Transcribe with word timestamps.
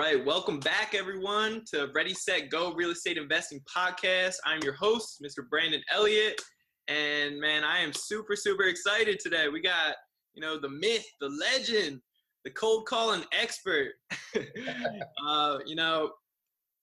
Right, 0.00 0.24
welcome 0.24 0.58
back, 0.58 0.94
everyone, 0.94 1.62
to 1.66 1.90
Ready, 1.94 2.14
Set, 2.14 2.48
Go 2.48 2.72
Real 2.72 2.88
Estate 2.88 3.18
Investing 3.18 3.60
Podcast. 3.68 4.36
I'm 4.46 4.62
your 4.62 4.72
host, 4.72 5.22
Mr. 5.22 5.46
Brandon 5.46 5.82
Elliott, 5.92 6.40
and 6.88 7.38
man, 7.38 7.64
I 7.64 7.80
am 7.80 7.92
super, 7.92 8.34
super 8.34 8.62
excited 8.62 9.20
today. 9.20 9.48
We 9.48 9.60
got, 9.60 9.96
you 10.32 10.40
know, 10.40 10.58
the 10.58 10.70
myth, 10.70 11.04
the 11.20 11.28
legend, 11.28 12.00
the 12.44 12.50
cold 12.52 12.86
calling 12.86 13.24
expert. 13.38 13.90
uh, 15.26 15.58
you 15.66 15.74
know, 15.74 16.12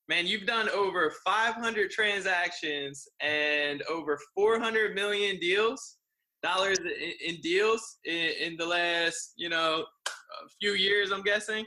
man, 0.07 0.27
you've 0.27 0.45
done 0.45 0.69
over 0.69 1.11
500 1.25 1.89
transactions 1.89 3.07
and 3.19 3.81
over 3.89 4.19
400 4.35 4.93
million 4.93 5.39
deals, 5.39 5.97
dollars 6.43 6.77
in, 6.77 7.13
in 7.25 7.41
deals 7.41 7.97
in, 8.05 8.29
in 8.39 8.57
the 8.57 8.65
last, 8.67 9.33
you 9.37 9.49
know, 9.49 9.85
a 10.07 10.49
few 10.61 10.73
years, 10.73 11.11
I'm 11.11 11.23
guessing. 11.23 11.65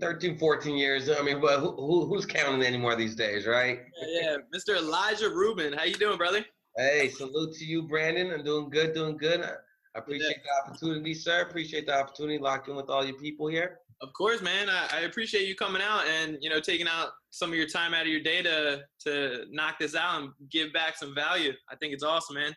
13, 0.00 0.38
14 0.38 0.76
years. 0.76 1.08
I 1.10 1.22
mean, 1.22 1.40
but 1.40 1.60
who, 1.60 1.72
who, 1.72 2.06
who's 2.06 2.26
counting 2.26 2.66
anymore 2.66 2.96
these 2.96 3.14
days, 3.14 3.46
right? 3.46 3.80
Yeah, 4.06 4.36
Mr. 4.54 4.76
Elijah 4.76 5.28
Rubin. 5.28 5.72
How 5.72 5.84
you 5.84 5.94
doing, 5.94 6.18
brother? 6.18 6.44
Hey, 6.76 7.08
salute 7.08 7.54
to 7.56 7.64
you, 7.64 7.82
Brandon. 7.82 8.32
I'm 8.32 8.44
doing 8.44 8.70
good, 8.70 8.94
doing 8.94 9.16
good. 9.16 9.42
I 9.42 9.98
appreciate 9.98 10.38
the 10.44 10.70
opportunity, 10.70 11.14
sir. 11.14 11.42
Appreciate 11.42 11.86
the 11.86 11.98
opportunity 11.98 12.38
locking 12.38 12.76
with 12.76 12.88
all 12.88 13.04
your 13.04 13.16
people 13.18 13.48
here. 13.48 13.80
Of 14.00 14.12
course, 14.12 14.42
man. 14.42 14.68
I, 14.70 14.88
I, 14.92 15.00
appreciate 15.00 15.48
you 15.48 15.56
coming 15.56 15.82
out 15.82 16.04
and 16.06 16.38
you 16.40 16.48
know 16.48 16.60
taking 16.60 16.86
out 16.86 17.08
some 17.30 17.50
of 17.50 17.56
your 17.56 17.66
time 17.66 17.94
out 17.94 18.02
of 18.02 18.08
your 18.08 18.20
day 18.20 18.42
to 18.42 18.82
to 19.00 19.44
knock 19.50 19.80
this 19.80 19.96
out 19.96 20.22
and 20.22 20.30
give 20.50 20.72
back 20.72 20.96
some 20.96 21.16
value. 21.16 21.52
I 21.68 21.74
think 21.74 21.92
it's 21.92 22.04
awesome, 22.04 22.36
man. 22.36 22.54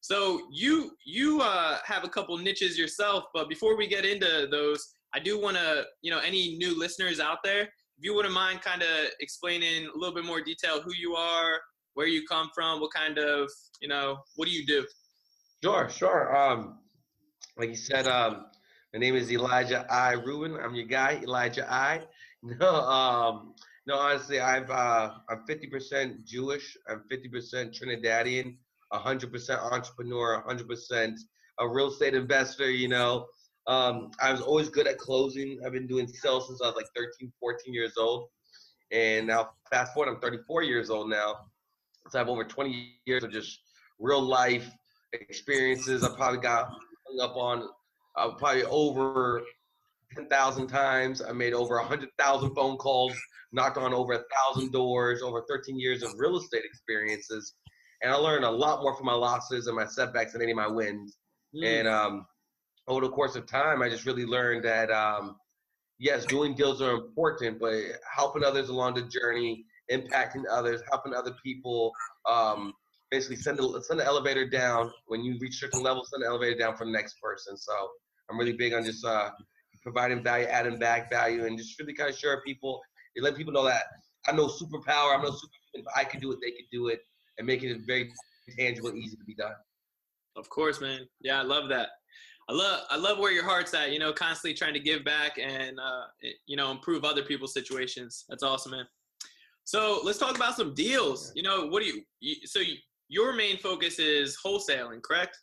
So 0.00 0.40
you 0.52 0.92
you 1.04 1.40
uh, 1.40 1.78
have 1.84 2.04
a 2.04 2.08
couple 2.08 2.38
niches 2.38 2.78
yourself, 2.78 3.24
but 3.34 3.48
before 3.48 3.76
we 3.76 3.88
get 3.88 4.04
into 4.04 4.46
those, 4.48 4.94
I 5.12 5.18
do 5.18 5.40
want 5.40 5.56
to, 5.56 5.84
you 6.02 6.10
know, 6.10 6.20
any 6.20 6.56
new 6.56 6.78
listeners 6.78 7.20
out 7.20 7.38
there, 7.42 7.62
if 7.62 8.04
you 8.04 8.14
wouldn't 8.14 8.34
mind 8.34 8.62
kind 8.62 8.82
of 8.82 8.88
explaining 9.20 9.86
a 9.86 9.98
little 9.98 10.14
bit 10.14 10.24
more 10.24 10.40
detail 10.40 10.80
who 10.80 10.92
you 10.94 11.14
are, 11.14 11.60
where 11.94 12.06
you 12.06 12.24
come 12.26 12.50
from, 12.54 12.80
what 12.80 12.92
kind 12.92 13.18
of, 13.18 13.50
you 13.82 13.88
know, 13.88 14.18
what 14.36 14.46
do 14.46 14.52
you 14.52 14.64
do? 14.64 14.86
Sure, 15.62 15.88
sure. 15.90 16.34
Um, 16.34 16.78
like 17.58 17.68
you 17.68 17.76
said, 17.76 18.06
um, 18.06 18.46
my 18.94 19.00
name 19.00 19.14
is 19.14 19.30
Elijah 19.30 19.84
I. 19.90 20.12
Rubin. 20.12 20.56
I'm 20.56 20.74
your 20.74 20.86
guy, 20.86 21.20
Elijah 21.22 21.70
I. 21.70 22.02
No, 22.42 22.74
um, 22.74 23.52
no, 23.86 23.98
honestly, 23.98 24.40
I've 24.40 24.70
uh, 24.70 25.10
I'm 25.28 25.44
50% 25.46 26.24
Jewish. 26.24 26.74
I'm 26.88 27.02
50% 27.12 27.78
Trinidadian, 27.78 28.56
100% 28.94 29.72
entrepreneur, 29.72 30.42
100% 30.48 31.18
a 31.58 31.68
real 31.68 31.88
estate 31.88 32.14
investor. 32.14 32.70
You 32.70 32.88
know, 32.88 33.26
um, 33.70 34.10
I 34.20 34.32
was 34.32 34.40
always 34.40 34.68
good 34.68 34.88
at 34.88 34.98
closing. 34.98 35.60
I've 35.64 35.72
been 35.72 35.86
doing 35.86 36.08
sales 36.08 36.48
since 36.48 36.60
I 36.60 36.66
was 36.66 36.74
like 36.74 36.88
13, 36.96 37.32
14 37.38 37.72
years 37.72 37.92
old. 37.96 38.28
And 38.90 39.28
now, 39.28 39.50
fast 39.70 39.94
forward, 39.94 40.12
I'm 40.12 40.20
34 40.20 40.64
years 40.64 40.90
old 40.90 41.08
now. 41.08 41.36
So 42.08 42.18
I 42.18 42.22
have 42.22 42.28
over 42.28 42.42
20 42.42 42.96
years 43.06 43.22
of 43.22 43.30
just 43.30 43.60
real 44.00 44.20
life 44.20 44.68
experiences. 45.12 46.02
I 46.02 46.08
probably 46.16 46.40
got 46.40 46.66
hung 46.66 47.20
up 47.20 47.36
on 47.36 47.68
uh, 48.16 48.30
probably 48.30 48.64
over 48.64 49.42
10,000 50.16 50.66
times. 50.66 51.22
I 51.22 51.30
made 51.30 51.52
over 51.52 51.76
100,000 51.76 52.54
phone 52.56 52.76
calls, 52.76 53.14
knocked 53.52 53.78
on 53.78 53.94
over 53.94 54.14
a 54.14 54.24
thousand 54.34 54.72
doors, 54.72 55.22
over 55.22 55.44
13 55.48 55.78
years 55.78 56.02
of 56.02 56.10
real 56.18 56.36
estate 56.36 56.64
experiences. 56.64 57.54
And 58.02 58.12
I 58.12 58.16
learned 58.16 58.44
a 58.44 58.50
lot 58.50 58.82
more 58.82 58.96
from 58.96 59.06
my 59.06 59.14
losses 59.14 59.68
and 59.68 59.76
my 59.76 59.86
setbacks 59.86 60.32
than 60.32 60.42
any 60.42 60.50
of 60.50 60.56
my 60.56 60.66
wins. 60.66 61.18
Mm. 61.54 61.80
And 61.80 61.88
um, 61.88 62.26
over 62.88 63.02
the 63.02 63.10
course 63.10 63.36
of 63.36 63.46
time, 63.46 63.82
I 63.82 63.88
just 63.88 64.06
really 64.06 64.26
learned 64.26 64.64
that 64.64 64.90
um, 64.90 65.36
yes, 65.98 66.24
doing 66.24 66.54
deals 66.54 66.82
are 66.82 66.92
important, 66.92 67.60
but 67.60 67.74
helping 68.16 68.42
others 68.44 68.68
along 68.68 68.94
the 68.94 69.02
journey, 69.02 69.64
impacting 69.90 70.44
others, 70.50 70.82
helping 70.90 71.14
other 71.14 71.34
people, 71.44 71.92
um, 72.28 72.72
basically 73.10 73.36
send 73.36 73.58
the 73.58 73.82
send 73.86 74.00
the 74.00 74.04
elevator 74.04 74.48
down 74.48 74.90
when 75.06 75.22
you 75.22 75.38
reach 75.40 75.60
certain 75.60 75.82
levels, 75.82 76.10
send 76.10 76.22
the 76.22 76.26
elevator 76.26 76.58
down 76.58 76.76
for 76.76 76.84
the 76.84 76.92
next 76.92 77.16
person. 77.22 77.56
So 77.56 77.72
I'm 78.30 78.38
really 78.38 78.54
big 78.54 78.72
on 78.72 78.84
just 78.84 79.04
uh, 79.04 79.30
providing 79.82 80.22
value, 80.22 80.46
adding 80.46 80.78
back 80.78 81.10
value, 81.10 81.46
and 81.46 81.56
just 81.58 81.78
really 81.78 81.94
kind 81.94 82.10
of 82.10 82.16
share 82.16 82.40
people, 82.46 82.80
and 83.16 83.24
let 83.24 83.36
people 83.36 83.52
know 83.52 83.64
that 83.64 83.84
I 84.26 84.32
know 84.32 84.46
superpower, 84.46 85.14
I'm 85.14 85.22
no 85.22 85.30
superhuman, 85.30 85.84
but 85.84 85.96
I 85.96 86.04
can 86.04 86.20
do 86.20 86.32
it, 86.32 86.38
they 86.42 86.50
can 86.50 86.66
do 86.70 86.88
it, 86.88 87.00
and 87.38 87.46
making 87.46 87.70
it 87.70 87.80
very 87.86 88.12
tangible, 88.58 88.94
easy 88.94 89.16
to 89.16 89.24
be 89.24 89.34
done. 89.34 89.54
Of 90.36 90.48
course, 90.48 90.80
man. 90.80 91.08
Yeah, 91.20 91.40
I 91.40 91.42
love 91.42 91.68
that. 91.70 91.88
I 92.50 92.52
love 92.52 92.80
I 92.90 92.96
love 92.96 93.18
where 93.18 93.30
your 93.30 93.44
heart's 93.44 93.72
at. 93.74 93.92
You 93.92 94.00
know, 94.00 94.12
constantly 94.12 94.54
trying 94.54 94.74
to 94.74 94.80
give 94.80 95.04
back 95.04 95.38
and 95.40 95.78
uh, 95.78 96.06
you 96.46 96.56
know 96.56 96.72
improve 96.72 97.04
other 97.04 97.22
people's 97.22 97.54
situations. 97.54 98.24
That's 98.28 98.42
awesome, 98.42 98.72
man. 98.72 98.86
So 99.64 100.00
let's 100.02 100.18
talk 100.18 100.34
about 100.34 100.56
some 100.56 100.74
deals. 100.74 101.30
You 101.36 101.44
know, 101.44 101.66
what 101.66 101.80
do 101.80 101.88
you, 101.88 102.02
you 102.18 102.34
so 102.46 102.58
you, 102.58 102.74
your 103.08 103.34
main 103.34 103.56
focus 103.58 104.00
is 104.00 104.36
wholesaling, 104.44 105.00
correct? 105.00 105.38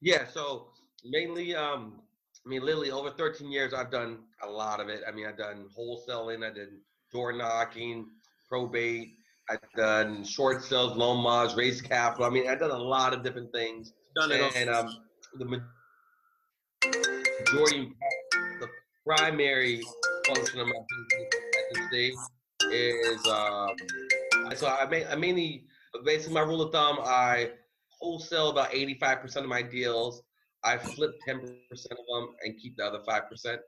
Yeah. 0.00 0.26
So 0.26 0.68
mainly, 1.04 1.54
um, 1.54 2.00
I 2.44 2.48
mean, 2.48 2.62
literally 2.62 2.90
over 2.90 3.10
13 3.10 3.52
years, 3.52 3.72
I've 3.72 3.92
done 3.92 4.18
a 4.42 4.50
lot 4.50 4.80
of 4.80 4.88
it. 4.88 5.02
I 5.06 5.12
mean, 5.12 5.26
I've 5.26 5.38
done 5.38 5.66
wholesaling, 5.78 6.44
I 6.44 6.52
did 6.52 6.70
door 7.12 7.32
knocking, 7.32 8.08
probate, 8.48 9.14
I've 9.48 9.60
done 9.76 10.24
short 10.24 10.64
sales, 10.64 10.96
loan 10.96 11.22
mods, 11.22 11.54
raise 11.54 11.80
capital. 11.80 12.26
I 12.26 12.30
mean, 12.30 12.48
I've 12.48 12.58
done 12.58 12.72
a 12.72 12.78
lot 12.78 13.14
of 13.14 13.22
different 13.22 13.52
things. 13.52 13.92
Done 14.16 14.32
it. 14.32 14.56
And 14.56 14.68
um, 14.68 14.96
the 15.38 15.60
majority, 17.40 17.92
the 18.60 18.68
primary 19.06 19.82
function 20.26 20.60
of 20.60 20.66
my 20.66 20.72
business 20.72 21.28
at 21.58 21.74
this 21.74 21.86
stage 21.88 22.14
is 22.72 23.26
um, 23.26 23.70
so 24.54 24.66
I, 24.68 24.86
may, 24.86 25.06
I 25.06 25.14
mainly 25.16 25.66
basically 26.04 26.34
my 26.34 26.40
rule 26.40 26.62
of 26.62 26.72
thumb 26.72 26.98
I 27.02 27.50
wholesale 28.00 28.50
about 28.50 28.70
85% 28.70 29.36
of 29.36 29.46
my 29.46 29.62
deals. 29.62 30.22
I 30.64 30.76
flip 30.76 31.12
10% 31.28 31.40
of 31.40 31.96
them 32.08 32.28
and 32.44 32.58
keep 32.60 32.76
the 32.76 32.84
other 32.84 33.00
5%. 33.08 33.58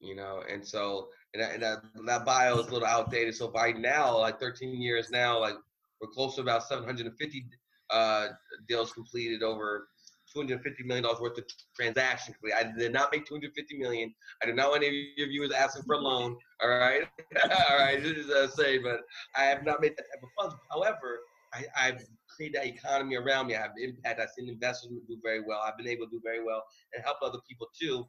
You 0.00 0.16
know, 0.16 0.42
and 0.50 0.66
so 0.66 1.08
and, 1.32 1.42
that, 1.42 1.54
and 1.54 1.62
that, 1.62 1.82
that 2.06 2.24
bio 2.24 2.58
is 2.58 2.66
a 2.66 2.72
little 2.72 2.86
outdated. 2.86 3.34
So 3.34 3.48
by 3.48 3.72
now, 3.72 4.18
like 4.18 4.38
13 4.38 4.80
years 4.80 5.10
now, 5.10 5.40
like 5.40 5.54
we're 6.00 6.08
close 6.08 6.34
to 6.36 6.42
about 6.42 6.68
750 6.68 7.46
uh, 7.90 8.28
deals 8.68 8.92
completed 8.92 9.42
over 9.42 9.88
250 10.34 10.82
million 10.84 11.04
dollars 11.04 11.20
worth 11.20 11.38
of 11.38 11.44
transactions. 11.76 12.36
I 12.56 12.64
did 12.76 12.92
not 12.92 13.12
make 13.12 13.26
250 13.26 13.78
million. 13.78 14.14
I 14.42 14.46
did 14.46 14.56
not 14.56 14.70
want 14.70 14.82
any 14.82 15.12
of 15.12 15.18
your 15.18 15.28
viewers 15.28 15.52
asking 15.52 15.84
for 15.84 15.94
a 15.94 15.98
loan. 15.98 16.36
All 16.62 16.68
right, 16.68 17.02
all 17.70 17.78
right. 17.78 18.02
This 18.02 18.16
is 18.16 18.30
uh, 18.30 18.48
say, 18.48 18.78
but 18.78 19.00
I 19.36 19.44
have 19.44 19.64
not 19.64 19.80
made 19.80 19.96
that 19.96 20.04
type 20.12 20.22
of 20.22 20.28
funds. 20.38 20.56
However, 20.70 21.20
I, 21.52 21.64
I've 21.76 22.02
created 22.28 22.60
that 22.60 22.66
economy 22.66 23.16
around 23.16 23.46
me. 23.46 23.54
I 23.54 23.60
have 23.62 23.72
impact. 23.80 24.20
I've 24.20 24.30
seen 24.36 24.48
investors 24.48 24.90
do 25.08 25.18
very 25.22 25.40
well. 25.40 25.62
I've 25.64 25.76
been 25.76 25.88
able 25.88 26.06
to 26.06 26.10
do 26.10 26.20
very 26.22 26.44
well 26.44 26.62
and 26.94 27.04
help 27.04 27.18
other 27.22 27.38
people 27.48 27.68
too. 27.80 28.04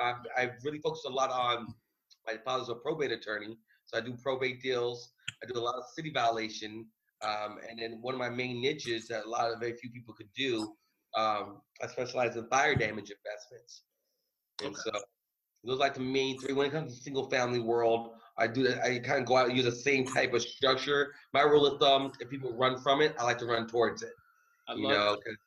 Um, 0.00 0.22
I've 0.36 0.52
really 0.64 0.80
focused 0.80 1.06
a 1.06 1.12
lot 1.12 1.30
on 1.30 1.66
my 2.26 2.34
father's 2.44 2.68
a 2.68 2.74
probate 2.74 3.12
attorney, 3.12 3.58
so 3.84 3.98
I 3.98 4.00
do 4.00 4.16
probate 4.22 4.62
deals. 4.62 5.10
I 5.42 5.52
do 5.52 5.58
a 5.58 5.62
lot 5.62 5.74
of 5.74 5.84
city 5.94 6.10
violation. 6.10 6.86
Um, 7.22 7.58
and 7.68 7.78
then 7.78 7.98
one 8.02 8.14
of 8.14 8.20
my 8.20 8.28
main 8.28 8.60
niches 8.60 9.08
that 9.08 9.24
a 9.24 9.28
lot 9.28 9.50
of 9.50 9.60
very 9.60 9.74
few 9.74 9.90
people 9.90 10.14
could 10.14 10.28
do 10.36 10.74
um, 11.16 11.60
I 11.82 11.86
specialize 11.86 12.36
in 12.36 12.46
fire 12.48 12.74
damage 12.74 13.10
investments. 13.10 13.82
And 14.64 14.76
so 14.76 14.90
those 15.64 15.78
like 15.78 15.94
the 15.94 16.00
main 16.00 16.38
three. 16.38 16.52
When 16.52 16.66
it 16.66 16.72
comes 16.72 16.96
to 16.96 17.02
single 17.02 17.28
family 17.30 17.58
world, 17.58 18.10
I 18.38 18.46
do 18.46 18.62
that. 18.64 18.82
I 18.84 18.98
kind 18.98 19.20
of 19.20 19.26
go 19.26 19.36
out 19.36 19.48
and 19.48 19.56
use 19.56 19.64
the 19.64 19.72
same 19.72 20.06
type 20.06 20.34
of 20.34 20.42
structure. 20.42 21.14
My 21.32 21.42
rule 21.42 21.66
of 21.66 21.80
thumb: 21.80 22.12
if 22.20 22.28
people 22.28 22.52
run 22.52 22.78
from 22.80 23.00
it, 23.00 23.14
I 23.18 23.24
like 23.24 23.38
to 23.38 23.46
run 23.46 23.66
towards 23.66 24.02
it. 24.02 24.12
I 24.68 24.74
you 24.74 24.88
know, 24.88 25.16
because 25.16 25.38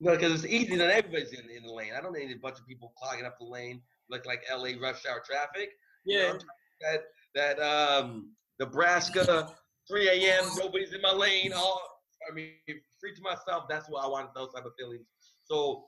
you 0.00 0.06
know, 0.06 0.16
because 0.16 0.32
it's 0.32 0.52
easy 0.52 0.72
and 0.72 0.82
everybody's 0.82 1.32
in, 1.32 1.50
in 1.50 1.62
the 1.64 1.72
lane. 1.72 1.92
I 1.96 2.00
don't 2.00 2.12
need 2.12 2.30
a 2.30 2.38
bunch 2.38 2.58
of 2.58 2.66
people 2.66 2.92
clogging 2.98 3.24
up 3.24 3.38
the 3.38 3.46
lane, 3.46 3.80
like 4.10 4.26
like 4.26 4.44
LA 4.50 4.70
rush 4.80 5.04
hour 5.06 5.22
traffic. 5.24 5.70
Yeah. 6.04 6.18
You 6.18 6.32
know, 6.34 6.38
that 6.82 7.04
that 7.34 7.60
um 7.60 8.30
Nebraska 8.60 9.48
3 9.88 10.08
a.m. 10.08 10.44
Nobody's 10.58 10.92
in 10.92 11.00
my 11.00 11.12
lane. 11.12 11.52
All 11.52 11.80
I 12.30 12.34
mean, 12.34 12.52
to 13.14 13.22
myself. 13.22 13.64
That's 13.68 13.88
what 13.88 14.04
I 14.04 14.08
want. 14.08 14.34
Those 14.34 14.52
type 14.54 14.64
of 14.64 14.72
feelings. 14.78 15.06
So, 15.44 15.86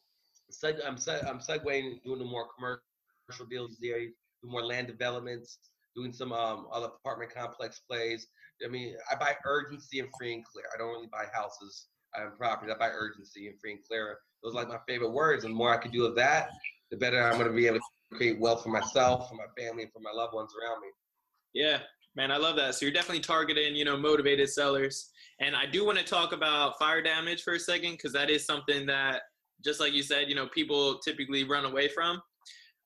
I'm 0.64 0.96
I'm 1.26 1.40
segueing 1.40 2.02
doing 2.04 2.18
the 2.18 2.24
more 2.24 2.48
commercial 2.56 3.46
deals 3.50 3.76
there, 3.80 4.00
do 4.00 4.12
more 4.44 4.64
land 4.64 4.86
developments, 4.86 5.58
doing 5.94 6.12
some 6.12 6.32
um, 6.32 6.66
other 6.72 6.86
apartment 6.86 7.34
complex 7.34 7.80
plays. 7.88 8.26
I 8.64 8.68
mean, 8.68 8.94
I 9.10 9.14
buy 9.14 9.34
urgency 9.44 10.00
and 10.00 10.08
free 10.18 10.34
and 10.34 10.44
clear. 10.44 10.64
I 10.74 10.78
don't 10.78 10.88
really 10.88 11.08
buy 11.12 11.24
houses 11.32 11.88
and 12.14 12.36
property. 12.38 12.72
I 12.72 12.78
buy 12.78 12.88
urgency 12.88 13.48
and 13.48 13.60
free 13.60 13.72
and 13.72 13.80
clear. 13.86 14.18
Those 14.42 14.54
are 14.54 14.56
like 14.56 14.68
my 14.68 14.78
favorite 14.86 15.10
words. 15.10 15.44
And 15.44 15.52
the 15.52 15.56
more 15.56 15.74
I 15.74 15.78
can 15.78 15.90
do 15.90 16.06
of 16.06 16.14
that, 16.16 16.50
the 16.90 16.96
better 16.96 17.22
I'm 17.22 17.34
going 17.34 17.46
to 17.46 17.52
be 17.52 17.66
able 17.66 17.78
to 17.78 18.16
create 18.16 18.40
wealth 18.40 18.62
for 18.62 18.70
myself, 18.70 19.28
for 19.28 19.34
my 19.34 19.46
family, 19.56 19.84
and 19.84 19.92
for 19.92 20.00
my 20.00 20.12
loved 20.12 20.34
ones 20.34 20.52
around 20.60 20.80
me. 20.80 20.88
Yeah, 21.54 21.78
man, 22.18 22.32
I 22.32 22.36
love 22.36 22.56
that. 22.56 22.74
So 22.74 22.84
you're 22.84 22.92
definitely 22.92 23.22
targeting, 23.22 23.76
you 23.76 23.84
know, 23.84 23.96
motivated 23.96 24.48
sellers. 24.50 25.10
And 25.40 25.54
I 25.54 25.66
do 25.66 25.86
want 25.86 25.98
to 25.98 26.04
talk 26.04 26.32
about 26.32 26.76
fire 26.76 27.00
damage 27.00 27.44
for 27.44 27.54
a 27.54 27.60
second 27.60 27.92
because 27.92 28.12
that 28.12 28.28
is 28.28 28.44
something 28.44 28.86
that, 28.86 29.22
just 29.64 29.78
like 29.78 29.92
you 29.92 30.02
said, 30.02 30.28
you 30.28 30.34
know, 30.34 30.48
people 30.48 30.98
typically 30.98 31.44
run 31.44 31.64
away 31.64 31.88
from. 31.88 32.20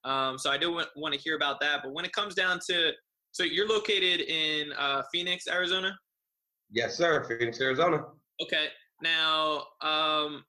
Um, 0.05 0.37
so 0.37 0.51
I 0.51 0.57
do 0.59 0.71
want, 0.71 0.87
want 0.95 1.15
to 1.15 1.19
hear 1.19 1.35
about 1.35 1.59
that. 1.61 1.79
But 1.83 1.93
when 1.93 2.05
it 2.05 2.13
comes 2.13 2.35
down 2.35 2.59
to, 2.69 2.91
so 3.31 3.43
you're 3.43 3.67
located 3.67 4.21
in 4.21 4.71
uh, 4.77 5.01
Phoenix, 5.11 5.47
Arizona. 5.47 5.97
Yes, 6.69 6.95
sir. 6.95 7.23
Phoenix, 7.23 7.59
Arizona. 7.59 8.03
Okay. 8.39 8.67
Now, 9.01 9.63
um, 9.81 10.43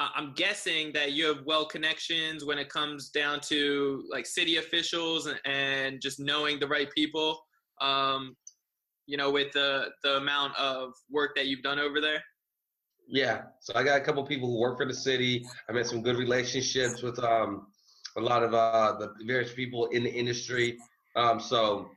I'm 0.00 0.32
guessing 0.34 0.92
that 0.92 1.12
you 1.12 1.26
have 1.26 1.44
well 1.44 1.66
connections 1.66 2.44
when 2.44 2.58
it 2.58 2.68
comes 2.68 3.10
down 3.10 3.38
to 3.42 4.02
like 4.10 4.26
city 4.26 4.56
officials 4.56 5.26
and, 5.26 5.38
and 5.44 6.00
just 6.00 6.18
knowing 6.18 6.58
the 6.58 6.66
right 6.66 6.90
people. 6.92 7.38
Um, 7.80 8.36
you 9.06 9.16
know, 9.16 9.30
with 9.30 9.52
the 9.52 9.88
the 10.02 10.16
amount 10.16 10.56
of 10.56 10.92
work 11.10 11.34
that 11.36 11.46
you've 11.46 11.62
done 11.62 11.78
over 11.78 12.00
there. 12.00 12.22
Yeah, 13.10 13.44
so 13.60 13.72
I 13.74 13.82
got 13.82 13.96
a 13.98 14.04
couple 14.04 14.24
people 14.26 14.48
who 14.48 14.60
work 14.60 14.76
for 14.76 14.84
the 14.84 14.92
city. 14.92 15.46
I 15.68 15.72
made 15.72 15.86
some 15.86 16.02
good 16.02 16.16
relationships 16.16 17.00
with 17.00 17.18
um, 17.20 17.68
a 18.18 18.20
lot 18.20 18.42
of 18.42 18.52
uh, 18.52 18.96
the 18.98 19.14
various 19.26 19.54
people 19.54 19.86
in 19.86 20.02
the 20.02 20.12
industry. 20.12 20.76
Um, 21.16 21.40
so 21.40 21.88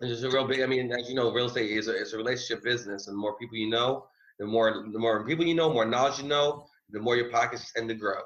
it's 0.00 0.20
just 0.20 0.24
a 0.24 0.30
real 0.30 0.46
big. 0.46 0.62
I 0.62 0.66
mean, 0.66 0.90
as 0.90 1.08
you 1.08 1.14
know, 1.14 1.30
real 1.32 1.46
estate 1.46 1.70
is 1.70 1.88
a, 1.88 2.00
it's 2.00 2.14
a 2.14 2.16
relationship 2.16 2.64
business, 2.64 3.08
and 3.08 3.14
the 3.14 3.20
more 3.20 3.36
people 3.36 3.58
you 3.58 3.68
know, 3.68 4.06
the 4.38 4.46
more 4.46 4.86
the 4.90 4.98
more 4.98 5.26
people 5.26 5.44
you 5.44 5.54
know, 5.54 5.70
more 5.70 5.84
knowledge 5.84 6.18
you 6.18 6.28
know, 6.28 6.66
the 6.90 7.00
more 7.00 7.16
your 7.16 7.30
pockets 7.30 7.70
tend 7.72 7.88
to 7.90 7.94
grow. 7.94 8.20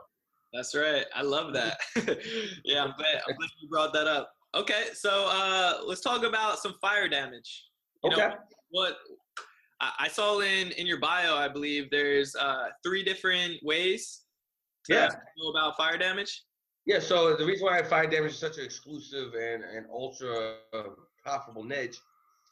That's 0.52 0.74
right. 0.74 1.06
I 1.14 1.22
love 1.22 1.52
that. 1.54 1.78
yeah, 2.64 2.84
I'm 2.84 2.94
glad, 2.96 3.22
I'm 3.26 3.34
glad 3.36 3.50
you 3.60 3.68
brought 3.68 3.92
that 3.94 4.06
up. 4.06 4.32
Okay, 4.54 4.84
so 4.92 5.28
uh, 5.30 5.78
let's 5.86 6.02
talk 6.02 6.24
about 6.24 6.58
some 6.58 6.74
fire 6.80 7.08
damage. 7.08 7.64
You 8.04 8.12
okay. 8.12 8.28
Know, 8.28 8.34
what 8.70 8.96
I 9.80 10.08
saw 10.08 10.40
in 10.40 10.72
in 10.72 10.86
your 10.86 10.98
bio, 11.00 11.36
I 11.36 11.48
believe 11.48 11.90
there's 11.90 12.36
uh, 12.36 12.68
three 12.82 13.02
different 13.02 13.62
ways 13.62 14.22
to 14.86 14.94
yeah. 14.94 15.08
know 15.38 15.50
about 15.50 15.76
fire 15.76 15.96
damage. 15.96 16.42
Yeah. 16.86 16.98
So 16.98 17.34
the 17.34 17.46
reason 17.46 17.66
why 17.66 17.82
fire 17.82 18.06
damage 18.06 18.32
is 18.32 18.38
such 18.38 18.58
an 18.58 18.64
exclusive 18.64 19.34
and, 19.34 19.64
and 19.64 19.86
ultra 19.92 20.56
profitable 21.22 21.64
niche 21.64 21.98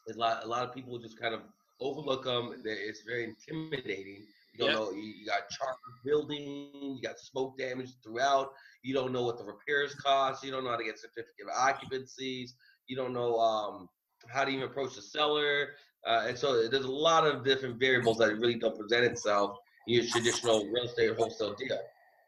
is 0.07 0.15
a 0.15 0.19
lot 0.19 0.43
a 0.43 0.47
lot 0.47 0.63
of 0.63 0.73
people 0.73 0.97
just 0.97 1.19
kind 1.19 1.35
of 1.35 1.41
overlook 1.79 2.25
them. 2.25 2.61
It's 2.65 3.01
very 3.01 3.23
intimidating. 3.25 4.25
You 4.53 4.59
don't 4.59 4.69
yep. 4.69 4.79
know 4.79 4.91
you, 4.91 5.13
you 5.19 5.25
got 5.25 5.49
charred 5.49 5.75
building, 6.03 6.71
you 6.73 6.99
got 7.01 7.19
smoke 7.19 7.57
damage 7.57 7.89
throughout. 8.03 8.51
You 8.83 8.93
don't 8.93 9.11
know 9.13 9.23
what 9.23 9.37
the 9.37 9.45
repairs 9.45 9.95
cost. 9.95 10.43
You 10.43 10.51
don't 10.51 10.63
know 10.63 10.71
how 10.71 10.77
to 10.77 10.83
get 10.83 10.99
certificate 10.99 11.45
of 11.49 11.55
occupancies. 11.55 12.53
You 12.87 12.95
don't 12.95 13.13
know 13.13 13.39
um, 13.39 13.87
how 14.27 14.43
to 14.43 14.51
even 14.51 14.63
approach 14.63 14.95
the 14.95 15.01
seller. 15.01 15.69
Uh, 16.05 16.25
and 16.27 16.37
so 16.37 16.67
there's 16.67 16.85
a 16.85 16.91
lot 16.91 17.25
of 17.25 17.45
different 17.45 17.79
variables 17.79 18.17
that 18.17 18.35
really 18.37 18.55
don't 18.55 18.77
present 18.77 19.05
itself 19.05 19.57
in 19.87 19.95
your 19.95 20.05
traditional 20.05 20.65
real 20.65 20.85
estate 20.85 21.15
wholesale 21.15 21.53
deal. 21.53 21.79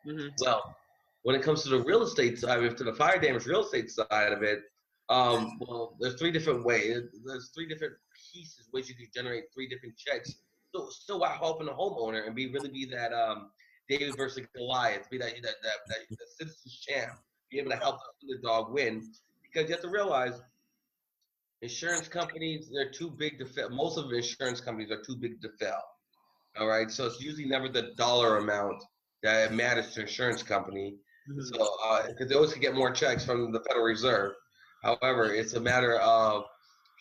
Mm-hmm. 0.07 0.27
Well, 0.41 0.75
when 1.23 1.35
it 1.35 1.41
comes 1.41 1.63
to 1.63 1.69
the 1.69 1.81
real 1.81 2.03
estate 2.03 2.37
side, 2.37 2.77
to 2.77 2.83
the 2.83 2.93
fire 2.93 3.19
damage 3.19 3.45
real 3.45 3.63
estate 3.63 3.89
side 3.89 4.31
of 4.31 4.43
it, 4.43 4.61
um, 5.09 5.57
well, 5.59 5.95
there's 5.99 6.15
three 6.15 6.31
different 6.31 6.63
ways. 6.63 7.01
There's 7.25 7.51
three 7.53 7.67
different 7.67 7.93
pieces, 8.31 8.69
ways 8.73 8.89
you 8.89 8.95
can 8.95 9.07
generate 9.13 9.45
three 9.53 9.67
different 9.67 9.97
checks. 9.97 10.35
So, 10.73 10.87
still 10.89 11.19
while 11.19 11.37
helping 11.37 11.67
the 11.67 11.73
homeowner 11.73 12.25
and 12.25 12.35
be 12.35 12.51
really 12.51 12.69
be 12.69 12.85
that 12.85 13.13
um, 13.13 13.51
David 13.89 14.15
versus 14.17 14.47
Goliath, 14.55 15.09
be 15.09 15.17
that 15.17 15.35
that 15.41 15.55
that, 15.61 15.75
that, 15.87 15.97
that 16.09 16.27
citizen's 16.37 16.79
champ, 16.87 17.11
be 17.51 17.59
able 17.59 17.71
to 17.71 17.77
help 17.77 17.99
the 18.21 18.37
dog 18.43 18.73
win. 18.73 19.03
Because 19.43 19.69
you 19.69 19.75
have 19.75 19.83
to 19.83 19.89
realize 19.89 20.41
insurance 21.61 22.07
companies 22.07 22.69
they're 22.73 22.91
too 22.91 23.09
big 23.09 23.39
to 23.39 23.45
fail. 23.45 23.69
Most 23.69 23.97
of 23.97 24.09
the 24.09 24.17
insurance 24.17 24.61
companies 24.61 24.91
are 24.91 25.01
too 25.01 25.15
big 25.15 25.41
to 25.41 25.49
fail. 25.59 25.81
All 26.59 26.67
right, 26.67 26.91
so 26.91 27.05
it's 27.05 27.21
usually 27.21 27.45
never 27.45 27.67
the 27.67 27.93
dollar 27.97 28.37
amount 28.37 28.83
that 29.23 29.53
matters 29.53 29.93
to 29.93 30.01
insurance 30.01 30.43
company. 30.43 30.95
Mm-hmm. 31.29 31.41
So 31.41 32.07
because 32.07 32.25
uh, 32.25 32.29
they 32.29 32.35
always 32.35 32.53
can 32.53 32.61
get 32.61 32.75
more 32.75 32.91
checks 32.91 33.25
from 33.25 33.51
the 33.51 33.61
Federal 33.61 33.85
Reserve. 33.85 34.33
However, 34.83 35.33
it's 35.33 35.53
a 35.53 35.59
matter 35.59 35.97
of 35.99 36.43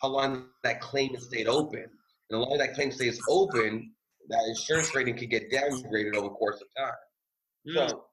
how 0.01 0.07
long 0.07 0.45
that 0.63 0.79
claim 0.79 1.13
has 1.13 1.25
stayed 1.25 1.47
open. 1.47 1.85
And 2.33 2.41
the 2.41 2.47
longer 2.47 2.65
that 2.65 2.73
claim 2.73 2.91
stays 2.91 3.21
open, 3.29 3.91
that 4.29 4.43
insurance 4.47 4.95
rating 4.95 5.15
could 5.15 5.29
get 5.29 5.51
downgraded 5.51 6.15
over 6.15 6.29
the 6.29 6.33
course 6.33 6.59
of 6.61 6.67
time. 6.75 6.93
Mm. 7.67 7.89
So 7.89 8.03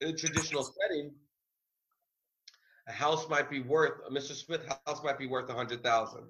in 0.00 0.08
a 0.08 0.12
traditional 0.12 0.64
setting, 0.64 1.12
a 2.88 2.92
house 2.92 3.28
might 3.28 3.48
be 3.48 3.60
worth 3.60 4.00
a 4.08 4.10
Mr. 4.10 4.32
Smith 4.32 4.66
house 4.84 5.00
might 5.04 5.16
be 5.16 5.28
worth 5.28 5.48
a 5.48 5.54
hundred 5.54 5.84
thousand. 5.84 6.24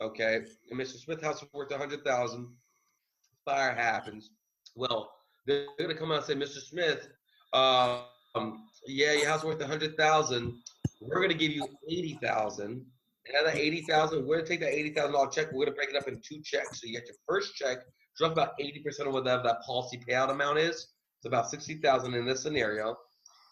Okay, 0.00 0.42
and 0.70 0.80
Mr. 0.80 0.98
Smith 0.98 1.20
house 1.20 1.42
is 1.42 1.48
worth 1.52 1.72
a 1.72 1.78
hundred 1.78 2.04
thousand. 2.04 2.46
Fire 3.44 3.74
happens. 3.74 4.30
Well, 4.76 5.10
they're 5.48 5.66
gonna 5.80 5.96
come 5.96 6.12
out 6.12 6.18
and 6.18 6.26
say, 6.26 6.34
Mr. 6.34 6.60
Smith, 6.60 7.08
um, 7.52 8.68
yeah, 8.86 9.14
your 9.14 9.28
house 9.28 9.42
worth 9.42 9.60
a 9.60 9.66
hundred 9.66 9.96
thousand. 9.96 10.58
We're 11.00 11.22
gonna 11.22 11.34
give 11.34 11.50
you 11.50 11.66
eighty 11.88 12.20
thousand. 12.22 12.86
And 13.28 13.46
that 13.46 13.56
eighty 13.56 13.82
thousand, 13.82 14.26
we're 14.26 14.36
gonna 14.36 14.48
take 14.48 14.60
that 14.60 14.72
eighty 14.72 14.90
thousand 14.90 15.12
dollar 15.12 15.30
check. 15.30 15.52
We're 15.52 15.64
gonna 15.66 15.76
break 15.76 15.90
it 15.90 15.96
up 15.96 16.08
in 16.08 16.20
two 16.26 16.40
checks. 16.44 16.80
So 16.80 16.86
you 16.86 16.92
get 16.92 17.06
your 17.06 17.16
first 17.28 17.54
check, 17.54 17.78
drop 18.16 18.32
about 18.32 18.52
eighty 18.60 18.80
percent 18.80 19.08
of 19.08 19.14
whatever 19.14 19.42
that 19.44 19.62
policy 19.62 20.00
payout 20.08 20.30
amount 20.30 20.58
is. 20.58 20.74
It's 21.18 21.26
about 21.26 21.50
sixty 21.50 21.74
thousand 21.74 22.14
in 22.14 22.26
this 22.26 22.42
scenario 22.42 22.96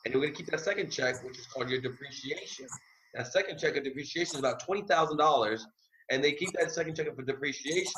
and 0.04 0.12
you're 0.12 0.22
to 0.22 0.30
keep 0.30 0.46
that 0.46 0.60
second 0.60 0.90
check, 0.90 1.22
which 1.24 1.38
is 1.38 1.46
called 1.46 1.70
your 1.70 1.80
depreciation. 1.80 2.66
That 3.14 3.32
second 3.32 3.58
check 3.58 3.76
of 3.76 3.84
depreciation 3.84 4.34
is 4.34 4.38
about 4.38 4.62
twenty 4.64 4.82
thousand 4.82 5.16
dollars, 5.16 5.66
and 6.10 6.22
they 6.22 6.32
keep 6.32 6.52
that 6.58 6.72
second 6.72 6.94
check 6.94 7.14
for 7.14 7.22
depreciation 7.22 7.92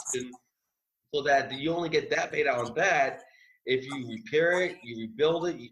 so 1.14 1.22
that 1.22 1.52
you 1.52 1.72
only 1.72 1.88
get 1.88 2.10
that 2.10 2.32
paid 2.32 2.46
out 2.46 2.58
on 2.58 2.74
that 2.74 3.22
if 3.66 3.84
you 3.84 4.08
repair 4.08 4.62
it, 4.62 4.76
you 4.84 4.96
rebuild 4.96 5.48
it, 5.48 5.56
you, 5.56 5.70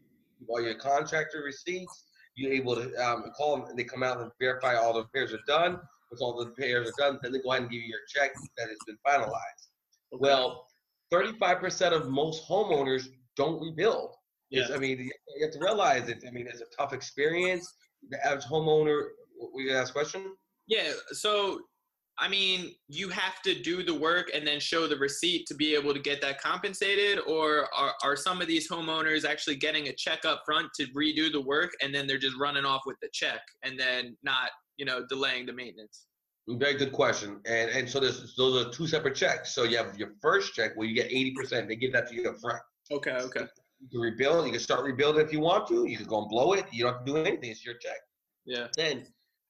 all 0.48 0.60
your 0.60 0.74
contractor 0.74 1.42
receipts, 1.44 2.04
you're 2.34 2.52
able 2.52 2.74
to 2.76 2.94
um, 2.96 3.24
call 3.36 3.56
them, 3.56 3.68
and 3.68 3.78
they 3.78 3.84
come 3.84 4.02
out 4.02 4.20
and 4.20 4.30
verify 4.40 4.74
all 4.74 4.92
the 4.92 5.02
repairs 5.02 5.32
are 5.32 5.38
done. 5.46 5.80
Once 6.10 6.20
all 6.20 6.38
the 6.38 6.46
repairs 6.46 6.88
are 6.88 7.10
done, 7.10 7.18
then 7.22 7.32
they 7.32 7.38
go 7.40 7.50
ahead 7.50 7.62
and 7.62 7.70
give 7.70 7.80
you 7.80 7.88
your 7.88 8.00
check 8.08 8.32
that 8.56 8.68
has 8.68 8.78
been 8.86 8.98
finalized. 9.06 9.68
Okay. 10.12 10.20
Well, 10.20 10.66
35% 11.12 11.92
of 11.92 12.08
most 12.08 12.48
homeowners 12.48 13.06
don't 13.36 13.60
rebuild. 13.60 14.14
Yeah. 14.50 14.66
I 14.72 14.78
mean, 14.78 14.98
you 14.98 15.44
have 15.44 15.52
to 15.52 15.58
realize 15.58 16.08
it. 16.08 16.22
I 16.26 16.30
mean, 16.30 16.46
it's 16.46 16.60
a 16.60 16.76
tough 16.76 16.92
experience. 16.92 17.72
The 18.10 18.24
average 18.24 18.44
homeowner, 18.44 19.06
we 19.54 19.74
ask 19.74 19.92
question? 19.92 20.34
Yeah. 20.66 20.92
So, 21.12 21.60
I 22.18 22.28
mean, 22.28 22.72
you 22.88 23.08
have 23.08 23.42
to 23.42 23.60
do 23.60 23.82
the 23.82 23.94
work 23.94 24.30
and 24.32 24.46
then 24.46 24.60
show 24.60 24.86
the 24.86 24.96
receipt 24.96 25.46
to 25.46 25.54
be 25.54 25.74
able 25.74 25.92
to 25.92 25.98
get 25.98 26.20
that 26.22 26.40
compensated, 26.40 27.18
or 27.26 27.68
are, 27.76 27.94
are 28.04 28.16
some 28.16 28.40
of 28.40 28.46
these 28.46 28.68
homeowners 28.68 29.24
actually 29.24 29.56
getting 29.56 29.88
a 29.88 29.92
check 29.92 30.24
up 30.24 30.42
front 30.46 30.68
to 30.78 30.86
redo 30.96 31.30
the 31.32 31.40
work 31.40 31.72
and 31.82 31.92
then 31.92 32.06
they're 32.06 32.18
just 32.18 32.36
running 32.36 32.64
off 32.64 32.82
with 32.86 32.96
the 33.02 33.08
check 33.12 33.40
and 33.64 33.78
then 33.78 34.16
not, 34.22 34.50
you 34.76 34.84
know, 34.84 35.04
delaying 35.08 35.46
the 35.46 35.52
maintenance? 35.52 36.06
Very 36.46 36.74
good 36.74 36.92
question. 36.92 37.40
And 37.46 37.70
and 37.70 37.88
so 37.88 37.98
there's 37.98 38.36
those 38.36 38.66
are 38.66 38.70
two 38.70 38.86
separate 38.86 39.14
checks. 39.14 39.54
So 39.54 39.64
you 39.64 39.78
have 39.78 39.98
your 39.98 40.12
first 40.20 40.54
check 40.54 40.76
where 40.76 40.86
you 40.86 40.94
get 40.94 41.10
80%, 41.10 41.66
they 41.66 41.76
give 41.76 41.92
that 41.94 42.08
to 42.08 42.14
you 42.14 42.28
up 42.28 42.36
front. 42.38 42.60
Okay, 42.92 43.12
okay. 43.12 43.46
You 43.80 43.88
can 43.90 44.00
rebuild. 44.00 44.46
You 44.46 44.52
can 44.52 44.60
start 44.60 44.84
rebuilding 44.84 45.24
if 45.24 45.32
you 45.32 45.40
want 45.40 45.66
to. 45.68 45.88
You 45.88 45.96
can 45.96 46.06
go 46.06 46.20
and 46.20 46.28
blow 46.28 46.52
it. 46.52 46.66
You 46.70 46.84
don't 46.84 46.94
have 46.94 47.04
to 47.04 47.12
do 47.12 47.18
anything. 47.18 47.50
It's 47.50 47.64
your 47.64 47.74
check. 47.74 47.96
Yeah. 48.44 48.66
Then 48.76 49.06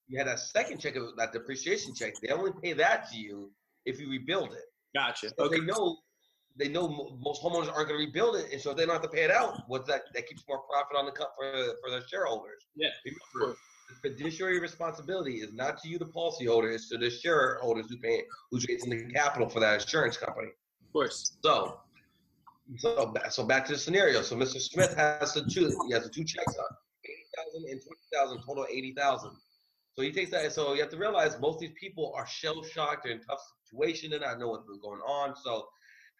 you 0.08 0.18
had 0.18 0.28
a 0.28 0.36
second 0.36 0.78
check 0.78 0.96
of 0.96 1.16
that 1.16 1.32
depreciation 1.32 1.94
check. 1.94 2.14
They 2.22 2.32
only 2.32 2.52
pay 2.62 2.72
that 2.74 3.10
to 3.10 3.16
you 3.16 3.50
if 3.86 4.00
you 4.00 4.10
rebuild 4.10 4.52
it. 4.52 4.64
Gotcha. 4.94 5.30
So 5.30 5.46
okay. 5.46 5.60
They 5.60 5.66
know 5.66 5.98
they 6.56 6.68
know 6.68 7.16
most 7.20 7.42
homeowners 7.42 7.72
aren't 7.72 7.88
going 7.88 8.00
to 8.00 8.06
rebuild 8.06 8.36
it, 8.36 8.52
and 8.52 8.60
so 8.60 8.72
they 8.72 8.86
don't 8.86 8.94
have 8.94 9.02
to 9.02 9.08
pay 9.08 9.24
it 9.24 9.30
out. 9.30 9.62
What's 9.66 9.88
that? 9.88 10.02
That 10.14 10.28
keeps 10.28 10.44
more 10.48 10.60
profit 10.70 10.96
on 10.96 11.06
the 11.06 11.12
cut 11.12 11.30
for 11.38 11.74
for 11.82 11.90
their 11.90 12.06
shareholders. 12.06 12.66
Yeah. 12.76 12.90
Remember, 13.04 13.56
the 13.88 14.10
fiduciary 14.10 14.60
responsibility 14.60 15.36
is 15.36 15.52
not 15.52 15.82
to 15.82 15.88
you, 15.88 15.98
the 15.98 16.06
policyholder, 16.06 16.72
it's 16.74 16.88
to 16.90 16.98
the 16.98 17.10
shareholders 17.10 17.86
who 17.88 17.98
pay 17.98 18.22
who's 18.50 18.66
raising 18.68 18.90
the 18.90 19.12
capital 19.12 19.48
for 19.48 19.60
that 19.60 19.80
insurance 19.80 20.16
company. 20.16 20.48
Of 20.48 20.92
course. 20.92 21.36
So 21.42 21.80
so, 22.76 23.14
so 23.28 23.44
back 23.44 23.66
to 23.66 23.72
the 23.72 23.78
scenario. 23.78 24.22
So 24.22 24.36
Mr. 24.36 24.60
Smith 24.60 24.94
has 24.96 25.32
to 25.34 25.46
choose. 25.46 25.76
He 25.86 25.92
has 25.92 26.04
the 26.04 26.08
two 26.08 26.24
checks 26.24 26.56
on 26.56 26.76
eighty 27.04 27.24
thousand 27.36 27.70
and 27.70 27.80
twenty 27.82 28.00
thousand, 28.12 28.42
total 28.46 28.66
eighty 28.70 28.94
thousand. 28.94 29.32
So 29.94 30.02
he 30.02 30.10
takes 30.10 30.30
that. 30.32 30.52
So 30.52 30.74
you 30.74 30.80
have 30.80 30.90
to 30.90 30.96
realize 30.96 31.38
most 31.40 31.56
of 31.56 31.60
these 31.60 31.78
people 31.78 32.12
are 32.16 32.26
shell 32.26 32.62
shocked. 32.64 33.04
They're 33.04 33.12
in 33.12 33.20
tough 33.20 33.40
situation. 33.64 34.10
They 34.10 34.18
don't 34.18 34.40
know 34.40 34.48
what's 34.48 34.66
going 34.66 35.00
on. 35.00 35.34
So 35.36 35.68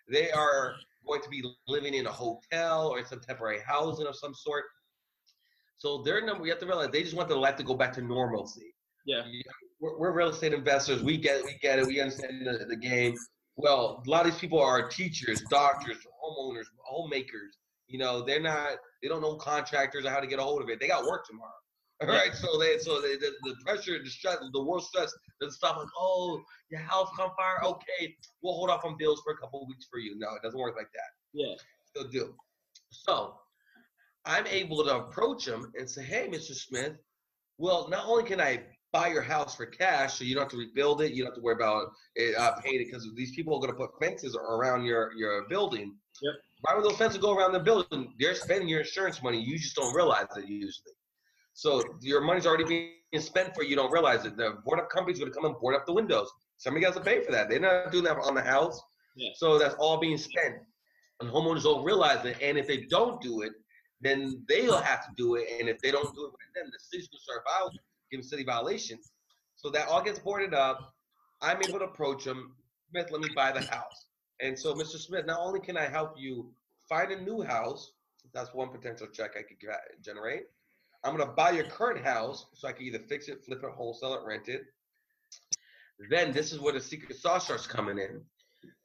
they 0.09 0.31
are 0.31 0.75
going 1.07 1.23
to 1.23 1.29
be 1.29 1.45
living 1.67 1.95
in 1.95 2.07
a 2.07 2.13
hotel 2.13 2.89
or 2.89 2.99
in 2.99 3.07
some 3.07 3.21
temporary 3.21 3.61
housing 3.67 4.07
of 4.07 4.17
some 4.17 4.35
sort. 4.35 4.65
So 5.79 6.03
their 6.03 6.25
number, 6.25 6.45
you 6.45 6.51
have 6.51 6.61
to 6.61 6.67
realize 6.67 6.91
they 6.91 7.03
just 7.03 7.17
want 7.17 7.29
their 7.29 7.39
life 7.39 7.57
to 7.57 7.65
go 7.65 7.75
back 7.75 7.93
to 7.95 8.03
normalcy. 8.03 8.75
Yeah. 9.07 9.23
We're, 9.81 9.99
we're 9.99 10.13
real 10.13 10.29
estate 10.29 10.53
investors. 10.53 11.03
We 11.03 11.17
get 11.17 11.41
it. 11.41 11.45
We 11.45 11.59
get 11.61 11.79
it. 11.79 11.87
We 11.87 12.01
understand 12.01 12.47
the, 12.47 12.65
the 12.65 12.77
game. 12.77 13.17
Well, 13.57 14.03
a 14.07 14.11
lot 14.11 14.25
of 14.25 14.33
these 14.33 14.41
people 14.41 14.61
are 14.61 14.89
teachers, 14.89 15.43
doctors, 15.51 15.99
homeowners, 16.25 16.65
homemakers. 16.85 17.59
You 17.87 17.99
know, 17.99 18.25
they're 18.25 18.41
not. 18.41 18.77
They 19.03 19.09
don't 19.09 19.21
know 19.21 19.35
contractors 19.35 20.07
or 20.07 20.11
how 20.11 20.21
to 20.21 20.27
get 20.27 20.39
a 20.39 20.43
hold 20.43 20.63
of 20.63 20.69
it. 20.71 20.81
They 20.81 20.89
got 20.89 21.05
work 21.05 21.27
tomorrow. 21.27 21.53
All 22.09 22.15
right, 22.15 22.35
so 22.35 22.59
they, 22.59 22.79
so 22.79 23.01
they, 23.01 23.17
the, 23.17 23.33
the 23.43 23.55
pressure, 23.65 24.03
the 24.03 24.11
stress, 24.11 24.39
the 24.53 24.63
world 24.63 24.85
stress 24.85 25.13
doesn't 25.41 25.55
stop. 25.55 25.77
Like, 25.77 25.87
oh, 25.99 26.43
your 26.71 26.81
house 26.81 27.09
on 27.21 27.31
fire. 27.37 27.65
Okay, 27.65 28.15
we'll 28.43 28.55
hold 28.55 28.71
off 28.71 28.85
on 28.85 28.97
bills 28.99 29.21
for 29.25 29.33
a 29.33 29.37
couple 29.37 29.63
of 29.63 29.69
weeks 29.69 29.87
for 29.91 29.99
you. 29.99 30.19
No, 30.19 30.29
it 30.35 30.43
doesn't 30.43 30.59
work 30.59 30.77
like 30.77 30.91
that. 30.93 31.11
Yeah. 31.33 31.55
Still 31.87 32.09
do. 32.09 32.35
So, 32.91 33.35
I'm 34.25 34.47
able 34.47 34.85
to 34.85 34.97
approach 34.97 35.45
them 35.45 35.73
and 35.79 35.89
say, 35.89 36.03
hey, 36.03 36.29
Mr. 36.29 36.55
Smith, 36.55 36.95
well, 37.59 37.89
not 37.89 38.07
only 38.07 38.25
can 38.25 38.41
I 38.41 38.63
buy 38.93 39.09
your 39.09 39.23
house 39.23 39.57
for 39.57 39.67
cash, 39.67 40.15
so 40.15 40.25
you 40.25 40.35
don't 40.35 40.45
have 40.45 40.53
to 40.53 40.57
rebuild 40.57 41.03
it, 41.03 41.13
you 41.13 41.25
don't 41.25 41.33
have 41.33 41.37
to 41.37 41.43
worry 41.43 41.57
about 41.57 41.89
it, 42.15 42.37
uh, 42.37 42.53
paying 42.61 42.81
it, 42.81 42.87
because 42.87 43.07
these 43.17 43.35
people 43.35 43.55
are 43.55 43.61
going 43.61 43.73
to 43.73 43.77
put 43.77 43.91
fences 44.01 44.37
around 44.37 44.85
your 44.85 45.13
your 45.17 45.47
building. 45.49 45.95
Yep. 46.23 46.35
Why 46.63 46.75
would 46.75 46.85
those 46.85 46.97
fences 46.97 47.19
go 47.19 47.37
around 47.37 47.53
the 47.53 47.61
building? 47.61 48.15
They're 48.19 48.35
spending 48.35 48.69
your 48.69 48.81
insurance 48.81 49.23
money. 49.23 49.41
You 49.41 49.59
just 49.59 49.77
don't 49.77 49.95
realize 49.95 50.27
it 50.37 50.49
usually. 50.49 50.95
So 51.55 51.83
your 52.01 52.21
money's 52.21 52.47
already 52.47 52.65
being 52.65 53.23
spent 53.23 53.55
for 53.55 53.63
you. 53.63 53.77
Don't 53.77 53.93
realize 53.93 54.25
it. 54.25 54.37
The 54.37 54.59
board 54.65 54.81
up 54.81 54.91
company's 54.91 55.19
going 55.19 55.33
to 55.33 55.35
come 55.35 55.47
and 55.47 55.59
board 55.59 55.77
up 55.77 55.87
the 55.87 55.93
windows. 55.93 56.29
Somebody 56.59 56.85
has 56.85 56.95
to 56.97 57.01
pay 57.01 57.23
for 57.23 57.33
that. 57.33 57.49
They're 57.49 57.61
not 57.61 57.91
doing 57.93 58.05
that 58.05 58.19
on 58.19 58.35
the 58.35 58.43
house. 58.43 58.81
Yeah. 59.17 59.31
So 59.37 59.59
that's 59.59 59.75
all 59.77 59.99
being 59.99 60.19
spent. 60.19 60.57
And 61.21 61.31
homeowners 61.31 61.63
don't 61.63 61.85
realize 61.85 62.25
it. 62.25 62.37
And 62.43 62.59
if 62.59 62.67
they 62.67 62.87
don't 62.91 63.21
do 63.21 63.43
it, 63.43 63.53
then 64.01 64.45
they'll 64.49 64.81
have 64.81 65.07
to 65.07 65.13
do 65.17 65.37
it. 65.37 65.47
And 65.59 65.69
if 65.69 65.81
they 65.81 65.93
don't 65.93 66.15
do 66.15 66.27
it, 66.27 66.33
then 66.55 66.65
the 66.67 66.79
city's 66.79 67.09
going 67.09 67.19
to 67.19 67.23
start 67.23 67.43
violating, 67.49 67.81
giving 68.11 68.25
city 68.25 68.45
violations. 68.45 69.13
So 69.57 69.71
that 69.71 69.89
all 69.89 70.03
gets 70.03 70.19
boarded 70.19 70.53
up. 70.53 70.93
I'm 71.41 71.63
able 71.67 71.79
to 71.79 71.85
approach 71.85 72.25
them. 72.25 72.55
Smith, 72.91 73.11
let 73.13 73.21
me 73.21 73.29
buy 73.35 73.53
the 73.53 73.61
house. 73.61 74.07
And 74.41 74.59
so, 74.59 74.75
Mr. 74.75 74.99
Smith, 74.99 75.27
not 75.27 75.39
only 75.41 75.61
can 75.61 75.77
I 75.77 75.87
help 75.87 76.15
you 76.19 76.51
find 76.89 77.13
a 77.13 77.21
new 77.21 77.43
house, 77.43 77.93
that's 78.33 78.53
one 78.53 78.71
potential 78.71 79.07
check 79.13 79.33
I 79.39 79.43
could 79.43 79.59
generate. 80.03 80.45
I'm 81.05 81.17
gonna 81.17 81.31
buy 81.31 81.51
your 81.51 81.65
current 81.65 82.05
house 82.05 82.47
so 82.55 82.67
I 82.67 82.73
can 82.73 82.87
either 82.87 82.99
fix 82.99 83.29
it, 83.29 83.45
flip 83.45 83.63
it, 83.63 83.71
wholesale 83.71 84.15
it, 84.15 84.21
rent 84.27 84.49
it. 84.49 84.63
Then 86.11 86.33
this 86.33 86.53
is 86.53 86.61
where 86.61 86.73
the 86.73 86.81
secret 86.81 87.17
sauce 87.19 87.45
starts 87.45 87.67
coming 87.67 87.99
in. 87.99 88.23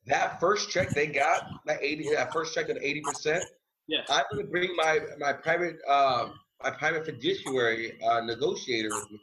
That 0.06 0.40
first 0.40 0.70
check 0.70 0.90
they 0.90 1.08
got, 1.08 1.44
that 1.66 1.82
80, 1.82 2.10
that 2.16 2.34
first 2.34 2.54
check 2.54 2.70
of 2.70 2.78
80%, 2.78 3.42
Yeah. 3.88 4.00
I'm 4.10 4.24
gonna 4.30 4.44
bring 4.44 4.76
my 4.76 5.00
my 5.18 5.34
private 5.34 5.78
uh, 5.88 6.30
my 6.62 6.72
private 6.72 7.06
fiduciary 7.06 8.02
uh, 8.04 8.22
negotiator 8.22 8.90
with 8.90 9.12
me, 9.12 9.22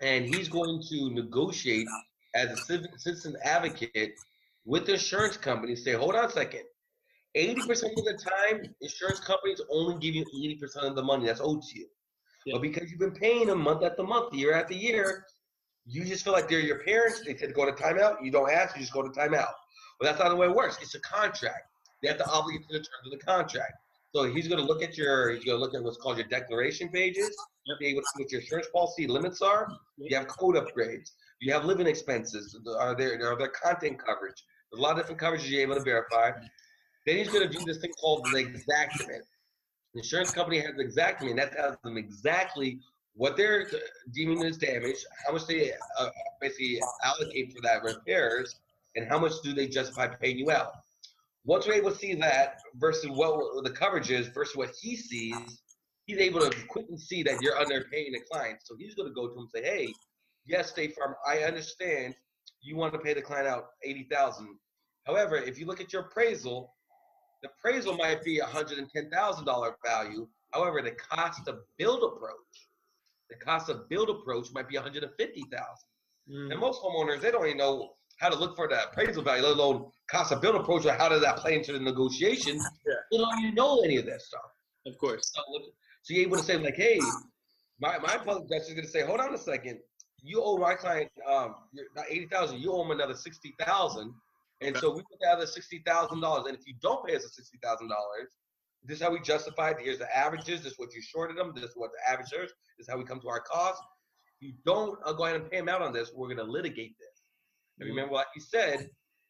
and 0.00 0.24
he's 0.24 0.48
going 0.48 0.82
to 0.88 1.10
negotiate 1.10 1.88
as 2.34 2.50
a 2.50 2.56
citizen 2.96 3.36
advocate 3.42 4.14
with 4.64 4.86
the 4.86 4.92
insurance 4.92 5.36
company. 5.36 5.74
Say, 5.74 5.92
hold 5.92 6.14
on 6.14 6.26
a 6.26 6.30
second. 6.30 6.62
80% 7.36 7.60
of 7.96 8.04
the 8.04 8.18
time, 8.22 8.62
insurance 8.80 9.20
companies 9.20 9.60
only 9.70 9.98
give 9.98 10.14
you 10.14 10.24
80% 10.60 10.88
of 10.88 10.96
the 10.96 11.02
money 11.02 11.26
that's 11.26 11.40
owed 11.40 11.62
to 11.62 11.78
you. 11.78 11.86
Yeah. 12.46 12.54
But 12.54 12.62
because 12.62 12.90
you've 12.90 13.00
been 13.00 13.12
paying 13.12 13.46
them 13.46 13.60
month 13.60 13.84
after 13.84 14.02
month, 14.02 14.34
year 14.34 14.54
after 14.54 14.74
year, 14.74 15.26
you 15.86 16.04
just 16.04 16.24
feel 16.24 16.32
like 16.32 16.48
they're 16.48 16.60
your 16.60 16.80
parents. 16.80 17.22
They 17.24 17.36
said 17.36 17.54
go 17.54 17.66
to 17.66 17.72
timeout. 17.72 18.16
You 18.22 18.30
don't 18.30 18.50
ask, 18.50 18.74
you 18.76 18.80
just 18.82 18.92
go 18.92 19.02
to 19.02 19.08
timeout. 19.10 19.52
But 19.98 20.06
that's 20.06 20.18
not 20.18 20.30
the 20.30 20.36
way 20.36 20.46
it 20.46 20.54
works. 20.54 20.78
It's 20.80 20.94
a 20.94 21.00
contract. 21.00 21.64
They 22.02 22.08
have 22.08 22.18
to 22.18 22.26
obligate 22.26 22.62
to 22.68 22.72
the 22.72 22.78
terms 22.78 23.12
of 23.12 23.18
the 23.18 23.24
contract. 23.24 23.74
So 24.14 24.24
he's 24.24 24.48
going 24.48 24.60
to 24.60 24.66
look 24.66 24.82
at 24.82 24.96
your, 24.96 25.30
he's 25.30 25.44
going 25.44 25.56
to 25.56 25.60
look 25.60 25.74
at 25.74 25.82
what's 25.82 25.98
called 25.98 26.18
your 26.18 26.26
declaration 26.26 26.88
pages, 26.88 27.30
Yep. 27.66 27.78
be 27.78 27.86
able 27.88 28.00
to 28.00 28.06
see 28.16 28.22
what 28.24 28.32
your 28.32 28.40
insurance 28.40 28.68
policy 28.72 29.06
limits 29.06 29.42
are. 29.42 29.68
You 29.98 30.16
have 30.16 30.26
code 30.26 30.56
upgrades. 30.56 31.10
You 31.40 31.52
have 31.52 31.64
living 31.64 31.86
expenses. 31.86 32.58
Are 32.78 32.96
there, 32.96 33.14
are 33.30 33.36
there 33.36 33.48
content 33.48 33.98
coverage? 33.98 34.42
There's 34.72 34.80
a 34.80 34.82
lot 34.82 34.92
of 34.92 34.96
different 34.98 35.20
coverages 35.20 35.48
you're 35.48 35.60
able 35.60 35.76
to 35.76 35.82
verify. 35.82 36.32
Then 37.06 37.16
he's 37.16 37.28
going 37.28 37.48
to 37.48 37.58
do 37.58 37.64
this 37.64 37.78
thing 37.78 37.92
called 38.00 38.24
the 38.24 38.44
Xactimate. 38.44 39.24
The 39.94 40.00
insurance 40.00 40.30
company 40.30 40.60
has 40.60 40.72
Xactimate. 40.74 41.36
That 41.36 41.52
tells 41.52 41.76
them 41.82 41.96
exactly 41.96 42.78
what 43.14 43.36
they're 43.36 43.66
deeming 44.12 44.42
as 44.44 44.56
damage, 44.56 45.04
how 45.26 45.32
much 45.32 45.46
they 45.46 45.72
uh, 45.98 46.08
basically 46.40 46.80
allocate 47.02 47.52
for 47.52 47.60
that 47.62 47.82
repairs, 47.82 48.56
and 48.96 49.08
how 49.08 49.18
much 49.18 49.32
do 49.42 49.52
they 49.52 49.66
justify 49.66 50.06
paying 50.06 50.38
you 50.38 50.50
out. 50.50 50.72
Once 51.44 51.66
we're 51.66 51.74
able 51.74 51.90
to 51.90 51.96
see 51.96 52.14
that 52.14 52.58
versus 52.76 53.10
what 53.10 53.64
the 53.64 53.70
coverage 53.70 54.10
is 54.10 54.28
versus 54.28 54.56
what 54.56 54.70
he 54.80 54.94
sees, 54.94 55.62
he's 56.04 56.18
able 56.18 56.40
to 56.40 56.66
quickly 56.66 56.98
see 56.98 57.22
that 57.22 57.40
you're 57.40 57.54
underpaying 57.54 58.12
the 58.12 58.20
client. 58.30 58.58
So 58.62 58.76
he's 58.78 58.94
going 58.94 59.08
to 59.08 59.14
go 59.14 59.26
to 59.26 59.34
him 59.34 59.40
and 59.40 59.50
say, 59.50 59.62
"Hey, 59.62 59.94
yes, 60.46 60.70
State 60.70 60.94
Farm, 60.94 61.14
I 61.26 61.38
understand 61.38 62.14
you 62.62 62.76
want 62.76 62.92
to 62.92 62.98
pay 62.98 63.14
the 63.14 63.22
client 63.22 63.48
out 63.48 63.68
eighty 63.84 64.06
thousand. 64.10 64.56
However, 65.06 65.36
if 65.36 65.58
you 65.58 65.66
look 65.66 65.80
at 65.80 65.92
your 65.92 66.02
appraisal, 66.02 66.74
the 67.42 67.48
appraisal 67.48 67.96
might 67.96 68.22
be 68.22 68.38
hundred 68.38 68.78
and 68.78 68.88
ten 68.94 69.10
thousand 69.10 69.44
dollar 69.44 69.76
value. 69.84 70.28
However, 70.52 70.82
the 70.82 70.92
cost 70.92 71.46
of 71.48 71.58
build 71.78 72.02
approach, 72.02 72.68
the 73.28 73.36
cost 73.36 73.68
of 73.68 73.88
build 73.88 74.10
approach 74.10 74.48
might 74.52 74.68
be 74.68 74.76
one 74.76 74.84
hundred 74.84 75.04
and 75.04 75.12
fifty 75.18 75.44
thousand. 75.52 75.88
Mm. 76.30 76.52
And 76.52 76.60
most 76.60 76.82
homeowners, 76.82 77.20
they 77.20 77.30
don't 77.30 77.46
even 77.46 77.58
know 77.58 77.92
how 78.18 78.28
to 78.28 78.36
look 78.36 78.54
for 78.54 78.68
the 78.68 78.84
appraisal 78.84 79.22
value, 79.22 79.42
let 79.42 79.56
alone 79.56 79.90
cost 80.10 80.32
of 80.32 80.42
build 80.42 80.56
approach, 80.56 80.84
or 80.84 80.92
how 80.92 81.08
does 81.08 81.22
that 81.22 81.36
play 81.38 81.54
into 81.54 81.72
the 81.72 81.80
negotiation. 81.80 82.58
Yeah. 82.86 82.94
They 83.10 83.18
don't 83.18 83.38
even 83.40 83.54
know 83.54 83.80
any 83.84 83.96
of 83.98 84.06
that 84.06 84.20
stuff. 84.22 84.40
Of 84.86 84.96
course. 84.98 85.32
So, 85.34 85.42
so 86.02 86.14
you're 86.14 86.26
able 86.26 86.38
to 86.38 86.42
say 86.42 86.56
like, 86.56 86.76
hey, 86.76 86.98
my 87.80 87.98
my 87.98 88.16
public 88.16 88.44
adjuster 88.44 88.72
is 88.72 88.74
going 88.74 88.84
to 88.84 88.90
say, 88.90 89.02
hold 89.02 89.20
on 89.20 89.34
a 89.34 89.38
second, 89.38 89.78
you 90.22 90.42
owe 90.42 90.56
my 90.56 90.74
client 90.74 91.10
um 91.28 91.54
you're 91.72 91.86
not 91.96 92.06
eighty 92.08 92.26
thousand, 92.26 92.60
you 92.60 92.72
owe 92.72 92.82
him 92.84 92.90
another 92.90 93.14
sixty 93.14 93.54
thousand, 93.60 94.12
and 94.60 94.70
Okay. 94.76 94.80
so 94.80 94.90
we 94.90 95.02
put 95.02 95.18
the 95.20 95.28
other 95.28 95.46
sixty 95.46 95.82
thousand 95.86 96.20
dollars, 96.20 96.46
and 96.46 96.56
if 96.56 96.66
you 96.66 96.74
don't 96.82 97.06
pay 97.06 97.16
us 97.16 97.22
the 97.22 97.28
sixty 97.30 97.58
thousand 97.62 97.88
dollars. 97.88 98.28
This 98.82 98.96
is 98.96 99.02
how 99.02 99.10
we 99.12 99.20
justify 99.20 99.70
it. 99.72 99.76
Here's 99.78 99.98
the 99.98 100.08
averages. 100.16 100.62
This 100.62 100.72
is 100.72 100.78
what 100.78 100.94
you 100.94 101.02
shorted 101.02 101.36
them. 101.36 101.52
This 101.54 101.64
is 101.64 101.72
what 101.74 101.90
the 101.92 102.10
average 102.10 102.32
is. 102.32 102.50
This 102.78 102.86
is 102.86 102.88
how 102.88 102.96
we 102.96 103.04
come 103.04 103.20
to 103.20 103.28
our 103.28 103.40
cost. 103.40 103.82
If 104.40 104.48
you 104.48 104.54
don't 104.64 104.98
uh, 105.04 105.12
go 105.12 105.24
ahead 105.26 105.38
and 105.38 105.50
pay 105.50 105.58
them 105.58 105.68
out 105.68 105.82
on 105.82 105.92
this, 105.92 106.12
we're 106.14 106.28
going 106.28 106.38
to 106.38 106.50
litigate 106.50 106.96
this. 106.98 107.08
And 107.78 107.84
Mm-hmm. 107.86 107.94
remember 107.96 108.12
what 108.14 108.28
you 108.34 108.40
said, 108.40 108.88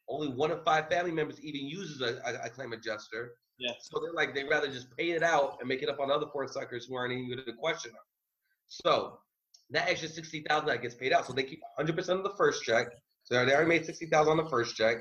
only 0.08 0.28
one 0.28 0.52
of 0.52 0.62
five 0.64 0.88
family 0.88 1.10
members 1.10 1.40
even 1.40 1.66
uses 1.66 2.00
a, 2.00 2.20
a, 2.24 2.46
a 2.46 2.48
claim 2.50 2.72
adjuster. 2.72 3.32
Yeah. 3.58 3.72
So 3.80 3.98
they're 4.00 4.12
like, 4.12 4.36
they'd 4.36 4.48
rather 4.48 4.68
just 4.68 4.86
pay 4.96 5.10
it 5.10 5.22
out 5.24 5.56
and 5.58 5.68
make 5.68 5.82
it 5.82 5.88
up 5.88 5.98
on 5.98 6.12
other 6.12 6.26
poor 6.26 6.46
suckers 6.46 6.86
who 6.86 6.94
aren't 6.94 7.12
even 7.12 7.28
going 7.34 7.44
to 7.44 7.52
question 7.54 7.90
them. 7.90 8.02
So 8.68 9.18
that 9.70 9.88
extra 9.88 10.08
60000 10.08 10.64
that 10.68 10.80
gets 10.80 10.94
paid 10.94 11.12
out. 11.12 11.26
So 11.26 11.32
they 11.32 11.42
keep 11.42 11.60
100% 11.76 11.98
of 12.10 12.22
the 12.22 12.34
first 12.38 12.62
check. 12.62 12.86
So 13.24 13.44
they 13.44 13.52
already 13.52 13.68
made 13.68 13.84
60000 13.84 14.30
on 14.30 14.36
the 14.36 14.48
first 14.48 14.76
check. 14.76 14.98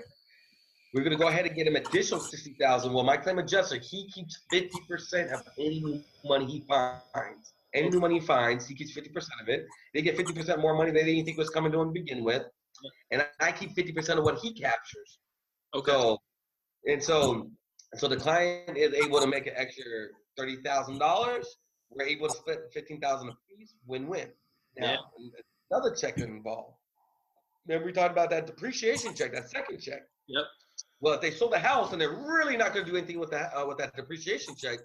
We're 0.94 1.04
going 1.04 1.16
to 1.16 1.22
go 1.22 1.28
ahead 1.28 1.46
and 1.46 1.56
get 1.56 1.68
him 1.68 1.76
additional 1.76 2.20
60000 2.20 2.92
Well, 2.92 3.04
my 3.04 3.18
claim 3.18 3.38
adjuster, 3.38 3.78
he 3.78 4.10
keeps 4.10 4.40
50% 4.52 5.32
of 5.32 5.42
any 5.58 5.82
new 5.82 6.02
money 6.26 6.46
he 6.46 6.64
finds. 6.68 7.54
Any 7.76 7.90
new 7.90 8.00
money 8.00 8.20
he 8.20 8.26
finds, 8.26 8.68
he 8.68 8.74
keeps 8.74 8.98
50% 8.98 9.08
of 9.42 9.50
it. 9.50 9.66
They 9.94 10.02
get 10.02 10.18
50% 10.18 10.60
more 10.60 10.76
money 10.76 10.92
than 10.92 11.06
they 11.06 11.14
didn't 11.14 11.26
think 11.26 11.38
was 11.38 11.52
coming 11.52 11.72
to 11.72 11.82
him 11.82 11.94
to 11.94 11.94
begin 11.94 12.24
with. 12.24 12.44
And 13.12 13.26
I 13.40 13.52
keep 13.52 13.76
50% 13.76 14.18
of 14.18 14.24
what 14.24 14.40
he 14.40 14.54
captures. 14.54 15.20
Okay. 15.76 15.92
So, 15.92 16.18
and 16.88 17.04
so, 17.04 17.50
so 17.96 18.08
the 18.08 18.18
client 18.18 18.78
is 18.78 18.94
able 18.94 19.20
to 19.20 19.28
make 19.28 19.48
an 19.48 19.54
extra 19.56 19.84
thirty 20.38 20.58
thousand 20.58 21.00
dollars. 21.00 21.46
We're 21.90 22.06
able 22.06 22.28
to 22.28 22.36
split 22.36 22.60
fifteen 22.74 23.00
thousand 23.00 23.30
apiece. 23.30 23.74
Win-win. 23.88 24.30
Now, 24.78 24.98
another 25.72 25.94
check 25.96 26.18
involved. 26.18 26.76
Remember 27.68 27.86
we 27.86 27.92
talked 27.92 28.12
about 28.12 28.30
that 28.30 28.48
depreciation 28.48 29.14
check, 29.14 29.34
that 29.34 29.50
second 29.50 29.80
check. 29.80 30.02
Yep. 30.28 30.44
Well, 31.02 31.14
if 31.14 31.22
they 31.22 31.32
sold 31.32 31.54
the 31.54 31.60
house 31.60 31.94
and 31.94 32.02
they're 32.02 32.10
really 32.10 32.58
not 32.58 32.74
going 32.74 32.86
to 32.86 32.92
do 32.92 32.98
anything 32.98 33.20
with 33.20 33.32
that 33.32 33.52
uh, 33.56 33.66
with 33.66 33.78
that 33.78 33.96
depreciation 33.96 34.56
check, 34.56 34.80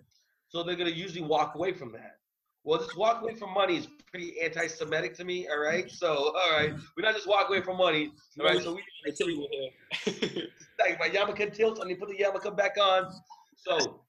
so 0.48 0.62
they're 0.62 0.76
going 0.76 0.90
to 0.90 0.96
usually 0.96 1.22
walk 1.22 1.54
away 1.54 1.72
from 1.72 1.92
that. 1.92 2.18
Well, 2.62 2.78
this 2.78 2.96
walk 2.96 3.22
away 3.22 3.34
from 3.34 3.52
money 3.52 3.76
is 3.76 3.88
pretty 4.10 4.40
anti-Semitic 4.40 5.14
to 5.16 5.24
me. 5.24 5.48
All 5.48 5.58
right, 5.58 5.90
so 5.90 6.32
all 6.34 6.52
right, 6.52 6.72
we're 6.96 7.02
not 7.02 7.14
just 7.14 7.28
walk 7.28 7.48
away 7.48 7.60
from 7.60 7.76
money. 7.76 8.12
All 8.40 8.46
right, 8.46 8.62
so 8.62 8.74
we 8.74 8.82
Creativity 9.02 9.46
here. 9.50 10.46
like 10.80 10.98
my 10.98 11.08
yarmulke 11.08 11.52
tilt 11.52 11.78
and 11.78 11.90
you 11.90 11.96
put 11.96 12.08
the 12.08 12.16
yarmulke 12.16 12.56
back 12.56 12.76
on. 12.80 13.12
So 13.56 14.00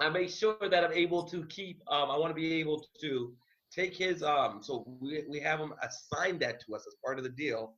I 0.00 0.08
make 0.08 0.30
sure 0.30 0.56
that 0.62 0.84
I'm 0.84 0.92
able 0.92 1.22
to 1.24 1.44
keep. 1.46 1.82
Um, 1.88 2.10
I 2.10 2.16
want 2.16 2.30
to 2.30 2.34
be 2.34 2.54
able 2.54 2.86
to 3.02 3.34
take 3.70 3.94
his. 3.94 4.22
Um, 4.22 4.60
so 4.62 4.86
we 5.00 5.24
we 5.28 5.40
have 5.40 5.60
him 5.60 5.74
assign 5.82 6.38
that 6.38 6.60
to 6.66 6.74
us 6.74 6.84
as 6.86 6.94
part 7.04 7.18
of 7.18 7.24
the 7.24 7.30
deal. 7.30 7.74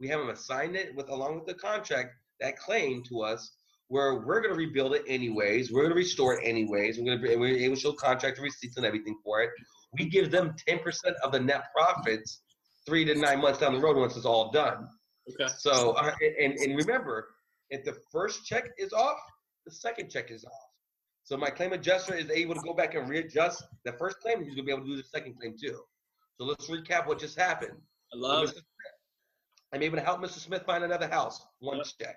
We 0.00 0.08
have 0.08 0.20
him 0.20 0.30
assign 0.30 0.76
it 0.76 0.94
with 0.96 1.10
along 1.10 1.34
with 1.34 1.46
the 1.46 1.54
contract 1.54 2.14
that 2.42 2.58
claim 2.58 3.02
to 3.04 3.22
us. 3.22 3.52
Where 3.88 4.20
we're 4.20 4.40
gonna 4.40 4.54
rebuild 4.54 4.94
it 4.94 5.04
anyways, 5.06 5.70
we're 5.70 5.82
gonna 5.82 5.94
restore 5.94 6.38
it 6.38 6.40
anyways. 6.44 6.98
We're 6.98 7.04
gonna 7.04 7.20
be, 7.20 7.36
we're 7.36 7.56
able 7.56 7.74
to 7.74 7.80
show 7.80 7.92
contract 7.92 8.38
receipts 8.40 8.78
and 8.78 8.86
everything 8.86 9.18
for 9.22 9.42
it. 9.42 9.50
We 9.98 10.08
give 10.08 10.30
them 10.30 10.54
ten 10.66 10.78
percent 10.78 11.16
of 11.22 11.32
the 11.32 11.40
net 11.40 11.64
profits, 11.76 12.40
three 12.86 13.04
to 13.04 13.14
nine 13.14 13.40
months 13.40 13.58
down 13.58 13.74
the 13.74 13.80
road 13.80 13.96
once 13.96 14.16
it's 14.16 14.24
all 14.24 14.50
done. 14.50 14.88
okay. 15.30 15.52
So, 15.58 15.92
uh, 15.92 16.12
and, 16.40 16.54
and 16.54 16.76
remember, 16.76 17.28
if 17.68 17.84
the 17.84 17.94
first 18.10 18.46
check 18.46 18.70
is 18.78 18.94
off, 18.94 19.18
the 19.66 19.72
second 19.72 20.10
check 20.10 20.30
is 20.30 20.44
off. 20.44 20.52
So 21.24 21.36
my 21.36 21.50
claim 21.50 21.72
adjuster 21.72 22.14
is 22.14 22.30
able 22.30 22.54
to 22.54 22.60
go 22.62 22.72
back 22.72 22.94
and 22.94 23.08
readjust 23.08 23.62
the 23.84 23.92
first 23.92 24.20
claim. 24.20 24.42
He's 24.42 24.54
gonna 24.54 24.64
be 24.64 24.72
able 24.72 24.84
to 24.84 24.88
do 24.88 24.96
the 24.96 25.04
second 25.04 25.34
claim 25.38 25.54
too. 25.60 25.78
So 26.38 26.44
let's 26.44 26.68
recap 26.68 27.06
what 27.06 27.18
just 27.18 27.38
happened. 27.38 27.78
I 28.12 28.16
love 28.16 28.48
it. 28.48 28.62
I'm 29.72 29.82
able 29.82 29.96
to 29.96 30.02
help 30.02 30.20
Mr. 30.20 30.38
Smith 30.38 30.64
find 30.66 30.84
another 30.84 31.08
house. 31.08 31.44
One 31.60 31.78
yep. 31.78 31.86
check. 32.00 32.16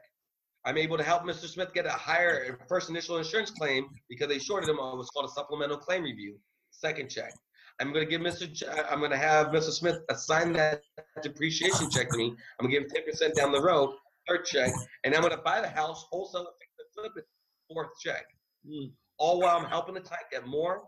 I'm 0.65 0.77
able 0.77 0.97
to 0.97 1.03
help 1.03 1.23
Mr. 1.23 1.45
Smith 1.45 1.73
get 1.73 1.85
a 1.85 1.91
higher 1.91 2.57
first 2.67 2.89
initial 2.89 3.17
insurance 3.17 3.51
claim 3.51 3.87
because 4.09 4.27
they 4.27 4.39
shorted 4.39 4.69
him 4.69 4.79
on 4.79 4.97
what's 4.97 5.11
called 5.11 5.29
a 5.29 5.33
supplemental 5.33 5.77
claim 5.77 6.03
review. 6.03 6.37
Second 6.71 7.09
check. 7.09 7.33
I'm 7.79 7.91
going 7.91 8.05
to 8.05 8.09
give 8.09 8.21
Mr. 8.21 8.51
Ch- 8.53 8.63
I'm 8.89 8.99
going 8.99 9.11
to 9.11 9.17
have 9.17 9.47
Mr. 9.47 9.71
Smith 9.71 9.99
assign 10.09 10.53
that 10.53 10.81
depreciation 11.21 11.89
check 11.91 12.09
to 12.09 12.17
me. 12.17 12.35
I'm 12.59 12.67
going 12.67 12.83
to 12.83 12.89
give 12.89 13.05
him 13.05 13.29
10% 13.31 13.35
down 13.35 13.51
the 13.51 13.61
road. 13.61 13.91
Third 14.27 14.45
check, 14.45 14.71
and 15.03 15.13
I'm 15.13 15.21
going 15.21 15.35
to 15.35 15.41
buy 15.41 15.61
the 15.61 15.67
house, 15.67 16.05
wholesale 16.09 16.41
it, 16.41 16.85
flip 16.95 17.11
it. 17.15 17.25
Fourth 17.71 17.89
check. 18.03 18.25
Mm. 18.67 18.91
All 19.19 19.39
while 19.39 19.57
I'm 19.57 19.65
helping 19.65 19.93
the 19.93 20.01
client 20.01 20.25
get 20.31 20.47
more, 20.47 20.83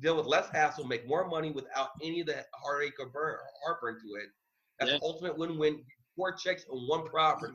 deal 0.00 0.16
with 0.16 0.26
less 0.26 0.48
hassle, 0.52 0.86
make 0.86 1.08
more 1.08 1.26
money 1.26 1.50
without 1.50 1.88
any 2.02 2.20
of 2.20 2.26
the 2.26 2.44
heartache 2.54 2.94
or 3.00 3.06
burn 3.06 3.34
or 3.34 3.40
heartburn 3.64 3.94
to 4.00 4.22
it. 4.22 4.28
That's 4.78 4.92
yeah. 4.92 4.98
ultimate 5.02 5.38
win-win. 5.38 5.82
Four 6.16 6.32
checks 6.32 6.66
on 6.70 6.86
one 6.86 7.06
property. 7.06 7.54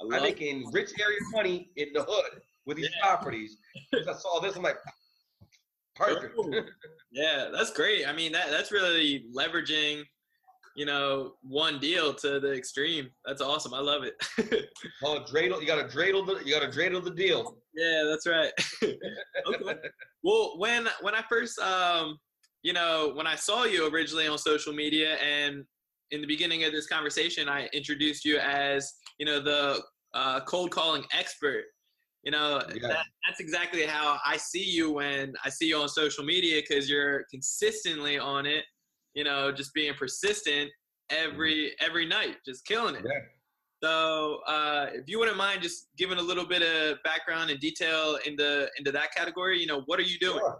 I'm 0.00 0.22
making 0.22 0.70
rich 0.72 0.90
area 1.00 1.18
money 1.32 1.70
in 1.76 1.88
the 1.92 2.02
hood 2.02 2.40
with 2.66 2.76
these 2.76 2.88
yeah. 2.94 3.06
properties. 3.06 3.58
Because 3.90 4.08
I 4.08 4.14
saw 4.14 4.40
this, 4.40 4.56
I'm 4.56 4.62
like, 4.62 4.78
perfect. 5.96 6.34
yeah, 7.12 7.48
that's 7.52 7.72
great. 7.72 8.06
I 8.06 8.12
mean, 8.12 8.32
that 8.32 8.50
that's 8.50 8.72
really 8.72 9.24
leveraging, 9.36 10.02
you 10.76 10.86
know, 10.86 11.34
one 11.42 11.78
deal 11.78 12.14
to 12.14 12.40
the 12.40 12.52
extreme. 12.52 13.08
That's 13.26 13.42
awesome. 13.42 13.74
I 13.74 13.80
love 13.80 14.02
it. 14.04 14.14
oh, 15.04 15.24
dreidel! 15.30 15.60
You 15.60 15.66
got 15.66 15.88
to 15.88 15.96
dreidel 15.96 16.26
the 16.26 16.42
you 16.44 16.54
got 16.54 16.70
to 16.70 16.78
dreidel 16.78 17.04
the 17.04 17.10
deal. 17.10 17.56
Yeah, 17.74 18.04
that's 18.08 18.26
right. 18.26 18.52
okay. 18.82 19.78
Well, 20.22 20.54
when 20.58 20.88
when 21.02 21.14
I 21.14 21.22
first 21.28 21.58
um 21.58 22.18
you 22.62 22.72
know 22.72 23.12
when 23.14 23.26
I 23.26 23.36
saw 23.36 23.64
you 23.64 23.92
originally 23.92 24.28
on 24.28 24.38
social 24.38 24.72
media 24.72 25.16
and 25.16 25.64
in 26.10 26.20
the 26.20 26.26
beginning 26.26 26.64
of 26.64 26.72
this 26.72 26.86
conversation, 26.86 27.48
I 27.48 27.68
introduced 27.72 28.24
you 28.24 28.38
as 28.38 28.92
you 29.18 29.26
know 29.26 29.40
the 29.40 29.82
uh, 30.14 30.40
cold 30.40 30.70
calling 30.70 31.04
expert. 31.16 31.64
You 32.22 32.32
know, 32.32 32.62
yeah. 32.74 32.88
that, 32.88 33.06
that's 33.26 33.40
exactly 33.40 33.86
how 33.86 34.18
I 34.26 34.36
see 34.36 34.64
you 34.64 34.92
when 34.92 35.32
I 35.44 35.48
see 35.48 35.68
you 35.68 35.78
on 35.78 35.88
social 35.88 36.22
media 36.22 36.60
because 36.60 36.88
you're 36.88 37.24
consistently 37.30 38.18
on 38.18 38.44
it. 38.44 38.64
You 39.14 39.24
know, 39.24 39.50
just 39.50 39.72
being 39.74 39.94
persistent 39.94 40.70
every 41.10 41.72
every 41.80 42.06
night, 42.06 42.36
just 42.46 42.64
killing 42.66 42.94
it. 42.94 43.02
Yeah. 43.04 43.20
So, 43.82 44.40
uh, 44.46 44.88
if 44.92 45.08
you 45.08 45.18
wouldn't 45.18 45.38
mind 45.38 45.62
just 45.62 45.88
giving 45.96 46.18
a 46.18 46.22
little 46.22 46.46
bit 46.46 46.62
of 46.62 46.98
background 47.02 47.50
and 47.50 47.58
detail 47.58 48.18
into 48.26 48.68
into 48.78 48.92
that 48.92 49.14
category, 49.14 49.58
you 49.58 49.66
know, 49.66 49.82
what 49.86 49.98
are 49.98 50.04
you 50.04 50.18
doing? 50.18 50.38
Sure. 50.38 50.58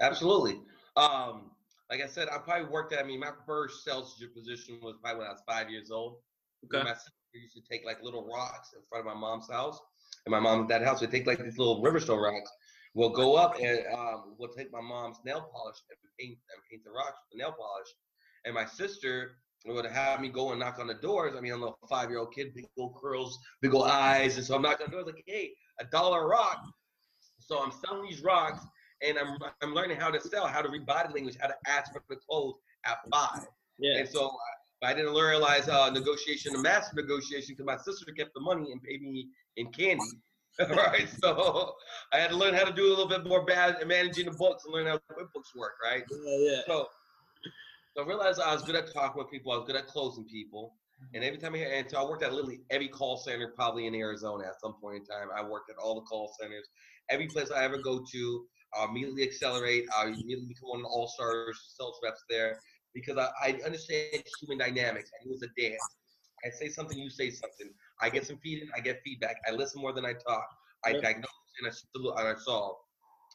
Absolutely. 0.00 0.60
Um, 0.96 1.51
like 1.92 2.00
I 2.02 2.06
said, 2.06 2.28
I 2.32 2.38
probably 2.38 2.70
worked 2.70 2.94
at. 2.94 3.00
I 3.00 3.02
mean, 3.06 3.20
my 3.20 3.32
first 3.46 3.84
sales 3.84 4.14
position 4.34 4.80
was 4.80 4.96
probably 5.02 5.18
when 5.18 5.28
I 5.28 5.32
was 5.32 5.42
five 5.46 5.68
years 5.68 5.90
old. 5.90 6.16
Okay. 6.64 6.82
My 6.82 6.94
sister 6.94 7.12
used 7.34 7.54
to 7.54 7.60
take 7.70 7.84
like 7.84 8.02
little 8.02 8.26
rocks 8.26 8.70
in 8.74 8.80
front 8.88 9.06
of 9.06 9.12
my 9.12 9.20
mom's 9.20 9.50
house, 9.50 9.78
and 10.24 10.32
my 10.32 10.40
mom's 10.40 10.68
that 10.70 10.82
house 10.82 11.02
would 11.02 11.10
take 11.10 11.26
like 11.26 11.44
these 11.44 11.58
little 11.58 11.82
Riverstone 11.84 12.22
rocks. 12.22 12.50
We'll 12.94 13.10
go 13.10 13.36
up 13.36 13.56
and 13.60 13.80
um, 13.94 14.36
we'll 14.38 14.48
take 14.56 14.72
my 14.72 14.80
mom's 14.80 15.18
nail 15.26 15.50
polish 15.52 15.76
and 15.90 15.98
paint 16.18 16.38
and 16.54 16.62
paint 16.70 16.82
the 16.82 16.92
rocks 16.92 17.18
with 17.24 17.32
the 17.32 17.38
nail 17.44 17.54
polish. 17.58 17.88
And 18.46 18.54
my 18.54 18.64
sister 18.64 19.32
would 19.66 19.84
have 19.84 20.20
me 20.20 20.30
go 20.30 20.50
and 20.52 20.60
knock 20.60 20.78
on 20.78 20.86
the 20.86 20.94
doors. 20.94 21.34
I 21.36 21.40
mean, 21.42 21.52
I'm 21.52 21.62
a 21.62 21.72
five 21.90 22.08
year 22.08 22.20
old 22.20 22.34
kid, 22.34 22.54
big 22.54 22.68
old 22.78 22.94
curls, 23.02 23.38
big 23.60 23.74
old 23.74 23.86
eyes. 23.86 24.38
And 24.38 24.46
so 24.46 24.54
I'm 24.54 24.62
knocking 24.62 24.86
on 24.86 24.92
the 24.92 24.96
doors 24.96 25.06
like, 25.14 25.24
hey, 25.26 25.52
a 25.78 25.84
dollar 25.84 26.26
rock. 26.26 26.58
So 27.38 27.62
I'm 27.62 27.72
selling 27.84 28.08
these 28.08 28.22
rocks 28.22 28.64
and 29.06 29.18
I'm, 29.18 29.38
I'm 29.62 29.74
learning 29.74 29.98
how 29.98 30.10
to 30.10 30.20
sell, 30.20 30.46
how 30.46 30.62
to 30.62 30.68
read 30.68 30.86
body 30.86 31.12
language, 31.12 31.36
how 31.40 31.48
to 31.48 31.56
ask 31.66 31.92
for 31.92 32.02
the 32.08 32.16
close 32.28 32.54
at 32.84 32.98
five. 33.10 33.46
Yeah. 33.78 33.98
And 33.98 34.08
so 34.08 34.30
I 34.82 34.94
didn't 34.94 35.14
realize 35.14 35.68
uh, 35.68 35.90
negotiation, 35.90 36.52
the 36.52 36.62
master 36.62 36.94
negotiation, 36.96 37.54
because 37.56 37.66
my 37.66 37.76
sister 37.76 38.12
kept 38.12 38.34
the 38.34 38.40
money 38.40 38.72
and 38.72 38.82
paid 38.82 39.02
me 39.02 39.28
in 39.56 39.70
candy. 39.72 40.02
right, 40.60 41.08
so 41.22 41.72
I 42.12 42.18
had 42.18 42.28
to 42.28 42.36
learn 42.36 42.52
how 42.52 42.64
to 42.64 42.72
do 42.72 42.86
a 42.86 42.90
little 42.90 43.08
bit 43.08 43.26
more 43.26 43.42
bad 43.46 43.76
managing 43.86 44.26
the 44.26 44.32
books 44.32 44.64
and 44.66 44.74
learn 44.74 44.86
how 44.86 44.96
QuickBooks 45.10 45.56
work. 45.56 45.72
Right. 45.82 46.02
Yeah, 46.10 46.36
yeah. 46.38 46.60
So 46.66 46.88
so 47.94 48.02
I 48.02 48.06
realized 48.06 48.40
I 48.40 48.54
was 48.54 48.62
good 48.62 48.74
at 48.74 48.92
talking 48.92 49.22
with 49.22 49.30
people. 49.30 49.52
I 49.52 49.56
was 49.56 49.66
good 49.66 49.76
at 49.76 49.86
closing 49.86 50.24
people. 50.24 50.74
And 51.14 51.24
every 51.24 51.38
time 51.38 51.54
I 51.54 51.58
and 51.58 51.90
so 51.90 51.98
I 51.98 52.08
worked 52.08 52.22
at 52.22 52.32
literally 52.32 52.60
every 52.70 52.88
call 52.88 53.16
center 53.16 53.48
probably 53.48 53.86
in 53.86 53.94
Arizona 53.94 54.44
at 54.46 54.60
some 54.60 54.74
point 54.80 54.98
in 54.98 55.04
time. 55.04 55.28
I 55.36 55.42
worked 55.42 55.68
at 55.68 55.76
all 55.76 55.96
the 55.96 56.02
call 56.02 56.32
centers. 56.40 56.68
Every 57.10 57.26
place 57.26 57.50
I 57.50 57.64
ever 57.64 57.78
go 57.78 58.04
to, 58.12 58.46
I'll 58.74 58.88
immediately 58.88 59.22
accelerate. 59.22 59.86
I'll 59.96 60.08
immediately 60.08 60.46
become 60.46 60.70
one 60.70 60.80
of 60.80 60.84
the 60.84 60.88
all 60.88 61.08
stars 61.08 61.74
sales 61.78 61.98
reps 62.02 62.24
there 62.28 62.58
because 62.94 63.16
I, 63.18 63.28
I 63.42 63.60
understand 63.64 64.22
human 64.40 64.58
dynamics. 64.58 65.10
And 65.18 65.28
it 65.28 65.32
was 65.32 65.42
a 65.42 65.60
dance. 65.60 65.82
I 66.44 66.50
say 66.50 66.68
something, 66.68 66.98
you 66.98 67.10
say 67.10 67.30
something. 67.30 67.70
I 68.00 68.10
get 68.10 68.26
some 68.26 68.38
feeding, 68.42 68.68
I 68.76 68.80
get 68.80 69.00
feedback. 69.04 69.36
I 69.48 69.52
listen 69.52 69.80
more 69.80 69.92
than 69.92 70.04
I 70.04 70.12
talk. 70.12 70.46
I 70.84 70.92
diagnose 70.92 71.30
and 71.60 71.70
I, 71.70 72.20
and 72.20 72.28
I 72.28 72.34
solve. 72.40 72.76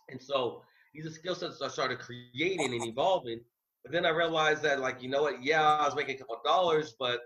And 0.10 0.21
so 0.21 0.62
these 0.93 1.06
are 1.06 1.12
skill 1.12 1.36
sets 1.36 1.62
I 1.62 1.69
started 1.69 2.00
creating 2.00 2.73
and 2.73 2.86
evolving 2.86 3.41
but 3.88 3.93
then 3.93 4.06
I 4.06 4.10
realized 4.10 4.63
that, 4.63 4.82
like, 4.82 5.02
you 5.02 5.08
know 5.08 5.21
what? 5.21 5.41
Yeah, 5.41 5.63
I 5.63 5.86
was 5.86 5.95
making 5.95 6.15
a 6.15 6.17
couple 6.17 6.36
of 6.36 6.43
dollars, 6.43 6.95
but 7.00 7.21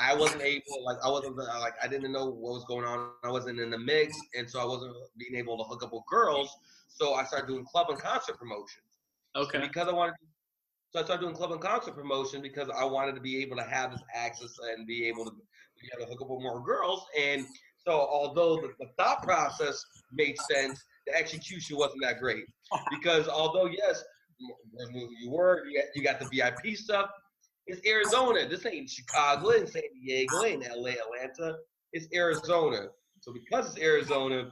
I 0.00 0.14
wasn't 0.14 0.42
able, 0.42 0.84
like, 0.84 0.96
I 1.04 1.10
wasn't, 1.10 1.38
uh, 1.38 1.60
like, 1.60 1.74
I 1.82 1.88
didn't 1.88 2.12
know 2.12 2.26
what 2.26 2.54
was 2.54 2.64
going 2.64 2.84
on. 2.84 3.10
I 3.24 3.30
wasn't 3.30 3.58
in 3.58 3.70
the 3.70 3.78
mix, 3.78 4.16
and 4.36 4.48
so 4.48 4.60
I 4.60 4.64
wasn't 4.64 4.94
being 5.18 5.34
able 5.34 5.58
to 5.58 5.64
hook 5.64 5.82
up 5.82 5.92
with 5.92 6.04
girls. 6.08 6.50
So 6.88 7.14
I 7.14 7.24
started 7.24 7.48
doing 7.48 7.64
club 7.64 7.90
and 7.90 7.98
concert 7.98 8.38
promotions. 8.38 8.84
Okay. 9.36 9.60
because 9.60 9.88
I 9.88 9.92
wanted, 9.92 10.14
so 10.90 11.00
I 11.00 11.04
started 11.04 11.22
doing 11.22 11.34
club 11.34 11.52
and 11.52 11.60
concert 11.60 11.94
promotion 11.94 12.42
because 12.42 12.68
I 12.74 12.84
wanted 12.84 13.14
to 13.16 13.20
be 13.20 13.42
able 13.42 13.56
to 13.56 13.62
have 13.62 13.92
this 13.92 14.02
access 14.14 14.56
and 14.74 14.86
be 14.86 15.06
able 15.06 15.24
to 15.26 15.30
be 15.30 15.88
able 15.94 16.06
to 16.06 16.10
hook 16.10 16.22
up 16.22 16.30
with 16.30 16.42
more 16.42 16.64
girls. 16.64 17.04
And 17.16 17.46
so, 17.86 17.92
although 17.92 18.56
the, 18.56 18.72
the 18.80 18.86
thought 18.98 19.22
process 19.22 19.84
made 20.12 20.36
sense, 20.50 20.82
the 21.06 21.14
execution 21.14 21.76
wasn't 21.76 22.02
that 22.02 22.18
great. 22.20 22.44
Because 22.90 23.28
although 23.28 23.66
yes, 23.66 24.02
you 25.20 25.30
were. 25.30 25.64
You 25.94 26.02
got 26.02 26.20
the 26.20 26.28
VIP 26.32 26.76
stuff. 26.76 27.10
It's 27.68 27.86
Arizona. 27.86 28.48
This 28.48 28.64
ain't 28.64 28.88
Chicago, 28.88 29.50
and 29.50 29.68
San 29.68 29.82
Diego, 30.02 30.42
ain't 30.42 30.62
LA, 30.62 30.92
Atlanta. 30.92 31.58
It's 31.92 32.08
Arizona. 32.14 32.86
So 33.20 33.32
because 33.32 33.68
it's 33.68 33.78
Arizona, 33.78 34.50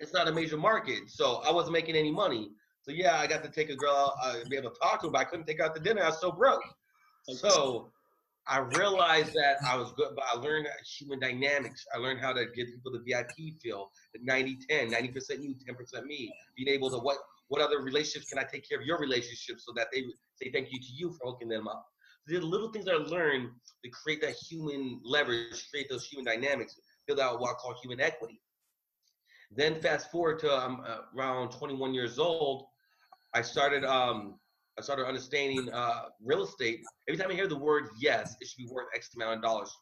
it's 0.00 0.14
not 0.14 0.28
a 0.28 0.32
major 0.32 0.56
market. 0.56 1.08
So 1.08 1.42
I 1.46 1.52
wasn't 1.52 1.74
making 1.74 1.94
any 1.94 2.10
money. 2.10 2.50
So 2.80 2.90
yeah, 2.90 3.18
I 3.18 3.26
got 3.26 3.42
to 3.44 3.50
take 3.50 3.68
a 3.68 3.76
girl 3.76 3.94
out, 3.94 4.12
uh, 4.22 4.36
be 4.48 4.56
able 4.56 4.70
to 4.70 4.76
talk 4.80 5.00
to 5.02 5.08
her, 5.08 5.12
but 5.12 5.20
I 5.20 5.24
couldn't 5.24 5.46
take 5.46 5.58
her 5.58 5.66
out 5.66 5.74
to 5.74 5.80
dinner. 5.80 6.02
I 6.02 6.08
was 6.08 6.20
so 6.20 6.32
broke. 6.32 6.62
So 7.28 7.90
I 8.46 8.60
realized 8.60 9.34
that 9.34 9.56
I 9.66 9.76
was 9.76 9.92
good, 9.92 10.14
but 10.14 10.24
I 10.32 10.38
learned 10.38 10.66
human 10.98 11.20
dynamics. 11.20 11.84
I 11.94 11.98
learned 11.98 12.20
how 12.20 12.32
to 12.32 12.46
give 12.54 12.68
people 12.68 12.92
the 12.92 13.02
VIP 13.06 13.54
feel, 13.62 13.90
the 14.14 14.20
90 14.22 14.58
10, 14.70 14.90
90% 14.90 15.42
you, 15.42 15.54
10% 15.54 16.04
me. 16.04 16.32
Being 16.56 16.68
able 16.68 16.90
to 16.90 16.98
what 16.98 17.18
what 17.48 17.60
other 17.60 17.80
relationships 17.82 18.30
can 18.30 18.38
I 18.38 18.44
take 18.44 18.66
care 18.66 18.80
of 18.80 18.86
your 18.86 18.98
relationships 18.98 19.64
so 19.66 19.72
that 19.76 19.88
they 19.92 20.02
say 20.36 20.50
thank 20.50 20.72
you 20.72 20.80
to 20.80 20.92
you 20.94 21.12
for 21.12 21.30
hooking 21.30 21.48
them 21.48 21.68
up? 21.68 21.86
The 22.26 22.40
little 22.40 22.70
things 22.70 22.88
I 22.88 22.94
learned 22.94 23.50
to 23.84 23.90
create 23.90 24.20
that 24.22 24.34
human 24.34 25.00
leverage, 25.04 25.68
create 25.70 25.88
those 25.90 26.06
human 26.06 26.24
dynamics, 26.24 26.74
build 27.06 27.20
out 27.20 27.40
what 27.40 27.50
I 27.50 27.54
call 27.54 27.74
human 27.82 28.00
equity. 28.00 28.40
Then 29.50 29.74
fast 29.80 30.10
forward 30.10 30.38
to 30.40 30.52
um, 30.52 30.82
uh, 30.86 30.98
around 31.16 31.50
21 31.50 31.92
years 31.94 32.18
old, 32.18 32.66
I 33.34 33.42
started 33.42 33.84
um, 33.84 34.38
I 34.78 34.82
started 34.82 35.06
understanding 35.06 35.70
uh, 35.72 36.06
real 36.22 36.42
estate. 36.42 36.80
Every 37.08 37.18
time 37.18 37.30
I 37.30 37.34
hear 37.34 37.46
the 37.46 37.56
word 37.56 37.88
yes, 37.98 38.36
it 38.40 38.48
should 38.48 38.58
be 38.58 38.68
worth 38.70 38.86
X 38.94 39.10
amount 39.14 39.36
of 39.36 39.42
dollars. 39.42 39.72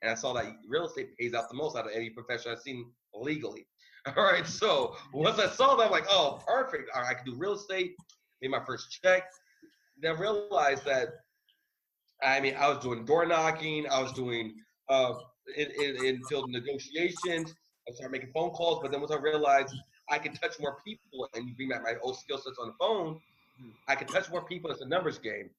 And 0.00 0.10
I 0.10 0.14
saw 0.14 0.32
that 0.34 0.46
real 0.66 0.86
estate 0.86 1.16
pays 1.18 1.34
out 1.34 1.48
the 1.48 1.56
most 1.56 1.76
out 1.76 1.86
of 1.86 1.92
any 1.94 2.10
profession 2.10 2.50
I've 2.52 2.60
seen 2.60 2.90
legally. 3.14 3.66
All 4.16 4.24
right. 4.24 4.46
So 4.46 4.96
once 5.12 5.38
I 5.38 5.48
saw 5.48 5.76
that, 5.76 5.86
I'm 5.86 5.90
like, 5.90 6.06
oh, 6.08 6.42
perfect. 6.46 6.90
All 6.94 7.02
right, 7.02 7.10
I 7.10 7.14
can 7.14 7.24
do 7.24 7.34
real 7.36 7.52
estate. 7.52 7.94
Made 8.40 8.50
my 8.50 8.64
first 8.64 8.98
check. 9.02 9.24
Then 10.00 10.18
realized 10.18 10.84
that, 10.86 11.08
I 12.22 12.40
mean, 12.40 12.54
I 12.58 12.68
was 12.68 12.78
doing 12.78 13.04
door 13.04 13.26
knocking. 13.26 13.86
I 13.90 14.00
was 14.00 14.12
doing 14.12 14.54
uh, 14.88 15.14
in, 15.56 15.68
in, 15.70 16.04
in 16.04 16.24
field 16.24 16.50
negotiations. 16.50 17.54
I 17.88 17.92
started 17.92 18.12
making 18.12 18.32
phone 18.32 18.50
calls. 18.50 18.80
But 18.82 18.92
then 18.92 19.00
once 19.00 19.12
I 19.12 19.16
realized 19.16 19.74
I 20.08 20.18
could 20.18 20.40
touch 20.40 20.58
more 20.60 20.78
people 20.84 21.28
and 21.34 21.56
bring 21.56 21.68
back 21.68 21.82
my 21.82 21.94
old 22.02 22.16
skill 22.18 22.38
sets 22.38 22.58
on 22.60 22.68
the 22.68 22.74
phone, 22.78 23.20
I 23.88 23.94
could 23.94 24.08
touch 24.08 24.30
more 24.30 24.44
people. 24.44 24.70
It's 24.70 24.80
a 24.82 24.88
numbers 24.88 25.18
game. 25.18 25.50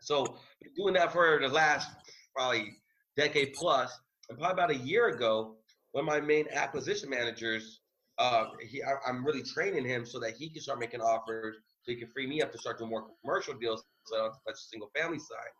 So 0.00 0.38
doing 0.76 0.94
that 0.94 1.12
for 1.12 1.38
the 1.40 1.48
last 1.48 1.90
probably 2.34 2.72
decade 3.16 3.54
plus, 3.54 3.98
and 4.28 4.38
probably 4.38 4.52
about 4.52 4.70
a 4.70 4.86
year 4.86 5.08
ago, 5.08 5.56
one 5.92 6.04
of 6.04 6.06
my 6.06 6.20
main 6.20 6.46
acquisition 6.52 7.10
managers, 7.10 7.80
uh, 8.18 8.46
he, 8.66 8.82
I, 8.82 9.08
am 9.08 9.24
really 9.24 9.42
training 9.42 9.84
him 9.84 10.04
so 10.04 10.20
that 10.20 10.34
he 10.36 10.50
can 10.50 10.60
start 10.60 10.78
making 10.78 11.00
offers, 11.00 11.56
so 11.82 11.92
he 11.92 11.96
can 11.96 12.08
free 12.08 12.26
me 12.26 12.42
up 12.42 12.52
to 12.52 12.58
start 12.58 12.78
doing 12.78 12.90
more 12.90 13.06
commercial 13.22 13.54
deals, 13.54 13.82
so 14.04 14.16
I 14.16 14.18
don't 14.20 14.30
touch 14.30 14.38
the 14.46 14.68
single 14.70 14.90
family 14.94 15.18
side. 15.18 15.52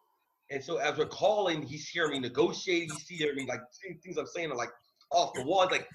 And 0.51 0.63
so 0.63 0.79
as 0.79 0.97
we're 0.97 1.07
calling, 1.07 1.63
he's 1.63 1.89
hearing 1.89 2.13
me 2.13 2.21
negotiating. 2.21 2.91
He's 2.91 3.19
hearing 3.19 3.37
me 3.37 3.47
like 3.47 3.61
things 4.03 4.17
I'm 4.17 4.27
saying 4.27 4.51
are 4.51 4.57
like 4.57 4.71
off 5.13 5.35
the 5.35 5.45
wall. 5.45 5.69
Like, 5.71 5.89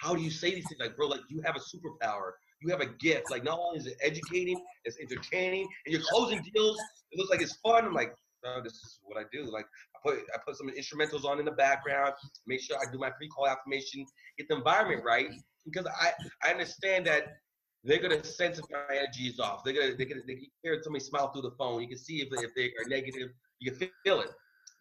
how 0.00 0.14
do 0.14 0.22
you 0.22 0.30
say 0.30 0.54
these 0.54 0.64
things? 0.68 0.80
Like, 0.80 0.96
bro, 0.96 1.08
like 1.08 1.20
you 1.28 1.40
have 1.44 1.56
a 1.56 1.60
superpower. 1.60 2.32
You 2.60 2.70
have 2.70 2.80
a 2.80 2.86
gift. 2.86 3.30
Like, 3.30 3.44
not 3.44 3.58
only 3.58 3.78
is 3.78 3.86
it 3.86 3.96
educating, 4.02 4.62
it's 4.84 4.98
entertaining, 4.98 5.66
and 5.86 5.92
you're 5.92 6.02
closing 6.02 6.42
deals. 6.54 6.78
It 7.12 7.18
looks 7.18 7.30
like 7.30 7.42
it's 7.42 7.56
fun. 7.62 7.84
I'm 7.84 7.94
like, 7.94 8.14
no, 8.44 8.60
this 8.62 8.74
is 8.74 9.00
what 9.02 9.18
I 9.18 9.24
do. 9.32 9.50
Like 9.50 9.66
I 9.96 10.08
put 10.08 10.18
I 10.34 10.38
put 10.46 10.56
some 10.56 10.68
instrumentals 10.68 11.24
on 11.24 11.38
in 11.38 11.44
the 11.44 11.52
background, 11.52 12.12
make 12.46 12.60
sure 12.60 12.76
I 12.76 12.90
do 12.92 12.98
my 12.98 13.10
pre-call 13.10 13.48
affirmation, 13.48 14.04
get 14.38 14.48
the 14.48 14.56
environment 14.56 15.02
right, 15.04 15.28
because 15.64 15.86
I 15.86 16.12
I 16.42 16.50
understand 16.50 17.06
that 17.06 17.38
they're 17.82 18.00
gonna 18.00 18.22
sense 18.22 18.58
if 18.58 18.64
my 18.70 18.96
energy 18.96 19.28
is 19.28 19.40
off. 19.40 19.62
They're 19.64 19.74
gonna 19.74 19.94
they're 19.96 20.06
gonna 20.06 20.22
they 20.26 20.34
can 20.34 20.46
hear 20.62 20.78
somebody 20.82 21.04
smile 21.04 21.32
through 21.32 21.42
the 21.42 21.54
phone. 21.58 21.80
You 21.80 21.88
can 21.88 21.98
see 21.98 22.20
if 22.20 22.28
if 22.32 22.54
they 22.54 22.66
are 22.66 22.88
negative. 22.88 23.30
You 23.60 23.72
can 23.72 23.90
feel 24.04 24.20
it. 24.20 24.30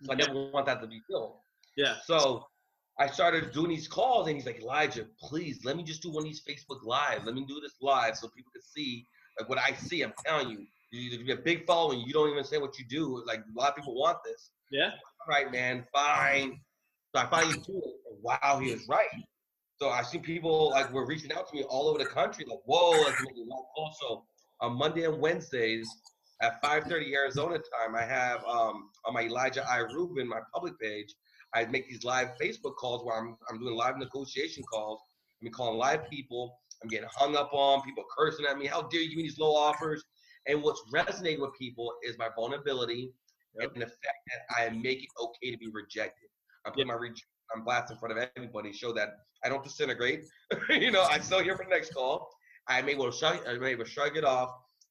So 0.01 0.13
I 0.13 0.15
Yeah. 0.17 0.25
never 0.27 0.51
want 0.51 0.65
that 0.65 0.81
to 0.81 0.87
be 0.87 1.01
felt. 1.09 1.41
Yeah. 1.75 1.95
So 2.05 2.45
I 2.99 3.07
started 3.07 3.51
doing 3.51 3.69
these 3.69 3.87
calls, 3.87 4.27
and 4.27 4.35
he's 4.35 4.45
like, 4.45 4.59
Elijah, 4.59 5.07
please 5.19 5.63
let 5.63 5.75
me 5.77 5.83
just 5.83 6.01
do 6.01 6.11
one 6.11 6.23
of 6.23 6.25
these 6.25 6.43
Facebook 6.43 6.83
live. 6.83 7.25
Let 7.25 7.33
me 7.35 7.45
do 7.45 7.59
this 7.59 7.75
live 7.81 8.15
so 8.17 8.27
people 8.29 8.51
can 8.51 8.61
see 8.61 9.07
like 9.39 9.49
what 9.49 9.57
I 9.57 9.73
see. 9.73 10.03
I'm 10.03 10.13
telling 10.25 10.49
you, 10.49 10.67
you 10.91 11.17
you 11.17 11.23
get 11.23 11.39
a 11.39 11.41
big 11.41 11.65
following. 11.65 12.01
You 12.01 12.13
don't 12.13 12.29
even 12.29 12.43
say 12.43 12.57
what 12.59 12.77
you 12.77 12.85
do. 12.85 13.23
Like 13.25 13.39
a 13.39 13.59
lot 13.59 13.69
of 13.71 13.75
people 13.75 13.95
want 13.95 14.17
this. 14.23 14.51
Yeah. 14.69 14.91
All 14.91 15.27
right, 15.27 15.51
man, 15.51 15.85
fine. 15.93 16.59
So 17.15 17.21
I 17.21 17.27
finally 17.29 17.59
do 17.65 17.77
it. 17.77 17.95
and 18.11 18.21
Wow, 18.21 18.59
he 18.61 18.71
was 18.71 18.87
right. 18.87 19.09
So 19.79 19.89
I 19.89 20.03
see 20.03 20.19
people 20.19 20.69
like 20.71 20.91
were 20.93 21.05
reaching 21.05 21.31
out 21.31 21.47
to 21.49 21.55
me 21.55 21.63
all 21.63 21.87
over 21.89 21.97
the 21.97 22.05
country, 22.05 22.45
like, 22.47 22.59
whoa, 22.65 23.01
like 23.01 23.15
also 23.75 24.25
on 24.61 24.77
Monday 24.77 25.05
and 25.05 25.19
Wednesdays 25.19 26.03
at 26.43 26.61
5:30 26.61 27.13
Arizona 27.13 27.57
time, 27.57 27.95
I 27.95 28.03
have 28.03 28.43
um, 28.45 28.89
on 29.05 29.13
my 29.13 29.23
Elijah 29.23 29.65
I 29.67 29.77
Rubin, 29.77 30.27
my 30.27 30.41
public 30.53 30.77
page, 30.79 31.13
I 31.55 31.65
make 31.65 31.87
these 31.89 32.03
live 32.03 32.29
Facebook 32.41 32.75
calls 32.75 33.05
where 33.05 33.17
I'm 33.17 33.37
I'm 33.49 33.59
doing 33.59 33.75
live 33.75 33.97
negotiation 33.97 34.63
calls. 34.63 34.99
I'm 35.41 35.51
calling 35.51 35.77
live 35.77 36.09
people. 36.09 36.59
I'm 36.81 36.89
getting 36.89 37.07
hung 37.15 37.35
up 37.35 37.51
on 37.53 37.81
people 37.81 38.03
cursing 38.17 38.45
at 38.45 38.57
me. 38.57 38.65
How 38.65 38.83
dare 38.83 39.01
you 39.01 39.09
give 39.09 39.17
me 39.17 39.23
these 39.23 39.39
low 39.39 39.55
offers? 39.55 40.03
And 40.47 40.61
what's 40.61 40.81
resonating 40.91 41.41
with 41.41 41.53
people 41.57 41.93
is 42.03 42.17
my 42.17 42.27
vulnerability 42.35 43.13
Yep. 43.59 43.73
and 43.73 43.81
the 43.83 43.87
fact 43.87 44.17
that 44.31 44.55
I 44.57 44.69
make 44.69 45.03
it 45.03 45.09
okay 45.21 45.51
to 45.51 45.57
be 45.57 45.69
rejected. 45.71 46.27
I'm 46.65 46.73
putting 46.73 46.87
my 46.87 46.95
rejection 46.95 47.27
on 47.55 47.63
blast 47.63 47.91
in 47.91 47.97
front 47.97 48.17
of 48.17 48.27
everybody, 48.35 48.73
show 48.73 48.91
that 48.93 49.09
I 49.43 49.49
don't 49.49 49.63
disintegrate. 49.63 50.23
you 50.69 50.91
know, 50.91 51.05
I'm 51.09 51.21
still 51.21 51.43
here 51.43 51.55
for 51.55 51.63
the 51.63 51.69
next 51.69 51.93
call. 51.93 52.29
I'm 52.67 52.89
able 52.89 53.11
to 53.11 53.15
shrug, 53.15 53.41
I'm 53.47 53.63
able 53.63 53.83
to 53.83 53.89
shrug 53.89 54.17
it 54.17 54.23
off. 54.23 54.49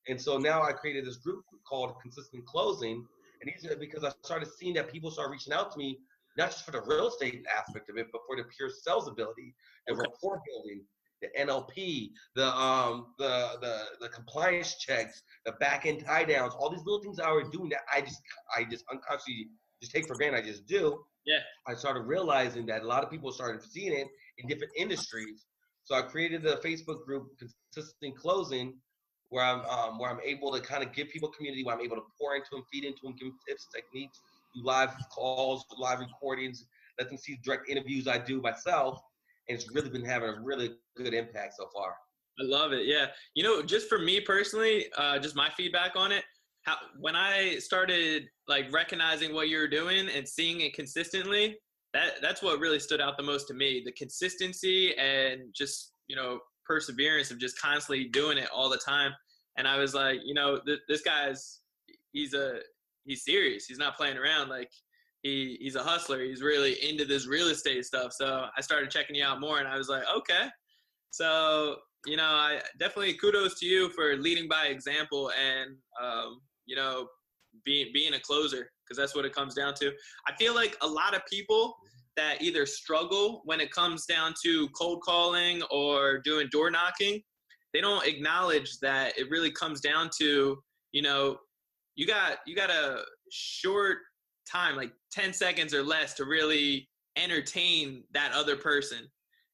And 0.08 0.20
so 0.20 0.38
now 0.38 0.62
I 0.62 0.72
created 0.72 1.06
this 1.06 1.16
group 1.16 1.44
called 1.68 1.94
Consistent 2.00 2.44
Closing. 2.46 3.06
And 3.40 3.52
these 3.52 3.70
are 3.70 3.76
because 3.76 4.04
I 4.04 4.10
started 4.24 4.48
seeing 4.58 4.74
that 4.74 4.92
people 4.92 5.10
start 5.10 5.30
reaching 5.30 5.52
out 5.52 5.72
to 5.72 5.78
me, 5.78 5.98
not 6.36 6.50
just 6.50 6.64
for 6.64 6.70
the 6.72 6.82
real 6.82 7.08
estate 7.08 7.44
aspect 7.56 7.88
of 7.90 7.96
it, 7.96 8.06
but 8.12 8.20
for 8.26 8.36
the 8.36 8.44
pure 8.56 8.70
sales 8.70 9.08
ability, 9.08 9.54
the 9.86 9.94
Okay. 9.94 10.00
rapport 10.02 10.40
building, 10.46 10.82
the 11.20 11.28
NLP, 11.38 12.10
the 12.34 12.46
um 12.56 13.14
the 13.18 13.58
the 13.60 13.84
the 14.00 14.08
compliance 14.08 14.76
checks, 14.78 15.22
the 15.44 15.52
back 15.52 15.86
end 15.86 16.04
tie 16.04 16.24
downs, 16.24 16.52
all 16.54 16.70
these 16.70 16.84
little 16.84 17.02
things 17.02 17.18
I 17.20 17.30
was 17.32 17.48
doing 17.50 17.68
that 17.70 17.82
I 17.92 18.00
just 18.00 18.20
I 18.56 18.64
just 18.64 18.84
unconsciously 18.92 19.48
just 19.80 19.92
take 19.92 20.06
for 20.06 20.16
granted. 20.16 20.44
I 20.44 20.46
just 20.46 20.66
do. 20.66 21.04
Yeah. 21.24 21.40
I 21.66 21.74
started 21.74 22.00
realizing 22.02 22.66
that 22.66 22.82
a 22.82 22.86
lot 22.86 23.04
of 23.04 23.10
people 23.10 23.30
started 23.32 23.62
seeing 23.62 23.92
it 23.92 24.08
in 24.38 24.48
different 24.48 24.72
industries. 24.76 25.46
So 25.84 25.94
I 25.96 26.02
created 26.02 26.42
the 26.42 26.56
Facebook 26.64 27.04
group 27.04 27.28
Consistent 27.38 28.16
Closing, 28.16 28.74
where 29.33 29.45
I'm 29.45 29.64
um, 29.64 29.99
where 29.99 30.11
I'm 30.11 30.21
able 30.23 30.53
to 30.53 30.61
kind 30.61 30.85
of 30.85 30.92
give 30.92 31.09
people 31.09 31.31
community, 31.31 31.64
where 31.64 31.75
I'm 31.75 31.81
able 31.81 31.97
to 31.97 32.03
pour 32.21 32.37
into 32.37 32.49
them, 32.53 32.62
feed 32.71 32.85
into 32.85 33.01
them, 33.03 33.14
give 33.18 33.29
them 33.29 33.38
tips, 33.49 33.66
techniques, 33.75 34.21
do 34.55 34.62
live 34.62 34.90
calls, 35.11 35.64
live 35.79 36.01
recordings, 36.01 36.66
let 36.99 37.09
them 37.09 37.16
see 37.16 37.38
direct 37.42 37.68
interviews 37.71 38.07
I 38.07 38.18
do 38.18 38.42
myself, 38.42 39.01
and 39.49 39.57
it's 39.59 39.73
really 39.73 39.88
been 39.88 40.05
having 40.05 40.29
a 40.29 40.40
really 40.42 40.77
good 40.97 41.14
impact 41.14 41.55
so 41.57 41.66
far. 41.75 41.95
I 42.38 42.45
love 42.45 42.73
it. 42.73 42.85
Yeah. 42.85 43.07
You 43.35 43.42
know, 43.42 43.62
just 43.62 43.88
for 43.88 43.99
me 43.99 44.21
personally, 44.21 44.87
uh, 44.99 45.18
just 45.18 45.35
my 45.35 45.49
feedback 45.57 45.92
on 45.97 46.12
it. 46.12 46.25
How 46.62 46.77
when 47.01 47.16
I 47.16 47.57
started 47.57 48.25
like 48.49 48.71
recognizing 48.71 49.35
what 49.35 49.49
you're 49.49 49.66
doing 49.66 50.09
and 50.14 50.29
seeing 50.29 50.61
it 50.61 50.75
consistently, 50.75 51.57
that 51.95 52.21
that's 52.21 52.42
what 52.42 52.61
really 52.61 52.79
stood 52.79 53.01
out 53.01 53.16
the 53.16 53.23
most 53.23 53.49
to 53.49 53.55
me. 53.55 53.83
The 53.85 53.92
consistency 53.92 54.95
and 54.97 55.42
just 55.55 55.92
you 56.07 56.16
know 56.16 56.38
perseverance 56.66 57.31
of 57.31 57.38
just 57.38 57.61
constantly 57.61 58.05
doing 58.05 58.38
it 58.38 58.48
all 58.55 58.68
the 58.68 58.79
time. 58.79 59.12
And 59.57 59.68
I 59.68 59.79
was 59.79 59.94
like, 59.94 60.20
you 60.25 60.35
know, 60.35 60.59
th- 60.64 60.81
this 60.88 61.03
guy's 61.03 61.61
he's 62.12 62.35
a 62.35 62.61
he's 63.05 63.25
serious. 63.25 63.66
He's 63.66 63.79
not 63.79 63.96
playing 63.96 64.16
around. 64.16 64.48
Like 64.48 64.70
he 65.22 65.59
he's 65.61 65.77
a 65.77 65.83
hustler. 65.83 66.22
He's 66.22 66.42
really 66.42 66.77
into 66.88 67.05
this 67.05 67.27
real 67.27 67.48
estate 67.48 67.85
stuff. 67.85 68.12
So 68.12 68.46
I 68.57 68.61
started 68.61 68.90
checking 68.90 69.16
you 69.16 69.25
out 69.25 69.40
more, 69.40 69.59
and 69.59 69.68
I 69.68 69.77
was 69.77 69.88
like, 69.88 70.05
okay. 70.16 70.48
So 71.11 71.77
you 72.07 72.16
know, 72.16 72.25
I 72.25 72.61
definitely 72.79 73.14
kudos 73.14 73.59
to 73.61 73.66
you 73.66 73.88
for 73.90 74.16
leading 74.16 74.48
by 74.48 74.66
example 74.66 75.31
and 75.31 75.77
um, 76.03 76.40
you 76.66 76.77
know 76.77 77.07
being 77.64 77.88
being 77.92 78.14
a 78.14 78.20
closer 78.20 78.70
because 78.85 78.96
that's 78.96 79.14
what 79.14 79.25
it 79.25 79.35
comes 79.35 79.55
down 79.55 79.75
to. 79.75 79.92
I 80.27 80.35
feel 80.38 80.55
like 80.55 80.77
a 80.83 80.87
lot 80.87 81.14
of 81.14 81.22
people 81.31 81.77
that 82.16 82.42
either 82.42 82.66
struggle 82.66 83.42
when 83.44 83.61
it 83.61 83.70
comes 83.72 84.07
down 84.07 84.35
to 84.44 84.68
cold 84.70 85.01
calling 85.03 85.62
or 85.70 86.18
doing 86.18 86.48
door 86.51 86.70
knocking, 86.70 87.22
they 87.72 87.81
don't 87.81 88.07
acknowledge 88.07 88.79
that 88.81 89.16
it 89.18 89.31
really 89.31 89.51
comes 89.51 89.81
down 89.81 90.11
to 90.18 90.59
you 90.92 91.03
know 91.03 91.38
you 91.94 92.07
got 92.07 92.38
you 92.46 92.55
got 92.55 92.70
a 92.70 93.03
short 93.31 93.98
time 94.51 94.77
like 94.77 94.92
10 95.12 95.33
seconds 95.33 95.75
or 95.75 95.83
less 95.83 96.14
to 96.14 96.25
really 96.25 96.88
entertain 97.16 98.05
that 98.12 98.33
other 98.33 98.57
person 98.57 98.98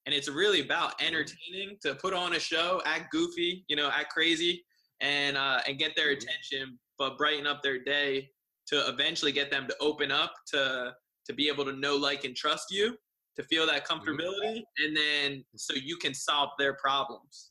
and 0.07 0.15
it's 0.15 0.29
really 0.29 0.61
about 0.63 1.01
entertaining 1.03 1.77
to 1.83 1.95
put 1.97 2.15
on 2.15 2.35
a 2.35 2.41
show 2.41 2.81
act 2.87 3.11
goofy 3.13 3.65
you 3.69 3.77
know 3.77 3.91
act 3.93 4.13
crazy 4.13 4.65
and 5.01 5.37
uh, 5.37 5.61
and 5.67 5.79
get 5.79 5.95
their 5.95 6.09
Mhm. 6.09 6.19
attention 6.23 6.79
but 6.99 7.17
brighten 7.19 7.47
up 7.47 7.63
their 7.63 7.79
day 7.79 8.31
to 8.67 8.89
eventually 8.89 9.33
get 9.33 9.51
them 9.51 9.67
to 9.67 9.77
open 9.81 10.11
up 10.11 10.33
to 10.49 10.95
to 11.29 11.35
be 11.35 11.49
able 11.49 11.65
to 11.65 11.73
know 11.73 11.97
like 11.97 12.25
and 12.25 12.35
trust 12.35 12.67
you 12.71 12.97
to 13.37 13.43
feel 13.45 13.67
that 13.67 13.85
mm-hmm. 13.85 14.11
comfortability 14.11 14.63
and 14.85 14.97
then 14.97 15.45
so 15.55 15.75
you 15.75 15.97
can 15.97 16.13
solve 16.15 16.51
their 16.59 16.75
problems 16.75 17.51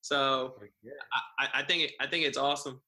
so 0.00 0.54
oh, 0.60 0.90
I, 1.40 1.60
I 1.60 1.62
think 1.64 1.82
it, 1.82 1.92
I 2.00 2.06
think 2.06 2.24
it's 2.24 2.38
awesome 2.38 2.80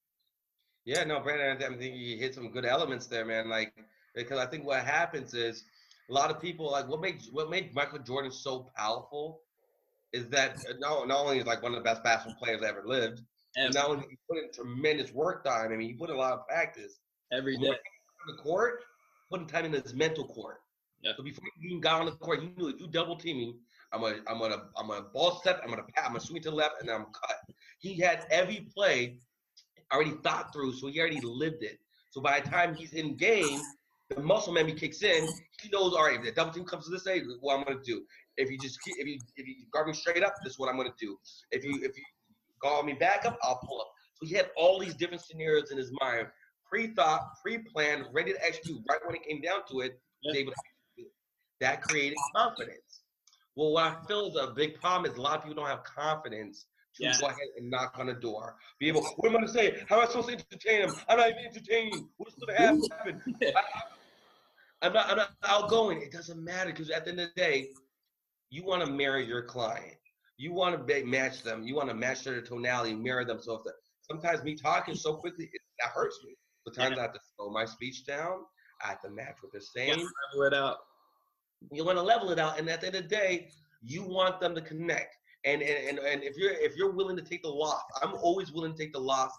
Yeah, 0.88 1.05
no, 1.05 1.21
Brandon, 1.21 1.75
I 1.75 1.77
think 1.77 1.97
you 1.97 2.17
hit 2.17 2.35
some 2.35 2.51
good 2.51 2.64
elements 2.64 3.07
there, 3.09 3.27
man. 3.27 3.51
Like, 3.51 3.75
because 4.14 4.38
I 4.38 4.47
think 4.47 4.64
what 4.64 4.83
happens 4.85 5.35
is 5.35 5.64
a 6.09 6.12
lot 6.14 6.31
of 6.31 6.41
people 6.41 6.71
like 6.71 6.88
what 6.88 7.03
made 7.03 7.21
what 7.31 7.51
made 7.51 7.75
Michael 7.75 7.99
Jordan 7.99 8.33
so 8.33 8.71
powerful 8.75 9.41
is 10.14 10.29
that 10.31 10.57
not, 10.79 11.07
not 11.07 11.19
only 11.19 11.41
is 11.41 11.47
like 11.47 11.62
one 11.62 11.75
of 11.75 11.79
the 11.79 11.85
best 11.85 12.03
basketball 12.03 12.38
players 12.43 12.62
ever 12.62 12.83
lived, 12.87 13.21
Ever. 13.59 13.73
not 13.75 13.91
only 13.91 14.07
he 14.09 14.17
put 14.29 14.43
in 14.43 14.51
tremendous 14.51 15.12
work 15.12 15.45
time. 15.45 15.73
I 15.73 15.77
mean, 15.77 15.88
he 15.88 15.95
put 15.95 16.09
in 16.09 16.17
a 16.17 16.19
lot 16.19 16.33
of 16.33 16.47
practice 16.47 17.01
every 17.33 17.59
day 17.59 17.69
on 17.69 18.37
the 18.37 18.43
court, 18.43 18.85
putting 19.31 19.47
time 19.47 19.64
in 19.67 19.73
his 19.73 19.95
mental 19.95 20.27
court. 20.27 20.61
Yeah. 21.03 21.12
So 21.17 21.23
before 21.23 21.45
he 21.61 21.69
even 21.69 21.81
got 21.81 22.01
on 22.01 22.07
the 22.07 22.12
court, 22.12 22.41
he 22.41 22.51
knew 22.57 22.69
if 22.69 22.81
you 22.81 22.88
double 22.88 23.17
team 23.17 23.37
me, 23.37 23.57
I'm 23.93 24.01
gonna 24.01 24.19
I'm 24.27 24.38
gonna 24.38 24.64
I'm 24.77 24.88
gonna 24.88 25.07
ball 25.12 25.38
step, 25.41 25.61
I'm 25.62 25.71
gonna 25.71 25.85
pat, 25.95 26.05
I'm 26.05 26.12
gonna 26.12 26.21
swing 26.21 26.43
to 26.43 26.51
the 26.51 26.57
left, 26.57 26.81
and 26.81 26.88
then 26.88 26.97
I'm 26.97 27.07
cut. 27.07 27.37
He 27.79 27.99
had 27.99 28.27
every 28.31 28.67
play 28.75 29.19
already 29.93 30.14
thought 30.23 30.53
through, 30.53 30.75
so 30.75 30.88
he 30.88 31.01
already 31.01 31.21
lived 31.23 31.62
it. 31.62 31.79
So 32.11 32.21
by 32.21 32.41
the 32.41 32.49
time 32.49 32.75
he's 32.75 32.93
in 32.95 33.17
game, 33.17 33.61
the 34.11 34.21
muscle 34.21 34.53
memory 34.53 34.73
kicks 34.73 35.03
in. 35.03 35.29
He 35.61 35.69
knows, 35.71 35.95
all 35.95 36.07
right, 36.07 36.19
if 36.19 36.25
the 36.25 36.33
double 36.33 36.53
team 36.53 36.64
comes 36.64 36.85
to 36.87 36.91
this 36.91 37.05
side, 37.05 37.23
what 37.41 37.59
I'm 37.59 37.64
gonna 37.64 37.81
do. 37.85 38.05
If 38.37 38.51
you 38.51 38.59
just 38.59 38.81
keep, 38.83 38.95
if 38.99 39.07
you 39.07 39.19
if 39.37 39.47
you 39.47 39.55
guard 39.73 39.87
me 39.88 39.93
straight 39.93 40.23
up, 40.23 40.35
this 40.43 40.55
is 40.55 40.59
what 40.59 40.69
I'm 40.69 40.77
gonna 40.77 40.95
do. 40.99 41.19
If 41.51 41.64
you 41.64 41.77
if 41.83 41.97
you 41.97 42.05
guard 42.61 42.87
me 42.87 42.95
back 42.95 43.25
up, 43.25 43.38
I'll 43.43 43.61
pull 43.67 43.81
up. 43.81 43.88
So 44.14 44.27
he 44.27 44.35
had 44.35 44.51
all 44.57 44.79
these 44.79 44.95
different 44.95 45.23
scenarios 45.23 45.71
in 45.71 45.79
his 45.79 45.93
mind, 46.01 46.29
pre-thought, 46.68 47.40
pre-planned, 47.42 48.07
ready 48.12 48.33
to 48.33 48.46
execute. 48.46 48.81
Right 48.88 49.00
when 49.07 49.16
it 49.16 49.22
came 49.22 49.40
down 49.40 49.61
to 49.70 49.81
it, 49.81 50.00
he 50.20 50.28
was 50.28 50.37
able 50.37 50.52
to 50.52 50.59
execute. 50.59 51.12
That 51.61 51.83
created 51.83 52.18
confidence. 52.35 53.02
Well, 53.57 53.72
what 53.72 53.85
I 53.85 54.07
feel 54.07 54.28
is 54.28 54.37
a 54.37 54.52
big 54.54 54.81
problem 54.81 55.11
is 55.11 55.18
a 55.18 55.20
lot 55.20 55.38
of 55.38 55.42
people 55.44 55.57
don't 55.57 55.70
have 55.70 55.83
confidence 55.85 56.66
to 56.96 57.04
Yeah. 57.04 57.18
go 57.20 57.26
ahead 57.26 57.48
and 57.57 57.70
knock 57.70 57.98
on 57.98 58.07
the 58.07 58.14
door. 58.14 58.57
Be 58.78 58.88
able, 58.88 59.02
what 59.02 59.28
am 59.28 59.37
I 59.37 59.40
gonna 59.40 59.52
say? 59.52 59.85
How 59.88 60.00
am 60.00 60.07
I 60.07 60.11
supposed 60.11 60.28
to 60.28 60.35
entertain 60.35 60.83
them? 60.83 60.96
I'm 61.09 61.18
not 61.18 61.31
even 61.31 61.44
entertaining. 61.44 62.09
What's 62.16 62.35
gonna 62.37 62.57
happen? 62.57 63.22
I, 64.83 64.87
am 64.87 64.92
not, 64.92 65.11
I'm 65.11 65.16
not 65.16 65.31
outgoing. 65.42 66.02
It 66.02 66.12
doesn't 66.12 66.42
matter 66.42 66.70
because 66.70 66.90
at 66.90 67.04
the 67.04 67.11
end 67.11 67.20
of 67.20 67.28
the 67.35 67.40
day, 67.40 67.70
you 68.50 68.64
want 68.64 68.85
to 68.85 68.90
marry 68.90 69.26
your 69.26 69.42
client. 69.42 69.96
You 70.37 70.52
want 70.52 70.87
to 70.87 71.04
match 71.04 71.42
them. 71.42 71.64
You 71.64 71.74
want 71.74 71.88
to 71.88 71.94
match 71.94 72.22
their 72.24 72.40
tonality, 72.40 72.94
mirror 72.94 73.24
them. 73.24 73.40
So 73.42 73.54
if 73.54 73.64
the, 73.64 73.72
sometimes 74.02 74.44
me 74.44 74.54
talking 74.54 74.94
so 74.94 75.16
quickly, 75.16 75.50
it, 75.52 75.61
that 75.83 75.90
hurts 75.90 76.18
me. 76.24 76.37
Sometimes 76.74 76.98
I 76.98 77.02
have 77.02 77.12
to 77.14 77.20
slow 77.37 77.50
my 77.50 77.64
speech 77.64 78.07
down. 78.07 78.44
I 78.85 78.88
have 78.88 79.00
to 79.02 79.11
match 79.11 79.37
what 79.40 79.52
they're 79.52 79.61
Yeah, 79.61 79.94
saying. 79.94 80.09
level 80.33 80.46
it 80.46 80.54
out. 80.54 80.76
You 81.72 81.85
want 81.85 81.98
to 81.98 82.02
level 82.02 82.31
it 82.31 82.38
out, 82.38 82.59
and 82.59 82.68
at 82.68 82.81
the 82.81 82.87
end 82.88 82.96
of 82.96 83.02
the 83.02 83.09
day, 83.09 83.50
you 83.83 84.02
want 84.04 84.40
them 84.40 84.54
to 84.54 84.61
connect. 84.61 85.16
And 85.44 85.62
and, 85.62 85.88
and, 85.88 85.98
and 85.98 86.22
if 86.22 86.37
you're 86.37 86.52
if 86.52 86.76
you're 86.76 86.92
willing 86.92 87.16
to 87.16 87.22
take 87.22 87.42
the 87.42 87.48
loss, 87.48 87.83
I'm 88.02 88.14
always 88.14 88.52
willing 88.52 88.72
to 88.72 88.78
take 88.78 88.92
the 88.92 89.00
loss 89.00 89.33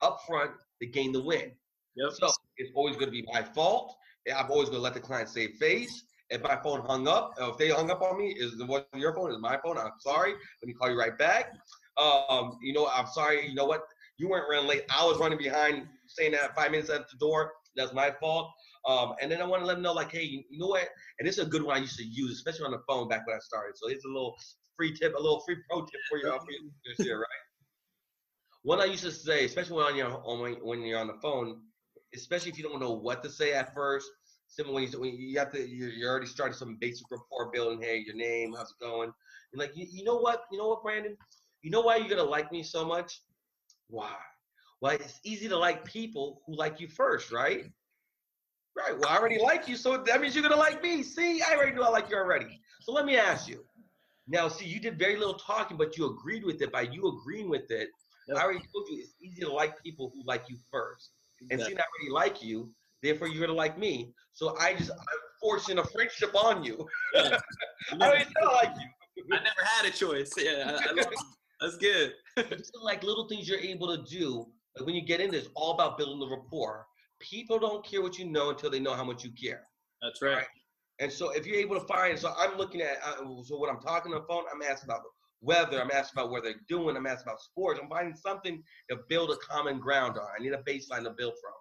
up 0.00 0.20
front 0.26 0.52
to 0.80 0.86
gain 0.86 1.12
the 1.12 1.22
win. 1.22 1.52
Yep. 1.96 2.12
So 2.12 2.30
it's 2.58 2.70
always 2.74 2.94
going 2.96 3.06
to 3.06 3.12
be 3.12 3.24
my 3.32 3.42
fault. 3.42 3.96
I'm 4.34 4.50
always 4.50 4.68
going 4.68 4.78
to 4.78 4.82
let 4.82 4.94
the 4.94 5.00
client 5.00 5.28
save 5.28 5.52
face. 5.54 6.04
If 6.28 6.42
my 6.42 6.56
phone 6.56 6.80
hung 6.84 7.06
up, 7.06 7.34
if 7.38 7.56
they 7.56 7.68
hung 7.70 7.90
up 7.90 8.02
on 8.02 8.18
me, 8.18 8.30
is 8.36 8.58
it 8.58 8.66
wasn't 8.66 8.88
your 8.96 9.14
phone? 9.14 9.30
Is 9.30 9.38
my 9.38 9.58
phone? 9.62 9.78
I'm 9.78 9.92
sorry. 10.00 10.32
Let 10.32 10.66
me 10.66 10.72
call 10.74 10.90
you 10.90 10.98
right 10.98 11.16
back. 11.16 11.52
Um, 11.96 12.58
you 12.60 12.72
know, 12.72 12.88
I'm 12.92 13.06
sorry. 13.06 13.48
You 13.48 13.54
know 13.54 13.64
what? 13.64 13.82
You 14.18 14.28
weren't 14.28 14.48
running 14.50 14.66
late. 14.68 14.82
I 14.90 15.04
was 15.06 15.18
running 15.18 15.38
behind, 15.38 15.86
saying 16.08 16.32
that 16.32 16.54
five 16.54 16.70
minutes 16.70 16.90
at 16.90 17.08
the 17.10 17.16
door. 17.18 17.52
that's 17.74 17.92
my 17.92 18.12
fault. 18.20 18.50
Um, 18.86 19.14
and 19.20 19.30
then 19.30 19.42
I 19.42 19.46
want 19.46 19.62
to 19.62 19.66
let 19.66 19.74
them 19.74 19.82
know, 19.82 19.92
like, 19.92 20.12
hey, 20.12 20.22
you 20.22 20.58
know 20.58 20.68
what? 20.68 20.88
And 21.18 21.26
this 21.26 21.38
is 21.38 21.46
a 21.46 21.48
good 21.48 21.62
one 21.62 21.76
I 21.76 21.80
used 21.80 21.98
to 21.98 22.04
use, 22.04 22.32
especially 22.32 22.66
on 22.66 22.70
the 22.70 22.82
phone 22.88 23.08
back 23.08 23.26
when 23.26 23.36
I 23.36 23.40
started. 23.40 23.76
So 23.76 23.88
it's 23.88 24.04
a 24.04 24.08
little 24.08 24.36
free 24.76 24.92
tip, 24.92 25.14
a 25.14 25.20
little 25.20 25.40
free 25.40 25.56
pro 25.68 25.80
tip 25.80 26.00
for 26.08 26.18
you, 26.18 26.30
for 26.30 26.46
you 26.50 27.04
here, 27.04 27.18
right? 27.18 27.26
One 28.62 28.80
I 28.80 28.84
used 28.84 29.04
to 29.04 29.12
say, 29.12 29.44
especially 29.44 29.76
when 29.76 29.96
you're 29.96 30.10
on 30.10 30.56
when, 30.62 30.82
you're 30.82 30.98
on 30.98 31.06
the 31.06 31.18
phone, 31.22 31.60
especially 32.14 32.50
if 32.50 32.58
you 32.58 32.64
don't 32.64 32.80
know 32.80 32.92
what 32.92 33.22
to 33.22 33.30
say 33.30 33.52
at 33.52 33.74
first. 33.74 34.08
Simple 34.48 34.74
when 34.74 34.84
you, 34.84 35.00
when 35.00 35.14
you 35.16 35.38
have 35.38 35.52
to, 35.52 35.68
you're, 35.68 36.10
already 36.10 36.26
starting 36.26 36.56
some 36.56 36.76
basic 36.80 37.06
rapport 37.10 37.50
building. 37.52 37.82
Hey, 37.82 38.02
your 38.06 38.14
name, 38.14 38.54
how's 38.56 38.70
it 38.70 38.84
going? 38.84 39.12
You're 39.52 39.60
like, 39.60 39.76
you, 39.76 39.86
you 39.90 40.04
know 40.04 40.16
what? 40.16 40.44
You 40.50 40.58
know 40.58 40.68
what, 40.68 40.82
Brandon? 40.82 41.16
You 41.62 41.70
know 41.70 41.80
why 41.80 41.96
you're 41.96 42.08
gonna 42.08 42.22
like 42.22 42.52
me 42.52 42.62
so 42.62 42.84
much? 42.84 43.22
Why? 43.88 44.14
Well, 44.80 44.92
it's 44.92 45.20
easy 45.24 45.48
to 45.48 45.56
like 45.56 45.84
people 45.84 46.42
who 46.46 46.54
like 46.54 46.80
you 46.80 46.88
first, 46.88 47.32
right? 47.32 47.64
Mm. 47.64 47.72
Right. 48.76 48.98
Well, 48.98 49.08
I 49.08 49.16
already 49.16 49.38
like 49.38 49.68
you, 49.68 49.76
so 49.76 49.96
that 49.96 50.20
means 50.20 50.34
you're 50.34 50.42
gonna 50.42 50.56
like 50.56 50.82
me. 50.82 51.02
See, 51.02 51.40
I 51.40 51.54
already 51.54 51.72
know 51.72 51.82
I 51.82 51.88
like 51.88 52.10
you 52.10 52.16
already. 52.16 52.60
So 52.82 52.92
let 52.92 53.06
me 53.06 53.16
ask 53.16 53.48
you. 53.48 53.64
Now, 54.28 54.48
see, 54.48 54.66
you 54.66 54.80
did 54.80 54.98
very 54.98 55.16
little 55.16 55.34
talking, 55.34 55.78
but 55.78 55.96
you 55.96 56.06
agreed 56.06 56.44
with 56.44 56.60
it. 56.60 56.72
By 56.72 56.82
you 56.82 57.08
agreeing 57.08 57.48
with 57.48 57.70
it, 57.70 57.88
yep. 58.28 58.36
I 58.36 58.42
already 58.42 58.64
told 58.72 58.86
you 58.90 58.98
it's 58.98 59.14
easy 59.22 59.40
to 59.42 59.52
like 59.52 59.82
people 59.82 60.12
who 60.14 60.22
like 60.26 60.44
you 60.48 60.58
first. 60.70 61.12
And 61.40 61.52
exactly. 61.52 61.76
seeing 61.76 61.78
I 61.78 61.84
already 61.84 62.12
like 62.12 62.42
you, 62.42 62.70
therefore 63.02 63.28
you're 63.28 63.46
gonna 63.46 63.56
like 63.56 63.78
me. 63.78 64.12
So 64.34 64.58
I 64.58 64.74
just 64.74 64.90
I'm 64.90 64.98
forcing 65.40 65.78
a 65.78 65.84
friendship 65.84 66.34
on 66.34 66.62
you. 66.62 66.86
Yeah. 67.14 67.38
I 67.92 68.08
already 68.08 68.26
like 68.44 68.74
you. 69.16 69.24
I 69.32 69.36
never 69.36 69.64
had 69.64 69.86
a 69.86 69.90
choice. 69.90 70.32
Yeah, 70.36 70.78
I, 70.78 71.00
I 71.00 71.04
that's 71.60 71.76
good. 71.78 72.12
like 72.82 73.02
little 73.02 73.28
things 73.28 73.48
you're 73.48 73.58
able 73.58 73.96
to 73.96 74.02
do. 74.10 74.46
Like 74.76 74.86
when 74.86 74.94
you 74.94 75.02
get 75.02 75.20
in, 75.20 75.34
it's 75.34 75.48
all 75.54 75.72
about 75.72 75.98
building 75.98 76.20
the 76.20 76.28
rapport. 76.28 76.86
People 77.20 77.58
don't 77.58 77.84
care 77.84 78.02
what 78.02 78.18
you 78.18 78.26
know 78.26 78.50
until 78.50 78.70
they 78.70 78.80
know 78.80 78.94
how 78.94 79.04
much 79.04 79.24
you 79.24 79.30
care. 79.30 79.66
That's 80.02 80.20
right. 80.22 80.36
right? 80.36 80.46
And 80.98 81.12
so 81.12 81.30
if 81.30 81.46
you're 81.46 81.56
able 81.56 81.78
to 81.78 81.86
find, 81.86 82.18
so 82.18 82.32
I'm 82.38 82.56
looking 82.56 82.80
at, 82.80 82.98
uh, 83.04 83.24
so 83.42 83.58
when 83.58 83.70
I'm 83.70 83.80
talking 83.80 84.12
on 84.12 84.20
the 84.20 84.26
phone, 84.26 84.44
I'm 84.52 84.62
asking 84.62 84.90
about 84.90 85.02
weather, 85.40 85.80
I'm 85.80 85.90
asking 85.90 86.20
about 86.20 86.30
where 86.30 86.40
they're 86.40 86.60
doing, 86.68 86.96
I'm 86.96 87.06
asking 87.06 87.28
about 87.28 87.40
sports. 87.40 87.80
I'm 87.82 87.88
finding 87.88 88.14
something 88.14 88.62
to 88.90 88.98
build 89.08 89.30
a 89.30 89.36
common 89.36 89.78
ground 89.78 90.16
on. 90.16 90.26
I 90.38 90.42
need 90.42 90.52
a 90.52 90.62
baseline 90.62 91.04
to 91.04 91.10
build 91.10 91.34
from. 91.40 91.52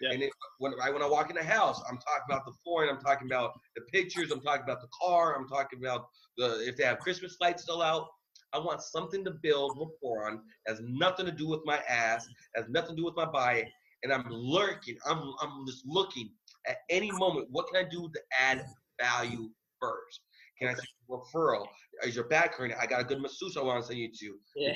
Yeah. 0.00 0.12
And 0.12 0.22
it, 0.22 0.32
when, 0.58 0.72
right 0.78 0.92
when 0.92 1.02
I 1.02 1.06
walk 1.06 1.30
in 1.30 1.36
the 1.36 1.44
house, 1.44 1.80
I'm 1.88 1.98
talking 1.98 2.24
about 2.28 2.46
the 2.46 2.52
flooring, 2.64 2.90
I'm 2.90 3.00
talking 3.00 3.28
about 3.28 3.52
the 3.76 3.82
pictures, 3.82 4.30
I'm 4.30 4.40
talking 4.40 4.64
about 4.64 4.80
the 4.80 4.88
car, 5.00 5.36
I'm 5.36 5.46
talking 5.46 5.78
about 5.78 6.06
the 6.38 6.66
if 6.66 6.76
they 6.76 6.84
have 6.84 6.98
Christmas 7.00 7.36
lights 7.40 7.62
still 7.62 7.82
out. 7.82 8.08
I 8.52 8.58
want 8.58 8.82
something 8.82 9.24
to 9.24 9.32
build 9.42 9.78
rapport 9.78 10.26
on. 10.26 10.40
Has 10.66 10.80
nothing 10.82 11.26
to 11.26 11.32
do 11.32 11.48
with 11.48 11.60
my 11.64 11.78
ass. 11.88 12.26
Has 12.56 12.66
nothing 12.68 12.96
to 12.96 12.96
do 12.96 13.04
with 13.04 13.16
my 13.16 13.26
body. 13.26 13.64
And 14.02 14.12
I'm 14.12 14.26
lurking. 14.28 14.96
I'm 15.06 15.34
I'm 15.40 15.66
just 15.66 15.84
looking 15.86 16.30
at 16.66 16.78
any 16.88 17.10
moment. 17.12 17.48
What 17.50 17.66
can 17.68 17.84
I 17.84 17.88
do 17.88 18.08
to 18.08 18.20
add 18.38 18.64
value 19.00 19.50
first? 19.80 20.20
Can 20.58 20.68
I 20.68 20.74
referral? 21.10 21.66
Is 22.04 22.14
your 22.14 22.28
back 22.28 22.54
hurting? 22.54 22.76
I 22.80 22.86
got 22.86 23.00
a 23.00 23.04
good 23.04 23.20
masseuse 23.20 23.56
I 23.56 23.62
want 23.62 23.82
to 23.82 23.86
send 23.86 23.98
you 23.98 24.08
to. 24.08 24.38
Yeah. 24.56 24.74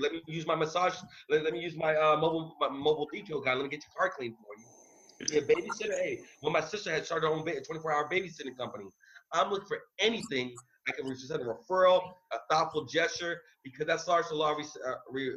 Let 0.00 0.12
me 0.12 0.22
use 0.26 0.46
my 0.46 0.54
massage. 0.54 0.94
Let, 1.28 1.44
let 1.44 1.52
me 1.52 1.60
use 1.60 1.76
my 1.76 1.94
uh, 1.94 2.16
mobile 2.16 2.56
my 2.60 2.68
mobile 2.68 3.08
detail 3.12 3.40
guy. 3.40 3.54
Let 3.54 3.64
me 3.64 3.68
get 3.68 3.82
your 3.82 3.94
car 3.96 4.12
clean 4.16 4.34
for 4.34 4.56
you. 4.58 4.66
Yeah, 5.32 5.40
babysitter. 5.40 5.98
Hey, 5.98 6.20
when 6.40 6.52
my 6.52 6.60
sister 6.60 6.90
had 6.90 7.06
started 7.06 7.26
her 7.26 7.32
own 7.32 7.44
24 7.44 7.92
hour 7.92 8.08
babysitting 8.10 8.56
company, 8.56 8.84
I'm 9.32 9.50
looking 9.50 9.66
for 9.66 9.78
anything 9.98 10.54
I 10.88 10.92
can 10.92 11.16
send 11.16 11.42
a 11.42 11.44
referral, 11.44 12.12
a 12.32 12.38
thoughtful 12.50 12.84
gesture, 12.84 13.40
because 13.64 13.86
that 13.86 14.00
starts 14.00 14.30
a 14.30 14.34
lot 14.34 14.58
of 14.58 14.66
uh, 14.66 14.94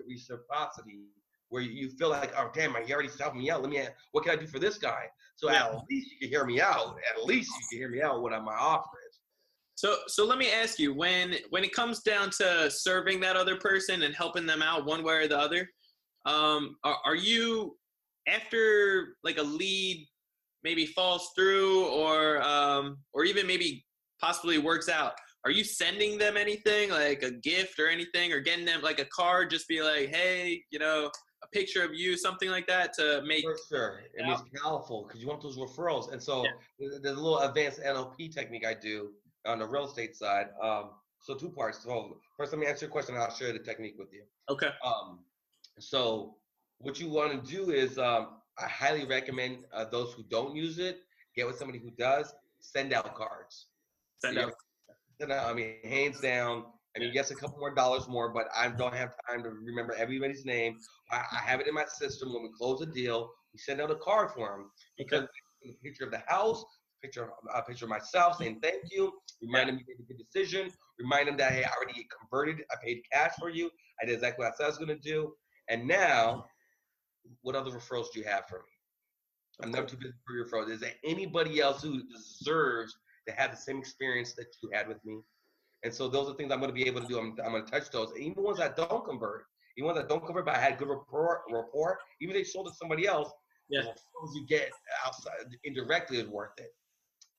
reciprocity 0.08 1.08
where 1.50 1.64
you 1.64 1.90
feel 1.90 2.10
like, 2.10 2.32
oh 2.38 2.52
damn, 2.54 2.76
he 2.86 2.94
already 2.94 3.10
helped 3.20 3.36
me 3.36 3.50
out. 3.50 3.62
Let 3.62 3.72
me, 3.72 3.82
what 4.12 4.24
can 4.24 4.38
I 4.38 4.40
do 4.40 4.48
for 4.48 4.60
this 4.60 4.78
guy? 4.78 5.06
So 5.36 5.50
yeah. 5.52 5.68
at 5.68 5.82
least 5.90 6.12
you 6.12 6.20
can 6.20 6.30
hear 6.30 6.46
me 6.46 6.62
out. 6.62 6.98
At 7.16 7.26
least 7.26 7.50
you 7.50 7.68
can 7.70 7.80
hear 7.80 7.90
me 7.90 8.02
out 8.02 8.22
what 8.22 8.32
my 8.44 8.54
offer 8.54 8.98
is. 9.10 9.20
So, 9.76 9.96
so 10.08 10.26
let 10.26 10.38
me 10.38 10.52
ask 10.52 10.78
you, 10.78 10.94
when 10.94 11.36
when 11.52 11.64
it 11.64 11.72
comes 11.72 12.02
down 12.02 12.32
to 12.32 12.70
serving 12.70 13.22
that 13.22 13.38
other 13.38 13.56
person 13.56 14.04
and 14.04 14.14
helping 14.14 14.46
them 14.46 14.62
out 14.62 14.86
one 14.86 15.04
way 15.04 15.14
or 15.14 15.28
the 15.30 15.40
other, 15.40 15.70
um, 16.26 16.76
are, 16.84 16.98
are 17.06 17.16
you 17.16 17.78
after 18.28 19.16
like 19.24 19.38
a 19.38 19.42
lead 19.42 20.06
maybe 20.66 20.86
falls 20.86 21.32
through 21.34 21.88
or 21.88 22.42
um, 22.42 22.98
or 23.14 23.24
even 23.24 23.48
maybe 23.48 23.86
possibly 24.20 24.58
works 24.58 24.90
out? 24.90 25.14
Are 25.46 25.52
you 25.52 25.64
sending 25.64 26.18
them 26.18 26.38
anything 26.38 26.90
like 26.90 27.24
a 27.24 27.32
gift 27.32 27.80
or 27.80 27.88
anything 27.88 28.34
or 28.34 28.40
getting 28.40 28.66
them 28.66 28.82
like 28.82 29.00
a 29.00 29.06
card 29.06 29.50
just 29.50 29.68
be 29.68 29.82
like 29.82 30.14
hey 30.14 30.64
you 30.72 30.80
know 30.80 31.10
a 31.44 31.48
picture 31.48 31.84
of 31.84 31.94
you 31.94 32.18
something 32.18 32.50
like 32.50 32.68
that 32.68 32.94
to 32.94 33.22
make 33.26 33.44
for 33.44 33.58
sure. 33.70 34.02
And 34.18 34.32
it's 34.32 34.44
powerful 34.62 35.06
because 35.08 35.22
you 35.22 35.28
want 35.28 35.42
those 35.42 35.58
referrals. 35.58 36.12
And 36.12 36.22
so 36.22 36.44
yeah. 36.44 36.90
there's 37.02 37.18
a 37.18 37.22
little 37.22 37.40
advanced 37.40 37.82
nlp 37.82 38.34
technique 38.34 38.66
i 38.66 38.74
do 38.74 39.12
on 39.46 39.60
the 39.60 39.66
real 39.66 39.86
estate 39.86 40.16
side 40.16 40.48
um, 40.62 40.92
so 41.20 41.34
two 41.36 41.50
parts. 41.50 41.84
So 41.84 42.18
first 42.38 42.52
let 42.52 42.60
me 42.60 42.68
answer 42.68 42.86
your 42.86 42.92
question 42.92 43.16
and 43.16 43.24
i'll 43.24 43.34
share 43.34 43.54
the 43.54 43.60
technique 43.60 43.96
with 43.98 44.14
you. 44.14 44.24
Okay. 44.50 44.70
Um, 44.84 45.20
so 45.80 46.36
what 46.80 47.00
you 47.00 47.10
want 47.10 47.44
to 47.44 47.52
do 47.52 47.72
is 47.72 47.98
um, 47.98 48.40
i 48.58 48.68
highly 48.68 49.06
recommend 49.06 49.60
uh, 49.74 49.86
those 49.86 50.14
who 50.14 50.24
don't 50.24 50.56
use 50.56 50.80
it 50.80 51.00
get 51.36 51.48
with 51.48 51.58
somebody 51.58 51.80
who 51.80 51.92
does 51.92 52.34
send 52.60 52.94
out 52.94 53.16
cards. 53.16 53.68
Send 54.20 54.36
so 54.36 54.44
out 54.44 54.54
I 55.22 55.54
mean, 55.54 55.76
hands 55.84 56.20
down. 56.20 56.66
I 56.96 57.00
mean, 57.00 57.12
yes, 57.14 57.32
a 57.32 57.36
couple 57.36 57.60
more 57.60 57.74
dollars 57.74 58.08
more, 58.08 58.34
but 58.34 58.48
I 58.56 58.70
don't 58.70 58.96
have 58.96 59.12
time 59.30 59.44
to 59.44 59.50
remember 59.50 59.94
everybody's 59.94 60.46
name. 60.46 60.78
I, 61.12 61.18
I 61.32 61.40
have 61.46 61.60
it 61.60 61.68
in 61.68 61.74
my 61.74 61.86
system. 61.86 62.34
When 62.34 62.44
we 62.44 62.50
close 62.58 62.82
a 62.82 62.86
deal, 62.86 63.30
we 63.54 63.60
send 63.60 63.82
out 63.82 63.92
a 63.92 63.96
card 63.96 64.32
for 64.32 64.50
them 64.50 64.72
because 64.98 65.26
a 65.66 65.74
picture 65.84 66.06
of 66.06 66.12
the 66.12 66.24
house, 66.28 66.64
picture 67.02 67.24
of, 67.24 67.30
a 67.54 67.62
picture 67.62 67.86
of 67.86 67.90
myself 67.90 68.38
saying 68.38 68.60
thank 68.62 68.84
you, 68.92 69.12
remind 69.42 69.70
them 69.70 69.78
you 69.78 69.86
made 69.88 70.04
a 70.04 70.08
good 70.08 70.24
decision, 70.24 70.72
remind 71.00 71.28
them 71.28 71.38
that 71.38 71.52
hey, 71.52 71.64
I 71.64 71.70
already 71.76 72.08
converted, 72.20 72.66
I 72.72 72.76
paid 72.84 73.02
cash 73.12 73.32
for 73.40 73.50
you, 73.50 73.70
I 74.02 74.06
did 74.06 74.16
exactly 74.16 74.46
what 74.46 74.54
I 74.54 74.56
said 74.58 74.66
I 74.66 74.68
was 74.68 74.78
going 74.78 74.90
to 74.90 74.96
do, 74.96 75.34
and 75.70 75.88
now, 75.88 76.46
what 77.42 77.56
other 77.56 77.72
referrals 77.72 78.08
do 78.14 78.20
you 78.20 78.26
have 78.26 78.48
for 78.48 78.60
me? 78.60 79.64
I'm 79.64 79.72
never 79.72 79.88
too 79.88 79.98
busy 79.98 80.14
for 80.26 80.36
your 80.36 80.48
referrals. 80.48 80.72
Is 80.72 80.80
there 80.80 80.94
anybody 81.04 81.60
else 81.60 81.84
who 81.84 82.02
deserves 82.08 82.96
have 83.32 83.52
the 83.52 83.58
same 83.58 83.78
experience 83.78 84.34
that 84.34 84.48
you 84.62 84.70
had 84.74 84.88
with 84.88 85.04
me. 85.06 85.20
And 85.84 85.94
so 85.94 86.08
those 86.08 86.30
are 86.30 86.34
things 86.36 86.52
I'm 86.52 86.60
going 86.60 86.70
to 86.70 86.76
be 86.76 86.88
able 86.88 87.02
to 87.02 87.08
do. 87.08 87.18
I'm, 87.18 87.38
I'm 87.44 87.52
going 87.52 87.66
to 87.66 87.72
touch 87.72 87.90
those. 87.90 88.12
Even 88.18 88.44
ones 88.44 88.58
that 88.58 88.76
don't 88.76 89.06
convert, 89.06 89.46
even 89.78 89.88
ones 89.88 90.00
that 90.00 90.10
don't 90.10 90.26
convert, 90.26 90.46
but 90.46 90.56
I 90.56 90.60
had 90.60 90.78
good 90.78 90.90
rapport, 90.90 91.44
rapport 91.52 92.00
even 92.22 92.36
if 92.36 92.42
they 92.42 92.50
sold 92.50 92.68
to 92.68 92.74
somebody 92.76 93.08
else, 93.08 93.32
yeah. 93.70 93.82
the 93.82 94.32
you 94.36 94.46
get 94.48 94.72
outside 95.06 95.56
indirectly 95.64 96.18
is 96.18 96.28
worth 96.28 96.52
it. 96.58 96.74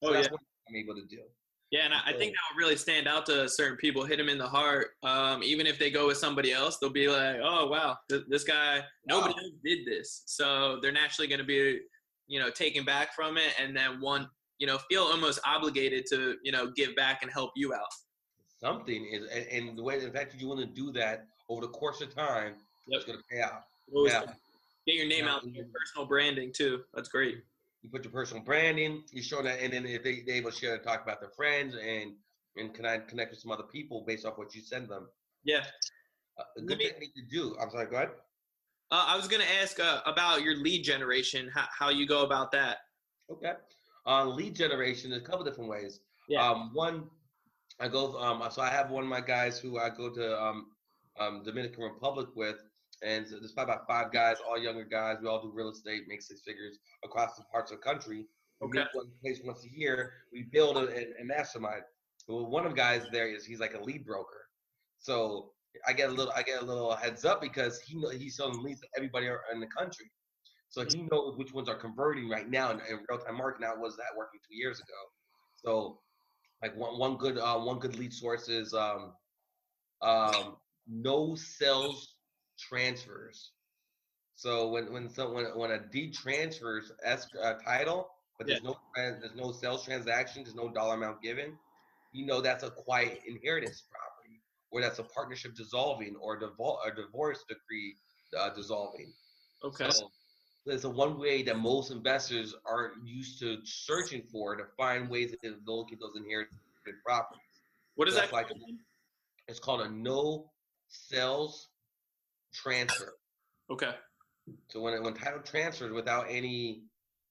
So 0.03 0.11
oh, 0.11 0.12
that's 0.12 0.26
yeah. 0.26 0.33
what 0.33 0.40
I'm 0.68 0.76
able 0.76 0.94
to 0.94 1.07
do. 1.07 1.22
Yeah, 1.70 1.85
and 1.85 1.94
I, 1.94 2.00
I 2.07 2.12
think 2.12 2.33
that 2.33 2.40
will 2.53 2.59
really 2.59 2.76
stand 2.76 3.07
out 3.07 3.26
to 3.26 3.48
certain 3.48 3.76
people, 3.76 4.05
hit 4.05 4.18
them 4.18 4.29
in 4.29 4.38
the 4.38 4.48
heart. 4.48 4.88
Um, 5.05 5.42
even 5.44 5.68
if 5.68 5.79
they 5.79 5.90
go 5.90 6.09
with 6.09 6.16
somebody 6.16 6.53
else, 6.53 6.79
they'll 6.79 6.90
be 6.90 7.09
like, 7.09 7.37
"Oh, 7.42 7.66
wow, 7.66 7.96
th- 8.09 8.24
this 8.29 8.42
guy, 8.42 8.83
nobody 9.07 9.35
wow. 9.35 9.42
else 9.42 9.53
did 9.64 9.87
this." 9.87 10.22
So 10.26 10.81
they're 10.83 10.90
naturally 10.90 11.29
going 11.29 11.38
to 11.38 11.44
be, 11.44 11.81
you 12.26 12.40
know, 12.40 12.50
taken 12.50 12.85
back 12.85 13.14
from 13.14 13.37
it, 13.37 13.55
and 13.61 13.76
then 13.76 14.00
one 14.00 14.29
you 14.60 14.66
know, 14.66 14.78
feel 14.90 15.02
almost 15.02 15.40
obligated 15.44 16.06
to, 16.10 16.36
you 16.44 16.52
know, 16.52 16.70
give 16.70 16.94
back 16.94 17.22
and 17.22 17.32
help 17.32 17.50
you 17.56 17.74
out. 17.74 17.88
Something 18.60 19.08
is, 19.10 19.26
and, 19.32 19.46
and 19.68 19.78
the 19.78 19.82
way, 19.82 20.00
in 20.04 20.12
fact, 20.12 20.34
you 20.38 20.46
want 20.46 20.60
to 20.60 20.66
do 20.66 20.92
that 20.92 21.26
over 21.48 21.62
the 21.62 21.68
course 21.68 22.02
of 22.02 22.14
time, 22.14 22.54
yep. 22.86 22.98
it's 22.98 23.06
going 23.06 23.18
to 23.18 23.24
pay 23.24 23.40
out. 23.40 23.62
Yeah. 23.92 24.24
Get 24.86 24.96
your 24.96 25.08
name 25.08 25.26
out, 25.26 25.44
your 25.46 25.64
personal 25.64 26.06
branding 26.06 26.52
too. 26.52 26.82
That's 26.94 27.08
great. 27.08 27.42
You 27.82 27.88
put 27.88 28.04
your 28.04 28.12
personal 28.12 28.42
branding. 28.42 29.02
You 29.10 29.22
show 29.22 29.42
that, 29.42 29.60
and 29.60 29.72
then 29.72 29.86
if 29.86 30.02
they 30.02 30.20
they 30.20 30.32
able 30.32 30.50
to 30.50 30.56
share, 30.56 30.74
and 30.74 30.82
talk 30.82 31.02
about 31.02 31.20
their 31.20 31.30
friends, 31.30 31.74
and 31.74 32.12
and 32.56 32.74
can 32.74 32.84
I 32.84 32.98
connect 32.98 33.30
with 33.30 33.40
some 33.40 33.50
other 33.50 33.64
people 33.64 34.04
based 34.06 34.26
off 34.26 34.36
what 34.36 34.54
you 34.54 34.60
send 34.60 34.88
them. 34.88 35.08
Yeah. 35.44 35.64
Uh, 36.38 36.44
a 36.58 36.62
good 36.62 36.78
me, 36.78 36.86
technique 36.86 37.14
to 37.14 37.22
do. 37.22 37.56
I'm 37.60 37.70
sorry. 37.70 37.86
Go 37.86 37.96
ahead. 37.96 38.10
Uh, 38.90 39.04
I 39.06 39.16
was 39.16 39.28
going 39.28 39.42
to 39.42 39.48
ask 39.62 39.80
uh, 39.80 40.00
about 40.06 40.42
your 40.42 40.56
lead 40.56 40.82
generation. 40.82 41.50
How 41.54 41.66
how 41.78 41.88
you 41.90 42.06
go 42.06 42.24
about 42.24 42.52
that? 42.52 42.78
Okay 43.30 43.52
on 44.06 44.36
lead 44.36 44.54
generation 44.54 45.12
in 45.12 45.18
a 45.18 45.22
couple 45.22 45.44
different 45.44 45.70
ways. 45.70 46.00
Yeah. 46.28 46.48
Um, 46.48 46.70
one, 46.72 47.04
I 47.80 47.88
go. 47.88 48.18
Um, 48.18 48.42
so 48.50 48.62
I 48.62 48.70
have 48.70 48.90
one 48.90 49.02
of 49.02 49.08
my 49.08 49.20
guys 49.20 49.58
who 49.58 49.78
I 49.78 49.90
go 49.90 50.10
to 50.10 50.40
um, 50.40 50.66
um, 51.18 51.42
Dominican 51.44 51.82
Republic 51.82 52.28
with, 52.34 52.56
and 53.02 53.26
so 53.26 53.38
there's 53.38 53.52
probably 53.52 53.74
about 53.74 53.86
five 53.86 54.12
guys, 54.12 54.36
all 54.46 54.58
younger 54.58 54.84
guys. 54.84 55.16
We 55.22 55.28
all 55.28 55.42
do 55.42 55.50
real 55.52 55.70
estate, 55.70 56.02
make 56.06 56.22
six 56.22 56.42
figures 56.42 56.78
across 57.04 57.36
the 57.36 57.44
parts 57.52 57.72
of 57.72 57.78
the 57.78 57.82
country. 57.82 58.26
We 58.60 58.68
okay. 58.68 58.78
meet 58.80 58.88
one 58.92 59.06
place 59.22 59.40
once 59.44 59.64
a 59.64 59.78
year. 59.78 60.12
We 60.32 60.42
build 60.42 60.76
a, 60.76 61.20
a, 61.20 61.24
mastermind. 61.24 61.82
Well, 62.28 62.46
one 62.46 62.66
of 62.66 62.72
the 62.72 62.76
guys 62.76 63.06
there 63.10 63.28
is 63.28 63.46
he's 63.46 63.60
like 63.60 63.74
a 63.74 63.82
lead 63.82 64.04
broker. 64.04 64.46
So 64.98 65.52
I 65.88 65.94
get 65.94 66.10
a 66.10 66.12
little 66.12 66.32
I 66.36 66.42
get 66.42 66.62
a 66.62 66.64
little 66.64 66.94
heads 66.94 67.24
up 67.24 67.40
because 67.40 67.80
he 67.80 67.98
know 67.98 68.10
he's 68.10 68.36
selling 68.36 68.62
leads 68.62 68.80
to 68.80 68.86
everybody 68.96 69.28
in 69.52 69.60
the 69.60 69.66
country. 69.66 70.10
So 70.70 70.85
he 70.85 71.06
knows 71.11 71.37
which 71.37 71.52
ones 71.52 71.68
are 71.68 71.74
converting 71.74 72.28
right 72.28 72.48
now 72.48 72.70
in, 72.70 72.80
in 72.88 73.00
real 73.09 73.18
time 73.18 73.37
marketing. 73.37 73.68
Now 73.68 73.80
was 73.80 73.96
that 73.96 74.16
working 74.16 74.40
two 74.48 74.56
years 74.56 74.78
ago? 74.78 74.94
So 75.56 76.00
like 76.62 76.76
one 76.76 76.98
one 76.98 77.16
good 77.16 77.38
uh, 77.38 77.59
one 77.59 77.78
good 77.78 77.98
lead 77.98 78.12
source 78.12 78.48
is 78.48 78.72
um, 78.72 79.12
um, 80.02 80.56
no 80.88 81.35
sales 81.35 82.14
transfers. 82.59 83.52
So 84.37 84.68
when 84.68 84.92
when 84.92 85.09
so 85.11 85.33
when, 85.54 85.70
a 85.70 85.78
deed 85.78 86.14
transfers 86.14 86.92
as 87.04 87.26
uh, 87.42 87.54
title, 87.64 88.09
but 88.38 88.46
there's 88.46 88.62
no 88.62 88.76
there's 88.94 89.35
no 89.37 89.52
sales 89.52 89.85
transaction, 89.85 90.44
there's 90.44 90.54
no 90.54 90.70
dollar 90.70 90.94
amount 90.94 91.20
given, 91.20 91.59
you 92.12 92.26
know 92.26 92.40
that's 92.40 92.62
a 92.64 92.70
quiet 92.70 93.20
inheritance 93.26 93.83
property, 93.90 94.40
or 94.70 94.80
that's 94.80 94.98
a 94.98 95.04
partnership 95.04 95.54
dissolving, 95.54 96.16
or 96.16 96.37
a, 96.37 96.40
divol- 96.40 96.78
a 96.87 96.94
divorce 96.94 97.44
decree 97.48 97.96
uh, 98.38 98.50
dissolving. 98.54 99.12
Okay. 99.64 99.90
So 99.90 100.11
there's 100.66 100.84
a 100.84 100.90
one 100.90 101.18
way 101.18 101.42
that 101.42 101.58
most 101.58 101.90
investors 101.90 102.54
aren't 102.66 103.06
used 103.06 103.38
to 103.40 103.58
searching 103.64 104.22
for 104.30 104.56
to 104.56 104.64
find 104.76 105.08
ways 105.08 105.34
to 105.42 105.56
locate 105.66 105.98
those 106.00 106.16
inherited 106.16 106.52
properties. 107.04 107.40
what 107.94 108.08
is 108.08 108.14
that's 108.14 108.26
that? 108.30 108.34
like- 108.36 108.48
called? 108.48 108.60
It's 109.48 109.58
called 109.58 109.80
a 109.80 109.90
no 109.90 110.50
sales 110.88 111.68
transfer. 112.54 113.14
Okay. 113.70 113.94
So 114.68 114.80
when 114.80 115.02
when 115.02 115.14
title 115.14 115.40
transfers 115.40 115.92
without 115.92 116.26
any 116.28 116.82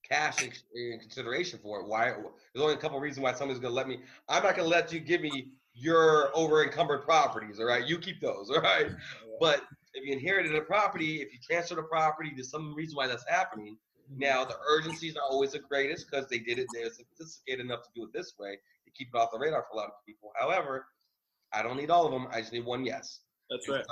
cash 0.09 0.43
ex- 0.43 0.63
in 0.75 0.99
consideration 0.99 1.59
for 1.61 1.79
it, 1.81 1.87
why? 1.87 2.05
There's 2.11 2.61
only 2.63 2.73
a 2.73 2.77
couple 2.77 2.99
reasons 2.99 3.23
why 3.23 3.33
somebody's 3.33 3.61
gonna 3.61 3.73
let 3.73 3.87
me. 3.87 3.99
I'm 4.27 4.43
not 4.43 4.55
gonna 4.57 4.67
let 4.67 4.91
you 4.91 4.99
give 4.99 5.21
me 5.21 5.51
your 5.73 6.35
over 6.35 6.63
encumbered 6.63 7.03
properties. 7.03 7.59
All 7.59 7.65
right, 7.65 7.85
you 7.85 7.97
keep 7.99 8.19
those. 8.19 8.49
All 8.49 8.61
right, 8.61 8.87
but 9.39 9.63
if 9.93 10.05
you 10.05 10.13
inherited 10.13 10.55
a 10.55 10.61
property, 10.61 11.21
if 11.21 11.33
you 11.33 11.39
transfer 11.41 11.75
the 11.75 11.83
property, 11.83 12.31
there's 12.35 12.49
some 12.51 12.73
reason 12.75 12.95
why 12.95 13.07
that's 13.07 13.27
happening. 13.27 13.77
Now 14.15 14.43
the 14.45 14.55
urgencies 14.67 15.15
are 15.15 15.23
always 15.23 15.51
the 15.51 15.59
greatest 15.59 16.07
because 16.09 16.27
they 16.29 16.39
did 16.39 16.57
it. 16.59 16.67
They're 16.73 16.89
sophisticated 16.89 17.65
enough 17.65 17.83
to 17.83 17.89
do 17.95 18.03
it 18.05 18.09
this 18.13 18.33
way 18.39 18.51
to 18.85 18.91
keep 18.91 19.09
it 19.13 19.17
off 19.17 19.29
the 19.31 19.39
radar 19.39 19.63
for 19.69 19.75
a 19.77 19.77
lot 19.81 19.87
of 19.87 19.93
people. 20.05 20.31
However, 20.39 20.87
I 21.53 21.61
don't 21.61 21.77
need 21.77 21.89
all 21.91 22.05
of 22.05 22.11
them. 22.11 22.27
I 22.31 22.41
just 22.41 22.53
need 22.53 22.65
one 22.65 22.85
yes. 22.85 23.19
That's 23.49 23.67
right. 23.69 23.85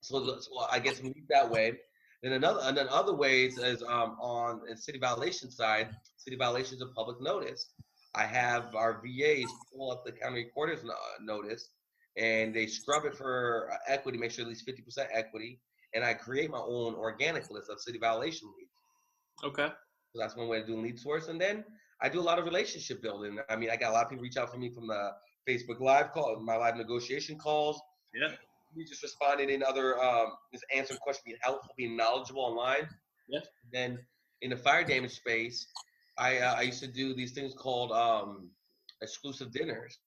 So, 0.00 0.20
the- 0.20 0.40
so 0.42 0.50
I 0.70 0.78
guess 0.78 1.00
we 1.02 1.08
leave 1.10 1.28
that 1.28 1.48
way. 1.48 1.78
Then 2.22 2.32
another, 2.32 2.60
and 2.64 2.76
then 2.76 2.88
other 2.88 3.14
ways 3.14 3.58
is 3.58 3.82
um, 3.82 4.16
on 4.20 4.62
the 4.68 4.76
city 4.76 4.98
violation 4.98 5.50
side. 5.50 5.90
City 6.16 6.36
violations 6.36 6.82
of 6.82 6.92
public 6.94 7.20
notice. 7.20 7.70
I 8.14 8.24
have 8.24 8.74
our 8.74 9.00
VAs 9.04 9.50
pull 9.72 9.92
up 9.92 10.04
the 10.04 10.10
county 10.12 10.44
recorder's 10.46 10.82
no- 10.82 10.94
notice, 11.20 11.70
and 12.18 12.54
they 12.54 12.66
scrub 12.66 13.04
it 13.04 13.14
for 13.14 13.70
uh, 13.72 13.76
equity, 13.86 14.18
make 14.18 14.32
sure 14.32 14.42
at 14.42 14.48
least 14.48 14.64
fifty 14.64 14.82
percent 14.82 15.08
equity, 15.12 15.60
and 15.94 16.04
I 16.04 16.14
create 16.14 16.50
my 16.50 16.58
own 16.58 16.94
organic 16.94 17.50
list 17.50 17.70
of 17.70 17.80
city 17.80 17.98
violation 17.98 18.48
leads. 18.58 18.72
Okay. 19.44 19.68
So 20.12 20.18
that's 20.18 20.36
one 20.36 20.48
way 20.48 20.60
of 20.60 20.66
doing 20.66 20.82
lead 20.82 20.98
source. 20.98 21.28
And 21.28 21.40
then 21.40 21.64
I 22.00 22.08
do 22.08 22.18
a 22.18 22.26
lot 22.30 22.38
of 22.38 22.44
relationship 22.44 23.02
building. 23.02 23.38
I 23.48 23.56
mean, 23.56 23.70
I 23.70 23.76
got 23.76 23.90
a 23.90 23.94
lot 23.94 24.04
of 24.04 24.10
people 24.10 24.22
reach 24.22 24.36
out 24.36 24.50
for 24.50 24.58
me 24.58 24.70
from 24.70 24.86
the 24.88 25.10
Facebook 25.48 25.80
Live 25.80 26.12
call, 26.12 26.40
my 26.40 26.56
live 26.56 26.76
negotiation 26.76 27.38
calls. 27.38 27.80
Yeah. 28.14 28.32
We 28.74 28.84
just 28.84 29.02
responded 29.02 29.48
in 29.50 29.62
other, 29.62 29.98
um, 30.02 30.32
just 30.52 30.64
answering 30.74 30.98
questions, 31.00 31.24
being 31.24 31.38
helpful, 31.40 31.72
being 31.76 31.96
knowledgeable 31.96 32.42
online. 32.42 32.88
Yeah. 33.28 33.40
Then 33.72 33.98
in 34.42 34.50
the 34.50 34.56
fire 34.56 34.84
damage 34.84 35.12
space, 35.12 35.66
I 36.16 36.38
uh, 36.38 36.54
I 36.54 36.62
used 36.62 36.80
to 36.80 36.88
do 36.88 37.14
these 37.14 37.32
things 37.32 37.54
called 37.54 37.92
um, 37.92 38.50
exclusive 39.02 39.52
dinners. 39.52 39.98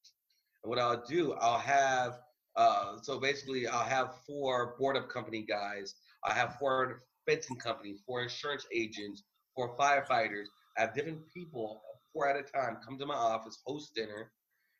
And 0.63 0.69
what 0.69 0.79
I'll 0.79 1.03
do, 1.05 1.33
I'll 1.33 1.59
have 1.59 2.19
uh, 2.55 2.97
so 3.01 3.19
basically 3.19 3.67
I'll 3.67 3.85
have 3.85 4.15
four 4.27 4.75
board 4.77 4.97
up 4.97 5.09
company 5.09 5.45
guys. 5.47 5.95
I 6.23 6.33
have 6.33 6.57
four 6.59 7.03
fencing 7.27 7.57
companies, 7.57 8.01
four 8.05 8.21
insurance 8.21 8.65
agents, 8.73 9.23
four 9.55 9.77
firefighters. 9.77 10.45
I 10.77 10.81
have 10.81 10.93
different 10.93 11.21
people, 11.33 11.81
four 12.13 12.27
at 12.27 12.35
a 12.35 12.43
time, 12.43 12.77
come 12.85 12.97
to 12.99 13.05
my 13.05 13.15
office, 13.15 13.59
host 13.65 13.95
dinner, 13.95 14.31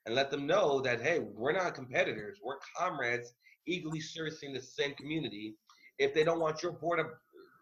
and 0.06 0.16
let 0.16 0.32
them 0.32 0.48
know 0.48 0.82
that 0.82 1.02
hey, 1.02 1.20
we're 1.20 1.54
not 1.54 1.76
competitors, 1.76 2.40
we're 2.44 2.58
comrades, 2.78 3.34
eagerly 3.68 4.00
servicing 4.00 4.54
the 4.54 4.62
same 4.62 4.94
community. 4.96 5.56
If 5.98 6.14
they 6.14 6.24
don't 6.24 6.40
want 6.40 6.64
your 6.64 6.74
board 6.74 7.00
up 7.00 7.12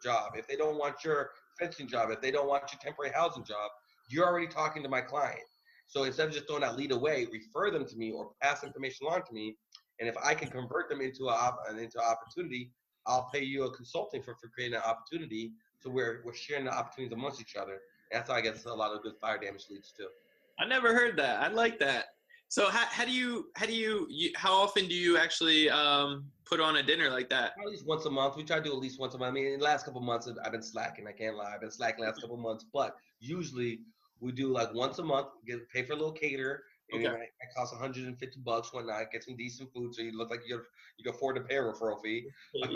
job, 0.04 0.32
if 0.36 0.48
they 0.48 0.56
don't 0.56 0.78
want 0.78 1.04
your 1.04 1.32
fencing 1.60 1.88
job, 1.88 2.10
if 2.10 2.22
they 2.22 2.32
don't 2.32 2.48
want 2.48 2.72
your 2.72 2.80
temporary 2.82 3.12
housing 3.14 3.44
job, 3.44 3.70
you're 4.10 4.26
already 4.26 4.48
talking 4.48 4.82
to 4.84 4.90
my 4.90 5.02
client. 5.02 5.42
So 5.90 6.04
instead 6.04 6.28
of 6.28 6.34
just 6.34 6.48
throwing 6.48 6.62
that 6.62 6.78
lead 6.78 6.92
away, 6.92 7.28
refer 7.32 7.72
them 7.72 7.86
to 7.86 7.98
me 7.98 8.12
or 8.12 8.30
pass 8.42 8.64
information 8.64 9.08
along 9.08 9.24
to 9.28 9.34
me. 9.34 9.58
And 10.00 10.08
if 10.08 10.16
I 10.24 10.36
can 10.36 10.48
convert 10.48 10.88
them 10.88 11.02
into 11.02 11.26
a 11.26 11.56
into 11.78 12.00
opportunity, 12.00 12.72
I'll 13.08 13.28
pay 13.34 13.44
you 13.44 13.64
a 13.64 13.72
consulting 13.72 14.22
for, 14.22 14.36
for 14.36 14.50
creating 14.50 14.76
an 14.76 14.84
opportunity. 14.84 15.52
So 15.80 15.90
we're 15.90 16.22
we're 16.24 16.36
sharing 16.36 16.66
the 16.66 16.72
opportunities 16.74 17.14
amongst 17.14 17.42
each 17.42 17.56
other. 17.56 17.80
And 18.12 18.20
that's 18.20 18.30
how 18.30 18.36
I 18.36 18.42
get 18.42 18.64
a 18.64 18.74
lot 18.74 18.96
of 18.96 19.02
good 19.02 19.14
fire 19.20 19.40
damage 19.40 19.66
leads 19.70 19.92
too. 19.92 20.08
I 20.60 20.66
never 20.66 20.94
heard 20.94 21.18
that. 21.18 21.42
I 21.42 21.48
like 21.48 21.80
that. 21.80 22.06
So 22.50 22.70
how, 22.70 22.86
how 22.86 23.06
do 23.06 23.12
you 23.12 23.48
how 23.56 23.66
do 23.66 23.74
you, 23.74 24.06
you 24.10 24.32
how 24.36 24.54
often 24.54 24.88
do 24.88 24.94
you 24.94 25.18
actually 25.18 25.72
um, 25.72 26.26
put 26.46 26.60
on 26.60 26.78
a 26.78 26.84
dinner 26.84 27.10
like 27.10 27.30
that? 27.30 27.54
At 27.60 27.68
least 27.68 27.88
once 27.88 28.06
a 28.06 28.12
month. 28.12 28.38
We 28.38 28.44
try 28.44 28.58
to 28.58 28.64
do 28.64 28.72
at 28.72 28.78
least 28.78 29.00
once 29.00 29.16
a 29.16 29.18
month. 29.18 29.32
I 29.32 29.34
mean, 29.34 29.48
in 29.48 29.60
the 29.60 29.66
last 29.66 29.86
couple 29.86 30.02
months, 30.02 30.30
I've 30.44 30.52
been 30.52 30.62
slacking. 30.62 31.08
I 31.08 31.14
can't 31.14 31.36
lie. 31.36 31.52
I've 31.54 31.62
been 31.62 31.72
slacking 31.72 32.04
the 32.04 32.12
last 32.12 32.22
couple 32.22 32.38
months. 32.38 32.66
But 32.72 32.96
usually 33.20 33.82
we 34.22 34.32
do 34.32 34.48
like 34.50 34.74
once 34.74 35.00
a 35.00 35.04
month. 35.04 35.28
Get 35.48 35.70
pay 35.70 35.84
for 35.84 35.94
a 35.94 35.96
little 35.96 36.12
cater. 36.12 36.64
And 36.92 37.06
Okay. 37.06 37.16
it, 37.16 37.30
it 37.42 37.50
costs 37.56 37.74
150 37.74 38.40
bucks 38.42 38.74
one 38.74 38.88
night. 38.88 39.08
Get 39.12 39.24
some 39.24 39.36
decent 39.36 39.72
food, 39.72 39.94
so 39.94 40.02
you 40.02 40.18
look 40.18 40.32
like 40.32 40.42
you 40.48 40.62
you 40.98 41.04
can 41.04 41.14
afford 41.14 41.36
to 41.36 41.42
pay 41.44 41.58
a 41.58 41.62
referral 41.62 42.02
fee. 42.02 42.28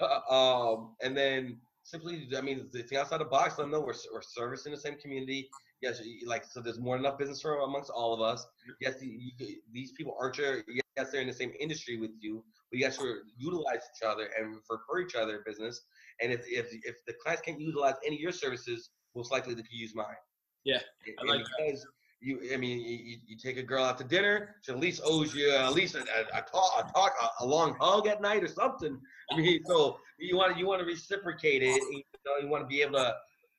Uh, 0.00 0.32
um, 0.32 0.96
and 1.02 1.14
then 1.14 1.58
simply, 1.82 2.26
I 2.34 2.40
mean, 2.40 2.70
the 2.72 2.82
thing 2.82 2.96
outside 2.96 3.20
the 3.20 3.26
box. 3.26 3.58
Let 3.58 3.64
them 3.64 3.70
know 3.72 3.80
we're, 3.80 3.92
we're 4.14 4.22
servicing 4.22 4.72
the 4.72 4.78
same 4.80 4.96
community. 4.96 5.50
Yes, 5.82 6.00
like 6.26 6.44
so. 6.44 6.60
There's 6.60 6.78
more 6.78 6.96
than 6.96 7.04
enough 7.04 7.18
business 7.18 7.40
for 7.40 7.60
amongst 7.60 7.90
all 7.90 8.14
of 8.14 8.20
us. 8.20 8.46
Yes, 8.80 8.94
you, 9.02 9.30
you, 9.38 9.56
these 9.72 9.92
people 9.92 10.16
aren't 10.18 10.38
your. 10.38 10.62
Yes, 10.96 11.10
they're 11.10 11.20
in 11.20 11.26
the 11.26 11.34
same 11.34 11.52
industry 11.58 11.98
with 11.98 12.10
you. 12.20 12.44
But 12.70 12.78
you 12.78 12.84
guys 12.84 12.96
should 12.96 13.16
utilize 13.36 13.80
each 13.94 14.06
other 14.06 14.30
and 14.38 14.56
refer 14.70 15.00
each 15.00 15.14
other 15.14 15.42
business. 15.44 15.80
And 16.22 16.32
if 16.32 16.46
if 16.46 16.66
if 16.84 16.96
the 17.06 17.14
clients 17.22 17.42
can't 17.42 17.60
utilize 17.60 17.94
any 18.06 18.16
of 18.16 18.20
your 18.20 18.32
services, 18.32 18.90
most 19.14 19.30
likely 19.30 19.54
they 19.54 19.62
could 19.62 19.72
use 19.72 19.94
mine. 19.94 20.16
Yeah, 20.64 20.78
I 21.20 21.24
like 21.24 21.44
because 21.58 21.86
you, 22.20 22.38
I 22.52 22.56
mean, 22.58 22.80
you, 22.80 22.96
you- 22.96 23.18
you 23.28 23.36
take 23.38 23.56
a 23.56 23.62
girl 23.62 23.82
out 23.84 23.96
to 23.98 24.04
dinner, 24.04 24.56
she 24.62 24.72
at 24.72 24.78
least 24.78 25.00
owes 25.04 25.34
you 25.34 25.50
at 25.52 25.72
least 25.72 25.94
a, 25.94 26.00
a, 26.00 26.38
a 26.38 26.42
talk, 26.42 26.70
a, 26.78 26.92
talk 26.92 27.12
a, 27.22 27.44
a 27.44 27.46
long 27.46 27.76
hug 27.80 28.06
at 28.06 28.20
night 28.20 28.42
or 28.44 28.48
something. 28.48 29.00
I 29.32 29.36
mean, 29.36 29.60
so 29.64 29.98
you 30.18 30.36
want 30.36 30.58
you 30.58 30.66
want 30.66 30.80
to 30.80 30.86
reciprocate 30.86 31.62
it. 31.62 31.80
You, 31.90 32.02
know, 32.26 32.36
you 32.42 32.48
want 32.48 32.62
to 32.64 32.66
be 32.68 32.82
able 32.82 32.98
to 32.98 33.14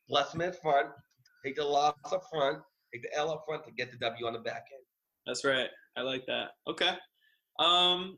bless 0.08 0.32
them 0.32 0.42
in 0.42 0.54
front, 0.54 0.90
take 1.44 1.56
the 1.56 1.64
loss 1.66 1.96
up 2.12 2.24
front, 2.32 2.60
take 2.94 3.02
the 3.02 3.14
L 3.18 3.32
up 3.32 3.44
front 3.48 3.66
to 3.66 3.72
get 3.72 3.92
the 3.92 3.98
W 3.98 4.28
on 4.28 4.34
the 4.34 4.40
back 4.40 4.66
end. 4.72 4.84
That's 5.26 5.44
right. 5.44 5.70
I 5.98 6.02
like 6.02 6.26
that. 6.28 6.50
Okay. 6.68 6.92
Um, 7.60 8.18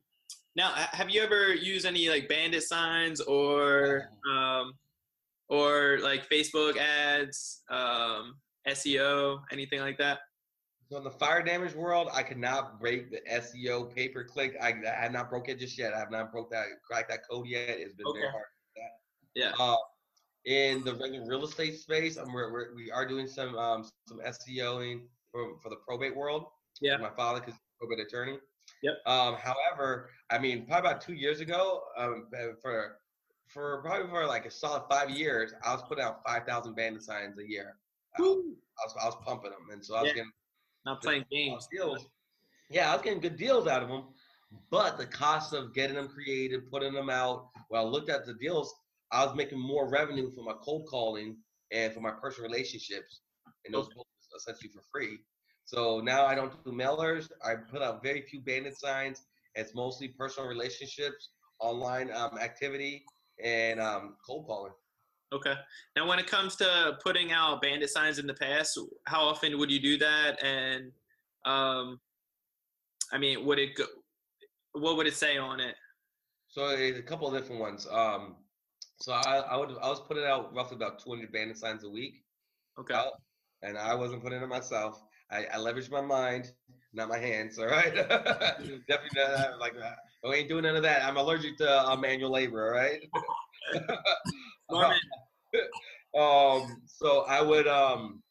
now, 0.55 0.71
have 0.73 1.09
you 1.09 1.21
ever 1.21 1.53
used 1.53 1.85
any 1.85 2.09
like 2.09 2.27
bandit 2.29 2.63
signs 2.63 3.21
or 3.21 4.09
um, 4.31 4.73
or 5.49 5.99
like 6.01 6.27
Facebook 6.29 6.77
ads, 6.77 7.61
um, 7.69 8.35
SEO, 8.67 9.41
anything 9.51 9.79
like 9.79 9.97
that? 9.97 10.19
So 10.89 10.97
in 10.97 11.03
the 11.03 11.11
fire 11.11 11.41
damage 11.41 11.73
world, 11.73 12.09
I 12.13 12.23
could 12.23 12.37
not 12.37 12.79
break 12.79 13.09
the 13.09 13.21
SEO 13.31 13.93
pay 13.93 14.09
per 14.09 14.23
click. 14.23 14.55
I, 14.61 14.73
I 14.85 15.01
have 15.01 15.11
not 15.11 15.29
broke 15.29 15.49
it 15.49 15.59
just 15.59 15.77
yet. 15.77 15.93
I 15.93 15.99
have 15.99 16.11
not 16.11 16.31
broke 16.31 16.51
that 16.51 16.65
cracked 16.85 17.09
that 17.09 17.27
code 17.29 17.47
yet. 17.47 17.69
It's 17.69 17.95
been 17.95 18.05
very 18.13 18.25
Okay. 18.25 18.31
hard. 18.31 18.45
Yeah. 19.35 19.51
Uh, 19.57 19.77
in 20.45 20.83
the 20.83 20.93
regular 20.95 21.25
real 21.27 21.45
estate 21.45 21.79
space, 21.79 22.17
um, 22.17 22.31
we're, 22.33 22.51
we're, 22.51 22.75
we 22.75 22.91
are 22.91 23.07
doing 23.07 23.27
some 23.27 23.57
um, 23.57 23.89
some 24.07 24.19
SEOing 24.19 25.03
for, 25.31 25.57
for 25.61 25.69
the 25.69 25.77
probate 25.87 26.15
world. 26.15 26.45
Yeah. 26.81 26.97
My 26.97 27.09
father, 27.09 27.39
because 27.39 27.55
probate 27.79 28.05
attorney. 28.05 28.37
Yep. 28.83 28.93
Um, 29.05 29.35
however, 29.35 30.09
I 30.29 30.37
mean, 30.37 30.65
probably 30.65 30.89
about 30.89 31.01
two 31.01 31.13
years 31.13 31.39
ago, 31.39 31.83
um, 31.97 32.27
for 32.61 32.99
for 33.47 33.81
probably 33.81 34.09
for 34.09 34.25
like 34.27 34.45
a 34.45 34.51
solid 34.51 34.83
five 34.89 35.09
years, 35.09 35.53
I 35.65 35.73
was 35.73 35.81
putting 35.83 36.03
out 36.03 36.21
five 36.25 36.45
thousand 36.45 36.75
bandit 36.75 37.03
signs 37.03 37.39
a 37.39 37.49
year. 37.49 37.77
I 38.17 38.21
was 38.85 38.95
I 39.01 39.05
was 39.05 39.15
pumping 39.25 39.51
them, 39.51 39.69
and 39.71 39.83
so 39.83 39.95
I 39.95 40.01
was 40.01 40.07
Yeah. 40.09 40.13
getting 40.13 40.31
Not 40.85 41.01
playing 41.01 41.25
games. 41.31 41.67
deals. 41.71 42.07
Yeah, 42.69 42.91
I 42.91 42.95
was 42.95 43.03
getting 43.03 43.21
good 43.21 43.37
deals 43.37 43.67
out 43.67 43.83
of 43.83 43.89
them, 43.89 44.03
but 44.69 44.97
the 44.97 45.05
cost 45.05 45.53
of 45.53 45.73
getting 45.73 45.95
them 45.95 46.07
created, 46.07 46.69
putting 46.69 46.93
them 46.93 47.09
out. 47.09 47.49
Well, 47.69 47.85
I 47.85 47.89
looked 47.89 48.09
at 48.09 48.25
the 48.25 48.33
deals. 48.33 48.73
I 49.11 49.25
was 49.25 49.35
making 49.35 49.59
more 49.59 49.89
revenue 49.89 50.31
for 50.31 50.43
my 50.43 50.53
cold 50.63 50.87
calling 50.87 51.37
and 51.71 51.93
for 51.93 51.99
my 52.01 52.11
personal 52.11 52.49
relationships, 52.49 53.21
and 53.65 53.73
those 53.73 53.87
both 53.89 54.05
essentially 54.35 54.69
for 54.69 54.81
free. 54.91 55.19
So 55.65 56.01
now 56.01 56.25
I 56.25 56.35
don't 56.35 56.51
do 56.63 56.71
mailers. 56.71 57.31
I 57.45 57.55
put 57.55 57.81
out 57.81 58.03
very 58.03 58.21
few 58.21 58.41
bandit 58.41 58.77
signs. 58.77 59.23
It's 59.55 59.73
mostly 59.75 60.09
personal 60.09 60.49
relationships, 60.49 61.29
online 61.59 62.11
um, 62.11 62.37
activity, 62.39 63.03
and 63.43 63.79
um, 63.79 64.15
cold 64.25 64.47
calling. 64.47 64.73
Okay. 65.33 65.55
Now, 65.95 66.07
when 66.07 66.19
it 66.19 66.27
comes 66.27 66.55
to 66.57 66.97
putting 67.03 67.31
out 67.31 67.61
bandit 67.61 67.89
signs 67.89 68.19
in 68.19 68.27
the 68.27 68.35
past, 68.35 68.79
how 69.05 69.23
often 69.23 69.57
would 69.57 69.71
you 69.71 69.81
do 69.81 69.97
that? 69.97 70.41
And 70.43 70.91
um, 71.45 71.99
I 73.11 73.17
mean, 73.17 73.43
would 73.45 73.57
it 73.57 73.75
go? 73.75 73.85
What 74.73 74.95
would 74.97 75.07
it 75.07 75.15
say 75.15 75.37
on 75.37 75.59
it? 75.59 75.75
So 76.49 76.69
a 76.69 77.01
couple 77.01 77.27
of 77.27 77.33
different 77.33 77.61
ones. 77.61 77.87
Um, 77.91 78.35
so 79.01 79.11
I, 79.11 79.37
I 79.39 79.57
would 79.57 79.71
I 79.81 79.89
was 79.89 80.01
putting 80.07 80.23
out 80.23 80.53
roughly 80.53 80.75
about 80.75 81.03
200 81.03 81.31
bandit 81.31 81.57
signs 81.57 81.83
a 81.83 81.89
week. 81.89 82.23
Okay. 82.79 82.93
out, 82.93 83.13
and 83.61 83.77
I 83.77 83.95
wasn't 83.95 84.23
putting 84.23 84.41
it 84.41 84.47
myself. 84.47 85.03
I, 85.31 85.45
I 85.51 85.57
leveraged 85.57 85.91
my 85.91 86.01
mind, 86.01 86.51
not 86.93 87.09
my 87.09 87.17
hands. 87.17 87.57
All 87.57 87.65
right, 87.65 87.93
definitely 88.07 89.09
not 89.15 89.59
like 89.59 89.73
that. 89.79 89.97
I 90.23 90.33
ain't 90.33 90.47
doing 90.47 90.63
none 90.63 90.75
of 90.75 90.83
that. 90.83 91.03
I'm 91.03 91.17
allergic 91.17 91.57
to 91.57 91.89
uh, 91.89 91.95
manual 91.95 92.31
labor. 92.31 92.67
All 92.67 92.79
right. 92.79 93.01
um, 96.19 96.81
so 96.85 97.21
I 97.27 97.41
would 97.41 97.67
um, 97.67 98.23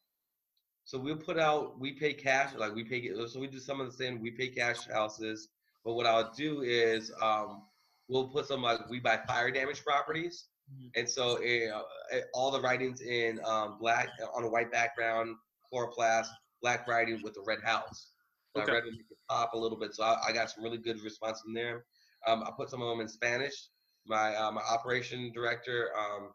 so 0.85 0.99
we'll 0.99 1.17
put 1.17 1.39
out 1.39 1.79
we 1.79 1.93
pay 1.93 2.13
cash 2.13 2.55
like 2.55 2.75
we 2.75 2.85
pay 2.85 3.09
so 3.27 3.41
we 3.41 3.47
do 3.47 3.59
some 3.59 3.81
of 3.81 3.87
the 3.87 3.93
same 3.93 4.21
we 4.21 4.31
pay 4.31 4.49
cash 4.49 4.87
houses, 4.87 5.49
but 5.85 5.95
what 5.95 6.07
I'll 6.07 6.33
do 6.33 6.63
is 6.63 7.13
um, 7.23 7.63
we'll 8.09 8.29
put 8.29 8.47
some 8.47 8.63
like 8.63 8.89
we 8.91 9.01
buy 9.01 9.19
fire 9.27 9.51
damage 9.51 9.85
properties, 9.85 10.49
Mhm. 10.73 10.91
and 10.97 11.09
so 11.09 11.43
uh, 11.43 11.83
all 12.35 12.51
the 12.51 12.61
writings 12.61 13.01
in 13.01 13.41
um, 13.45 13.79
black 13.79 14.09
on 14.35 14.45
a 14.45 14.49
white 14.49 14.71
background, 14.71 15.37
coroplast, 15.73 16.29
black 16.61 16.87
writing 16.87 17.21
with 17.23 17.37
a 17.37 17.43
red 17.43 17.63
house. 17.63 18.13
So 18.55 18.63
Okay. 18.63 18.71
I 18.71 18.75
read 18.75 18.85
them 18.85 18.99
pop 19.29 19.55
a 19.55 19.59
little 19.59 19.79
bit, 19.79 19.95
so 19.95 20.05
I, 20.05 20.29
I 20.29 20.33
got 20.33 20.51
some 20.51 20.63
really 20.63 20.79
good 20.79 21.01
response 21.03 21.41
from 21.41 21.55
there. 21.55 21.85
Um, 22.27 22.43
I 22.43 22.51
put 22.57 22.71
some 22.71 22.83
of 22.83 22.89
them 22.89 23.01
in 23.01 23.09
Spanish. 23.09 23.69
My 24.07 24.35
uh, 24.37 24.51
my 24.53 24.63
operation 24.63 25.33
director 25.33 25.91
um, 25.97 26.33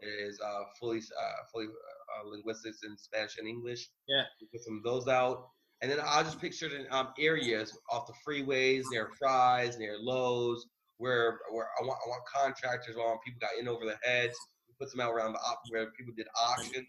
is 0.00 0.40
uh, 0.44 0.64
fully 0.78 0.98
uh, 0.98 1.42
fully 1.52 1.66
uh, 1.66 2.28
linguistics 2.28 2.80
in 2.84 2.96
Spanish 2.96 3.38
and 3.38 3.48
English. 3.48 3.88
Yeah. 4.08 4.24
We 4.40 4.46
put 4.52 4.64
some 4.64 4.78
of 4.78 4.82
those 4.82 5.08
out, 5.08 5.48
and 5.82 5.90
then 5.90 5.98
I'll 6.04 6.24
just 6.24 6.40
pick 6.40 6.52
certain 6.52 6.86
um, 6.90 7.08
areas 7.18 7.76
off 7.90 8.06
the 8.06 8.14
freeways 8.26 8.84
near 8.90 9.10
Fry's, 9.18 9.78
near 9.78 9.96
Lowe's, 9.98 10.66
where 10.98 11.38
where 11.52 11.68
I 11.80 11.84
want 11.84 11.98
I 12.04 12.08
want 12.08 12.22
contractors, 12.32 12.96
I 12.96 13.00
want 13.00 13.20
people 13.24 13.40
got 13.40 13.58
in 13.58 13.68
over 13.68 13.84
their 13.84 14.00
heads. 14.02 14.36
We 14.68 14.74
put 14.78 14.90
some 14.90 15.00
out 15.00 15.12
around 15.12 15.32
the 15.32 15.40
op- 15.40 15.62
where 15.70 15.90
people 15.92 16.14
did 16.16 16.26
auctions. 16.40 16.88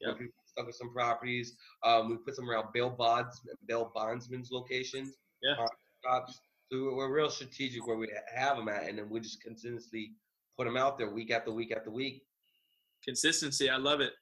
Yep. 0.00 0.18
people 0.18 0.34
stuck 0.46 0.66
with 0.66 0.74
some 0.74 0.92
properties. 0.92 1.54
Um, 1.84 2.10
we 2.10 2.16
put 2.16 2.34
some 2.34 2.50
around 2.50 2.68
bail 2.74 2.90
bonds, 2.90 3.40
bail 3.68 3.92
bondsman's 3.94 4.50
locations. 4.50 5.14
Yeah. 5.42 5.62
uh, 5.62 5.66
shops. 6.04 6.40
So 6.70 6.94
we're 6.94 7.14
real 7.14 7.30
strategic 7.30 7.86
where 7.86 7.96
we 7.96 8.08
have 8.34 8.56
them 8.56 8.68
at, 8.68 8.88
and 8.88 8.98
then 8.98 9.10
we 9.10 9.20
just 9.20 9.42
continuously 9.42 10.12
put 10.56 10.64
them 10.64 10.76
out 10.76 10.98
there 10.98 11.10
week 11.10 11.30
after 11.30 11.52
week 11.52 11.72
after 11.76 11.90
week. 11.90 12.22
Consistency. 13.04 13.68
I 13.68 13.76
love 13.76 14.00
it. 14.00 14.12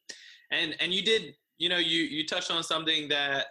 And 0.50 0.74
and 0.80 0.92
you 0.92 1.02
did 1.02 1.34
you 1.60 1.68
know 1.68 1.78
you 1.78 2.02
you 2.02 2.26
touched 2.26 2.50
on 2.50 2.64
something 2.64 3.08
that 3.08 3.46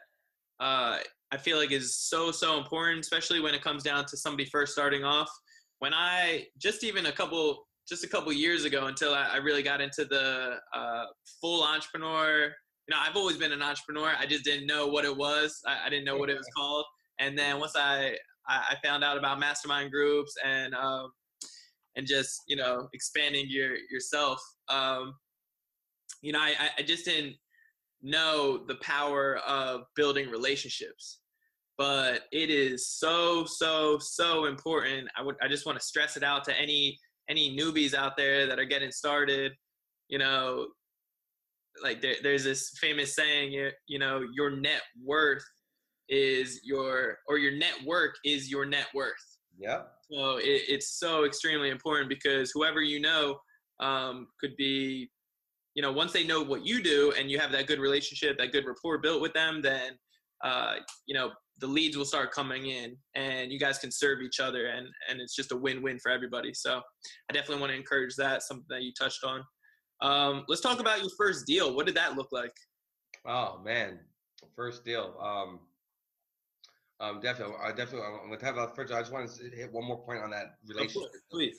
uh 0.60 0.98
i 1.32 1.38
feel 1.38 1.58
like 1.58 1.72
is 1.72 1.96
so 1.96 2.32
so 2.32 2.58
important 2.58 3.00
especially 3.00 3.40
when 3.40 3.54
it 3.54 3.62
comes 3.62 3.84
down 3.84 4.04
to 4.06 4.18
somebody 4.18 4.50
first 4.50 4.74
starting 4.74 5.06
off. 5.06 5.30
When 5.78 5.94
i 5.94 6.46
just 6.58 6.84
even 6.84 7.06
a 7.06 7.12
couple 7.12 7.66
just 7.88 8.04
a 8.04 8.08
couple 8.08 8.34
years 8.34 8.66
ago 8.66 8.88
until 8.88 9.14
i, 9.14 9.30
I 9.34 9.38
really 9.38 9.64
got 9.64 9.80
into 9.80 10.04
the 10.06 10.58
uh, 10.74 11.06
full 11.40 11.64
entrepreneur 11.64 12.46
you 12.88 12.96
know 12.96 12.98
i've 13.00 13.16
always 13.16 13.38
been 13.38 13.54
an 13.54 13.62
entrepreneur. 13.62 14.12
I 14.20 14.26
just 14.26 14.44
didn't 14.44 14.68
know 14.68 14.88
what 14.88 15.06
it 15.06 15.16
was. 15.16 15.62
I, 15.66 15.86
I 15.86 15.90
didn't 15.90 16.06
know 16.06 16.18
what 16.18 16.30
it 16.30 16.38
was 16.38 16.48
called. 16.58 16.86
And 17.20 17.38
then 17.38 17.60
once 17.60 17.76
i 17.78 18.16
i, 18.50 18.58
I 18.72 18.76
found 18.84 19.04
out 19.04 19.18
about 19.18 19.40
mastermind 19.40 19.92
groups 19.92 20.34
and 20.44 20.74
um 20.74 21.12
and 21.96 22.06
just 22.08 22.42
you 22.48 22.56
know 22.56 22.88
expanding 22.94 23.46
your 23.50 23.76
yourself 23.92 24.42
um 24.70 25.14
you 26.22 26.32
know 26.32 26.40
I, 26.40 26.54
I- 26.78 26.82
just 26.84 27.06
didn't 27.06 27.36
know 28.02 28.64
the 28.68 28.76
power 28.76 29.38
of 29.48 29.82
building 29.96 30.30
relationships 30.30 31.20
but 31.78 32.24
it 32.32 32.50
is 32.50 32.88
so 32.88 33.46
so 33.46 33.98
so 34.00 34.46
important 34.46 35.08
i 35.18 35.22
would 35.22 35.36
i 35.42 35.48
just 35.48 35.66
want 35.66 35.78
to 35.78 35.86
stress 35.86 36.16
it 36.16 36.24
out 36.24 36.44
to 36.46 36.58
any 36.58 36.98
any 37.30 37.56
newbies 37.58 37.94
out 37.94 38.16
there 38.16 38.46
that 38.48 38.58
are 38.58 38.66
getting 38.66 38.92
started 38.92 39.52
you 40.08 40.18
know 40.18 40.68
like 41.84 42.02
there, 42.02 42.16
there's 42.24 42.44
this 42.44 42.78
famous 42.82 43.16
saying 43.16 43.52
you, 43.52 43.70
you 43.88 44.00
know 44.00 44.22
your 44.34 44.50
net 44.50 44.82
worth 45.04 45.44
is 46.08 46.62
your 46.64 47.18
or 47.28 47.38
your 47.38 47.52
network 47.58 48.16
is 48.26 48.50
your 48.50 48.66
net 48.66 48.88
worth 48.94 49.14
Yep. 49.60 49.92
So 50.12 50.38
it, 50.38 50.64
it's 50.68 51.00
so 51.00 51.26
extremely 51.26 51.70
important 51.70 52.10
because 52.10 52.52
whoever 52.54 52.82
you 52.82 53.00
know 53.00 53.40
um, 53.80 54.28
could 54.40 54.56
be, 54.58 55.10
you 55.76 55.82
know, 55.82 55.92
once 55.92 56.12
they 56.12 56.26
know 56.26 56.42
what 56.42 56.66
you 56.66 56.82
do 56.82 57.14
and 57.18 57.30
you 57.30 57.40
have 57.40 57.52
that 57.52 57.68
good 57.68 57.80
relationship, 57.80 58.38
that 58.38 58.52
good 58.52 58.66
rapport 58.66 58.98
built 58.98 59.22
with 59.22 59.34
them, 59.34 59.62
then, 59.62 59.92
uh, 60.44 60.76
you 61.06 61.14
know, 61.14 61.32
the 61.60 61.68
leads 61.68 61.98
will 61.98 62.06
start 62.06 62.32
coming 62.32 62.68
in 62.68 62.96
and 63.16 63.52
you 63.52 63.60
guys 63.60 63.78
can 63.78 63.92
serve 63.92 64.22
each 64.22 64.40
other 64.40 64.68
and, 64.68 64.88
and 65.10 65.20
it's 65.20 65.36
just 65.36 65.52
a 65.52 65.56
win-win 65.56 66.00
for 66.00 66.10
everybody. 66.10 66.54
So 66.54 66.82
I 67.30 67.34
definitely 67.34 67.60
want 67.60 67.72
to 67.72 67.78
encourage 67.78 68.16
that, 68.16 68.44
something 68.44 68.66
that 68.70 68.84
you 68.84 68.94
touched 68.98 69.24
on. 69.24 69.44
Um, 70.02 70.46
let's 70.48 70.62
talk 70.62 70.80
about 70.80 71.02
your 71.02 71.10
first 71.18 71.46
deal. 71.46 71.76
What 71.76 71.86
did 71.86 71.96
that 71.96 72.16
look 72.16 72.30
like? 72.32 72.54
Oh 73.28 73.62
man, 73.64 74.00
first 74.56 74.86
deal. 74.86 75.16
Um, 75.22 75.60
um, 77.00 77.20
definitely. 77.22 77.56
I 77.62 77.70
definitely. 77.70 78.02
I'm 78.02 78.30
gonna 78.30 78.44
have 78.46 78.58
a 78.58 78.68
first. 78.76 78.94
I 78.94 79.00
just 79.00 79.12
want 79.12 79.30
to 79.30 79.44
hit 79.56 79.72
one 79.72 79.86
more 79.86 79.98
point 80.04 80.22
on 80.22 80.30
that 80.32 80.56
relationship. 80.68 81.12
course, 81.12 81.22
Please. 81.32 81.58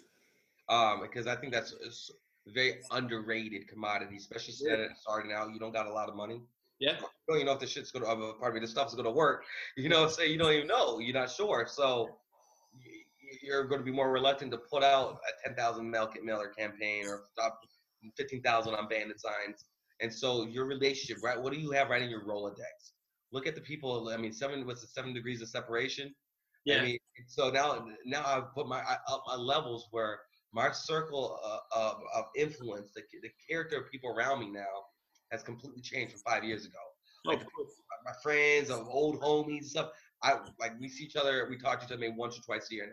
um, 0.68 1.01
because 1.03 1.26
I 1.26 1.36
think 1.36 1.53
that's 1.53 1.72
a 1.72 2.51
very 2.53 2.80
underrated 2.91 3.68
commodity, 3.68 4.16
especially 4.16 4.55
Yeah. 4.61 4.86
starting 5.01 5.32
out. 5.32 5.53
You 5.53 5.59
don't 5.61 5.72
got 5.72 5.86
a 5.86 5.93
lot 5.93 6.09
of 6.09 6.14
money. 6.16 6.43
Yeah. 6.78 6.93
You 6.99 7.07
don't 7.28 7.36
even 7.36 7.47
know 7.47 7.53
if 7.53 7.61
the 7.61 7.66
shit's 7.66 7.91
gonna. 7.91 8.07
Uh, 8.07 8.32
pardon 8.34 8.55
me, 8.61 8.66
the 8.66 8.70
stuff's 8.70 8.95
gonna 8.95 9.11
work. 9.11 9.45
You 9.76 9.88
know, 9.88 10.09
say 10.09 10.26
you 10.28 10.38
don't 10.38 10.53
even 10.53 10.66
know. 10.66 10.99
You're 10.99 11.14
not 11.14 11.30
sure. 11.30 11.66
So 11.68 12.09
you're 13.43 13.64
going 13.64 13.80
to 13.80 13.84
be 13.84 13.93
more 13.93 14.11
reluctant 14.11 14.51
to 14.53 14.59
put 14.59 14.82
out 14.82 15.18
a 15.45 15.49
10,000 15.49 15.88
mail 15.88 16.11
mailer 16.22 16.49
campaign 16.49 17.07
or 17.07 17.22
stop 17.32 17.61
15,000 18.16 18.74
on 18.74 18.88
bandit 18.88 19.20
signs. 19.20 19.64
And 20.01 20.12
so 20.12 20.45
your 20.47 20.64
relationship, 20.64 21.22
right? 21.22 21.41
What 21.41 21.53
do 21.53 21.59
you 21.59 21.70
have 21.70 21.91
right 21.91 22.03
in 22.03 22.11
your 22.11 22.24
Rolodex? 22.24 22.93
Look 23.33 23.47
at 23.47 23.55
the 23.55 23.61
people. 23.61 24.11
I 24.12 24.16
mean, 24.16 24.33
seven 24.33 24.66
what's 24.66 24.81
the 24.81 24.89
seven 24.89 25.12
degrees 25.14 25.41
of 25.43 25.49
separation? 25.49 26.14
Yeah. 26.64 26.81
I 26.81 26.85
mean, 26.85 26.99
so 27.26 27.51
now 27.51 27.87
now 28.05 28.24
I've 28.26 28.53
put 28.55 28.66
my 28.68 28.81
I 28.81 28.97
up 29.09 29.22
my 29.26 29.37
levels 29.37 29.89
where 29.91 30.20
my 30.53 30.70
circle 30.72 31.39
uh, 31.45 31.59
of, 31.78 32.01
of 32.14 32.24
influence, 32.37 32.91
the, 32.95 33.03
the 33.22 33.31
character 33.49 33.78
of 33.78 33.91
people 33.91 34.11
around 34.11 34.41
me 34.41 34.51
now, 34.51 34.85
has 35.31 35.43
completely 35.43 35.81
changed 35.81 36.12
from 36.12 36.20
five 36.33 36.45
years 36.45 36.64
ago. 36.64 36.78
Oh, 37.26 37.31
Like, 37.31 37.41
my 38.05 38.12
friends, 38.22 38.70
of 38.70 38.89
old 38.89 39.20
homies, 39.20 39.66
stuff. 39.66 39.91
I 40.22 40.39
like 40.59 40.72
we 40.81 40.89
see 40.89 41.05
each 41.05 41.16
other. 41.16 41.47
We 41.49 41.57
talk 41.57 41.81
to 41.81 41.87
each 41.87 41.93
other 41.93 42.01
maybe 42.01 42.14
once 42.16 42.39
or 42.39 42.43
twice 42.43 42.68
a 42.70 42.74
year 42.74 42.87
now. 42.87 42.93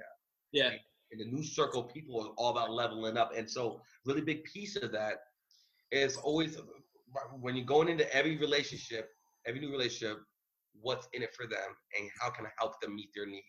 yeah. 0.52 0.72
And 1.12 1.22
the 1.22 1.26
new 1.26 1.42
circle, 1.44 1.86
of 1.86 1.94
people 1.94 2.22
are 2.22 2.34
all 2.38 2.52
about 2.52 2.70
leveling 2.72 3.18
up, 3.18 3.32
and 3.36 3.50
so 3.50 3.82
really 4.06 4.22
big 4.22 4.44
piece 4.44 4.76
of 4.76 4.92
that 4.92 5.20
is 5.92 6.18
always 6.18 6.58
when 7.40 7.56
you're 7.56 7.66
going 7.66 7.88
into 7.88 8.14
every 8.14 8.38
relationship, 8.38 9.10
every 9.48 9.60
new 9.60 9.72
relationship, 9.72 10.18
what's 10.82 11.08
in 11.14 11.22
it 11.24 11.34
for 11.36 11.48
them, 11.48 11.70
and 11.98 12.10
how 12.20 12.30
can 12.30 12.46
I 12.46 12.50
help 12.60 12.80
them 12.82 12.96
meet 12.96 13.10
their 13.16 13.26
need. 13.26 13.44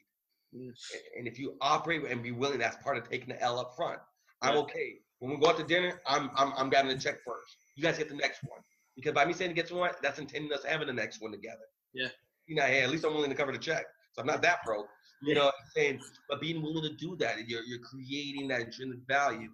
Mm. 0.55 0.73
And 1.19 1.27
if 1.27 1.39
you 1.39 1.57
operate 1.61 2.05
and 2.05 2.23
be 2.23 2.33
willing, 2.33 2.59
that's 2.59 2.83
part 2.83 2.97
of 2.97 3.09
taking 3.09 3.29
the 3.29 3.43
L 3.43 3.59
up 3.59 3.75
front. 3.77 3.99
I'm 4.43 4.57
okay. 4.59 4.95
When 5.19 5.33
we 5.33 5.39
go 5.39 5.51
out 5.51 5.59
to 5.59 5.65
dinner, 5.65 6.01
I'm 6.07 6.31
I'm 6.37 6.53
I'm 6.57 6.71
getting 6.71 6.91
the 6.91 6.97
check 6.97 7.17
first. 7.27 7.57
You 7.77 7.83
guys 7.83 7.99
get 7.99 8.09
the 8.09 8.15
next 8.15 8.41
one. 8.45 8.61
Because 8.97 9.13
by 9.13 9.25
me 9.25 9.33
saying 9.33 9.51
to 9.51 9.55
get 9.55 9.71
one, 9.71 9.91
that's 10.03 10.19
intending 10.19 10.53
us 10.53 10.65
having 10.65 10.87
the 10.87 10.93
next 10.93 11.21
one 11.21 11.33
together. 11.33 11.57
Yeah. 11.93 12.09
You 12.47 12.57
know, 12.57 12.63
hey, 12.63 12.83
at 12.83 12.91
least 12.91 13.05
I'm 13.05 13.15
willing 13.15 13.31
to 13.31 13.37
cover 13.37 13.53
the 13.53 13.59
check. 13.59 13.85
So 14.13 14.23
I'm 14.23 14.27
not 14.27 14.43
that 14.43 14.65
broke. 14.65 14.87
You 15.23 15.35
know 15.35 15.47
what 15.47 15.55
I'm 15.61 15.71
saying? 15.75 16.01
But 16.29 16.41
being 16.41 16.63
willing 16.63 16.83
to 16.83 16.97
do 16.97 17.17
that, 17.17 17.49
you're 17.49 17.63
you're 17.63 17.81
creating 17.81 18.49
that 18.49 18.61
intrinsic 18.61 19.01
value. 19.09 19.49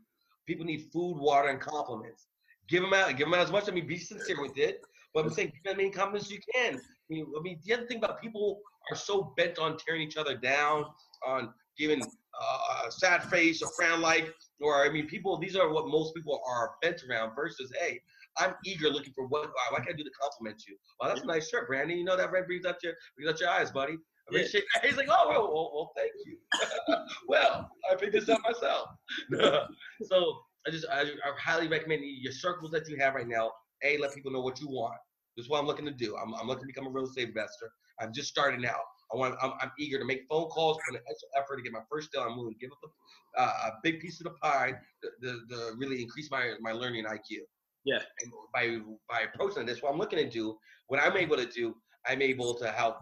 People 0.46 0.66
need 0.66 0.88
food, 0.92 1.16
water, 1.18 1.48
and 1.48 1.60
compliments. 1.60 2.26
Give 2.68 2.82
them 2.82 2.92
out, 2.92 3.08
give 3.16 3.26
them 3.26 3.34
out 3.34 3.40
as 3.40 3.52
much. 3.52 3.68
I 3.68 3.72
mean, 3.72 3.86
be 3.86 3.98
sincere 3.98 4.40
with 4.40 4.56
it. 4.58 4.80
But 5.14 5.24
I'm 5.24 5.32
saying, 5.32 5.52
give 5.64 5.72
as 5.72 5.76
many 5.76 5.90
compliments 5.90 6.26
as 6.26 6.32
you 6.32 6.40
can. 6.52 6.74
I 6.74 6.80
mean, 7.08 7.26
I 7.38 7.42
mean, 7.42 7.58
the 7.64 7.74
other 7.74 7.86
thing 7.86 7.98
about 7.98 8.20
people 8.20 8.60
are 8.90 8.96
so 8.96 9.32
bent 9.36 9.58
on 9.58 9.76
tearing 9.78 10.02
each 10.02 10.16
other 10.16 10.36
down, 10.36 10.86
on 11.26 11.54
giving 11.78 12.02
uh, 12.02 12.86
a 12.88 12.90
sad 12.90 13.22
face 13.24 13.62
or 13.62 13.70
frown 13.76 14.00
like, 14.00 14.32
or 14.60 14.84
I 14.84 14.90
mean, 14.90 15.06
people. 15.06 15.38
These 15.38 15.56
are 15.56 15.68
what 15.70 15.88
most 15.88 16.14
people 16.14 16.42
are 16.46 16.72
bent 16.82 17.00
around. 17.08 17.34
Versus, 17.36 17.72
hey, 17.80 18.00
I'm 18.38 18.54
eager, 18.64 18.90
looking 18.90 19.12
for 19.14 19.26
what. 19.28 19.50
Why 19.70 19.78
can 19.78 19.94
I 19.94 19.96
do 19.96 20.04
to 20.04 20.10
compliment 20.20 20.62
you? 20.66 20.76
Well, 21.00 21.10
that's 21.10 21.22
a 21.22 21.26
nice 21.26 21.48
shirt, 21.48 21.68
Brandon. 21.68 21.96
You 21.96 22.04
know 22.04 22.16
that 22.16 22.32
red 22.32 22.46
brings 22.46 22.66
up 22.66 22.78
your 22.82 22.94
brings 23.16 23.30
up 23.30 23.40
your 23.40 23.50
eyes, 23.50 23.70
buddy. 23.70 23.96
I 24.28 24.34
mean, 24.34 24.46
Yeah. 24.52 24.60
He's 24.82 24.96
like, 24.96 25.08
oh, 25.10 25.28
well, 25.28 25.52
well, 25.52 25.70
well 25.74 25.92
thank 25.96 26.12
you. 26.24 26.96
well, 27.28 27.70
I 27.90 27.94
picked 27.94 28.12
this 28.12 28.28
up 28.28 28.40
myself. 28.42 28.88
so 30.02 30.38
I 30.66 30.70
just 30.70 30.86
I, 30.90 31.02
I 31.02 31.32
highly 31.38 31.68
recommend 31.68 32.02
your 32.04 32.32
circles 32.32 32.70
that 32.72 32.88
you 32.88 32.96
have 32.98 33.14
right 33.14 33.28
now. 33.28 33.52
A, 33.82 33.98
let 33.98 34.14
people 34.14 34.30
know 34.30 34.40
what 34.40 34.60
you 34.60 34.68
want. 34.68 34.98
This 35.36 35.44
is 35.44 35.50
what 35.50 35.60
I'm 35.60 35.66
looking 35.66 35.86
to 35.86 35.92
do. 35.92 36.16
I'm, 36.16 36.34
I'm 36.34 36.46
looking 36.46 36.62
to 36.62 36.66
become 36.66 36.86
a 36.86 36.90
real 36.90 37.06
estate 37.06 37.28
investor. 37.28 37.70
I'm 38.00 38.12
just 38.12 38.28
starting 38.28 38.64
out. 38.66 38.84
I 39.12 39.16
want. 39.16 39.36
I'm, 39.42 39.52
I'm 39.60 39.70
eager 39.78 39.98
to 39.98 40.04
make 40.04 40.22
phone 40.28 40.48
calls, 40.48 40.78
put 40.88 40.96
an 40.96 41.02
extra 41.08 41.28
effort 41.36 41.56
to 41.56 41.62
get 41.62 41.72
my 41.72 41.82
first 41.90 42.10
deal. 42.12 42.22
I'm 42.22 42.36
willing 42.36 42.54
to 42.54 42.58
give 42.58 42.70
up 42.72 42.90
a, 43.36 43.40
uh, 43.40 43.68
a 43.68 43.72
big 43.82 44.00
piece 44.00 44.20
of 44.20 44.24
the 44.24 44.30
pie 44.30 44.74
to, 45.02 45.10
to, 45.22 45.40
to 45.50 45.72
really 45.76 46.02
increase 46.02 46.30
my 46.30 46.54
my 46.60 46.72
learning 46.72 47.04
IQ. 47.04 47.40
Yeah. 47.84 47.98
And 48.22 48.32
by 48.52 48.78
by 49.08 49.26
approaching 49.32 49.66
this, 49.66 49.82
what 49.82 49.92
I'm 49.92 49.98
looking 49.98 50.18
to 50.18 50.28
do, 50.28 50.56
what 50.88 51.00
I'm 51.00 51.16
able 51.16 51.36
to 51.36 51.46
do, 51.46 51.74
I'm 52.06 52.22
able 52.22 52.54
to 52.54 52.68
help 52.68 52.96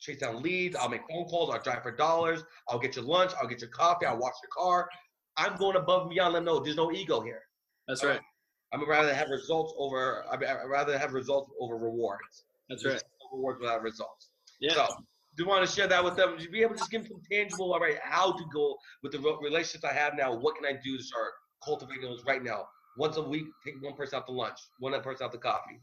chase 0.00 0.18
down 0.18 0.42
leads. 0.42 0.76
I'll 0.76 0.88
make 0.88 1.02
phone 1.10 1.24
calls. 1.24 1.50
I'll 1.52 1.62
drive 1.62 1.82
for 1.82 1.94
dollars. 1.94 2.42
I'll 2.68 2.78
get 2.78 2.96
you 2.96 3.02
lunch. 3.02 3.32
I'll 3.40 3.48
get 3.48 3.60
you 3.60 3.68
coffee. 3.68 4.06
I'll 4.06 4.18
wash 4.18 4.34
your 4.42 4.50
car. 4.56 4.88
I'm 5.36 5.56
going 5.56 5.76
above 5.76 6.02
and 6.02 6.10
beyond. 6.10 6.34
Let 6.34 6.40
them 6.40 6.46
know 6.46 6.60
there's 6.60 6.76
no 6.76 6.92
ego 6.92 7.20
here. 7.20 7.42
That's 7.88 8.04
right. 8.04 8.20
I'm 8.74 8.88
rather 8.88 9.14
have 9.14 9.30
results 9.30 9.72
over. 9.78 10.24
I'd 10.30 10.40
rather 10.68 10.98
have 10.98 11.12
results 11.12 11.50
over 11.60 11.76
rewards. 11.76 12.44
That's 12.68 12.84
right. 12.84 13.02
Rewards 13.32 13.60
without 13.60 13.82
results. 13.82 14.30
Yeah. 14.60 14.74
So, 14.74 14.86
do 15.36 15.44
you 15.44 15.48
want 15.48 15.66
to 15.68 15.72
share 15.72 15.86
that 15.86 16.02
with 16.02 16.16
them? 16.16 16.38
To 16.38 16.48
be 16.50 16.62
able 16.62 16.74
to 16.74 16.78
just 16.78 16.90
give 16.90 17.02
them 17.02 17.12
some 17.12 17.22
tangible, 17.30 17.72
all 17.72 17.80
right, 17.80 17.98
how 18.02 18.32
to 18.32 18.44
go 18.52 18.76
with 19.02 19.12
the 19.12 19.20
relationships 19.40 19.84
I 19.84 19.92
have 19.92 20.14
now. 20.16 20.34
What 20.34 20.56
can 20.56 20.66
I 20.66 20.78
do 20.82 20.96
to 20.96 21.02
start 21.02 21.32
cultivating 21.64 22.02
those 22.02 22.24
right 22.26 22.42
now. 22.42 22.66
Once 22.96 23.16
a 23.16 23.22
week, 23.22 23.46
take 23.64 23.82
one 23.82 23.94
person 23.94 24.18
out 24.18 24.26
to 24.26 24.32
lunch, 24.32 24.58
one 24.78 25.00
person 25.02 25.24
out 25.24 25.32
to 25.32 25.38
coffee. 25.38 25.80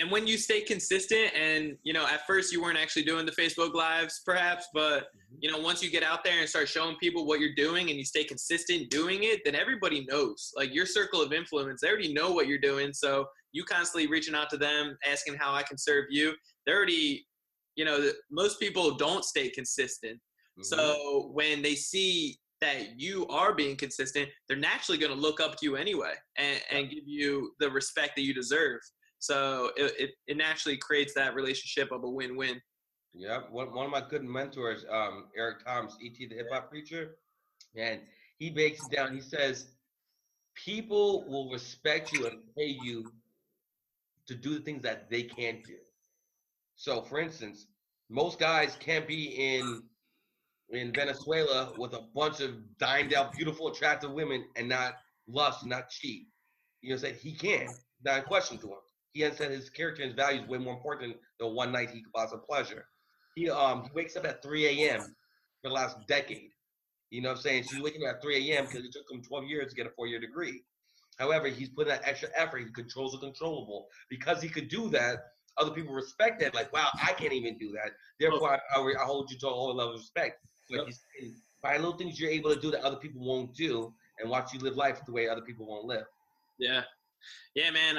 And 0.00 0.10
when 0.10 0.26
you 0.26 0.36
stay 0.38 0.60
consistent, 0.62 1.30
and 1.36 1.76
you 1.84 1.92
know, 1.92 2.04
at 2.04 2.26
first 2.26 2.52
you 2.52 2.60
weren't 2.60 2.78
actually 2.78 3.04
doing 3.04 3.24
the 3.26 3.32
Facebook 3.32 3.74
lives, 3.74 4.22
perhaps, 4.26 4.66
but 4.74 5.04
mm-hmm. 5.04 5.36
you 5.40 5.52
know, 5.52 5.58
once 5.58 5.82
you 5.82 5.90
get 5.90 6.02
out 6.02 6.24
there 6.24 6.40
and 6.40 6.48
start 6.48 6.68
showing 6.68 6.96
people 6.96 7.26
what 7.26 7.38
you're 7.38 7.54
doing, 7.54 7.88
and 7.88 7.96
you 7.96 8.04
stay 8.04 8.24
consistent 8.24 8.90
doing 8.90 9.20
it, 9.22 9.40
then 9.44 9.54
everybody 9.54 10.04
knows. 10.10 10.52
Like 10.56 10.74
your 10.74 10.86
circle 10.86 11.22
of 11.22 11.32
influence, 11.32 11.80
they 11.80 11.88
already 11.88 12.12
know 12.12 12.32
what 12.32 12.48
you're 12.48 12.58
doing. 12.58 12.92
So 12.92 13.26
you 13.52 13.64
constantly 13.64 14.08
reaching 14.10 14.34
out 14.34 14.50
to 14.50 14.56
them, 14.56 14.98
asking 15.08 15.36
how 15.36 15.54
I 15.54 15.62
can 15.62 15.78
serve 15.78 16.06
you. 16.10 16.34
They're 16.66 16.76
already, 16.76 17.26
you 17.76 17.84
know, 17.84 18.10
most 18.30 18.58
people 18.58 18.96
don't 18.96 19.24
stay 19.24 19.48
consistent. 19.48 20.14
Mm-hmm. 20.14 20.62
So 20.64 21.30
when 21.32 21.62
they 21.62 21.76
see 21.76 22.38
that 22.60 23.00
you 23.00 23.26
are 23.28 23.54
being 23.54 23.76
consistent, 23.76 24.28
they're 24.48 24.56
naturally 24.56 24.98
going 24.98 25.14
to 25.14 25.18
look 25.18 25.40
up 25.40 25.52
to 25.56 25.64
you 25.64 25.76
anyway 25.76 26.14
and, 26.36 26.60
and 26.72 26.90
give 26.90 27.04
you 27.06 27.52
the 27.60 27.70
respect 27.70 28.16
that 28.16 28.22
you 28.22 28.34
deserve. 28.34 28.80
So 29.18 29.70
it, 29.76 29.92
it, 29.98 30.10
it 30.26 30.36
naturally 30.36 30.76
creates 30.76 31.14
that 31.14 31.34
relationship 31.34 31.90
of 31.92 32.04
a 32.04 32.08
win-win. 32.08 32.60
Yeah, 33.14 33.40
one, 33.50 33.74
one 33.74 33.86
of 33.86 33.90
my 33.90 34.02
good 34.08 34.22
mentors, 34.22 34.84
um, 34.90 35.26
Eric 35.36 35.64
Thomas, 35.64 35.96
E.T. 36.00 36.26
the 36.26 36.36
hip 36.36 36.48
hop 36.52 36.70
preacher, 36.70 37.16
and 37.74 38.00
he 38.38 38.50
breaks 38.50 38.84
it 38.86 38.94
down. 38.94 39.14
He 39.14 39.20
says, 39.20 39.68
people 40.54 41.24
will 41.28 41.50
respect 41.50 42.12
you 42.12 42.26
and 42.26 42.38
pay 42.56 42.76
you 42.82 43.10
to 44.26 44.34
do 44.34 44.54
the 44.54 44.60
things 44.60 44.82
that 44.82 45.10
they 45.10 45.22
can't 45.22 45.64
do. 45.64 45.76
So, 46.76 47.02
for 47.02 47.18
instance, 47.18 47.66
most 48.08 48.38
guys 48.38 48.76
can't 48.78 49.06
be 49.06 49.56
in 49.56 49.82
in 50.70 50.92
Venezuela 50.92 51.72
with 51.78 51.94
a 51.94 52.02
bunch 52.14 52.40
of 52.40 52.52
dined 52.78 53.14
out, 53.14 53.32
beautiful, 53.32 53.68
attractive 53.68 54.12
women 54.12 54.44
and 54.54 54.68
not 54.68 54.98
lust, 55.26 55.64
not 55.64 55.88
cheat. 55.88 56.26
You 56.82 56.90
know, 56.90 56.96
say 56.98 57.14
he 57.14 57.32
can. 57.32 57.68
Not 58.04 58.18
a 58.18 58.22
question 58.22 58.58
to 58.58 58.66
him 58.66 58.78
he 59.18 59.24
has 59.24 59.36
said 59.36 59.50
his 59.50 59.68
character 59.68 60.02
and 60.02 60.12
his 60.12 60.16
values 60.16 60.48
way 60.48 60.58
more 60.58 60.74
important 60.74 61.16
than 61.40 61.52
one 61.52 61.72
night 61.72 61.90
he 61.90 62.02
could 62.02 62.12
buy 62.12 62.24
some 62.26 62.40
pleasure. 62.40 62.84
He 63.34 63.50
um 63.50 63.82
he 63.82 63.90
wakes 63.92 64.16
up 64.16 64.24
at 64.24 64.44
3 64.44 64.66
a.m. 64.66 65.00
for 65.60 65.70
the 65.70 65.74
last 65.74 65.96
decade. 66.06 66.50
You 67.10 67.22
know 67.22 67.30
what 67.30 67.38
I'm 67.38 67.42
saying? 67.42 67.64
She's 67.64 67.82
waking 67.82 68.06
up 68.06 68.16
at 68.16 68.22
3 68.22 68.52
a.m. 68.52 68.66
because 68.66 68.84
it 68.84 68.92
took 68.92 69.10
him 69.10 69.20
12 69.20 69.44
years 69.46 69.70
to 69.70 69.74
get 69.74 69.86
a 69.86 69.90
four-year 69.90 70.20
degree. 70.20 70.62
However, 71.18 71.48
he's 71.48 71.68
putting 71.68 71.92
that 71.92 72.02
extra 72.04 72.28
effort. 72.36 72.58
He 72.58 72.66
controls 72.66 73.12
the 73.12 73.18
controllable. 73.18 73.88
Because 74.08 74.40
he 74.40 74.48
could 74.48 74.68
do 74.68 74.88
that, 74.90 75.16
other 75.56 75.72
people 75.72 75.94
respect 75.94 76.38
that. 76.40 76.54
Like, 76.54 76.72
wow, 76.72 76.90
I 77.02 77.12
can't 77.14 77.32
even 77.32 77.58
do 77.58 77.72
that. 77.72 77.90
Therefore, 78.20 78.52
I, 78.52 78.78
I, 78.78 79.02
I 79.02 79.04
hold 79.04 79.32
you 79.32 79.38
to 79.38 79.48
a 79.48 79.50
whole 79.50 79.74
level 79.74 79.94
of 79.94 80.00
respect. 80.00 80.38
Like 80.70 80.86
yep. 80.86 80.94
saying, 81.18 81.34
find 81.60 81.82
little 81.82 81.98
things 81.98 82.20
you're 82.20 82.30
able 82.30 82.54
to 82.54 82.60
do 82.60 82.70
that 82.70 82.82
other 82.82 82.98
people 82.98 83.26
won't 83.26 83.52
do, 83.56 83.92
and 84.20 84.30
watch 84.30 84.52
you 84.52 84.60
live 84.60 84.76
life 84.76 85.00
the 85.06 85.12
way 85.12 85.28
other 85.28 85.40
people 85.40 85.66
won't 85.66 85.86
live. 85.86 86.04
Yeah, 86.58 86.82
yeah, 87.54 87.70
man. 87.70 87.98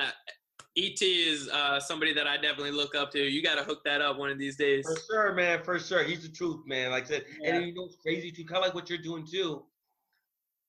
ET 0.80 1.02
is 1.02 1.50
uh, 1.50 1.80
somebody 1.80 2.14
that 2.14 2.26
I 2.26 2.38
definitely 2.38 2.72
look 2.72 2.96
up 2.96 3.12
to. 3.12 3.20
You 3.20 3.44
got 3.44 3.56
to 3.56 3.64
hook 3.64 3.84
that 3.84 4.02
up 4.02 4.18
one 4.18 4.30
of 4.30 4.40
these 4.40 4.56
days. 4.56 4.86
For 4.86 4.98
sure, 5.12 5.34
man. 5.34 5.62
For 5.64 5.78
sure. 5.78 6.04
He's 6.04 6.22
the 6.22 6.30
truth, 6.30 6.66
man. 6.66 6.92
Like 6.92 7.06
I 7.06 7.08
said, 7.08 7.26
yeah. 7.42 7.56
and 7.56 7.66
you 7.66 7.74
know 7.74 7.84
what's 7.84 7.98
crazy 7.98 8.32
too? 8.32 8.46
Kind 8.46 8.58
of 8.58 8.64
like 8.64 8.76
what 8.76 8.90
you're 8.90 9.00
doing 9.00 9.28
too. 9.30 9.64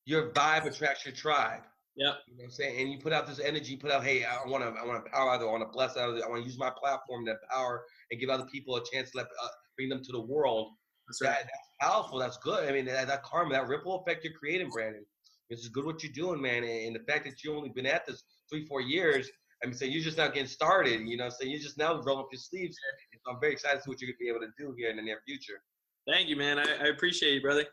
Your 0.05 0.31
vibe 0.31 0.65
attracts 0.65 1.05
your 1.05 1.13
tribe. 1.13 1.61
Yeah. 1.95 2.13
You 2.27 2.33
know 2.33 2.39
what 2.39 2.43
I'm 2.45 2.51
saying? 2.51 2.81
And 2.81 2.91
you 2.91 2.99
put 2.99 3.13
out 3.13 3.27
this 3.27 3.39
energy, 3.39 3.77
put 3.77 3.91
out, 3.91 4.03
hey, 4.03 4.25
I 4.25 4.47
want 4.47 4.63
to, 4.63 4.79
I 4.79 4.85
want 4.85 5.03
to 5.03 5.11
power 5.11 5.31
out, 5.31 5.41
I 5.41 5.45
want 5.45 5.61
to 5.61 5.69
bless 5.71 5.97
out, 5.97 6.21
I 6.21 6.27
want 6.27 6.43
to 6.43 6.47
use 6.47 6.57
my 6.57 6.71
platform 6.71 7.25
to 7.25 7.35
power 7.49 7.83
and 8.09 8.19
give 8.19 8.29
other 8.29 8.45
people 8.51 8.75
a 8.75 8.83
chance 8.91 9.11
to 9.11 9.17
let, 9.17 9.27
uh, 9.27 9.47
bring 9.77 9.89
them 9.89 10.03
to 10.03 10.11
the 10.11 10.21
world. 10.21 10.73
That's, 11.07 11.21
right. 11.21 11.31
that, 11.31 11.43
that's 11.43 11.91
powerful. 11.91 12.19
That's 12.19 12.37
good. 12.37 12.67
I 12.67 12.71
mean, 12.71 12.85
that, 12.85 13.07
that 13.07 13.23
karma, 13.23 13.53
that 13.53 13.67
ripple 13.67 14.01
effect 14.01 14.23
you're 14.23 14.33
creating, 14.33 14.69
Brandon. 14.69 15.05
This 15.49 15.59
is 15.59 15.69
good 15.69 15.85
what 15.85 16.01
you're 16.01 16.13
doing, 16.13 16.41
man. 16.41 16.63
And 16.63 16.95
the 16.95 17.03
fact 17.11 17.25
that 17.25 17.43
you've 17.43 17.57
only 17.57 17.69
been 17.69 17.85
at 17.85 18.05
this 18.05 18.23
three, 18.49 18.65
four 18.65 18.81
years, 18.81 19.29
I 19.63 19.67
mean, 19.67 19.75
so 19.75 19.85
you're 19.85 20.03
just 20.03 20.17
now 20.17 20.27
getting 20.27 20.47
started, 20.47 21.01
you 21.07 21.17
know, 21.17 21.29
so 21.29 21.43
you're 21.43 21.59
just 21.59 21.77
now 21.77 22.01
rolling 22.01 22.23
up 22.23 22.29
your 22.31 22.39
sleeves. 22.39 22.77
So 23.23 23.31
I'm 23.31 23.39
very 23.39 23.53
excited 23.53 23.77
to 23.77 23.83
see 23.83 23.89
what 23.89 24.01
you're 24.01 24.07
going 24.07 24.17
to 24.17 24.23
be 24.23 24.29
able 24.29 24.39
to 24.39 24.51
do 24.57 24.73
here 24.77 24.89
in 24.89 24.95
the 24.95 25.03
near 25.03 25.19
future. 25.25 25.61
Thank 26.07 26.29
you, 26.29 26.35
man. 26.35 26.57
I, 26.57 26.65
I 26.81 26.87
appreciate 26.87 27.35
you, 27.35 27.41
brother. 27.41 27.65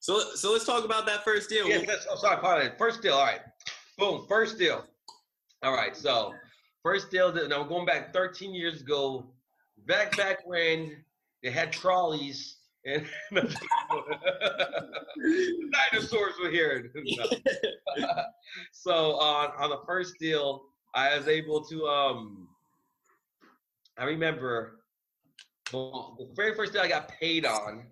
So, 0.00 0.34
so 0.34 0.50
let's 0.52 0.64
talk 0.64 0.84
about 0.84 1.06
that 1.06 1.22
first 1.22 1.48
deal. 1.48 1.68
Yes, 1.68 1.86
that's, 1.86 2.06
oh, 2.10 2.16
sorry, 2.16 2.40
pardon. 2.40 2.72
First 2.76 3.02
deal. 3.02 3.14
All 3.14 3.24
right. 3.24 3.40
Boom. 3.98 4.26
First 4.28 4.58
deal. 4.58 4.84
All 5.62 5.72
right. 5.72 5.96
So, 5.96 6.34
first 6.82 7.12
deal. 7.12 7.30
That, 7.30 7.48
now, 7.48 7.62
we're 7.62 7.68
going 7.68 7.86
back 7.86 8.12
13 8.12 8.52
years 8.52 8.80
ago, 8.80 9.30
back 9.86 10.16
back 10.16 10.44
when 10.44 11.04
they 11.44 11.52
had 11.52 11.72
trolleys 11.72 12.56
and 12.84 13.06
dinosaurs 15.92 16.34
were 16.42 16.50
here. 16.50 16.92
so, 18.72 19.14
on 19.20 19.52
on 19.56 19.70
the 19.70 19.82
first 19.86 20.14
deal, 20.18 20.71
I 20.94 21.16
was 21.16 21.28
able 21.28 21.64
to 21.64 21.86
um 21.86 22.48
I 23.98 24.04
remember 24.04 24.80
well, 25.72 26.16
the 26.18 26.28
very 26.34 26.54
first 26.54 26.72
day 26.72 26.80
I 26.80 26.88
got 26.88 27.08
paid 27.08 27.46
on 27.46 27.86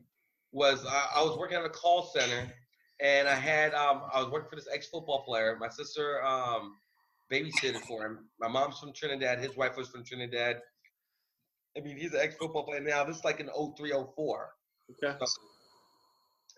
was 0.53 0.84
I, 0.84 1.07
I, 1.16 1.22
was 1.22 1.38
working 1.38 1.57
at 1.57 1.64
a 1.64 1.70
call 1.70 2.11
center 2.14 2.53
and 3.01 3.26
I 3.28 3.34
had 3.34 3.72
um 3.74 4.03
I 4.12 4.20
was 4.20 4.30
working 4.30 4.51
for 4.51 4.57
this 4.57 4.68
ex 4.72 4.88
football 4.88 5.22
player. 5.24 5.57
My 5.59 5.68
sister 5.68 6.24
um 6.24 6.76
babysitted 7.32 7.80
for 7.82 8.05
him. 8.05 8.28
My 8.38 8.48
mom's 8.48 8.78
from 8.78 8.92
Trinidad, 8.92 9.38
his 9.38 9.57
wife 9.57 9.76
was 9.76 9.88
from 9.88 10.05
Trinidad. 10.05 10.61
I 11.76 11.80
mean, 11.80 11.96
he's 11.96 12.12
an 12.12 12.20
ex 12.20 12.34
football 12.36 12.64
player 12.64 12.80
now. 12.80 13.05
This 13.05 13.18
is 13.18 13.24
like 13.24 13.40
in 13.40 13.46
0304. 13.46 14.51
Okay. 15.05 15.16
So, 15.18 15.26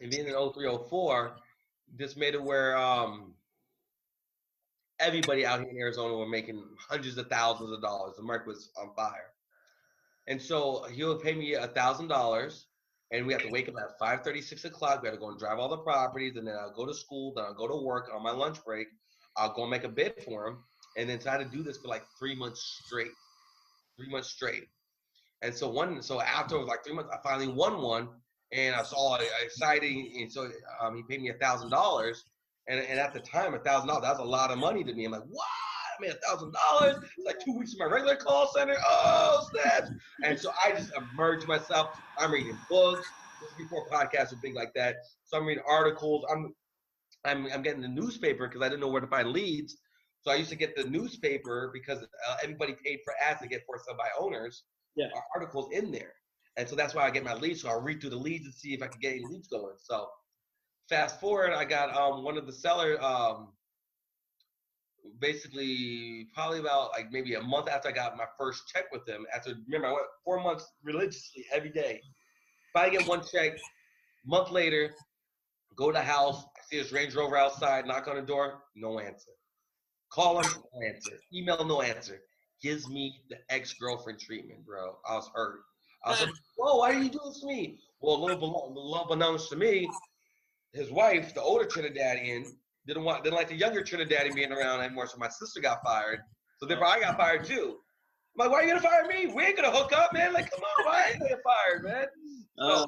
and 0.00 0.10
being 0.10 0.26
in 0.26 0.32
0304, 0.32 1.36
this 1.96 2.16
made 2.16 2.34
it 2.34 2.42
where 2.42 2.76
um 2.76 3.34
everybody 5.02 5.44
out 5.44 5.60
here 5.60 5.68
in 5.68 5.76
Arizona 5.78 6.14
were 6.14 6.28
making 6.28 6.62
hundreds 6.88 7.18
of 7.18 7.28
thousands 7.28 7.72
of 7.72 7.82
dollars. 7.82 8.14
The 8.16 8.22
market 8.22 8.48
was 8.48 8.70
on 8.80 8.94
fire. 8.94 9.32
And 10.28 10.40
so 10.40 10.84
he 10.84 11.04
would 11.04 11.20
pay 11.20 11.34
me 11.34 11.54
a 11.54 11.66
thousand 11.66 12.08
dollars 12.08 12.66
and 13.12 13.26
we 13.26 13.32
have 13.34 13.42
to 13.42 13.50
wake 13.50 13.68
up 13.68 13.74
at 13.76 13.98
5 13.98 14.42
6 14.42 14.64
o'clock. 14.64 15.02
We 15.02 15.08
had 15.08 15.14
to 15.14 15.20
go 15.20 15.28
and 15.28 15.38
drive 15.38 15.58
all 15.58 15.68
the 15.68 15.76
properties, 15.76 16.36
and 16.36 16.46
then 16.46 16.54
I'll 16.58 16.74
go 16.74 16.86
to 16.86 16.94
school, 16.94 17.34
then 17.36 17.44
I'll 17.44 17.54
go 17.54 17.68
to 17.68 17.76
work 17.76 18.10
on 18.12 18.22
my 18.22 18.32
lunch 18.32 18.64
break. 18.64 18.88
I'll 19.36 19.52
go 19.52 19.66
make 19.66 19.84
a 19.84 19.88
bid 19.88 20.14
for 20.24 20.46
him, 20.46 20.58
and 20.96 21.08
then 21.08 21.18
try 21.18 21.36
to 21.36 21.44
do 21.44 21.62
this 21.62 21.76
for 21.76 21.88
like 21.88 22.04
three 22.18 22.34
months 22.34 22.80
straight. 22.84 23.12
Three 23.98 24.08
months 24.08 24.30
straight. 24.30 24.64
And 25.42 25.54
so 25.54 25.68
one, 25.68 26.02
so 26.02 26.22
after 26.22 26.58
like 26.58 26.84
three 26.84 26.94
months, 26.94 27.10
I 27.12 27.18
finally 27.22 27.48
won 27.48 27.82
one, 27.82 28.08
and 28.50 28.74
I 28.74 28.82
saw 28.82 29.16
it 29.16 29.28
exciting, 29.42 30.14
and 30.20 30.32
so 30.32 30.48
um, 30.80 30.96
he 30.96 31.02
paid 31.02 31.20
me 31.20 31.28
a 31.28 31.34
thousand 31.34 31.70
dollars, 31.70 32.24
and, 32.68 32.80
and 32.80 32.98
at 32.98 33.12
the 33.12 33.20
time, 33.20 33.54
a 33.54 33.58
thousand 33.58 33.88
dollars, 33.88 34.02
that 34.02 34.12
was 34.12 34.20
a 34.20 34.24
lot 34.24 34.50
of 34.50 34.58
money 34.58 34.84
to 34.84 34.92
me. 34.92 35.04
I'm 35.04 35.12
like, 35.12 35.22
what? 35.28 35.46
I 35.98 36.00
made 36.00 36.10
a 36.10 36.26
thousand 36.26 36.52
dollars. 36.52 36.96
It's 37.16 37.26
like 37.26 37.40
two 37.44 37.56
weeks 37.56 37.72
of 37.72 37.80
my 37.80 37.86
regular 37.86 38.16
call 38.16 38.50
center. 38.54 38.76
Oh, 38.86 39.46
snaps. 39.52 39.90
And 40.24 40.38
so 40.38 40.52
I 40.64 40.72
just 40.72 40.90
immersed 40.96 41.48
myself. 41.48 41.98
I'm 42.18 42.32
reading 42.32 42.56
books. 42.68 43.06
before 43.58 43.88
podcasts 43.88 44.30
were 44.30 44.38
big 44.42 44.54
like 44.54 44.72
that. 44.74 44.96
So 45.24 45.38
I'm 45.38 45.46
reading 45.46 45.64
articles. 45.68 46.24
I'm 46.30 46.54
I'm, 47.24 47.46
I'm 47.52 47.62
getting 47.62 47.82
the 47.82 47.88
newspaper 47.88 48.48
because 48.48 48.62
I 48.62 48.68
didn't 48.68 48.80
know 48.80 48.88
where 48.88 49.00
to 49.00 49.06
find 49.06 49.30
leads. 49.30 49.76
So 50.22 50.30
I 50.30 50.36
used 50.36 50.50
to 50.50 50.56
get 50.56 50.76
the 50.76 50.84
newspaper 50.84 51.70
because 51.72 52.02
uh, 52.02 52.36
everybody 52.42 52.74
paid 52.84 53.00
for 53.04 53.14
ads 53.22 53.40
to 53.42 53.48
get 53.48 53.62
for 53.66 53.78
sale 53.78 53.96
by 53.96 54.08
owners. 54.20 54.64
Yeah. 54.96 55.06
Articles 55.34 55.68
in 55.72 55.90
there. 55.90 56.14
And 56.56 56.68
so 56.68 56.76
that's 56.76 56.94
why 56.94 57.04
I 57.04 57.10
get 57.10 57.24
my 57.24 57.34
leads. 57.34 57.62
So 57.62 57.68
I'll 57.68 57.80
read 57.80 58.00
through 58.00 58.10
the 58.10 58.16
leads 58.16 58.44
and 58.44 58.54
see 58.54 58.74
if 58.74 58.82
I 58.82 58.88
can 58.88 59.00
get 59.00 59.12
any 59.12 59.24
leads 59.24 59.48
going. 59.48 59.74
So 59.78 60.06
fast 60.92 61.18
forward, 61.20 61.54
I 61.54 61.64
got 61.64 61.96
um, 61.96 62.22
one 62.22 62.36
of 62.36 62.46
the 62.46 62.52
seller 62.52 63.02
um, 63.02 63.48
basically 65.20 66.28
probably 66.34 66.58
about 66.58 66.90
like 66.90 67.10
maybe 67.10 67.32
a 67.32 67.40
month 67.40 67.70
after 67.70 67.88
I 67.88 67.92
got 67.92 68.18
my 68.18 68.26
first 68.38 68.68
check 68.68 68.92
with 68.92 69.06
them. 69.06 69.24
After 69.34 69.54
remember, 69.66 69.88
I 69.88 69.92
went 69.92 70.04
four 70.22 70.42
months 70.42 70.70
religiously 70.84 71.46
every 71.50 71.70
day. 71.70 72.02
If 72.74 72.76
I 72.76 72.90
get 72.90 73.08
one 73.08 73.22
check, 73.24 73.58
month 74.26 74.50
later, 74.50 74.90
go 75.76 75.86
to 75.86 75.94
the 75.94 76.04
house, 76.04 76.44
see 76.68 76.76
his 76.76 76.92
Range 76.92 77.14
Rover 77.14 77.38
outside, 77.38 77.86
knock 77.86 78.06
on 78.06 78.16
the 78.16 78.22
door, 78.22 78.58
no 78.76 78.98
answer. 78.98 79.32
Call 80.12 80.40
him, 80.40 80.50
no 80.74 80.86
answer. 80.86 81.12
Email, 81.34 81.64
no 81.64 81.80
answer. 81.80 82.20
Gives 82.62 82.86
me 82.86 83.14
the 83.30 83.36
ex 83.48 83.72
girlfriend 83.72 84.20
treatment, 84.20 84.66
bro. 84.66 84.98
I 85.08 85.14
was 85.14 85.30
hurt. 85.34 85.60
I 86.04 86.10
was 86.10 86.20
like, 86.20 86.34
whoa, 86.56 86.76
why 86.76 86.90
are 86.90 87.02
you 87.02 87.08
doing 87.08 87.28
this 87.28 87.40
to 87.40 87.46
me? 87.46 87.78
Well, 88.00 88.16
a 88.16 88.22
little, 88.22 88.74
little 88.74 89.02
unbeknownst 89.02 89.48
to 89.50 89.56
me, 89.56 89.88
his 90.72 90.90
wife, 90.90 91.34
the 91.34 91.42
older 91.42 91.64
Trinidadian, 91.64 92.46
didn't 92.86 93.04
want 93.04 93.22
didn't 93.22 93.36
like 93.36 93.48
the 93.48 93.54
younger 93.54 93.82
Trinidadian 93.82 94.34
being 94.34 94.52
around 94.52 94.80
anymore. 94.80 95.06
So 95.06 95.18
my 95.18 95.28
sister 95.28 95.60
got 95.60 95.82
fired. 95.84 96.20
So 96.58 96.66
therefore 96.66 96.86
I 96.86 97.00
got 97.00 97.16
fired 97.16 97.44
too. 97.44 97.76
I'm 98.34 98.46
like, 98.46 98.50
why 98.50 98.60
are 98.60 98.62
you 98.62 98.68
gonna 98.68 98.80
fire 98.80 99.06
me? 99.06 99.26
We 99.26 99.44
ain't 99.44 99.56
gonna 99.56 99.70
hook 99.70 99.92
up, 99.92 100.12
man. 100.12 100.32
Like, 100.32 100.50
come 100.50 100.60
on, 100.60 100.86
why 100.86 101.10
ain't 101.10 101.18
gonna 101.18 101.30
get 101.30 101.40
fired, 101.44 101.84
man? 101.84 102.06
So, 102.58 102.64
oh. 102.64 102.86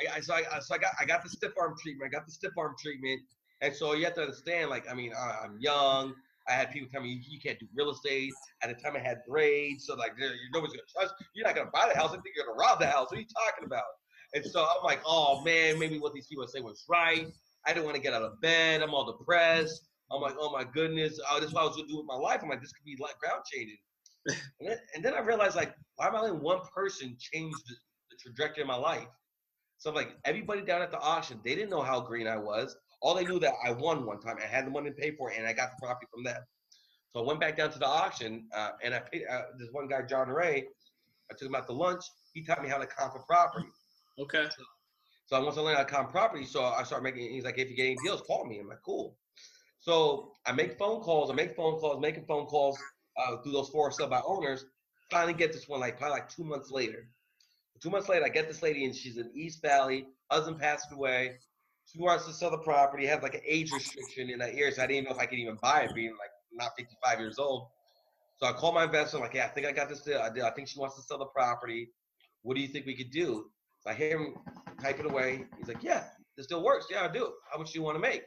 I, 0.00 0.16
I, 0.16 0.20
so 0.20 0.34
I, 0.34 0.42
uh, 0.50 0.60
so 0.60 0.74
I 0.74 0.78
got 0.78 0.92
I 0.98 1.04
got 1.04 1.22
the 1.22 1.28
stiff 1.28 1.52
arm 1.60 1.74
treatment. 1.80 2.10
I 2.10 2.16
got 2.16 2.26
the 2.26 2.32
stiff 2.32 2.52
arm 2.56 2.74
treatment, 2.80 3.20
and 3.60 3.74
so 3.74 3.92
you 3.92 4.04
have 4.06 4.14
to 4.14 4.22
understand, 4.22 4.70
like, 4.70 4.90
I 4.90 4.94
mean, 4.94 5.12
I'm 5.14 5.58
young. 5.60 6.14
I 6.48 6.52
had 6.52 6.70
people 6.70 6.88
tell 6.90 7.02
me 7.02 7.10
you, 7.10 7.20
you 7.28 7.40
can't 7.40 7.58
do 7.60 7.66
real 7.74 7.90
estate. 7.90 8.32
At 8.62 8.74
the 8.74 8.82
time, 8.82 8.96
I 8.96 9.00
had 9.00 9.18
grades, 9.28 9.86
so 9.86 9.94
like, 9.94 10.12
nobody's 10.52 10.72
gonna 10.72 10.88
trust. 10.96 11.14
You're 11.34 11.46
not 11.46 11.54
gonna 11.54 11.70
buy 11.70 11.90
the 11.92 11.98
house. 11.98 12.10
I 12.10 12.14
think 12.14 12.34
you're 12.34 12.46
gonna 12.46 12.58
rob 12.58 12.80
the 12.80 12.86
house. 12.86 13.10
What 13.10 13.18
are 13.18 13.20
you 13.20 13.26
talking 13.46 13.66
about? 13.66 13.84
And 14.34 14.44
so 14.44 14.62
I'm 14.62 14.84
like, 14.84 15.00
oh 15.04 15.42
man, 15.42 15.78
maybe 15.78 15.98
what 15.98 16.14
these 16.14 16.26
people 16.26 16.46
say 16.46 16.60
was 16.60 16.84
right. 16.88 17.26
I 17.66 17.72
didn't 17.72 17.84
want 17.84 17.96
to 17.96 18.02
get 18.02 18.14
out 18.14 18.22
of 18.22 18.40
bed. 18.40 18.82
I'm 18.82 18.94
all 18.94 19.04
depressed. 19.04 19.88
I'm 20.12 20.20
like, 20.20 20.34
oh 20.38 20.50
my 20.52 20.64
goodness, 20.64 21.20
oh, 21.30 21.40
this 21.40 21.48
is 21.48 21.54
what 21.54 21.62
I 21.62 21.66
was 21.66 21.76
gonna 21.76 21.88
do 21.88 21.98
with 21.98 22.06
my 22.06 22.16
life. 22.16 22.40
I'm 22.42 22.48
like, 22.48 22.60
this 22.60 22.72
could 22.72 22.84
be 22.84 22.96
like 23.00 23.18
ground 23.18 23.42
changing. 23.52 23.76
and, 24.60 24.68
then, 24.68 24.78
and 24.94 25.04
then 25.04 25.14
I 25.14 25.20
realized 25.20 25.56
like, 25.56 25.74
why 25.96 26.08
am 26.08 26.16
I 26.16 26.20
letting 26.22 26.40
one 26.40 26.60
person 26.74 27.16
change 27.18 27.54
the, 27.68 27.74
the 28.10 28.16
trajectory 28.18 28.62
of 28.62 28.68
my 28.68 28.76
life? 28.76 29.06
So 29.78 29.88
I'm 29.88 29.96
like, 29.96 30.16
everybody 30.24 30.62
down 30.62 30.82
at 30.82 30.90
the 30.90 30.98
auction, 30.98 31.40
they 31.44 31.54
didn't 31.54 31.70
know 31.70 31.80
how 31.80 32.00
green 32.00 32.26
I 32.26 32.36
was. 32.36 32.76
All 33.00 33.14
they 33.14 33.24
knew 33.24 33.38
that 33.40 33.54
I 33.64 33.72
won 33.72 34.04
one 34.04 34.20
time. 34.20 34.36
I 34.42 34.46
had 34.46 34.66
the 34.66 34.70
money 34.70 34.90
to 34.90 34.96
pay 34.96 35.16
for 35.16 35.30
it, 35.30 35.38
and 35.38 35.46
I 35.46 35.54
got 35.54 35.70
the 35.70 35.86
property 35.86 36.06
from 36.12 36.22
them. 36.22 36.42
So 37.12 37.22
I 37.22 37.26
went 37.26 37.40
back 37.40 37.56
down 37.56 37.70
to 37.72 37.78
the 37.78 37.86
auction, 37.86 38.46
uh, 38.54 38.72
and 38.84 38.94
I 38.94 39.00
paid 39.00 39.22
uh, 39.30 39.42
this 39.58 39.68
one 39.72 39.88
guy, 39.88 40.02
John 40.02 40.28
Ray. 40.28 40.66
I 41.30 41.34
took 41.34 41.48
him 41.48 41.54
out 41.54 41.66
to 41.68 41.72
lunch. 41.72 42.04
He 42.34 42.44
taught 42.44 42.62
me 42.62 42.68
how 42.68 42.76
to 42.76 42.86
comp 42.86 43.14
a 43.14 43.20
property. 43.20 43.68
Okay. 44.18 44.46
So 45.26 45.36
I 45.36 45.40
once 45.40 45.56
I 45.56 45.72
how 45.72 45.78
to 45.78 45.84
comp 45.84 46.10
property, 46.10 46.44
so 46.44 46.64
I 46.64 46.82
started 46.82 47.04
making. 47.04 47.30
He's 47.30 47.44
like, 47.44 47.58
if 47.58 47.70
you 47.70 47.76
get 47.76 47.86
any 47.86 47.96
deals, 48.04 48.20
call 48.22 48.46
me. 48.46 48.58
I'm 48.58 48.68
like, 48.68 48.82
cool. 48.84 49.16
So 49.78 50.32
I 50.44 50.52
make 50.52 50.76
phone 50.76 51.00
calls. 51.00 51.30
I 51.30 51.34
make 51.34 51.54
phone 51.54 51.78
calls, 51.78 52.00
making 52.00 52.24
phone 52.26 52.46
calls 52.46 52.78
uh, 53.16 53.36
through 53.38 53.52
those 53.52 53.68
four 53.68 53.90
sell 53.92 54.08
by 54.08 54.20
owners. 54.26 54.64
Finally 55.10 55.34
get 55.34 55.52
this 55.52 55.68
one, 55.68 55.80
like 55.80 55.98
probably 55.98 56.18
like 56.18 56.28
two 56.28 56.44
months 56.44 56.70
later. 56.70 57.08
Two 57.80 57.90
months 57.90 58.08
later, 58.08 58.24
I 58.26 58.28
get 58.28 58.46
this 58.46 58.62
lady, 58.62 58.84
and 58.84 58.94
she's 58.94 59.16
in 59.16 59.30
East 59.34 59.62
Valley. 59.62 60.06
Husband 60.30 60.58
passed 60.58 60.92
away. 60.92 61.38
She 61.86 61.98
wants 61.98 62.26
to 62.26 62.32
sell 62.32 62.50
the 62.50 62.58
property. 62.58 63.06
Has 63.06 63.22
like 63.22 63.34
an 63.34 63.40
age 63.46 63.72
restriction 63.72 64.30
in 64.30 64.40
that 64.40 64.54
ear, 64.54 64.70
so 64.70 64.82
I 64.82 64.86
didn't 64.86 65.04
know 65.04 65.12
if 65.14 65.18
I 65.18 65.26
could 65.26 65.38
even 65.38 65.56
buy 65.62 65.82
it, 65.82 65.94
being 65.94 66.10
like 66.10 66.30
not 66.52 66.72
55 66.76 67.18
years 67.20 67.38
old. 67.38 67.68
So 68.36 68.46
I 68.46 68.52
call 68.52 68.72
my 68.72 68.84
investor. 68.84 69.16
I'm 69.16 69.22
like, 69.22 69.34
yeah, 69.34 69.46
I 69.46 69.48
think 69.48 69.66
I 69.66 69.72
got 69.72 69.88
this 69.88 70.00
deal. 70.00 70.18
I, 70.18 70.30
did. 70.30 70.42
I 70.42 70.50
think 70.50 70.68
she 70.68 70.78
wants 70.78 70.96
to 70.96 71.02
sell 71.02 71.18
the 71.18 71.26
property. 71.26 71.88
What 72.42 72.56
do 72.56 72.62
you 72.62 72.68
think 72.68 72.86
we 72.86 72.96
could 72.96 73.10
do? 73.10 73.46
So 73.80 73.90
I 73.90 73.94
hear 73.94 74.18
him 74.18 74.34
typing 74.82 75.10
away. 75.10 75.46
He's 75.58 75.68
like, 75.68 75.82
yeah, 75.82 76.04
this 76.36 76.46
still 76.46 76.62
works. 76.62 76.86
Yeah, 76.90 77.02
I'll 77.02 77.12
do. 77.12 77.32
How 77.50 77.58
much 77.58 77.72
do 77.72 77.78
you 77.78 77.84
want 77.84 77.96
to 77.96 78.00
make? 78.00 78.22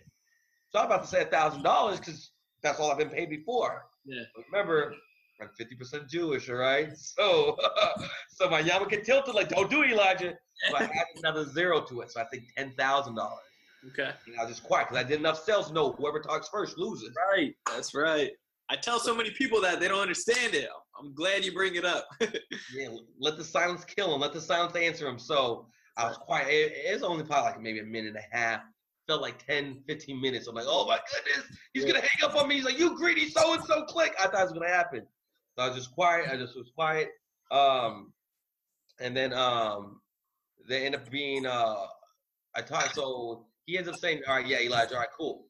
So 0.69 0.79
I'm 0.79 0.87
about 0.87 1.03
to 1.03 1.07
say 1.07 1.21
a 1.21 1.25
thousand 1.25 1.63
dollars 1.63 1.99
because 1.99 2.31
that's 2.63 2.79
all 2.79 2.91
I've 2.91 2.97
been 2.97 3.09
paid 3.09 3.29
before. 3.29 3.85
Yeah. 4.05 4.23
But 4.35 4.45
remember, 4.51 4.95
I'm 5.41 5.49
50% 5.59 6.09
Jewish, 6.09 6.49
all 6.49 6.55
right? 6.55 6.89
So 6.97 7.57
so 8.29 8.49
my 8.49 8.63
yarmulke 8.63 9.03
tilted 9.03 9.35
like, 9.35 9.49
don't 9.49 9.69
do 9.69 9.83
it, 9.83 9.91
Elijah. 9.91 10.33
So 10.69 10.77
I 10.77 10.83
added 10.83 10.93
another 11.17 11.45
zero 11.45 11.81
to 11.81 12.01
it. 12.01 12.11
So 12.11 12.21
I 12.21 12.25
think 12.25 12.43
ten 12.57 12.73
thousand 12.77 13.15
dollars. 13.15 13.39
Okay. 13.89 14.11
And 14.27 14.39
I 14.39 14.45
was 14.45 14.55
just 14.55 14.63
quiet 14.63 14.87
because 14.89 15.03
I 15.03 15.07
did 15.07 15.19
enough 15.19 15.43
sales. 15.43 15.71
No, 15.71 15.91
whoever 15.93 16.19
talks 16.19 16.47
first 16.47 16.77
loses. 16.77 17.11
Right. 17.31 17.53
That's 17.67 17.93
right. 17.93 18.31
I 18.69 18.75
tell 18.77 18.99
so 18.99 19.13
many 19.13 19.31
people 19.31 19.61
that 19.61 19.79
they 19.79 19.87
don't 19.87 19.99
understand 19.99 20.55
it. 20.55 20.69
I'm 20.99 21.13
glad 21.13 21.43
you 21.43 21.53
bring 21.53 21.75
it 21.75 21.85
up. 21.85 22.07
Yeah, 22.73 22.89
let 23.19 23.37
the 23.37 23.43
silence 23.43 23.83
kill 23.83 24.13
him. 24.13 24.21
Let 24.21 24.33
the 24.33 24.41
silence 24.41 24.75
answer 24.75 25.07
him. 25.07 25.19
So 25.19 25.67
I 25.97 26.07
was 26.07 26.17
quiet. 26.17 26.47
It, 26.49 26.73
it 26.89 26.93
was 26.93 27.03
only 27.03 27.23
probably 27.23 27.51
like 27.51 27.61
maybe 27.61 27.79
a 27.79 27.83
minute 27.83 28.15
and 28.15 28.17
a 28.17 28.35
half. 28.35 28.61
Felt 29.07 29.21
like 29.21 29.45
10, 29.45 29.83
15 29.87 30.21
minutes. 30.21 30.47
I'm 30.47 30.55
like, 30.55 30.65
oh 30.67 30.87
my 30.87 30.99
goodness, 31.11 31.45
he's 31.73 31.85
gonna 31.85 31.99
hang 31.99 32.29
up 32.29 32.35
on 32.35 32.47
me. 32.47 32.55
He's 32.55 32.63
like, 32.63 32.79
you 32.79 32.95
greedy 32.97 33.29
so 33.29 33.53
and 33.53 33.63
so. 33.63 33.83
Click. 33.83 34.15
I 34.19 34.27
thought 34.27 34.41
it 34.41 34.43
was 34.43 34.53
gonna 34.53 34.69
happen. 34.69 35.05
So 35.55 35.63
I 35.63 35.67
was 35.67 35.77
just 35.77 35.91
quiet. 35.91 36.29
I 36.31 36.37
just 36.37 36.55
was 36.55 36.71
quiet. 36.73 37.09
Um, 37.51 38.13
and 38.99 39.15
then 39.15 39.33
um, 39.33 39.99
they 40.67 40.85
end 40.85 40.95
up 40.95 41.09
being 41.11 41.45
uh, 41.45 41.85
I 42.55 42.61
talked. 42.61 42.95
So 42.95 43.45
he 43.65 43.77
ends 43.77 43.89
up 43.89 43.95
saying, 43.97 44.21
all 44.27 44.35
right, 44.35 44.47
yeah, 44.47 44.61
Elijah, 44.61 44.95
all 44.95 45.01
right, 45.01 45.09
cool, 45.15 45.45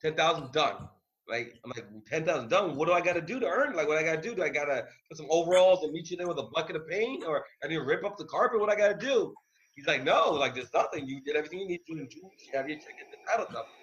ten 0.00 0.14
thousand 0.14 0.52
done. 0.52 0.88
Like 1.28 1.58
I'm 1.64 1.70
like 1.70 1.86
ten 2.06 2.24
thousand 2.24 2.50
done. 2.50 2.76
What 2.76 2.86
do 2.86 2.92
I 2.92 3.00
got 3.00 3.14
to 3.14 3.22
do 3.22 3.40
to 3.40 3.46
earn? 3.46 3.74
Like 3.74 3.88
what 3.88 3.98
I 3.98 4.02
got 4.02 4.22
to 4.22 4.28
do? 4.28 4.34
Do 4.34 4.42
I 4.42 4.50
got 4.50 4.66
to 4.66 4.84
put 5.08 5.16
some 5.16 5.26
overalls 5.30 5.82
and 5.82 5.92
meet 5.92 6.10
you 6.10 6.16
there 6.16 6.28
with 6.28 6.38
a 6.38 6.48
bucket 6.54 6.76
of 6.76 6.86
paint, 6.88 7.24
or 7.26 7.44
I 7.62 7.68
need 7.68 7.76
to 7.76 7.82
rip 7.82 8.04
up 8.04 8.16
the 8.18 8.26
carpet? 8.26 8.60
What 8.60 8.70
I 8.70 8.76
got 8.76 8.88
to 8.88 9.06
do? 9.06 9.34
He's 9.74 9.86
like, 9.86 10.04
no, 10.04 10.30
like 10.30 10.54
there's 10.54 10.72
nothing. 10.74 11.08
You 11.08 11.20
did 11.22 11.36
everything 11.36 11.60
you 11.60 11.68
need 11.68 11.80
to 11.86 11.94
do. 11.94 12.20
You 12.20 12.52
have 12.54 12.68
your 12.68 12.78
check 12.78 12.96
in 13.00 13.10
the 13.10 13.16
title 13.28 13.46
company. 13.46 13.74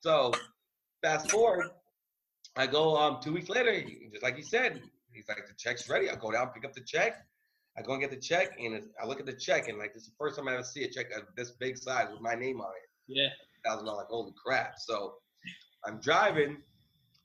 So 0.00 0.32
fast 1.02 1.30
forward, 1.30 1.70
I 2.56 2.66
go 2.66 2.96
um 2.96 3.18
two 3.20 3.32
weeks 3.32 3.48
later, 3.48 3.72
just 4.12 4.22
like 4.22 4.36
he 4.36 4.42
said, 4.42 4.80
he's 5.12 5.28
like 5.28 5.46
the 5.46 5.54
check's 5.58 5.88
ready. 5.88 6.08
I 6.08 6.14
go 6.14 6.30
down, 6.30 6.48
pick 6.54 6.64
up 6.64 6.72
the 6.72 6.82
check. 6.82 7.24
I 7.76 7.82
go 7.82 7.92
and 7.92 8.00
get 8.00 8.10
the 8.10 8.16
check, 8.16 8.52
and 8.60 8.74
it's, 8.74 8.86
I 9.02 9.06
look 9.06 9.18
at 9.18 9.26
the 9.26 9.32
check, 9.32 9.68
and 9.68 9.78
like 9.78 9.92
this 9.92 10.04
is 10.04 10.10
the 10.10 10.14
first 10.16 10.36
time 10.36 10.46
I 10.46 10.54
ever 10.54 10.62
see 10.62 10.84
a 10.84 10.88
check 10.88 11.06
of 11.16 11.24
this 11.36 11.50
big 11.50 11.76
size 11.76 12.06
with 12.12 12.20
my 12.20 12.36
name 12.36 12.60
on 12.60 12.68
it 12.68 12.88
yeah. 13.08 13.28
thousand 13.64 13.86
dollar. 13.86 14.04
Holy 14.08 14.32
crap! 14.42 14.74
So 14.78 15.14
I'm 15.86 16.00
driving. 16.00 16.56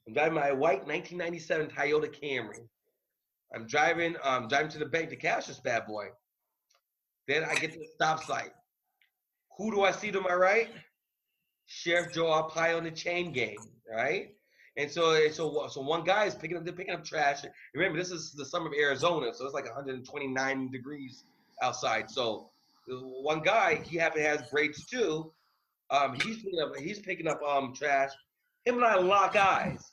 I'm 0.08 0.14
driving 0.14 0.34
my 0.34 0.52
white 0.52 0.86
1997 0.86 1.68
Toyota 1.68 2.14
Camry. 2.14 2.68
I'm 3.54 3.68
driving. 3.68 4.16
Um, 4.24 4.48
driving 4.48 4.70
to 4.72 4.80
the 4.80 4.86
bank 4.86 5.10
to 5.10 5.16
cash 5.16 5.48
this 5.48 5.60
bad 5.60 5.86
boy. 5.88 6.08
Then 7.28 7.44
I 7.44 7.56
get 7.56 7.72
to 7.74 7.80
the 7.80 7.88
stop 7.94 8.24
sign. 8.24 8.50
Who 9.58 9.72
do 9.72 9.84
I 9.84 9.92
see 9.92 10.12
to 10.12 10.22
my 10.22 10.34
right? 10.34 10.70
Sheriff 11.68 12.14
Joe 12.14 12.26
Arpaio 12.26 12.78
on 12.78 12.84
the 12.84 12.92
chain 12.92 13.32
gang, 13.32 13.58
right? 13.90 14.30
And 14.78 14.90
so, 14.90 15.30
so, 15.30 15.68
so 15.70 15.82
one 15.82 16.04
guy 16.04 16.26
is 16.26 16.34
picking 16.34 16.58
up, 16.58 16.64
they're 16.64 16.74
picking 16.74 16.94
up 16.94 17.04
trash. 17.04 17.42
Remember, 17.76 17.98
this 17.98 18.12
is 18.12 18.32
the 18.32 18.46
summer 18.46 18.68
of 18.68 18.74
Arizona, 18.74 19.32
so 19.34 19.46
it's 19.46 19.54
like 19.54 19.66
129 19.66 20.72
degrees 20.72 21.26
outside. 21.62 22.10
So, 22.10 22.50
one 22.88 23.42
guy, 23.42 23.82
he 23.86 23.98
happen 23.98 24.24
has 24.24 24.42
braids 24.50 24.86
too. 24.86 25.32
Um, 25.92 26.16
he's 26.24 26.38
picking 26.38 26.60
up, 26.62 26.76
he's 26.78 27.00
picking 27.00 27.28
up 27.28 27.42
um 27.44 27.74
trash. 27.76 28.10
Him 28.70 28.76
and 28.76 28.86
I 28.86 28.96
lock 29.00 29.36
eyes. 29.36 29.92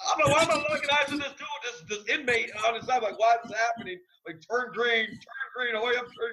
I'm 0.00 0.18
like, 0.20 0.36
why 0.36 0.42
am 0.42 0.50
I 0.50 0.62
locking 0.70 0.90
eyes 0.90 1.10
with 1.10 1.20
this 1.20 1.32
dude, 1.32 1.88
this 1.88 2.04
this 2.06 2.16
inmate 2.16 2.52
on 2.64 2.76
his 2.76 2.86
side? 2.86 3.02
Like, 3.02 3.18
why 3.18 3.34
is 3.34 3.50
this 3.50 3.58
happening? 3.58 3.98
Like, 4.26 4.36
turn 4.48 4.70
green, 4.72 5.06
turn 5.06 5.48
green, 5.56 5.74
hurry 5.74 5.96
up, 5.96 6.04
turn 6.04 6.30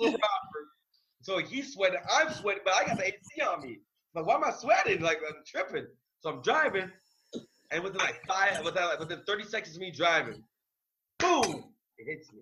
green, 0.00 0.14
awkward. 0.14 0.66
So 1.20 1.38
he's 1.38 1.74
sweating, 1.74 2.00
I'm 2.10 2.32
sweating, 2.32 2.62
but 2.64 2.74
I 2.74 2.86
got 2.86 2.96
the 2.96 3.04
AC 3.04 3.42
on 3.46 3.62
me. 3.62 3.80
Like, 4.14 4.24
why 4.24 4.36
am 4.36 4.44
I 4.44 4.50
sweating? 4.50 5.02
Like, 5.02 5.18
I'm 5.28 5.34
tripping. 5.46 5.86
So 6.20 6.30
I'm 6.30 6.40
driving, 6.40 6.90
and 7.70 7.84
within 7.84 7.98
like 7.98 8.22
five, 8.26 8.64
within, 8.64 8.84
like, 8.84 8.98
within 8.98 9.20
30 9.26 9.44
seconds 9.44 9.74
of 9.74 9.82
me 9.82 9.90
driving, 9.90 10.42
boom, 11.18 11.64
it 11.98 12.06
hits 12.06 12.32
me. 12.32 12.40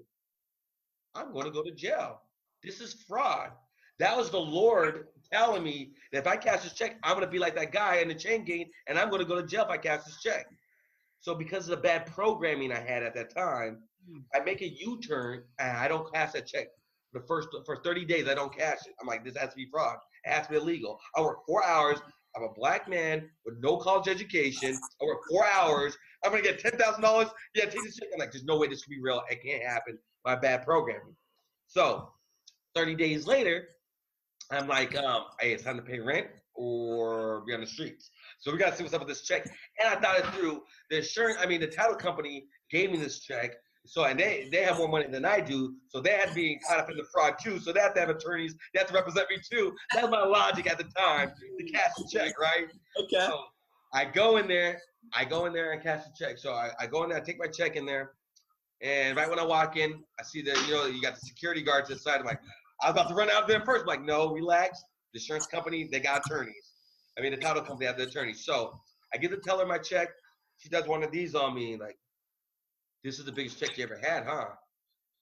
I'm 1.17 1.33
going 1.33 1.47
to 1.47 1.51
go 1.51 1.65
to 1.65 1.73
jail. 1.73 2.21
This 2.63 2.81
is 2.81 3.05
fraud. 3.09 3.51
That 3.99 4.17
was 4.17 4.31
the 4.31 4.39
Lord 4.39 5.09
telling 5.33 5.63
me 5.63 5.93
that 6.13 6.19
if 6.19 6.27
I 6.27 6.37
cash 6.37 6.63
this 6.63 6.73
check, 6.73 6.97
I'm 7.03 7.21
to 7.21 7.27
be 7.27 7.39
like 7.39 7.55
that 7.57 7.73
guy 7.73 7.97
in 7.97 8.09
the 8.09 8.15
chain 8.15 8.45
gang, 8.45 8.71
and 8.87 8.99
I'm 8.99 9.11
to 9.11 9.25
go 9.25 9.41
to 9.41 9.47
jail 9.47 9.65
if 9.65 9.71
I 9.71 9.77
cash 9.77 10.05
this 10.05 10.21
check. 10.21 10.47
So 11.21 11.35
because 11.35 11.65
of 11.69 11.71
the 11.71 11.83
bad 11.83 12.07
programming 12.07 12.73
I 12.73 12.81
had 12.81 13.03
at 13.03 13.15
that 13.15 13.35
time, 13.35 13.83
I 14.35 14.41
make 14.41 14.63
a 14.63 14.69
U-turn 14.69 15.43
and 15.59 15.77
I 15.77 15.89
don't 15.89 16.13
cash 16.13 16.33
that 16.33 16.47
check. 16.47 16.69
The 17.13 17.21
first 17.21 17.49
for 17.65 17.77
30 17.83 18.05
days, 18.05 18.29
I 18.29 18.35
don't 18.35 18.57
cash 18.57 18.79
it. 18.87 18.95
I'm 19.01 19.07
like, 19.07 19.25
this 19.25 19.37
has 19.37 19.51
to 19.51 19.57
be 19.57 19.67
fraud. 19.71 19.97
It 20.25 20.31
has 20.31 20.47
to 20.47 20.53
be 20.53 20.59
illegal. 20.59 20.99
I 21.17 21.23
work 21.23 21.39
four 21.47 21.65
hours. 21.65 21.99
I'm 22.37 22.43
a 22.43 22.53
black 22.53 22.89
man 22.89 23.31
with 23.45 23.57
no 23.61 23.79
college 23.79 24.09
education. 24.09 24.77
I 25.01 25.05
work 25.05 25.21
four 25.31 25.47
hours. 25.47 25.97
I'm 26.25 26.31
gonna 26.31 26.43
get 26.43 26.59
ten 26.59 26.73
thousand 26.73 27.03
dollars. 27.03 27.29
Yeah, 27.55 27.65
take 27.65 27.83
this 27.83 27.97
check. 27.97 28.09
I'm 28.13 28.19
like, 28.19 28.33
there's 28.33 28.45
no 28.45 28.59
way 28.59 28.69
this 28.69 28.83
could 28.83 28.91
be 28.91 29.01
real. 29.01 29.23
It 29.31 29.43
can't 29.43 29.63
happen. 29.63 29.99
My 30.25 30.37
bad 30.37 30.65
programming. 30.65 31.17
So, 31.67 32.11
30 32.75 32.95
days 32.95 33.27
later, 33.27 33.69
I'm 34.51 34.69
like, 34.69 34.97
um, 34.97 35.25
hey, 35.41 35.53
it's 35.53 35.65
time 35.65 35.77
to 35.77 35.83
pay 35.83 35.99
rent 35.99 36.29
or 36.55 37.43
be 37.47 37.55
on 37.55 37.61
the 37.61 37.67
streets. 37.67 38.11
So 38.39 38.53
we 38.53 38.59
gotta 38.59 38.77
see 38.77 38.83
what's 38.83 38.95
up 38.95 39.01
with 39.01 39.09
this 39.09 39.23
check. 39.23 39.47
And 39.81 39.89
I 39.89 40.01
thought 40.01 40.19
it 40.19 40.27
through. 40.35 40.63
The 40.91 40.99
insurance, 40.99 41.39
I 41.41 41.47
mean, 41.47 41.61
the 41.61 41.67
title 41.67 41.97
company 41.97 42.47
gave 42.71 42.91
me 42.91 42.99
this 42.99 43.21
check. 43.21 43.57
So 43.87 44.05
and 44.05 44.19
they 44.19 44.49
they 44.51 44.63
have 44.63 44.79
more 44.79 44.89
money 44.89 45.07
than 45.09 45.25
I 45.25 45.41
do, 45.41 45.77
so 45.89 46.01
they 46.01 46.11
had 46.11 46.31
to 46.31 46.35
be 46.35 46.59
caught 46.67 46.81
up 46.81 46.91
in 46.91 46.97
the 46.97 47.05
fraud 47.13 47.37
too. 47.41 47.61
So 47.61 47.73
they 47.73 47.81
have 47.81 47.95
to 47.95 48.01
have 48.01 48.09
attorneys. 48.09 48.55
They 48.75 48.81
have 48.81 48.89
to 48.89 48.95
represent 48.95 49.31
me 49.31 49.39
too. 49.49 49.75
That's 49.95 50.09
my 50.11 50.25
logic 50.25 50.69
at 50.69 50.79
the 50.79 50.85
time 50.97 51.31
to 51.59 51.73
cash 51.73 51.93
the 51.97 52.09
check, 52.13 52.39
right? 52.39 52.67
Okay. 53.01 53.27
So 53.27 53.45
I 53.95 54.05
go 54.05 54.39
in 54.39 54.49
there, 54.49 54.81
I 55.15 55.25
go 55.25 55.47
in 55.47 55.53
there 55.53 55.73
and 55.73 55.81
cash 55.81 56.03
the 56.05 56.11
check. 56.19 56.39
So 56.39 56.53
I, 56.53 56.71
I 56.81 56.87
go 56.87 57.05
in 57.05 57.11
there, 57.11 57.19
I 57.19 57.21
take 57.21 57.39
my 57.39 57.47
check 57.47 57.77
in 57.77 57.87
there, 57.87 58.13
and 58.83 59.17
right 59.17 59.31
when 59.31 59.39
I 59.39 59.45
walk 59.45 59.77
in, 59.77 60.03
I 60.19 60.25
see 60.25 60.43
that 60.43 60.67
you 60.67 60.75
know 60.75 60.87
you 60.87 61.01
got 61.01 61.15
the 61.15 61.21
security 61.21 61.63
guards 61.63 61.89
inside. 61.91 62.19
I'm 62.19 62.27
like, 62.27 62.41
I 62.83 62.91
was 62.91 63.01
about 63.01 63.09
to 63.09 63.15
run 63.15 63.31
out 63.31 63.49
there 63.49 63.61
first. 63.61 63.83
I'm 63.83 63.87
like, 63.87 64.03
no, 64.03 64.33
relax. 64.33 64.83
The 65.13 65.19
insurance 65.19 65.47
company, 65.47 65.89
they 65.91 66.01
got 66.01 66.23
attorneys. 66.27 66.73
I 67.19 67.23
mean, 67.23 67.31
the 67.31 67.39
title 67.39 67.63
company 67.63 67.87
have 67.87 67.97
the 67.97 68.05
attorneys. 68.05 68.45
So 68.45 68.79
I 69.15 69.19
give 69.19 69.31
the 69.31 69.39
teller 69.39 69.67
my 69.67 69.79
check. 69.79 70.09
She 70.59 70.69
does 70.69 70.87
one 70.87 71.03
of 71.03 71.11
these 71.11 71.35
on 71.35 71.55
me, 71.55 71.77
like, 71.77 71.97
this 73.05 73.19
is 73.19 73.25
the 73.25 73.33
biggest 73.33 73.59
check 73.59 73.77
you 73.79 73.85
ever 73.85 73.99
had, 74.03 74.25
huh? 74.25 74.47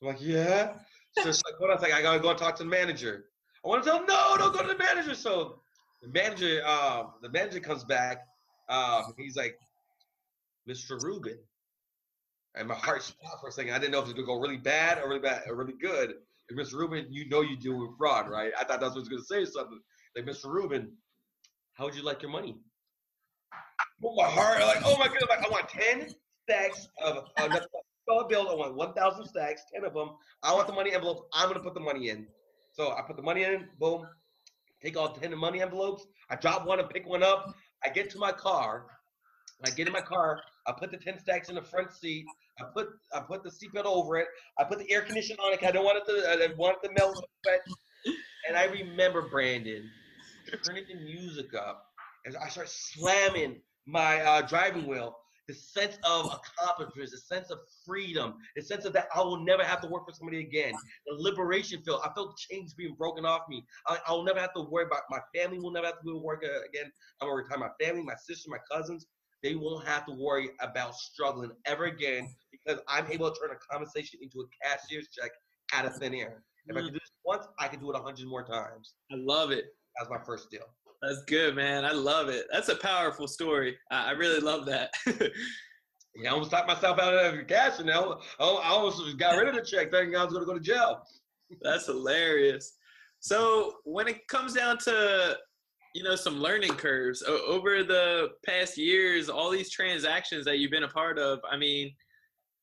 I'm 0.00 0.08
like, 0.08 0.20
yeah. 0.20 0.74
So 1.18 1.24
she's 1.24 1.42
like, 1.44 1.54
hold 1.58 1.70
on 1.70 1.76
a 1.76 1.80
second, 1.80 1.96
I 1.96 2.02
gotta 2.02 2.20
go 2.20 2.30
and 2.30 2.38
talk 2.38 2.56
to 2.56 2.64
the 2.64 2.68
manager. 2.68 3.26
I 3.64 3.68
want 3.68 3.84
to 3.84 3.90
tell 3.90 3.98
him, 4.00 4.06
no, 4.06 4.36
don't 4.38 4.52
go 4.52 4.62
to 4.62 4.68
the 4.68 4.78
manager. 4.78 5.14
So 5.14 5.60
the 6.02 6.08
manager, 6.08 6.66
um, 6.66 7.12
the 7.22 7.30
manager 7.30 7.60
comes 7.60 7.84
back. 7.84 8.26
Um, 8.68 9.14
he's 9.16 9.36
like, 9.36 9.58
Mr. 10.68 11.00
Rubin. 11.02 11.38
And 12.56 12.68
my 12.68 12.74
heart 12.74 13.02
stopped 13.02 13.40
for 13.40 13.48
a 13.48 13.52
second. 13.52 13.72
I 13.72 13.78
didn't 13.78 13.92
know 13.92 13.98
if 13.98 14.04
it 14.04 14.08
was 14.08 14.14
gonna 14.14 14.26
go 14.26 14.40
really 14.40 14.56
bad 14.56 14.98
or 14.98 15.08
really 15.08 15.20
bad 15.20 15.42
or 15.48 15.56
really 15.56 15.74
good. 15.80 16.14
Mr. 16.52 16.74
Rubin, 16.74 17.06
you 17.10 17.28
know 17.28 17.40
you 17.40 17.56
deal 17.56 17.78
with 17.78 17.96
fraud, 17.96 18.28
right? 18.28 18.52
I 18.58 18.64
thought 18.64 18.80
that's 18.80 18.94
what 18.94 19.00
was 19.00 19.08
gonna 19.08 19.22
say 19.22 19.50
something. 19.50 19.80
Like, 20.14 20.26
Mr. 20.26 20.46
Rubin, 20.46 20.92
how 21.74 21.84
would 21.84 21.94
you 21.94 22.02
like 22.02 22.22
your 22.22 22.30
money? 22.30 22.56
Oh, 24.04 24.14
my 24.14 24.28
heart, 24.28 24.60
like, 24.60 24.82
oh 24.84 24.98
my 24.98 25.06
goodness, 25.06 25.28
like 25.30 25.44
I 25.44 25.48
want 25.48 25.68
10 25.68 26.08
stacks 26.42 26.88
of 27.02 27.24
uh, 27.38 27.48
dollar 28.06 28.28
bill. 28.28 28.50
I 28.50 28.54
want 28.54 28.76
1,000 28.76 29.26
stacks, 29.26 29.62
10 29.72 29.84
of 29.84 29.94
them. 29.94 30.10
I 30.42 30.52
want 30.52 30.66
the 30.66 30.74
money 30.74 30.92
envelopes. 30.92 31.22
I'm 31.32 31.48
gonna 31.48 31.60
put 31.60 31.74
the 31.74 31.80
money 31.80 32.10
in. 32.10 32.26
So 32.72 32.92
I 32.92 33.02
put 33.02 33.16
the 33.16 33.22
money 33.22 33.44
in, 33.44 33.68
boom, 33.78 34.06
take 34.82 34.96
all 34.96 35.12
10 35.12 35.32
of 35.32 35.38
money 35.38 35.62
envelopes. 35.62 36.06
I 36.28 36.36
drop 36.36 36.66
one 36.66 36.80
and 36.80 36.90
pick 36.90 37.06
one 37.08 37.22
up. 37.22 37.54
I 37.84 37.88
get 37.88 38.10
to 38.10 38.18
my 38.18 38.32
car. 38.32 38.86
I 39.64 39.70
get 39.70 39.86
in 39.86 39.92
my 39.92 40.00
car. 40.00 40.40
I 40.66 40.72
put 40.72 40.90
the 40.90 40.96
ten 40.96 41.18
stacks 41.18 41.48
in 41.48 41.54
the 41.54 41.62
front 41.62 41.92
seat. 41.92 42.24
I 42.60 42.64
put 42.72 42.88
I 43.12 43.20
put 43.20 43.42
the 43.42 43.50
seatbelt 43.50 43.84
over 43.84 44.16
it. 44.16 44.28
I 44.58 44.64
put 44.64 44.78
the 44.78 44.90
air 44.90 45.02
conditioner 45.02 45.40
on 45.42 45.52
it 45.52 45.62
I 45.62 45.70
don't 45.70 45.84
want 45.84 45.98
it 45.98 46.06
to 46.06 46.28
I 46.28 46.54
want 46.56 46.78
it 46.82 46.88
to 46.88 46.94
melt. 46.94 47.24
And 48.48 48.56
I 48.56 48.64
remember 48.64 49.22
Brandon 49.22 49.90
turning 50.64 50.84
the 50.88 50.94
music 50.96 51.54
up 51.54 51.86
as 52.26 52.36
I 52.36 52.48
start 52.48 52.68
slamming 52.68 53.60
my 53.86 54.20
uh, 54.20 54.42
driving 54.42 54.86
wheel. 54.86 55.16
The 55.46 55.54
sense 55.54 55.98
of 56.04 56.24
accomplishment, 56.24 57.10
the 57.10 57.18
sense 57.18 57.50
of 57.50 57.58
freedom, 57.84 58.36
the 58.56 58.62
sense 58.62 58.86
of 58.86 58.94
that 58.94 59.08
I 59.14 59.20
will 59.20 59.44
never 59.44 59.62
have 59.62 59.82
to 59.82 59.88
work 59.88 60.06
for 60.08 60.14
somebody 60.14 60.40
again. 60.40 60.72
The 61.06 61.16
liberation 61.16 61.82
feel. 61.82 62.00
I 62.02 62.10
felt 62.14 62.38
chains 62.38 62.72
being 62.72 62.94
broken 62.94 63.26
off 63.26 63.42
me. 63.50 63.62
I, 63.86 63.98
I 64.08 64.12
will 64.12 64.24
never 64.24 64.40
have 64.40 64.54
to 64.54 64.62
worry 64.62 64.86
about 64.86 65.02
my 65.10 65.18
family. 65.34 65.58
Will 65.58 65.70
never 65.70 65.86
have 65.86 65.98
to 65.98 66.04
go 66.04 66.12
to 66.12 66.18
work 66.18 66.42
uh, 66.44 66.66
again. 66.66 66.90
I'm 67.20 67.28
gonna 67.28 67.42
retire 67.42 67.58
my 67.58 67.68
family, 67.84 68.02
my 68.02 68.14
sister, 68.16 68.48
my 68.48 68.56
cousins. 68.72 69.04
They 69.44 69.54
won't 69.54 69.86
have 69.86 70.06
to 70.06 70.12
worry 70.12 70.48
about 70.60 70.96
struggling 70.96 71.50
ever 71.66 71.84
again 71.84 72.34
because 72.50 72.80
I'm 72.88 73.06
able 73.12 73.30
to 73.30 73.38
turn 73.38 73.50
a 73.50 73.72
conversation 73.72 74.20
into 74.22 74.40
a 74.40 74.44
cashier's 74.66 75.08
check 75.08 75.30
out 75.74 75.84
of 75.84 75.94
thin 75.96 76.14
air. 76.14 76.42
If 76.66 76.74
I 76.74 76.80
can 76.80 76.88
do 76.88 76.94
this 76.94 77.12
once, 77.26 77.46
I 77.58 77.68
can 77.68 77.78
do 77.78 77.92
it 77.92 77.98
a 77.98 78.02
hundred 78.02 78.26
more 78.26 78.42
times. 78.42 78.94
I 79.12 79.16
love 79.16 79.50
it. 79.50 79.66
That's 79.98 80.08
my 80.08 80.16
first 80.24 80.50
deal. 80.50 80.64
That's 81.02 81.22
good, 81.26 81.54
man. 81.54 81.84
I 81.84 81.92
love 81.92 82.30
it. 82.30 82.46
That's 82.50 82.70
a 82.70 82.76
powerful 82.76 83.28
story. 83.28 83.76
I, 83.90 84.08
I 84.08 84.10
really 84.12 84.40
love 84.40 84.64
that. 84.66 84.90
Yeah, 86.16 86.30
I 86.30 86.32
almost 86.34 86.52
talked 86.52 86.68
myself 86.68 87.00
out 87.00 87.12
of 87.12 87.36
the 87.36 87.42
cash 87.42 87.80
now. 87.80 88.20
I 88.38 88.44
I 88.44 88.68
almost 88.68 89.18
got 89.18 89.36
rid 89.36 89.48
of 89.48 89.56
the 89.56 89.62
check 89.62 89.90
thinking 89.90 90.14
I 90.14 90.22
was 90.22 90.32
gonna 90.32 90.46
go 90.46 90.54
to 90.54 90.60
jail. 90.60 91.02
That's 91.60 91.86
hilarious. 91.86 92.74
So 93.18 93.78
when 93.82 94.06
it 94.06 94.28
comes 94.28 94.52
down 94.52 94.78
to 94.84 95.36
you 95.94 96.02
know 96.02 96.16
some 96.16 96.40
learning 96.40 96.74
curves 96.74 97.22
o- 97.26 97.46
over 97.46 97.84
the 97.84 98.30
past 98.44 98.76
years, 98.76 99.30
all 99.30 99.48
these 99.48 99.70
transactions 99.70 100.44
that 100.44 100.58
you've 100.58 100.72
been 100.72 100.82
a 100.82 100.88
part 100.88 101.18
of, 101.18 101.40
I 101.50 101.56
mean, 101.56 101.94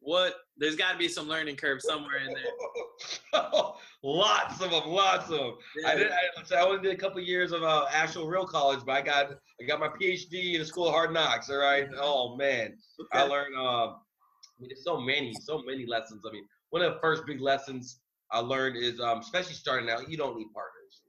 what 0.01 0.35
there's 0.57 0.75
got 0.75 0.91
to 0.91 0.97
be 0.97 1.07
some 1.07 1.27
learning 1.27 1.55
curve 1.55 1.81
somewhere 1.81 2.17
in 2.17 2.33
there. 2.33 3.41
lots 4.03 4.61
of 4.61 4.71
them, 4.71 4.83
lots 4.87 5.29
of 5.29 5.37
them. 5.37 5.53
I 5.85 5.95
did. 5.95 6.11
I, 6.11 6.43
so 6.43 6.57
I 6.57 6.61
only 6.61 6.81
did 6.81 6.93
a 6.93 6.97
couple 6.97 7.21
years 7.21 7.51
of 7.51 7.63
uh, 7.63 7.85
actual 7.91 8.27
real 8.27 8.45
college, 8.45 8.81
but 8.85 8.93
I 8.93 9.01
got 9.01 9.31
I 9.61 9.65
got 9.65 9.79
my 9.79 9.87
PhD 9.87 10.53
in 10.53 10.59
the 10.59 10.65
School 10.65 10.87
of 10.87 10.93
Hard 10.93 11.13
Knocks. 11.13 11.49
All 11.49 11.57
right. 11.57 11.87
Oh 11.97 12.35
man, 12.35 12.77
I 13.13 13.23
learned. 13.23 13.55
Um, 13.55 13.63
I 13.63 14.61
mean, 14.61 14.69
there's 14.69 14.83
so 14.83 14.99
many, 14.99 15.33
so 15.41 15.61
many 15.63 15.85
lessons. 15.85 16.23
I 16.27 16.31
mean, 16.31 16.45
one 16.71 16.81
of 16.81 16.93
the 16.93 16.99
first 16.99 17.25
big 17.25 17.39
lessons 17.39 17.99
I 18.31 18.39
learned 18.39 18.77
is, 18.77 18.99
um, 18.99 19.19
especially 19.19 19.53
starting 19.53 19.89
out, 19.89 20.09
you 20.09 20.17
don't 20.17 20.37
need 20.37 20.51
partners. 20.53 21.01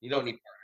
You 0.00 0.10
don't 0.10 0.24
need 0.24 0.38
partners. 0.44 0.57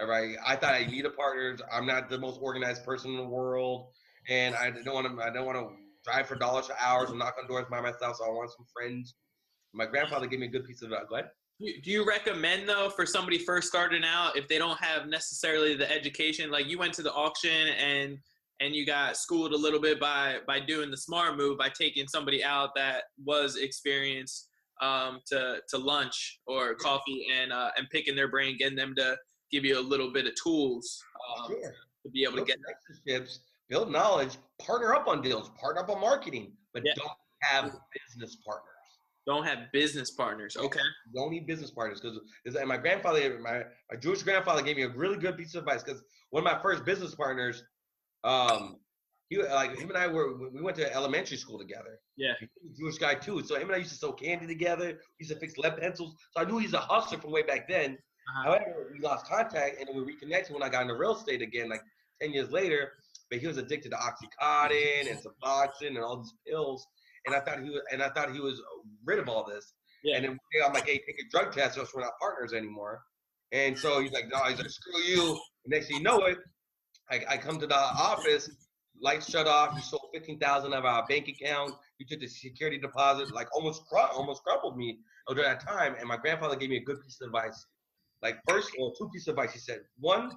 All 0.00 0.08
right. 0.08 0.36
I 0.46 0.56
thought 0.56 0.74
I 0.74 0.86
need 0.86 1.04
a 1.04 1.10
partners. 1.10 1.60
I'm 1.72 1.86
not 1.86 2.08
the 2.08 2.18
most 2.18 2.38
organized 2.40 2.84
person 2.84 3.12
in 3.12 3.16
the 3.18 3.28
world, 3.28 3.88
and 4.28 4.54
I 4.54 4.70
don't 4.70 4.94
want 4.94 5.06
to. 5.06 5.22
I 5.22 5.30
don't 5.30 5.46
want 5.46 5.58
to 5.58 5.74
drive 6.04 6.26
for 6.26 6.34
dollars 6.34 6.66
for 6.66 6.76
hours 6.80 7.10
and 7.10 7.18
knock 7.18 7.36
on 7.40 7.46
doors 7.46 7.66
by 7.70 7.80
myself. 7.80 8.16
So 8.16 8.24
I 8.24 8.28
want 8.28 8.50
some 8.50 8.66
friends. 8.72 9.14
My 9.72 9.86
grandfather 9.86 10.26
gave 10.26 10.40
me 10.40 10.46
a 10.46 10.50
good 10.50 10.64
piece 10.64 10.82
of 10.82 10.90
advice. 10.90 11.06
Go 11.08 11.16
ahead. 11.16 11.30
Do 11.60 11.72
do 11.84 11.90
you 11.90 12.06
recommend 12.06 12.68
though 12.68 12.90
for 12.90 13.06
somebody 13.06 13.38
first 13.38 13.68
starting 13.68 14.02
out 14.04 14.36
if 14.36 14.48
they 14.48 14.58
don't 14.58 14.78
have 14.82 15.06
necessarily 15.08 15.76
the 15.76 15.90
education 15.90 16.50
like 16.50 16.66
you 16.66 16.78
went 16.78 16.94
to 16.94 17.02
the 17.02 17.12
auction 17.12 17.68
and 17.78 18.18
and 18.60 18.74
you 18.74 18.86
got 18.86 19.16
schooled 19.16 19.52
a 19.52 19.56
little 19.56 19.80
bit 19.80 20.00
by 20.00 20.38
by 20.46 20.58
doing 20.58 20.90
the 20.90 20.96
smart 20.96 21.36
move 21.36 21.58
by 21.58 21.68
taking 21.68 22.08
somebody 22.08 22.42
out 22.42 22.70
that 22.74 23.04
was 23.24 23.56
experienced 23.56 24.48
um, 24.80 25.20
to 25.26 25.58
to 25.68 25.78
lunch 25.78 26.40
or 26.46 26.74
coffee 26.74 27.26
and 27.32 27.52
uh, 27.52 27.70
and 27.76 27.88
picking 27.90 28.16
their 28.16 28.28
brain 28.28 28.56
getting 28.58 28.76
them 28.76 28.94
to 28.96 29.16
give 29.52 29.64
you 29.64 29.78
a 29.78 29.80
little 29.80 30.10
bit 30.10 30.26
of 30.26 30.32
tools 30.42 31.02
um, 31.38 31.46
Sure. 31.48 31.74
to 32.04 32.10
be 32.10 32.24
able 32.24 32.38
to 32.38 32.44
get 32.44 32.58
relationships, 32.66 33.40
build 33.68 33.90
knowledge, 33.92 34.36
partner 34.60 34.94
up 34.94 35.06
on 35.06 35.20
deals, 35.22 35.50
partner 35.60 35.82
up 35.82 35.90
on 35.90 36.00
marketing, 36.00 36.56
but 36.72 36.82
Yeah. 36.84 36.94
don't 36.96 37.10
have 37.42 37.76
business 38.06 38.36
partners. 38.44 38.68
don't 39.24 39.44
have 39.44 39.70
business 39.72 40.10
partners 40.10 40.56
okay 40.56 40.80
You 41.06 41.12
don't 41.20 41.30
need 41.30 41.46
business 41.46 41.70
partners 41.70 42.00
because 42.00 42.18
my 42.66 42.76
grandfather, 42.76 43.38
my, 43.40 43.62
my 43.90 43.96
Jewish 44.00 44.22
grandfather 44.24 44.62
gave 44.62 44.76
me 44.76 44.82
a 44.82 44.88
really 44.88 45.16
good 45.16 45.36
piece 45.36 45.54
of 45.54 45.62
advice 45.62 45.82
because 45.84 46.02
one 46.30 46.44
of 46.44 46.52
my 46.52 46.60
first 46.60 46.84
business 46.84 47.14
partners, 47.14 47.62
um, 48.24 48.78
he 49.28 49.40
like 49.42 49.78
him 49.78 49.88
and 49.90 49.96
I 49.96 50.08
were 50.08 50.36
we 50.50 50.60
went 50.60 50.76
to 50.78 50.92
elementary 50.92 51.36
school 51.36 51.58
together. 51.58 52.00
Yeah. 52.16 52.34
Jewish 52.78 52.98
guy 52.98 53.14
too, 53.14 53.42
so 53.44 53.54
him 53.54 53.62
and 53.68 53.72
I 53.74 53.78
used 53.78 53.90
to 53.92 53.96
sew 53.96 54.12
candy 54.12 54.46
together. 54.46 54.86
We 54.86 54.98
used 55.20 55.32
to 55.32 55.38
fix 55.38 55.56
lead 55.56 55.76
pencils, 55.78 56.14
so 56.32 56.42
I 56.42 56.44
knew 56.44 56.58
he's 56.58 56.74
a 56.74 56.80
hustler 56.80 57.18
from 57.18 57.30
way 57.32 57.42
back 57.42 57.68
then. 57.68 57.98
Uh-huh. 58.28 58.42
However, 58.44 58.90
we 58.92 59.00
lost 59.00 59.26
contact 59.26 59.80
and 59.80 59.88
we 59.94 60.02
reconnected 60.02 60.54
when 60.54 60.62
I 60.62 60.68
got 60.68 60.82
into 60.82 60.94
real 60.94 61.16
estate 61.16 61.42
again, 61.42 61.68
like 61.68 61.82
ten 62.20 62.32
years 62.32 62.50
later. 62.50 62.92
But 63.30 63.40
he 63.40 63.46
was 63.46 63.56
addicted 63.56 63.92
to 63.92 63.96
oxycontin 63.96 65.10
and 65.10 65.18
Suboxone 65.18 65.88
and 65.88 65.98
all 65.98 66.18
these 66.18 66.34
pills, 66.46 66.86
and 67.24 67.34
I 67.34 67.40
thought 67.40 67.62
he 67.62 67.70
was 67.70 67.80
and 67.90 68.02
I 68.02 68.10
thought 68.10 68.30
he 68.32 68.40
was 68.40 68.60
rid 69.04 69.18
of 69.18 69.28
all 69.28 69.44
this. 69.44 69.72
Yeah. 70.04 70.16
And 70.16 70.24
then 70.26 70.38
I'm 70.66 70.72
like, 70.74 70.86
hey, 70.86 70.98
take 70.98 71.16
a 71.18 71.28
drug 71.30 71.52
test, 71.52 71.78
or 71.78 71.80
else 71.80 71.94
we're 71.94 72.02
not 72.02 72.12
partners 72.20 72.52
anymore. 72.52 73.00
And 73.52 73.78
so 73.78 74.00
he's 74.00 74.12
like, 74.12 74.24
no, 74.30 74.42
he's 74.44 74.58
like, 74.58 74.68
screw 74.68 75.00
you. 75.00 75.30
And 75.64 75.70
next 75.70 75.86
thing 75.86 75.98
you 75.98 76.02
know 76.02 76.18
it, 76.24 76.38
I, 77.10 77.20
I 77.28 77.36
come 77.36 77.58
to 77.60 77.66
the 77.66 77.74
office, 77.74 78.50
lights 79.00 79.30
shut 79.30 79.46
off. 79.46 79.74
You 79.74 79.80
sold 79.80 80.08
fifteen 80.12 80.38
thousand 80.38 80.74
of 80.74 80.84
our 80.84 81.06
bank 81.06 81.28
account. 81.28 81.72
You 81.98 82.06
took 82.06 82.20
the 82.20 82.26
security 82.26 82.78
deposit, 82.78 83.32
like 83.32 83.48
almost 83.54 83.86
cru- 83.86 84.00
almost 84.00 84.42
crumpled 84.42 84.76
me 84.76 84.98
during 85.28 85.44
that 85.44 85.66
time. 85.66 85.94
And 85.98 86.06
my 86.06 86.16
grandfather 86.16 86.56
gave 86.56 86.68
me 86.68 86.76
a 86.76 86.84
good 86.84 87.02
piece 87.02 87.18
of 87.22 87.28
advice. 87.28 87.64
Like 88.22 88.38
first, 88.48 88.70
or 88.78 88.92
two 88.96 89.08
pieces 89.12 89.28
of 89.28 89.38
advice. 89.38 89.52
He 89.52 89.58
said, 89.58 89.80
one, 89.98 90.32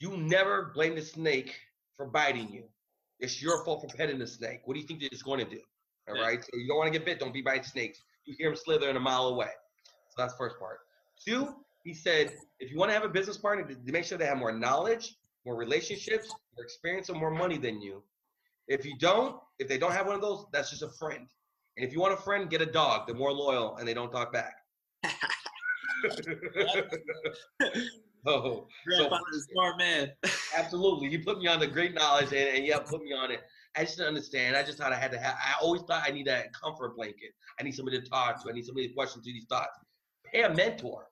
you 0.00 0.16
never 0.16 0.72
blame 0.74 0.94
the 0.94 1.02
snake 1.02 1.54
for 1.96 2.06
biting 2.06 2.50
you. 2.50 2.64
It's 3.20 3.40
your 3.42 3.64
fault 3.64 3.82
for 3.82 3.96
petting 3.96 4.18
the 4.18 4.26
snake. 4.26 4.60
What 4.64 4.74
do 4.74 4.80
you 4.80 4.86
think 4.86 5.00
that 5.00 5.12
it's 5.12 5.22
going 5.22 5.38
to 5.38 5.50
do? 5.50 5.60
All 6.08 6.14
right. 6.14 6.42
So 6.42 6.50
you 6.54 6.68
don't 6.68 6.78
want 6.78 6.92
to 6.92 6.98
get 6.98 7.06
bit. 7.06 7.18
Don't 7.18 7.32
be 7.32 7.42
biting 7.42 7.64
snakes. 7.64 8.02
You 8.24 8.34
hear 8.36 8.48
them 8.48 8.56
slithering 8.56 8.96
a 8.96 9.00
mile 9.00 9.28
away. 9.28 9.50
So 9.84 10.14
that's 10.18 10.34
the 10.34 10.38
first 10.38 10.58
part. 10.58 10.80
Two, 11.24 11.54
he 11.84 11.94
said, 11.94 12.34
if 12.60 12.70
you 12.70 12.78
want 12.78 12.90
to 12.90 12.94
have 12.94 13.04
a 13.04 13.08
business 13.08 13.36
partner, 13.36 13.64
to 13.66 13.92
make 13.92 14.04
sure 14.04 14.18
they 14.18 14.26
have 14.26 14.38
more 14.38 14.52
knowledge, 14.52 15.14
more 15.44 15.56
relationships, 15.56 16.28
more 16.28 16.64
experience, 16.64 17.08
and 17.08 17.18
more 17.18 17.30
money 17.30 17.56
than 17.56 17.80
you. 17.80 18.02
If 18.68 18.84
you 18.84 18.98
don't, 18.98 19.36
if 19.58 19.68
they 19.68 19.78
don't 19.78 19.92
have 19.92 20.06
one 20.06 20.16
of 20.16 20.20
those, 20.20 20.44
that's 20.52 20.70
just 20.70 20.82
a 20.82 20.88
friend. 20.88 21.26
And 21.76 21.86
if 21.86 21.92
you 21.92 22.00
want 22.00 22.14
a 22.14 22.16
friend, 22.16 22.50
get 22.50 22.60
a 22.60 22.66
dog. 22.66 23.06
They're 23.06 23.16
more 23.16 23.32
loyal 23.32 23.76
and 23.76 23.86
they 23.86 23.94
don't 23.94 24.10
talk 24.10 24.32
back. 24.32 24.56
oh, 28.26 28.66
grandfather's 28.86 29.36
a 29.36 29.42
smart 29.52 29.78
man 29.78 30.12
absolutely. 30.56 31.08
You 31.08 31.22
put 31.22 31.38
me 31.38 31.46
on 31.46 31.60
the 31.60 31.66
great 31.66 31.94
knowledge 31.94 32.32
and, 32.32 32.56
and 32.56 32.66
yeah, 32.66 32.78
put 32.78 33.02
me 33.02 33.12
on 33.12 33.30
it. 33.30 33.42
I 33.76 33.84
just 33.84 33.98
didn't 33.98 34.08
understand. 34.08 34.56
I 34.56 34.62
just 34.62 34.78
thought 34.78 34.92
I 34.92 34.96
had 34.96 35.12
to 35.12 35.18
have, 35.18 35.34
I 35.34 35.54
always 35.60 35.82
thought 35.82 36.02
I 36.06 36.10
need 36.10 36.26
that 36.26 36.52
comfort 36.52 36.96
blanket. 36.96 37.30
I 37.60 37.62
need 37.62 37.74
somebody 37.74 38.00
to 38.00 38.08
talk 38.08 38.42
to. 38.42 38.50
I 38.50 38.52
need 38.52 38.64
somebody 38.64 38.88
to 38.88 38.94
question 38.94 39.22
through 39.22 39.34
these 39.34 39.46
thoughts. 39.48 39.78
Pay 40.32 40.42
a 40.42 40.54
mentor. 40.54 41.06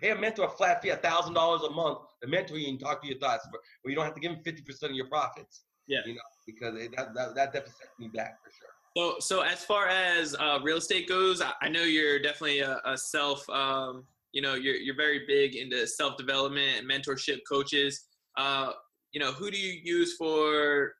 Pay 0.00 0.10
a 0.10 0.16
mentor 0.16 0.46
a 0.46 0.50
flat 0.50 0.82
fee, 0.82 0.90
a 0.90 0.96
thousand 0.96 1.34
dollars 1.34 1.62
a 1.62 1.70
month 1.70 1.98
to 2.22 2.28
mentor 2.28 2.56
you 2.56 2.68
and 2.68 2.78
talk 2.78 3.02
to 3.02 3.08
your 3.08 3.18
thoughts, 3.18 3.48
but 3.50 3.60
you 3.84 3.96
don't 3.96 4.04
have 4.04 4.14
to 4.14 4.20
give 4.20 4.30
them 4.30 4.40
fifty 4.44 4.62
percent 4.62 4.90
of 4.90 4.96
your 4.96 5.08
profits. 5.08 5.62
Yeah. 5.88 6.00
You 6.06 6.14
know, 6.14 6.20
because 6.46 6.76
it, 6.76 6.94
that, 6.96 7.14
that 7.14 7.34
that 7.34 7.52
definitely 7.52 7.74
set 7.80 7.98
me 7.98 8.08
back 8.08 8.38
for 8.44 8.50
sure. 8.50 8.68
So, 8.96 9.18
so 9.18 9.40
as 9.42 9.64
far 9.64 9.88
as 9.88 10.36
uh, 10.38 10.60
real 10.62 10.76
estate 10.76 11.08
goes, 11.08 11.40
I, 11.40 11.52
I 11.62 11.68
know 11.68 11.82
you're 11.82 12.20
definitely 12.20 12.60
a, 12.60 12.80
a 12.84 12.96
self. 12.96 13.48
Um, 13.50 14.04
you 14.38 14.42
know, 14.42 14.54
you're 14.54 14.76
you're 14.76 14.94
very 14.94 15.26
big 15.26 15.56
into 15.56 15.84
self 15.84 16.16
development 16.16 16.78
and 16.78 16.88
mentorship 16.88 17.40
coaches. 17.50 18.04
Uh, 18.36 18.70
you 19.10 19.18
know, 19.18 19.32
who 19.32 19.50
do 19.50 19.58
you 19.58 19.80
use 19.82 20.14
for? 20.16 20.92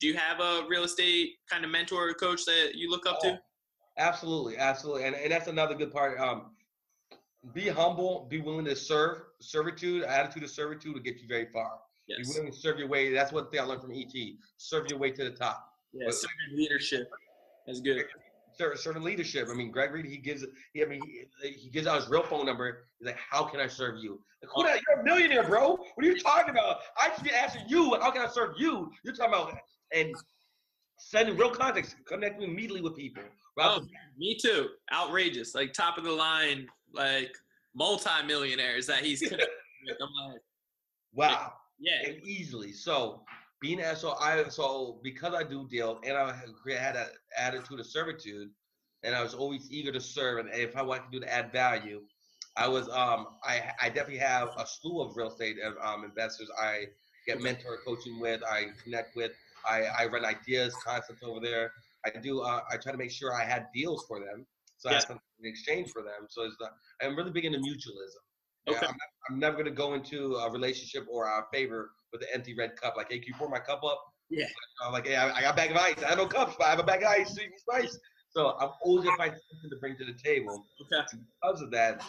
Do 0.00 0.06
you 0.06 0.12
have 0.12 0.38
a 0.40 0.66
real 0.68 0.84
estate 0.84 1.30
kind 1.50 1.64
of 1.64 1.70
mentor 1.70 2.10
or 2.10 2.12
coach 2.12 2.44
that 2.44 2.72
you 2.74 2.90
look 2.90 3.06
up 3.06 3.20
Oh, 3.24 3.30
to? 3.30 3.40
Absolutely, 3.96 4.58
absolutely, 4.58 5.04
and 5.04 5.16
and 5.16 5.32
that's 5.32 5.48
another 5.48 5.74
good 5.74 5.90
part. 5.94 6.20
Um, 6.20 6.50
be 7.54 7.68
humble, 7.68 8.26
be 8.28 8.42
willing 8.42 8.66
to 8.66 8.76
serve. 8.76 9.22
Servitude, 9.40 10.02
attitude 10.04 10.42
of 10.42 10.50
servitude 10.50 10.92
will 10.92 11.00
get 11.00 11.16
you 11.22 11.26
very 11.26 11.46
far. 11.54 11.70
Be 12.06 12.16
Yes. 12.18 12.36
willing 12.36 12.52
to 12.52 12.58
serve 12.58 12.78
your 12.78 12.88
way. 12.88 13.14
That's 13.14 13.32
one 13.32 13.48
thing 13.48 13.60
I 13.60 13.62
learned 13.62 13.80
from 13.80 13.92
ET. 13.94 14.12
Serve 14.58 14.88
your 14.90 14.98
way 14.98 15.10
to 15.10 15.24
the 15.24 15.30
top. 15.30 15.66
Yeah. 15.94 16.10
Servant 16.10 16.52
leadership. 16.54 17.08
That's 17.66 17.80
good. 17.80 18.04
Serve 18.56 19.02
leadership. 19.02 19.48
I 19.50 19.54
mean, 19.54 19.70
Greg 19.70 19.92
Reid, 19.92 20.04
he 20.04 20.16
gives, 20.16 20.44
he, 20.72 20.82
I 20.82 20.86
mean, 20.86 21.00
he, 21.42 21.48
he 21.50 21.70
gives 21.70 21.86
out 21.86 22.00
his 22.00 22.08
real 22.08 22.22
phone 22.22 22.46
number. 22.46 22.86
He's 22.98 23.06
like, 23.06 23.18
"How 23.30 23.44
can 23.44 23.60
I 23.60 23.66
serve 23.66 24.02
you?" 24.02 24.20
Like, 24.42 24.50
who 24.54 24.62
that? 24.64 24.80
You're 24.88 25.00
a 25.00 25.04
millionaire, 25.04 25.44
bro. 25.44 25.76
What 25.76 26.04
are 26.04 26.08
you 26.08 26.18
talking 26.20 26.50
about? 26.50 26.78
I 26.96 27.12
should 27.14 27.24
be 27.24 27.30
asking 27.30 27.62
you, 27.68 27.96
"How 28.00 28.10
can 28.10 28.22
I 28.22 28.28
serve 28.28 28.54
you?" 28.58 28.90
You're 29.04 29.14
talking 29.14 29.34
about 29.34 29.58
and 29.92 30.14
sending 30.98 31.36
real 31.36 31.50
context, 31.50 31.96
connecting 32.06 32.48
immediately 32.48 32.80
with 32.80 32.96
people. 32.96 33.22
Oh, 33.58 33.84
me 34.16 34.36
too. 34.36 34.68
Outrageous. 34.92 35.54
Like 35.54 35.72
top 35.72 35.98
of 35.98 36.04
the 36.04 36.12
line, 36.12 36.66
like 36.92 37.34
multi-millionaires 37.74 38.86
that 38.86 39.04
he's 39.04 39.20
connected 39.28 39.48
with. 39.86 39.96
I'm 40.00 40.30
like, 40.30 40.40
wow. 41.12 41.52
yeah. 41.78 42.10
and 42.10 42.22
easily. 42.24 42.72
So 42.72 43.22
being 43.64 43.80
as 43.80 44.02
so 44.02 44.14
I 44.20 44.46
so 44.50 45.00
because 45.02 45.32
I 45.34 45.42
do 45.42 45.66
deal 45.68 45.98
and 46.04 46.16
I 46.16 46.34
had 46.76 46.96
an 46.96 47.06
attitude 47.38 47.80
of 47.80 47.86
servitude, 47.86 48.50
and 49.02 49.14
I 49.14 49.22
was 49.22 49.32
always 49.32 49.70
eager 49.70 49.90
to 49.92 50.00
serve. 50.00 50.38
And 50.38 50.50
if 50.52 50.76
I 50.76 50.82
wanted 50.82 51.04
to 51.04 51.10
do 51.12 51.20
to 51.20 51.32
add 51.32 51.50
value, 51.50 52.02
I 52.56 52.68
was 52.68 52.88
um 52.90 53.20
I 53.42 53.72
I 53.80 53.88
definitely 53.88 54.18
have 54.18 54.48
a 54.58 54.66
slew 54.66 55.00
of 55.00 55.16
real 55.16 55.28
estate 55.28 55.56
um 55.82 56.04
investors 56.04 56.50
I 56.60 56.84
get 57.26 57.40
mentor 57.40 57.78
coaching 57.86 58.20
with, 58.20 58.42
I 58.44 58.66
connect 58.82 59.16
with, 59.16 59.32
I, 59.66 59.84
I 59.98 60.06
run 60.06 60.26
ideas, 60.26 60.74
concepts 60.84 61.22
over 61.22 61.40
there. 61.40 61.72
I 62.04 62.10
do. 62.10 62.40
Uh, 62.40 62.60
I 62.70 62.76
try 62.76 62.92
to 62.92 62.98
make 62.98 63.10
sure 63.10 63.32
I 63.32 63.44
had 63.44 63.68
deals 63.74 64.04
for 64.06 64.20
them, 64.20 64.46
so 64.76 64.90
I 64.90 64.94
have 64.94 65.02
something 65.04 65.22
in 65.42 65.48
exchange 65.48 65.90
for 65.90 66.02
them. 66.02 66.26
So 66.28 66.42
it's 66.42 66.56
not, 66.60 66.72
I'm 67.00 67.16
really 67.16 67.30
big 67.30 67.46
into 67.46 67.60
mutualism. 67.60 68.22
Yeah, 68.66 68.76
Okay. 68.76 68.86
I'm, 68.88 68.96
I'm 69.30 69.38
never 69.38 69.54
going 69.54 69.72
to 69.72 69.78
go 69.84 69.94
into 69.94 70.34
a 70.36 70.50
relationship 70.50 71.06
or 71.10 71.24
a 71.24 71.46
favor 71.50 71.92
with 72.14 72.22
an 72.22 72.28
empty 72.32 72.54
red 72.54 72.80
cup. 72.80 72.94
Like, 72.96 73.10
hey, 73.10 73.18
can 73.18 73.28
you 73.28 73.34
pour 73.34 73.50
my 73.50 73.58
cup 73.58 73.82
up? 73.84 74.00
Yeah. 74.30 74.46
I'm 74.82 74.92
like, 74.92 75.06
hey, 75.06 75.16
I, 75.16 75.30
I 75.34 75.42
got 75.42 75.54
a 75.54 75.56
bag 75.56 75.70
of 75.72 75.76
ice. 75.76 76.02
I 76.02 76.10
have 76.10 76.18
no 76.18 76.26
cups, 76.26 76.54
but 76.56 76.66
I 76.66 76.70
have 76.70 76.78
a 76.78 76.84
bag 76.84 77.02
of 77.02 77.08
ice. 77.08 77.36
And 77.36 77.52
spice. 77.56 77.98
So 78.30 78.56
I'm 78.58 78.70
always 78.82 79.04
gonna 79.04 79.16
find 79.16 79.32
something 79.32 79.70
to 79.70 79.76
bring 79.80 79.96
to 79.96 80.04
the 80.04 80.14
table. 80.14 80.66
Okay. 80.80 81.18
Because 81.42 81.60
of 81.60 81.70
that, 81.72 82.02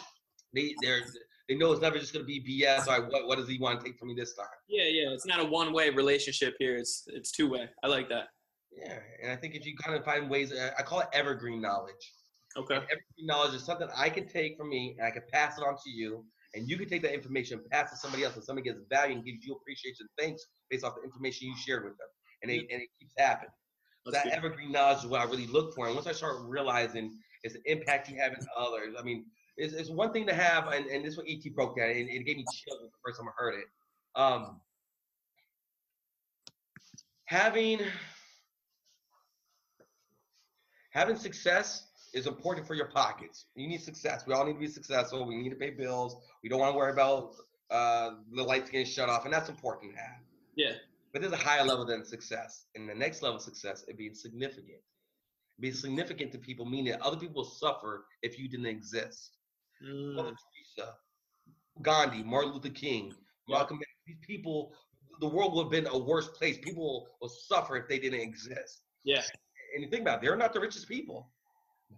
they 0.54 0.74
they're 0.82 1.02
they 1.48 1.54
know 1.54 1.70
it's 1.72 1.82
never 1.82 1.98
just 1.98 2.12
gonna 2.12 2.24
be 2.24 2.40
BS. 2.40 2.86
Like, 2.86 3.10
what 3.12 3.26
what 3.26 3.38
does 3.38 3.48
he 3.48 3.58
want 3.58 3.80
to 3.80 3.86
take 3.86 3.98
from 3.98 4.08
me 4.08 4.14
this 4.14 4.34
time? 4.34 4.46
Yeah, 4.68 4.84
yeah. 4.84 5.10
It's 5.10 5.26
not 5.26 5.40
a 5.40 5.44
one-way 5.44 5.90
relationship 5.90 6.54
here. 6.58 6.76
It's 6.76 7.04
it's 7.08 7.30
two-way. 7.30 7.68
I 7.84 7.88
like 7.88 8.08
that. 8.08 8.28
Yeah, 8.72 8.98
and 9.22 9.32
I 9.32 9.36
think 9.36 9.54
if 9.54 9.64
you 9.64 9.76
kind 9.76 9.96
of 9.96 10.04
find 10.04 10.28
ways, 10.28 10.52
uh, 10.52 10.70
I 10.78 10.82
call 10.82 11.00
it 11.00 11.08
evergreen 11.12 11.60
knowledge. 11.60 12.12
Okay. 12.56 12.74
And 12.74 12.84
evergreen 12.84 13.26
knowledge 13.26 13.54
is 13.54 13.64
something 13.64 13.88
I 13.94 14.08
can 14.08 14.26
take 14.26 14.56
from 14.56 14.68
me 14.68 14.96
and 14.98 15.06
I 15.06 15.10
can 15.10 15.22
pass 15.32 15.58
it 15.58 15.62
on 15.62 15.74
to 15.74 15.90
you, 15.90 16.24
and 16.54 16.68
you 16.68 16.76
can 16.76 16.88
take 16.88 17.02
that 17.02 17.14
information, 17.14 17.60
pass 17.70 17.90
it 17.90 17.94
to 17.94 18.00
somebody 18.00 18.24
else, 18.24 18.34
and 18.34 18.44
somebody 18.44 18.68
gets 18.68 18.80
value 18.90 19.16
and 19.16 19.24
gives 19.24 19.44
you 19.44 19.54
appreciation, 19.54 20.06
thanks 20.18 20.44
based 20.70 20.84
off 20.84 20.94
the 20.96 21.02
information 21.02 21.48
you 21.48 21.56
shared 21.56 21.84
with 21.84 21.96
them, 21.98 22.08
and 22.42 22.50
it, 22.50 22.66
and 22.70 22.82
it 22.82 22.88
keeps 22.98 23.14
happening. 23.18 23.50
That's 24.04 24.24
that 24.24 24.32
evergreen 24.32 24.72
knowledge 24.72 24.98
is 24.98 25.06
what 25.06 25.20
I 25.20 25.24
really 25.24 25.48
look 25.48 25.74
for. 25.74 25.86
And 25.86 25.94
once 25.94 26.06
I 26.06 26.12
start 26.12 26.36
realizing 26.46 27.18
it's 27.42 27.54
the 27.54 27.70
impact 27.70 28.08
you 28.08 28.16
have 28.20 28.32
in 28.32 28.38
others, 28.56 28.94
I 28.98 29.02
mean, 29.02 29.26
it's, 29.56 29.74
it's 29.74 29.90
one 29.90 30.12
thing 30.12 30.26
to 30.26 30.34
have, 30.34 30.68
and, 30.68 30.86
and 30.86 31.04
this 31.04 31.12
is 31.12 31.18
what 31.18 31.26
ET 31.28 31.42
broke 31.54 31.76
down, 31.76 31.90
and 31.90 32.08
it 32.08 32.24
gave 32.24 32.36
me 32.36 32.44
chills 32.52 32.80
the 32.82 32.88
first 33.04 33.18
time 33.18 33.28
I 33.28 33.32
heard 33.36 33.54
it. 33.54 33.66
Um, 34.14 34.60
having 37.24 37.80
having 40.90 41.16
success 41.16 41.86
is 42.16 42.26
important 42.26 42.66
for 42.66 42.74
your 42.74 42.86
pockets. 42.86 43.46
You 43.54 43.68
need 43.68 43.80
success. 43.82 44.24
We 44.26 44.32
all 44.34 44.44
need 44.46 44.54
to 44.54 44.58
be 44.58 44.66
successful. 44.68 45.26
We 45.26 45.36
need 45.36 45.50
to 45.50 45.56
pay 45.56 45.70
bills. 45.70 46.16
We 46.42 46.48
don't 46.48 46.60
want 46.60 46.72
to 46.72 46.76
worry 46.76 46.92
about 46.92 47.34
uh, 47.70 48.10
the 48.34 48.42
lights 48.42 48.70
getting 48.70 48.86
shut 48.86 49.08
off, 49.08 49.24
and 49.24 49.32
that's 49.34 49.48
important 49.50 49.92
to 49.94 49.98
have. 50.00 50.20
Yeah. 50.56 50.72
But 51.12 51.20
there's 51.22 51.32
a 51.32 51.36
higher 51.48 51.64
level 51.64 51.84
than 51.86 52.04
success. 52.04 52.66
And 52.74 52.88
the 52.88 52.94
next 52.94 53.22
level 53.22 53.36
of 53.36 53.42
success, 53.42 53.84
it 53.88 53.98
being 53.98 54.14
significant. 54.14 54.80
Being 55.60 55.74
significant 55.74 56.32
to 56.32 56.38
people, 56.38 56.64
meaning 56.66 56.92
that 56.92 57.02
other 57.02 57.16
people 57.16 57.36
will 57.42 57.50
suffer 57.50 58.06
if 58.22 58.38
you 58.38 58.48
didn't 58.48 58.66
exist. 58.66 59.36
Mother 59.82 60.30
Mm, 60.30 60.36
Teresa, 60.76 60.94
Gandhi, 61.82 62.22
Martin 62.22 62.52
Luther 62.52 62.70
King, 62.70 63.14
Yeah. 63.46 63.58
Malcolm 63.58 63.78
X, 63.82 63.90
these 64.06 64.16
people, 64.26 64.72
the 65.20 65.28
world 65.28 65.54
would 65.54 65.64
have 65.64 65.70
been 65.70 65.86
a 65.92 65.98
worse 65.98 66.28
place. 66.28 66.58
People 66.62 67.08
will 67.20 67.28
suffer 67.28 67.76
if 67.76 67.88
they 67.88 67.98
didn't 67.98 68.20
exist. 68.20 68.82
yeah. 69.04 69.22
And 69.74 69.82
you 69.84 69.90
think 69.90 70.02
about 70.02 70.18
it, 70.18 70.22
they're 70.22 70.36
not 70.36 70.52
the 70.54 70.60
richest 70.60 70.88
people. 70.88 71.30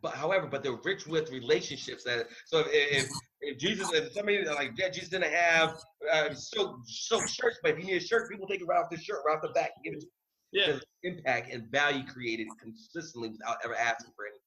But 0.01 0.15
however, 0.15 0.47
but 0.47 0.63
they're 0.63 0.79
rich 0.85 1.07
with 1.07 1.31
relationships. 1.31 2.05
That 2.05 2.27
so 2.47 2.61
if, 2.61 2.69
if, 2.73 3.07
if 3.41 3.59
Jesus, 3.59 3.91
if 3.93 4.13
somebody 4.13 4.45
like 4.45 4.73
yeah, 4.77 4.91
Jesus 4.91 5.09
didn't 5.09 5.33
have 5.33 5.77
uh, 6.13 6.35
silk, 6.35 6.81
silk 6.85 7.29
shirts, 7.29 7.59
but 7.63 7.73
if 7.73 7.79
you 7.79 7.85
need 7.85 8.03
a 8.03 8.05
shirt, 8.05 8.31
people 8.31 8.47
take 8.47 8.61
it 8.61 8.67
right 8.67 8.79
off 8.79 8.91
the 8.91 8.97
shirt, 8.97 9.19
right 9.27 9.37
off 9.37 9.43
the 9.43 9.49
back, 9.49 9.71
and 9.77 9.85
give 9.85 9.95
it 9.95 10.01
to 10.01 10.07
Yeah. 10.53 10.79
Impact 11.05 11.53
and 11.53 11.71
value 11.71 12.05
created 12.07 12.49
consistently 12.61 13.31
without 13.31 13.57
ever 13.65 13.75
asking 13.75 14.13
for 14.17 14.27
anything. 14.27 14.43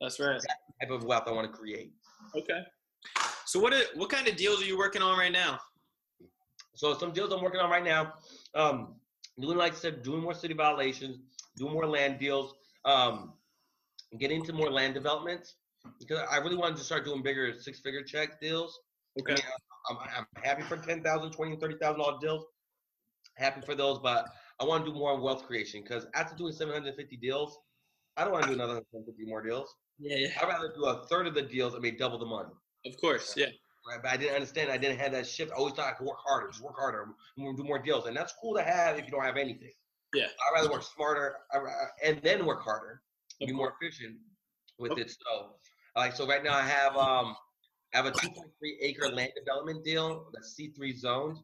That's 0.00 0.20
right. 0.20 0.40
Type 0.80 0.90
of 0.90 1.04
wealth 1.04 1.24
I 1.26 1.32
want 1.32 1.50
to 1.50 1.56
create. 1.56 1.92
Okay. 2.36 2.60
So 3.46 3.58
what 3.58 3.72
are, 3.72 3.82
what 3.94 4.10
kind 4.10 4.28
of 4.28 4.36
deals 4.36 4.62
are 4.62 4.66
you 4.66 4.78
working 4.78 5.02
on 5.02 5.18
right 5.18 5.32
now? 5.32 5.58
So 6.74 6.96
some 6.96 7.12
deals 7.12 7.32
I'm 7.32 7.42
working 7.42 7.60
on 7.60 7.70
right 7.70 7.84
now. 7.84 8.14
Um, 8.54 8.94
doing 9.40 9.56
like 9.56 9.72
I 9.72 9.76
said, 9.76 10.02
doing 10.02 10.22
more 10.22 10.34
city 10.34 10.54
violations, 10.54 11.18
doing 11.56 11.72
more 11.72 11.86
land 11.86 12.18
deals, 12.18 12.54
um, 12.84 13.32
get 14.16 14.30
into 14.30 14.52
more 14.52 14.70
land 14.70 14.94
developments 14.94 15.56
because 15.98 16.20
I 16.30 16.38
really 16.38 16.56
wanted 16.56 16.76
to 16.78 16.84
start 16.84 17.04
doing 17.04 17.22
bigger 17.22 17.52
six-figure 17.58 18.04
check 18.04 18.40
deals. 18.40 18.78
I 19.16 19.20
Okay. 19.20 19.34
mean, 19.34 19.42
I'm, 19.90 19.96
I'm 20.16 20.42
happy 20.42 20.62
for 20.62 20.76
10,000, 20.76 21.32
20, 21.32 21.56
30,000 21.56 21.98
dollar 21.98 22.18
deals. 22.20 22.44
Happy 23.36 23.60
for 23.60 23.74
those, 23.74 23.98
but 23.98 24.26
I 24.60 24.64
want 24.64 24.84
to 24.84 24.90
do 24.92 24.98
more 24.98 25.20
wealth 25.20 25.44
creation 25.46 25.82
because 25.82 26.06
after 26.14 26.36
doing 26.36 26.52
750 26.52 27.16
deals, 27.18 27.58
I 28.16 28.24
don't 28.24 28.32
want 28.32 28.44
to 28.44 28.48
do 28.50 28.54
another 28.54 28.74
150 28.90 29.24
more 29.26 29.42
deals. 29.42 29.74
Yeah, 29.98 30.16
yeah. 30.16 30.28
I'd 30.40 30.48
rather 30.48 30.72
do 30.74 30.86
a 30.86 31.06
third 31.06 31.26
of 31.26 31.34
the 31.34 31.42
deals 31.42 31.74
and 31.74 31.82
make 31.82 31.98
double 31.98 32.18
the 32.18 32.26
money. 32.26 32.50
Of 32.86 32.96
course. 33.00 33.34
Yeah. 33.36 33.46
Right, 33.88 34.02
but 34.02 34.10
I 34.12 34.16
didn't 34.16 34.34
understand. 34.34 34.70
I 34.70 34.76
didn't 34.76 34.98
have 34.98 35.12
that 35.12 35.26
shift. 35.26 35.52
I 35.52 35.54
always 35.56 35.74
thought 35.74 35.86
I 35.86 35.92
could 35.92 36.06
work 36.06 36.18
harder, 36.26 36.48
just 36.48 36.60
work 36.62 36.76
harder, 36.76 37.06
and 37.36 37.56
do 37.56 37.64
more 37.64 37.78
deals, 37.78 38.06
and 38.06 38.16
that's 38.16 38.34
cool 38.40 38.54
to 38.56 38.62
have 38.62 38.98
if 38.98 39.04
you 39.06 39.10
don't 39.10 39.24
have 39.24 39.36
anything. 39.36 39.72
Yeah. 40.14 40.26
I'd 40.26 40.54
rather 40.54 40.70
work 40.70 40.82
smarter 40.82 41.36
I- 41.52 41.58
I- 41.58 41.88
and 42.04 42.20
then 42.22 42.44
work 42.44 42.62
harder, 42.62 43.02
be 43.40 43.52
more 43.52 43.74
efficient 43.80 44.16
with 44.78 44.92
Okay. 44.92 45.02
it. 45.02 45.10
So, 45.10 45.54
like, 45.96 46.14
so 46.14 46.26
right 46.26 46.42
now 46.42 46.54
I 46.54 46.62
have 46.62 46.96
um, 46.96 47.36
I 47.94 47.96
have 47.98 48.06
a 48.06 48.12
2.3 48.12 48.44
acre 48.80 49.08
land 49.08 49.32
development 49.36 49.84
deal 49.84 50.30
that's 50.32 50.54
C3 50.58 50.96
zoned. 50.96 51.38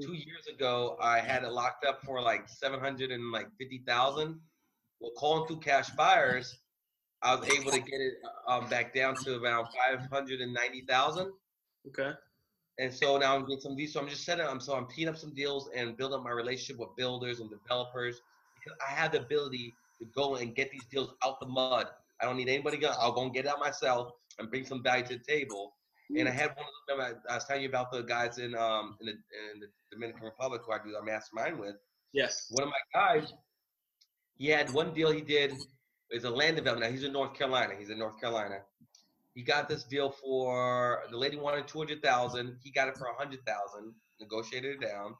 Two 0.00 0.14
years 0.14 0.46
ago, 0.46 0.96
I 1.02 1.18
had 1.20 1.44
it 1.44 1.52
locked 1.52 1.84
up 1.84 2.00
for 2.02 2.22
like 2.22 2.48
700 2.48 3.10
and 3.10 3.30
like 3.30 3.48
50,000. 3.60 4.40
Well, 5.00 5.10
calling 5.18 5.46
through 5.46 5.58
cash 5.58 5.90
buyers, 5.90 6.56
I 7.20 7.34
was 7.34 7.46
able 7.50 7.72
to 7.72 7.80
get 7.80 8.00
it 8.00 8.14
um, 8.48 8.70
back 8.70 8.94
down 8.94 9.16
to 9.16 9.36
around 9.42 9.66
590,000. 9.66 11.32
Okay. 11.88 12.12
And 12.78 12.92
so 12.92 13.18
now 13.18 13.34
I'm 13.34 13.42
getting 13.42 13.60
some 13.60 13.72
of 13.72 13.78
these. 13.78 13.92
So 13.92 14.00
I'm 14.00 14.08
just 14.08 14.24
setting. 14.24 14.46
I'm 14.46 14.60
so 14.60 14.74
I'm 14.74 14.88
teeing 14.88 15.08
up 15.08 15.18
some 15.18 15.34
deals 15.34 15.68
and 15.76 15.94
building 15.96 16.18
up 16.18 16.24
my 16.24 16.30
relationship 16.30 16.78
with 16.80 16.96
builders 16.96 17.40
and 17.40 17.50
developers 17.50 18.22
because 18.54 18.78
I 18.88 18.92
have 18.94 19.12
the 19.12 19.20
ability 19.20 19.74
to 20.02 20.10
go 20.14 20.36
and 20.36 20.54
get 20.54 20.70
these 20.70 20.84
deals 20.90 21.14
out 21.24 21.38
the 21.40 21.46
mud. 21.46 21.86
I 22.20 22.24
don't 22.24 22.36
need 22.36 22.48
anybody. 22.48 22.76
Go, 22.76 22.92
I'll 22.98 23.12
go 23.12 23.22
and 23.22 23.32
get 23.32 23.44
it 23.46 23.48
out 23.48 23.60
myself 23.60 24.12
and 24.38 24.50
bring 24.50 24.64
some 24.64 24.82
value 24.82 25.04
to 25.06 25.18
the 25.18 25.24
table. 25.24 25.74
And 26.16 26.28
I 26.28 26.32
had 26.32 26.50
one 26.50 26.66
of 26.66 26.98
them. 26.98 27.00
I, 27.00 27.32
I 27.32 27.36
was 27.36 27.44
telling 27.46 27.62
you 27.62 27.68
about 27.68 27.90
the 27.90 28.02
guys 28.02 28.38
in 28.38 28.54
um 28.54 28.96
in 29.00 29.06
the, 29.06 29.12
in 29.12 29.60
the 29.60 29.66
Dominican 29.90 30.24
Republic 30.24 30.60
who 30.66 30.72
I 30.72 30.78
do 30.84 30.94
our 30.94 31.02
mastermind 31.02 31.58
with. 31.58 31.76
Yes. 32.12 32.48
One 32.50 32.64
of 32.64 32.68
my 32.68 33.00
guys, 33.00 33.32
he 34.36 34.48
had 34.48 34.70
one 34.74 34.92
deal 34.92 35.10
he 35.10 35.22
did. 35.22 35.54
It's 36.10 36.26
a 36.26 36.30
land 36.30 36.56
development. 36.56 36.90
Now, 36.90 36.94
he's 36.94 37.04
in 37.04 37.12
North 37.12 37.32
Carolina. 37.32 37.72
He's 37.78 37.88
in 37.88 37.98
North 37.98 38.20
Carolina. 38.20 38.58
He 39.34 39.42
got 39.42 39.70
this 39.70 39.84
deal 39.84 40.10
for 40.10 41.04
the 41.10 41.16
lady 41.16 41.38
wanted 41.38 41.66
two 41.66 41.78
hundred 41.78 42.02
thousand. 42.02 42.58
He 42.62 42.70
got 42.70 42.88
it 42.88 42.98
for 42.98 43.06
a 43.06 43.14
hundred 43.14 43.40
thousand. 43.46 43.94
Negotiated 44.20 44.82
it 44.82 44.86
down. 44.86 45.14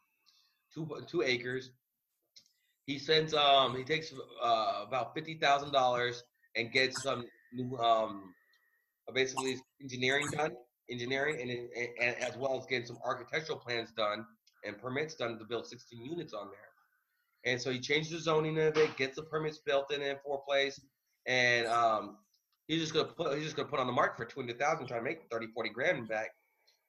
Two 0.74 0.86
two 1.08 1.22
acres. 1.22 1.70
He 2.86 2.98
sends 2.98 3.34
um 3.34 3.76
he 3.76 3.84
takes 3.84 4.12
uh, 4.42 4.84
about 4.86 5.14
fifty 5.14 5.38
thousand 5.38 5.72
dollars 5.72 6.22
and 6.56 6.72
gets 6.72 7.02
some 7.02 7.24
new 7.52 7.76
um 7.78 8.34
basically 9.14 9.56
engineering 9.80 10.26
done, 10.32 10.52
engineering 10.90 11.40
and, 11.40 11.50
and, 11.50 11.88
and 12.00 12.22
as 12.22 12.36
well 12.36 12.58
as 12.58 12.66
getting 12.66 12.86
some 12.86 12.98
architectural 13.04 13.58
plans 13.58 13.90
done 13.96 14.24
and 14.64 14.78
permits 14.78 15.14
done 15.14 15.38
to 15.38 15.44
build 15.44 15.66
16 15.66 16.04
units 16.04 16.32
on 16.32 16.48
there. 16.50 17.52
And 17.52 17.60
so 17.60 17.72
he 17.72 17.80
changed 17.80 18.12
the 18.12 18.18
zoning 18.18 18.58
of 18.58 18.76
it, 18.76 18.96
gets 18.96 19.16
the 19.16 19.22
permits 19.24 19.58
built 19.58 19.92
in 19.92 20.00
in 20.00 20.16
four 20.24 20.42
place, 20.48 20.80
and 21.26 21.66
um, 21.66 22.18
he's 22.68 22.80
just 22.80 22.94
gonna 22.94 23.08
put 23.08 23.34
he's 23.34 23.44
just 23.44 23.56
gonna 23.56 23.68
put 23.68 23.80
on 23.80 23.86
the 23.86 23.92
market 23.92 24.16
for 24.16 24.24
200,000, 24.24 24.86
try 24.86 24.98
to 24.98 25.02
make 25.02 25.22
30, 25.30 25.48
40 25.48 25.70
grand 25.70 26.08
back. 26.08 26.30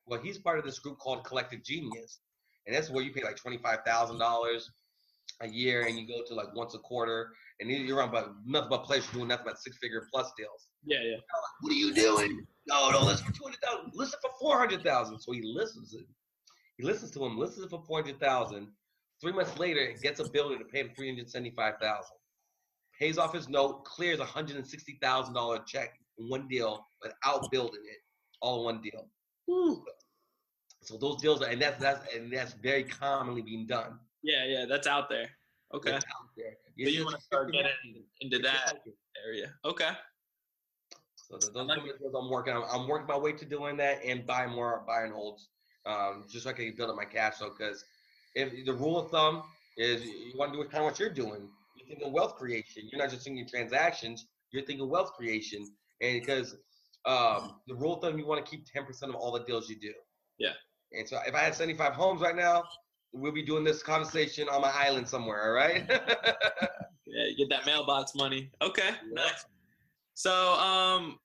Well, 0.05 0.21
he's 0.21 0.37
part 0.37 0.59
of 0.59 0.65
this 0.65 0.79
group 0.79 0.99
called 0.99 1.23
Collective 1.23 1.63
Genius, 1.63 2.19
and 2.67 2.75
that's 2.75 2.91
where 2.91 3.03
you 3.03 3.11
pay 3.11 3.23
like 3.23 3.37
twenty 3.37 3.57
five 3.57 3.79
thousand 3.85 4.19
dollars 4.19 4.69
a 5.43 5.47
year, 5.47 5.83
and 5.87 5.97
you 5.97 6.07
go 6.07 6.23
to 6.27 6.33
like 6.33 6.53
once 6.55 6.73
a 6.73 6.79
quarter, 6.79 7.33
and 7.59 7.69
you- 7.69 7.77
you're 7.77 8.01
on 8.01 8.11
but 8.11 8.33
nothing 8.45 8.69
but 8.69 8.83
pleasure 8.83 9.11
doing 9.13 9.27
nothing 9.27 9.45
but 9.45 9.59
six 9.59 9.77
figure 9.77 10.07
plus 10.11 10.31
deals. 10.37 10.67
Yeah, 10.85 11.01
yeah. 11.01 11.17
What 11.61 11.71
are 11.71 11.75
you 11.75 11.93
doing? 11.93 12.45
No, 12.67 12.91
no, 12.91 13.01
listen 13.05 13.25
for 13.27 13.33
two 13.33 13.43
hundred 13.43 13.61
thousand. 13.61 13.91
Listen 13.93 14.19
for 14.21 14.31
four 14.39 14.57
hundred 14.57 14.83
thousand. 14.83 15.19
So 15.19 15.31
he 15.31 15.41
listens 15.43 15.93
it. 15.93 16.05
He 16.77 16.83
listens 16.83 17.11
to 17.11 17.23
him. 17.25 17.37
Listens 17.37 17.69
for 17.69 17.83
four 17.85 18.01
hundred 18.01 18.19
thousand. 18.19 18.71
Three 19.21 19.31
months 19.33 19.57
later, 19.59 19.85
he 19.87 19.93
gets 19.95 20.19
a 20.19 20.29
builder 20.29 20.57
to 20.57 20.65
pay 20.65 20.79
him 20.81 20.91
three 20.95 21.09
hundred 21.09 21.29
seventy-five 21.29 21.75
thousand. 21.79 22.17
Pays 22.99 23.17
off 23.17 23.33
his 23.33 23.49
note, 23.49 23.85
clears 23.85 24.19
a 24.19 24.25
hundred 24.25 24.55
and 24.57 24.67
sixty 24.67 24.97
thousand 25.01 25.33
dollar 25.33 25.59
check 25.65 25.99
in 26.17 26.29
one 26.29 26.47
deal 26.47 26.85
without 27.01 27.49
building 27.51 27.81
it, 27.85 27.99
all 28.41 28.59
in 28.59 28.65
one 28.75 28.81
deal. 28.81 29.09
Woo. 29.47 29.83
So 30.81 30.97
those 30.97 31.21
deals, 31.21 31.41
are, 31.41 31.49
and 31.49 31.61
that's 31.61 31.81
that's 31.81 32.13
and 32.13 32.31
that's 32.31 32.53
very 32.53 32.83
commonly 32.83 33.41
being 33.41 33.65
done. 33.65 33.99
Yeah, 34.23 34.45
yeah. 34.45 34.65
That's 34.65 34.87
out 34.87 35.09
there. 35.09 35.29
Okay. 35.73 35.93
Out 35.93 36.03
there. 36.37 36.53
So 36.79 36.89
you 36.89 37.03
want 37.03 37.17
to 37.17 37.21
start 37.21 37.51
getting 37.51 38.03
into 38.21 38.39
that 38.39 38.79
area. 39.25 39.53
Okay. 39.65 39.89
So 41.15 41.37
th- 41.37 41.53
those 41.53 41.69
I 41.69 41.75
like 41.75 41.79
are 41.79 42.11
the 42.11 42.17
I'm 42.17 42.29
working 42.29 42.53
on. 42.53 42.63
I'm 42.71 42.87
working 42.87 43.07
my 43.07 43.17
way 43.17 43.33
to 43.33 43.45
doing 43.45 43.77
that 43.77 43.99
and 44.03 44.25
buy 44.25 44.47
more 44.47 44.83
buy 44.87 45.03
and 45.03 45.13
holds, 45.13 45.49
um, 45.85 46.25
just 46.29 46.45
so 46.45 46.49
I 46.49 46.53
can 46.53 46.73
build 46.75 46.89
up 46.89 46.95
my 46.95 47.05
cash 47.05 47.35
flow. 47.35 47.51
Because 47.57 47.83
if 48.35 48.65
the 48.65 48.73
rule 48.73 48.99
of 48.99 49.11
thumb 49.11 49.43
is 49.77 50.03
you 50.03 50.33
want 50.37 50.53
to 50.53 50.59
do 50.59 50.63
kind 50.65 50.83
of 50.83 50.85
what 50.85 50.99
you're 50.99 51.09
doing, 51.09 51.49
you're 51.75 51.87
thinking 51.87 52.11
wealth 52.11 52.35
creation. 52.35 52.83
You're 52.91 53.01
not 53.01 53.09
just 53.09 53.23
thinking 53.23 53.47
transactions. 53.47 54.25
You're 54.51 54.63
thinking 54.63 54.89
wealth 54.89 55.13
creation, 55.13 55.67
and 56.01 56.19
because 56.19 56.55
um, 57.05 57.55
the 57.67 57.75
rule 57.75 57.95
of 57.95 58.01
thumb, 58.01 58.17
you 58.17 58.25
want 58.25 58.45
to 58.45 58.49
keep 58.49 58.65
10% 58.65 59.09
of 59.09 59.15
all 59.15 59.31
the 59.31 59.43
deals 59.43 59.69
you 59.69 59.79
do. 59.79 59.93
Yeah. 60.37 60.53
And 60.91 61.07
so 61.07 61.19
if 61.25 61.33
I 61.33 61.39
had 61.39 61.55
75 61.55 61.93
homes 61.93 62.21
right 62.21 62.35
now, 62.35 62.63
we'll 63.13 63.31
be 63.31 63.43
doing 63.43 63.63
this 63.63 63.81
conversation 63.81 64.49
on 64.49 64.61
my 64.61 64.71
island 64.71 65.07
somewhere. 65.07 65.43
All 65.43 65.53
right. 65.53 65.85
yeah, 65.89 67.31
get 67.37 67.49
that 67.49 67.65
mailbox 67.65 68.15
money. 68.15 68.49
Okay, 68.61 68.89
nice. 69.11 69.45
So, 70.15 70.53
um, 70.53 71.17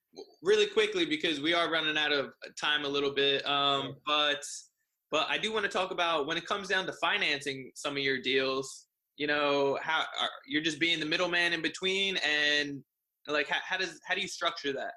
really 0.42 0.66
quickly 0.66 1.04
because 1.04 1.40
we 1.40 1.54
are 1.54 1.70
running 1.70 1.96
out 1.96 2.12
of 2.12 2.32
time 2.60 2.84
a 2.84 2.88
little 2.88 3.12
bit. 3.12 3.46
Um, 3.46 3.96
but 4.06 4.42
but 5.10 5.26
I 5.28 5.38
do 5.38 5.52
want 5.52 5.64
to 5.64 5.70
talk 5.70 5.90
about 5.90 6.26
when 6.26 6.36
it 6.36 6.46
comes 6.46 6.68
down 6.68 6.86
to 6.86 6.92
financing 6.92 7.70
some 7.74 7.96
of 7.96 8.02
your 8.02 8.20
deals. 8.20 8.86
You 9.16 9.26
know 9.26 9.78
how 9.82 10.00
are, 10.00 10.28
you're 10.46 10.62
just 10.62 10.78
being 10.78 11.00
the 11.00 11.06
middleman 11.06 11.52
in 11.52 11.62
between, 11.62 12.18
and 12.18 12.82
like 13.26 13.48
how, 13.48 13.58
how 13.64 13.76
does 13.76 14.00
how 14.06 14.14
do 14.14 14.20
you 14.20 14.28
structure 14.28 14.72
that? 14.74 14.92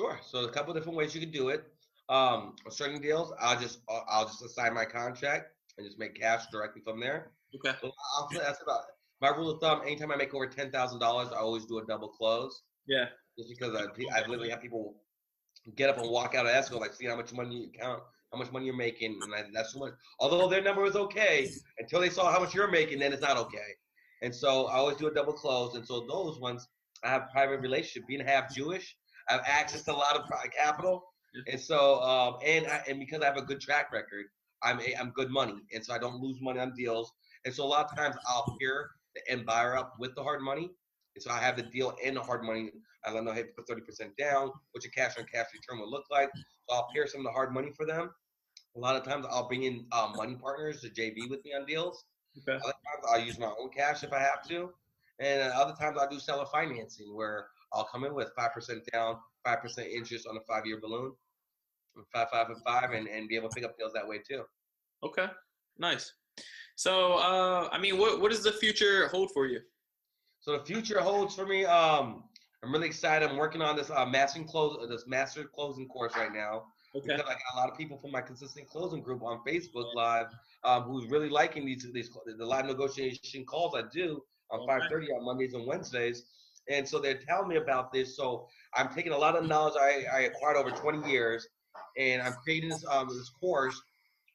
Sure. 0.00 0.18
So 0.24 0.44
a 0.44 0.50
couple 0.50 0.72
different 0.72 0.96
ways 0.96 1.14
you 1.14 1.20
can 1.20 1.32
do 1.32 1.48
it. 1.48 1.64
Um, 2.08 2.54
certain 2.70 3.00
deals, 3.02 3.32
I'll 3.40 3.60
just 3.60 3.80
I'll 4.08 4.24
just 4.24 4.42
assign 4.42 4.72
my 4.72 4.84
contract 4.84 5.52
and 5.78 5.86
just 5.86 5.98
make 5.98 6.20
cash 6.20 6.44
directly 6.52 6.82
from 6.82 7.00
there. 7.00 7.30
Okay. 7.54 7.76
So 7.80 7.90
I'll, 8.16 8.28
that's 8.32 8.62
about 8.62 8.82
my 9.20 9.28
rule 9.28 9.50
of 9.50 9.60
thumb. 9.60 9.82
Anytime 9.86 10.12
I 10.12 10.16
make 10.16 10.34
over 10.34 10.46
ten 10.46 10.70
thousand 10.70 10.98
dollars, 10.98 11.28
I 11.32 11.38
always 11.38 11.64
do 11.64 11.78
a 11.78 11.86
double 11.86 12.08
close. 12.08 12.62
Yeah. 12.86 13.06
Just 13.38 13.50
because 13.50 13.74
I, 13.74 13.84
I 14.14 14.26
literally 14.26 14.50
have 14.50 14.60
people 14.60 14.96
get 15.76 15.88
up 15.88 15.98
and 15.98 16.10
walk 16.10 16.34
out 16.34 16.46
of 16.46 16.52
escrow, 16.52 16.78
like 16.78 16.94
see 16.94 17.06
how 17.06 17.16
much 17.16 17.32
money 17.32 17.56
you 17.56 17.70
count, 17.78 18.02
how 18.32 18.38
much 18.38 18.50
money 18.52 18.66
you're 18.66 18.76
making, 18.76 19.18
and 19.22 19.34
I, 19.34 19.44
that's 19.52 19.72
so 19.72 19.78
much. 19.78 19.92
Although 20.18 20.48
their 20.48 20.62
number 20.62 20.82
was 20.82 20.96
okay 20.96 21.48
until 21.78 22.00
they 22.00 22.10
saw 22.10 22.32
how 22.32 22.40
much 22.40 22.54
you're 22.54 22.70
making, 22.70 22.98
then 22.98 23.12
it's 23.12 23.22
not 23.22 23.36
okay. 23.36 23.58
And 24.22 24.34
so 24.34 24.66
I 24.66 24.74
always 24.74 24.96
do 24.96 25.06
a 25.06 25.14
double 25.14 25.32
close. 25.32 25.76
And 25.76 25.86
so 25.86 26.06
those 26.08 26.40
ones, 26.40 26.66
I 27.04 27.08
have 27.08 27.30
private 27.30 27.60
relationship. 27.60 28.08
Being 28.08 28.26
half 28.26 28.52
Jewish, 28.52 28.96
I 29.28 29.34
have 29.34 29.42
access 29.46 29.82
to 29.84 29.92
a 29.92 29.94
lot 29.94 30.16
of 30.16 30.26
private 30.26 30.52
capital, 30.52 31.04
and 31.46 31.60
so 31.60 32.00
um, 32.02 32.38
and 32.44 32.66
I, 32.66 32.82
and 32.88 32.98
because 32.98 33.20
I 33.22 33.26
have 33.26 33.36
a 33.36 33.42
good 33.42 33.60
track 33.60 33.92
record, 33.92 34.26
I'm 34.62 34.80
a, 34.80 34.94
I'm 34.98 35.10
good 35.10 35.30
money, 35.30 35.56
and 35.74 35.84
so 35.84 35.94
I 35.94 35.98
don't 35.98 36.20
lose 36.20 36.40
money 36.40 36.60
on 36.60 36.74
deals. 36.74 37.12
And 37.44 37.54
so 37.54 37.64
a 37.64 37.66
lot 37.66 37.86
of 37.90 37.96
times 37.96 38.16
I'll 38.26 38.56
pair 38.60 38.90
the 39.14 39.32
end 39.32 39.46
buyer 39.46 39.76
up 39.76 39.94
with 39.98 40.14
the 40.14 40.22
hard 40.22 40.42
money, 40.42 40.70
and 41.14 41.22
so 41.22 41.30
I 41.30 41.38
have 41.38 41.56
the 41.56 41.62
deal 41.62 41.94
and 42.04 42.16
the 42.16 42.22
hard 42.22 42.42
money. 42.42 42.70
I 43.04 43.10
let 43.10 43.16
them 43.16 43.26
know, 43.26 43.32
hey, 43.32 43.44
put 43.44 43.68
30% 43.68 44.16
down, 44.18 44.50
what 44.72 44.84
your 44.84 44.90
cash 44.90 45.18
on 45.18 45.24
cash 45.32 45.46
return 45.54 45.80
will 45.80 45.90
look 45.90 46.04
like. 46.10 46.30
So 46.34 46.74
I'll 46.74 46.88
pair 46.94 47.06
some 47.06 47.20
of 47.20 47.24
the 47.24 47.32
hard 47.32 47.54
money 47.54 47.70
for 47.76 47.86
them. 47.86 48.10
A 48.76 48.78
lot 48.78 48.96
of 48.96 49.04
times 49.04 49.24
I'll 49.30 49.48
bring 49.48 49.64
in 49.64 49.86
uh, 49.92 50.12
money 50.14 50.34
partners 50.34 50.80
to 50.82 50.88
JV 50.88 51.28
with 51.30 51.44
me 51.44 51.54
on 51.54 51.64
deals. 51.64 52.04
Okay. 52.38 52.56
Other 52.56 52.72
times 52.72 53.04
I'll 53.10 53.20
use 53.20 53.38
my 53.38 53.52
own 53.58 53.70
cash 53.70 54.04
if 54.04 54.12
I 54.12 54.18
have 54.18 54.46
to. 54.48 54.70
And 55.20 55.52
other 55.52 55.74
times 55.74 55.96
I'll 56.00 56.08
do 56.08 56.18
seller 56.18 56.46
financing 56.52 57.14
where 57.14 57.48
I'll 57.72 57.84
come 57.84 58.04
in 58.04 58.14
with 58.14 58.30
5% 58.38 58.92
down, 58.92 59.16
5% 59.46 59.90
interest 59.90 60.26
on 60.28 60.36
a 60.36 60.40
five 60.40 60.66
year 60.66 60.80
balloon, 60.80 61.12
five, 62.12 62.28
five, 62.30 62.48
and 62.50 62.62
five, 62.64 62.92
and, 62.92 63.08
and 63.08 63.28
be 63.28 63.36
able 63.36 63.48
to 63.48 63.54
pick 63.54 63.64
up 63.64 63.76
deals 63.78 63.92
that 63.92 64.06
way 64.06 64.18
too. 64.18 64.42
Okay, 65.02 65.26
nice. 65.78 66.12
So, 66.76 67.14
uh, 67.14 67.68
I 67.72 67.78
mean, 67.78 67.98
what, 67.98 68.20
what 68.20 68.30
does 68.30 68.42
the 68.42 68.52
future 68.52 69.08
hold 69.08 69.30
for 69.32 69.46
you? 69.46 69.60
So 70.40 70.56
the 70.56 70.64
future 70.64 71.00
holds 71.00 71.34
for 71.34 71.46
me. 71.46 71.64
Um, 71.64 72.24
I'm 72.62 72.72
really 72.72 72.86
excited. 72.86 73.28
I'm 73.28 73.36
working 73.36 73.62
on 73.62 73.76
this 73.76 73.90
uh, 73.90 74.06
mastering 74.06 74.46
close, 74.46 74.78
this 74.88 75.06
master 75.06 75.44
closing 75.44 75.88
course 75.88 76.16
right 76.16 76.32
now. 76.32 76.64
Okay. 76.94 77.08
Because 77.08 77.20
I 77.20 77.32
got 77.32 77.54
a 77.54 77.56
lot 77.56 77.70
of 77.70 77.76
people 77.76 77.98
from 77.98 78.12
my 78.12 78.20
consistent 78.20 78.68
closing 78.68 79.02
group 79.02 79.22
on 79.22 79.40
Facebook 79.46 79.94
Live 79.94 80.26
um, 80.64 80.84
who's 80.84 81.10
really 81.10 81.28
liking 81.28 81.66
these 81.66 81.86
these 81.92 82.10
the 82.38 82.44
live 82.44 82.66
negotiation 82.66 83.44
calls 83.44 83.74
I 83.76 83.82
do 83.92 84.22
on 84.50 84.60
okay. 84.60 84.86
5:30 84.88 85.18
on 85.18 85.24
Mondays 85.24 85.54
and 85.54 85.66
Wednesdays. 85.66 86.24
And 86.70 86.86
so 86.86 86.98
they're 86.98 87.18
telling 87.18 87.48
me 87.48 87.56
about 87.56 87.92
this. 87.92 88.16
So 88.16 88.46
I'm 88.74 88.88
taking 88.88 89.12
a 89.12 89.18
lot 89.18 89.36
of 89.36 89.46
knowledge 89.46 89.74
I, 89.80 90.04
I 90.12 90.20
acquired 90.22 90.56
over 90.56 90.70
20 90.70 91.10
years, 91.10 91.46
and 91.96 92.22
I'm 92.22 92.34
creating 92.44 92.70
this 92.70 92.84
um, 92.90 93.08
this 93.08 93.30
course 93.40 93.80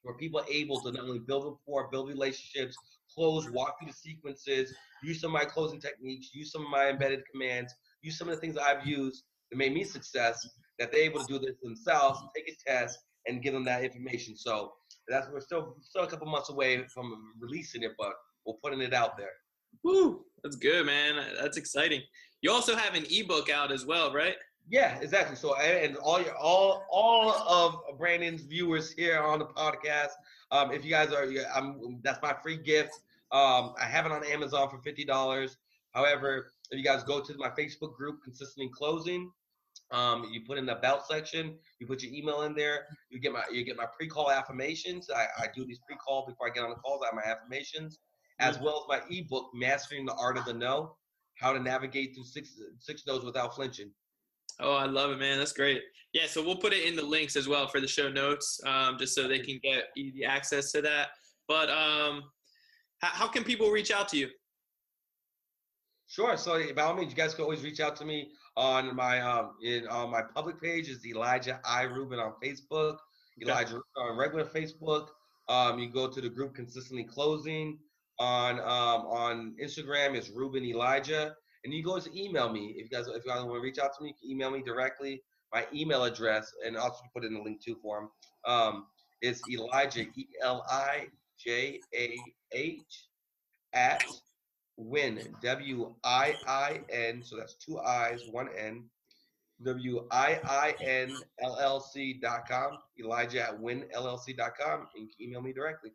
where 0.04 0.16
people 0.16 0.40
are 0.40 0.50
able 0.50 0.82
to 0.82 0.92
not 0.92 1.04
only 1.04 1.20
build 1.20 1.46
rapport, 1.46 1.90
build 1.90 2.10
relationships, 2.10 2.76
close, 3.14 3.50
walk 3.52 3.80
through 3.80 3.90
the 3.90 3.94
sequences, 3.94 4.74
use 5.02 5.22
some 5.22 5.34
of 5.34 5.42
my 5.42 5.46
closing 5.46 5.80
techniques, 5.80 6.32
use 6.34 6.52
some 6.52 6.64
of 6.64 6.70
my 6.70 6.90
embedded 6.90 7.22
commands, 7.32 7.74
use 8.02 8.18
some 8.18 8.28
of 8.28 8.36
the 8.36 8.42
things 8.42 8.58
I've 8.58 8.86
used 8.86 9.24
that 9.50 9.58
made 9.58 9.74
me 9.74 9.84
success, 9.84 10.46
that 10.80 10.92
they're 10.92 11.04
able 11.04 11.24
to 11.24 11.34
do 11.34 11.40
this 11.40 11.56
themselves, 11.62 12.20
take 12.36 12.50
a 12.50 12.70
test, 12.70 13.00
and 13.28 13.42
give 13.42 13.54
them 13.54 13.64
that 13.66 13.84
information. 13.84 14.36
So 14.36 14.74
that's 15.08 15.28
we're 15.32 15.42
still 15.42 15.76
still 15.82 16.04
a 16.04 16.08
couple 16.08 16.28
months 16.28 16.50
away 16.50 16.86
from 16.94 17.34
releasing 17.40 17.84
it, 17.84 17.92
but 17.98 18.14
we're 18.46 18.56
putting 18.64 18.82
it 18.82 18.94
out 18.94 19.18
there. 19.18 19.32
Woo, 19.84 20.26
that's 20.44 20.56
good, 20.56 20.86
man. 20.86 21.16
That's 21.40 21.58
exciting. 21.58 22.02
You 22.42 22.52
also 22.52 22.76
have 22.76 22.94
an 22.94 23.06
ebook 23.10 23.50
out 23.50 23.72
as 23.72 23.86
well, 23.86 24.14
right? 24.14 24.36
Yeah, 24.70 24.98
exactly. 25.02 25.36
So 25.36 25.56
and 25.56 25.98
all 25.98 26.22
your 26.22 26.36
all 26.38 26.86
all 26.90 27.32
of 27.50 27.98
Brandon's 27.98 28.44
viewers 28.44 28.92
here 28.92 29.20
on 29.20 29.40
the 29.40 29.46
podcast, 29.46 30.12
um, 30.52 30.72
if 30.72 30.86
you 30.86 30.90
guys 30.90 31.12
are, 31.12 31.28
I'm 31.54 32.00
that's 32.04 32.22
my 32.22 32.34
free 32.42 32.58
gift. 32.58 32.92
Um, 33.32 33.74
I 33.80 33.86
have 33.86 34.06
it 34.06 34.12
on 34.12 34.26
Amazon 34.26 34.70
for 34.70 34.80
fifty 34.80 35.04
dollars. 35.04 35.58
However, 35.92 36.54
if 36.72 36.78
you 36.78 36.84
guys 36.84 37.04
go 37.04 37.22
to 37.22 37.38
my 37.38 37.50
Facebook 37.50 37.96
group, 37.96 38.24
consistently 38.24 38.72
closing, 38.74 39.32
um, 39.92 40.30
you 40.32 40.42
put 40.48 40.58
in 40.58 40.66
the 40.66 40.78
about 40.78 41.06
section, 41.06 41.56
you 41.80 41.86
put 41.86 42.02
your 42.02 42.14
email 42.14 42.44
in 42.44 42.56
there, 42.56 42.86
you 43.10 43.20
get 43.20 43.34
my 43.34 43.44
you 43.52 43.64
get 43.66 43.76
my 43.76 43.86
pre-call 43.98 44.32
affirmations. 44.32 45.10
I, 45.14 45.26
I 45.38 45.48
do 45.54 45.66
these 45.66 45.80
pre-call 45.86 46.26
before 46.26 46.48
I 46.48 46.52
get 46.52 46.64
on 46.64 46.70
the 46.70 46.78
calls. 46.78 47.02
I 47.04 47.08
have 47.08 47.16
my 47.16 47.32
affirmations, 47.32 48.00
as 48.40 48.60
well 48.60 48.86
as 48.90 49.02
my 49.02 49.16
ebook, 49.16 49.50
Mastering 49.54 50.06
the 50.06 50.14
Art 50.14 50.38
of 50.38 50.46
the 50.46 50.54
No, 50.54 50.96
how 51.36 51.52
to 51.52 51.60
navigate 51.60 52.16
through 52.16 52.24
six 52.26 52.58
six 52.80 53.04
no's 53.06 53.26
without 53.26 53.56
flinching. 53.56 53.92
Oh, 54.60 54.76
I 54.76 54.86
love 54.86 55.12
it, 55.12 55.20
man. 55.20 55.40
That's 55.40 55.54
great. 55.54 55.82
Yeah, 56.14 56.28
so 56.28 56.44
we'll 56.44 56.58
put 56.58 56.74
it 56.74 56.88
in 56.88 56.96
the 56.96 57.04
links 57.04 57.36
as 57.36 57.48
well 57.48 57.68
for 57.68 57.80
the 57.80 57.88
show 57.88 58.10
notes, 58.10 58.60
um, 58.66 58.98
just 59.00 59.16
so 59.16 59.28
they 59.28 59.40
can 59.40 59.60
get 59.64 59.86
easy 59.98 60.24
access 60.24 60.72
to 60.74 60.82
that. 60.82 61.10
But 61.48 61.70
um, 61.70 62.24
how, 63.02 63.10
how 63.10 63.28
can 63.28 63.44
people 63.44 63.72
reach 63.72 63.92
out 63.92 64.08
to 64.10 64.18
you? 64.18 64.30
Sure. 66.08 66.38
So 66.38 66.62
by 66.76 66.84
all 66.84 66.94
means, 66.94 67.10
you 67.10 67.16
guys 67.16 67.34
can 67.34 67.44
always 67.44 67.64
reach 67.64 67.80
out 67.80 67.96
to 67.96 68.06
me 68.06 68.30
on 68.56 68.96
my 68.96 69.20
um 69.20 69.54
in 69.64 69.88
on 69.88 70.12
my 70.12 70.22
public 70.36 70.62
page 70.62 70.88
is 70.88 71.06
Elijah 71.06 71.60
I 71.66 71.84
Rubin 71.84 72.20
on 72.20 72.34
Facebook, 72.44 72.98
Elijah 73.42 73.82
on 73.98 74.18
regular 74.18 74.46
Facebook. 74.46 75.08
Um, 75.50 75.80
you 75.80 75.90
go 75.90 76.08
to 76.08 76.22
the 76.22 76.30
group 76.30 76.54
consistently 76.54 77.04
closing 77.04 77.80
on 78.20 78.60
um 78.60 79.08
on 79.08 79.56
Instagram 79.62 80.16
is 80.16 80.30
Rubin 80.30 80.64
Elijah, 80.64 81.36
and 81.64 81.74
you 81.74 81.84
go 81.84 82.00
to 82.00 82.20
email 82.20 82.52
me 82.52 82.76
if 82.78 82.90
you 82.90 82.90
guys 82.90 83.08
if 83.08 83.24
you 83.26 83.32
guys 83.32 83.44
want 83.44 83.56
to 83.56 83.60
reach 83.62 83.80
out 83.80 83.96
to 83.98 84.04
me, 84.04 84.10
you 84.10 84.16
can 84.22 84.32
email 84.32 84.52
me 84.52 84.62
directly. 84.62 85.22
My 85.54 85.66
email 85.74 86.04
address 86.04 86.52
and 86.66 86.76
also 86.76 87.04
put 87.14 87.24
in 87.24 87.34
the 87.34 87.42
link 87.42 87.64
too 87.64 87.78
for 87.82 88.00
him. 88.00 88.10
Um, 88.46 88.88
is 89.22 89.42
Elijah 89.50 90.02
E 90.02 90.28
L 90.42 90.66
I 90.70 91.08
J 91.38 91.80
A 91.96 92.18
H 92.52 93.08
at 93.74 94.04
win 94.78 95.20
W 95.42 95.94
I 96.04 96.36
I 96.48 96.82
N. 96.90 97.22
So 97.24 97.38
that's 97.38 97.56
two 97.56 97.80
I's, 97.80 98.28
one 98.30 98.50
N. 98.58 98.84
W 99.64 100.06
I 100.12 100.40
I 100.44 100.76
N 100.84 101.16
L 101.42 101.58
L 101.62 101.80
C 101.80 102.20
dot 102.22 102.48
com. 102.50 102.80
Elijah 103.00 103.44
at 103.44 103.62
wiinllc 103.62 104.36
dot 104.36 104.58
com. 104.60 104.88
And 104.96 105.08
you 105.08 105.10
can 105.16 105.28
email 105.28 105.42
me 105.42 105.54
directly. 105.54 105.92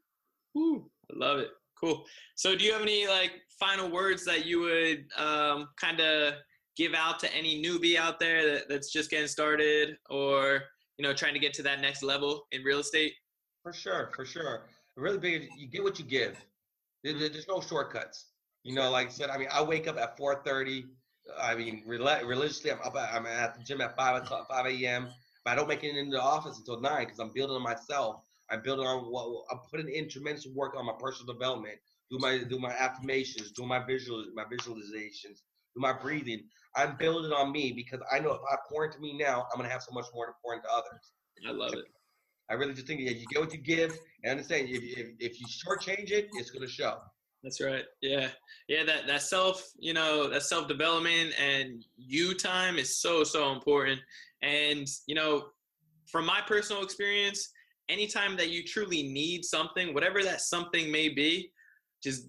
Woo, 0.55 0.89
I 1.13 1.19
love 1.19 1.39
it. 1.41 1.51
Cool. 1.81 2.05
So, 2.35 2.57
do 2.57 2.65
you 2.65 2.73
have 2.73 2.83
any 2.83 3.07
like 3.07 3.33
final 3.59 3.89
words 3.91 4.25
that 4.25 4.47
you 4.47 4.61
would 4.61 5.07
um, 5.17 5.69
kind 5.81 6.01
of 6.01 6.35
give 6.77 6.95
out 6.95 7.19
to 7.21 7.35
any 7.35 7.63
newbie 7.63 7.97
out 7.97 8.19
there 8.19 8.45
that, 8.53 8.69
that's 8.69 8.91
just 8.91 9.11
getting 9.11 9.29
started, 9.29 9.97
or 10.11 10.63
you 10.99 11.05
know, 11.05 11.15
trying 11.15 11.35
to 11.35 11.41
get 11.41 11.55
to 11.55 11.63
that 11.63 11.81
next 11.81 12.03
level 12.03 12.47
in 12.53 12.63
real 12.63 12.81
estate? 12.81 13.13
For 13.63 13.73
sure, 13.73 14.11
for 14.15 14.25
sure. 14.25 14.65
Really 14.97 15.19
big. 15.19 15.49
You 15.57 15.69
get 15.69 15.85
what 15.85 15.99
you 15.99 16.05
give. 16.05 16.37
There's 17.05 17.47
no 17.49 17.61
shortcuts. 17.61 18.27
You 18.65 18.75
know, 18.75 18.91
like 18.91 19.09
I 19.09 19.11
said, 19.11 19.31
I 19.31 19.39
mean, 19.39 19.49
I 19.53 19.63
wake 19.63 19.87
up 19.87 19.97
at 19.97 20.19
4:30. 20.19 20.85
I 21.41 21.55
mean, 21.55 21.83
religiously, 21.87 22.73
I'm 22.73 22.81
up. 22.83 22.97
At, 22.97 23.15
I'm 23.15 23.27
at 23.27 23.57
the 23.57 23.63
gym 23.63 23.81
at 23.81 23.97
five 23.97 24.23
o'clock, 24.23 24.49
5 24.49 24.67
a.m. 24.67 25.09
But 25.45 25.53
I 25.53 25.55
don't 25.55 25.69
make 25.69 25.85
it 25.85 25.97
into 25.97 26.17
the 26.17 26.23
office 26.23 26.59
until 26.59 26.81
nine 26.81 27.05
because 27.05 27.21
I'm 27.21 27.33
building 27.33 27.57
on 27.57 27.63
myself. 27.63 28.23
I'm 28.51 28.63
building 28.63 28.87
on 28.87 29.05
what 29.11 29.45
I'm 29.51 29.59
putting 29.71 29.93
in 29.93 30.09
tremendous 30.09 30.47
work 30.47 30.75
on 30.77 30.87
my 30.87 30.95
personal 30.99 31.33
development. 31.33 31.77
Do 32.11 32.19
my 32.19 32.39
do 32.39 32.59
my 32.59 32.71
affirmations, 32.71 33.53
do 33.53 33.67
my 33.67 33.85
visual 33.85 34.25
my 34.35 34.45
visualizations, 34.45 35.43
do 35.75 35.81
my 35.81 35.93
breathing. 35.93 36.45
I'm 36.77 36.97
building 36.97 37.33
on 37.33 37.53
me 37.53 37.73
because 37.73 38.01
I 38.11 38.19
know 38.19 38.33
if 38.33 38.41
I 38.51 38.57
pour 38.71 38.87
into 38.87 38.99
me 38.99 39.17
now, 39.17 39.47
I'm 39.53 39.59
gonna 39.59 39.73
have 39.73 39.83
so 39.83 39.93
much 39.93 40.07
more 40.15 40.27
to 40.27 40.33
pour 40.43 40.55
into 40.55 40.69
others. 40.71 41.13
I 41.47 41.53
love 41.53 41.75
it. 41.75 41.85
I 42.51 42.55
really 42.55 42.73
just 42.73 42.87
think 42.87 43.07
that 43.07 43.17
you 43.17 43.27
get 43.27 43.41
what 43.41 43.53
you 43.53 43.59
give, 43.59 43.99
and 44.25 44.31
understand 44.31 44.69
if 44.71 44.83
if, 44.83 45.09
if 45.19 45.41
you 45.41 45.47
shortchange 45.47 46.11
it, 46.11 46.29
it's 46.33 46.51
gonna 46.51 46.69
show. 46.69 46.99
That's 47.43 47.61
right. 47.61 47.85
Yeah. 48.01 48.29
Yeah, 48.69 48.85
that 48.85 49.07
that 49.07 49.23
self, 49.23 49.71
you 49.79 49.93
know, 49.93 50.29
that 50.29 50.43
self-development 50.43 51.35
and 51.41 51.85
you 51.97 52.35
time 52.35 52.79
is 52.79 52.99
so 52.99 53.23
so 53.23 53.53
important. 53.53 54.01
And, 54.43 54.87
you 55.07 55.15
know, 55.15 55.49
from 56.07 56.27
my 56.27 56.41
personal 56.47 56.83
experience, 56.83 57.51
anytime 57.89 58.37
that 58.37 58.51
you 58.51 58.65
truly 58.65 59.03
need 59.03 59.45
something, 59.45 59.95
whatever 59.95 60.23
that 60.23 60.41
something 60.41 60.91
may 60.91 61.09
be, 61.09 61.51
just 62.03 62.29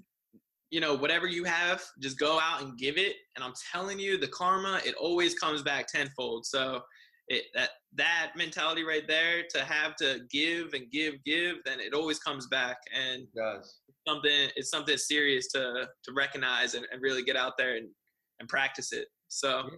you 0.71 0.79
know, 0.79 0.95
whatever 0.95 1.27
you 1.27 1.43
have, 1.43 1.83
just 1.99 2.19
go 2.19 2.39
out 2.39 2.61
and 2.61 2.77
give 2.77 2.97
it. 2.97 3.15
And 3.35 3.43
I'm 3.43 3.53
telling 3.71 3.97
you, 3.99 4.19
the 4.19 4.27
karma, 4.27 4.79
it 4.85 4.93
always 4.95 5.33
comes 5.33 5.63
back 5.63 5.87
tenfold. 5.87 6.45
So 6.45 6.81
it, 7.29 7.45
that 7.53 7.69
that 7.95 8.31
mentality 8.35 8.83
right 8.83 9.07
there 9.07 9.43
to 9.51 9.63
have 9.63 9.95
to 9.95 10.21
give 10.31 10.73
and 10.73 10.91
give 10.91 11.15
give 11.25 11.57
then 11.63 11.79
it 11.79 11.93
always 11.93 12.19
comes 12.19 12.47
back 12.47 12.77
and 12.93 13.23
it 13.23 13.35
does 13.35 13.79
something 14.07 14.49
it's 14.55 14.69
something 14.69 14.97
serious 14.97 15.47
to 15.51 15.87
to 16.03 16.11
recognize 16.13 16.73
and, 16.73 16.85
and 16.91 17.01
really 17.01 17.23
get 17.23 17.35
out 17.35 17.53
there 17.57 17.77
and, 17.77 17.87
and 18.39 18.49
practice 18.49 18.91
it 18.91 19.07
so 19.27 19.69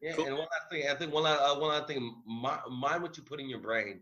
yeah 0.00 0.12
cool. 0.12 0.26
and 0.26 0.34
one 0.34 0.46
last 0.46 0.70
thing 0.70 0.84
i 0.90 0.94
think 0.94 1.12
one 1.12 1.24
last, 1.24 1.40
uh, 1.40 1.58
one 1.58 1.70
last 1.70 1.88
thing 1.88 2.22
mind 2.26 3.02
what 3.02 3.16
you 3.16 3.22
put 3.24 3.40
in 3.40 3.48
your 3.48 3.60
brain 3.60 4.00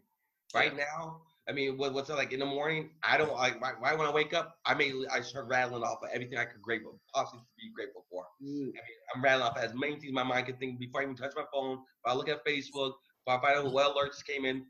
right 0.54 0.72
yeah. 0.76 0.84
now 0.84 1.20
I 1.50 1.52
mean, 1.52 1.76
what, 1.76 1.92
what's 1.92 2.08
it 2.08 2.14
like 2.14 2.32
in 2.32 2.38
the 2.38 2.46
morning? 2.46 2.90
I 3.02 3.18
don't 3.18 3.32
like 3.32 3.60
Why, 3.60 3.72
right 3.82 3.98
when 3.98 4.06
I 4.06 4.12
wake 4.12 4.32
up. 4.32 4.56
I 4.64 4.74
may 4.74 4.92
I 5.10 5.20
start 5.20 5.48
rattling 5.48 5.82
off 5.82 5.98
of 6.00 6.10
everything 6.12 6.38
I 6.38 6.44
could 6.44 6.62
grateful, 6.62 7.00
possibly 7.12 7.40
be 7.58 7.72
grateful 7.74 8.04
for. 8.08 8.24
Mm. 8.40 8.46
I 8.46 8.62
mean, 8.62 8.72
I'm 9.14 9.22
rattling 9.22 9.48
off 9.48 9.58
as 9.58 9.72
many 9.74 9.98
things 9.98 10.12
my 10.12 10.22
mind 10.22 10.46
can 10.46 10.56
think 10.58 10.78
before 10.78 11.00
I 11.00 11.04
even 11.04 11.16
touch 11.16 11.32
my 11.34 11.42
phone. 11.52 11.78
If 11.78 12.12
I 12.12 12.14
look 12.14 12.28
at 12.28 12.46
Facebook, 12.46 12.92
if 13.26 13.28
I 13.28 13.40
find 13.40 13.58
out 13.58 13.72
what 13.72 13.96
alerts 13.96 14.24
came 14.24 14.44
in, 14.44 14.64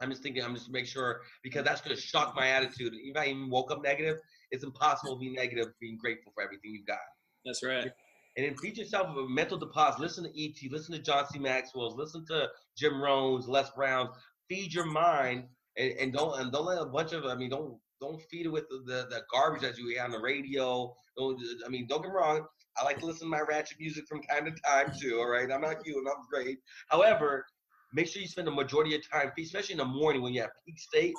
I'm 0.00 0.10
just 0.10 0.22
thinking. 0.22 0.44
I'm 0.44 0.54
just 0.54 0.70
make 0.70 0.86
sure 0.86 1.20
because 1.42 1.64
that's 1.64 1.80
going 1.80 1.96
to 1.96 2.00
shock 2.00 2.34
my 2.36 2.46
attitude. 2.46 2.94
Even 2.94 3.16
if 3.16 3.16
I 3.16 3.26
even 3.26 3.50
woke 3.50 3.72
up 3.72 3.82
negative, 3.82 4.18
it's 4.52 4.62
impossible 4.62 5.16
to 5.16 5.20
be 5.20 5.30
negative 5.30 5.68
being 5.80 5.98
grateful 6.00 6.32
for 6.34 6.44
everything 6.44 6.72
you've 6.72 6.86
got. 6.86 6.98
That's 7.44 7.64
right. 7.64 7.90
And 8.36 8.46
then 8.46 8.56
feed 8.56 8.78
yourself 8.78 9.14
with 9.14 9.24
a 9.24 9.28
mental 9.28 9.58
deposit. 9.58 10.00
Listen 10.00 10.24
to 10.24 10.42
ET. 10.42 10.56
Listen 10.70 10.94
to 10.94 11.02
John 11.02 11.26
C. 11.26 11.38
Maxwell's. 11.38 11.96
Listen 11.96 12.24
to 12.28 12.48
Jim 12.78 13.02
Rohn's, 13.02 13.48
Les 13.48 13.68
Brown's. 13.70 14.10
Feed 14.50 14.74
your 14.74 14.84
mind 14.84 15.44
and, 15.78 15.92
and 15.92 16.12
don't 16.12 16.38
and 16.40 16.52
don't 16.52 16.66
let 16.66 16.82
a 16.82 16.84
bunch 16.84 17.12
of 17.12 17.24
I 17.24 17.34
mean 17.36 17.50
don't 17.50 17.78
don't 18.00 18.20
feed 18.30 18.46
it 18.46 18.48
with 18.48 18.64
the, 18.68 18.82
the, 18.86 19.06
the 19.08 19.22
garbage 19.32 19.62
that 19.62 19.78
you 19.78 19.88
hear 19.88 20.02
on 20.02 20.10
the 20.10 20.18
radio. 20.18 20.92
Don't 21.16 21.40
I 21.64 21.68
mean 21.68 21.86
don't 21.88 22.02
get 22.02 22.08
me 22.08 22.16
wrong. 22.16 22.44
I 22.76 22.84
like 22.84 22.98
to 22.98 23.06
listen 23.06 23.26
to 23.26 23.30
my 23.30 23.40
ratchet 23.40 23.78
music 23.78 24.06
from 24.08 24.20
time 24.22 24.44
to 24.46 24.52
time 24.62 24.92
too. 25.00 25.18
All 25.20 25.28
right, 25.28 25.50
I'm 25.50 25.60
not 25.60 25.86
you 25.86 25.98
and 25.98 26.08
I'm 26.08 26.24
great. 26.30 26.58
However, 26.88 27.46
make 27.92 28.08
sure 28.08 28.20
you 28.22 28.28
spend 28.28 28.46
the 28.48 28.52
majority 28.52 28.94
of 28.94 29.02
your 29.02 29.22
time, 29.22 29.32
especially 29.38 29.74
in 29.74 29.78
the 29.78 29.84
morning 29.84 30.22
when 30.22 30.32
you're 30.32 30.44
at 30.44 30.50
peak 30.66 30.78
state, 30.78 31.14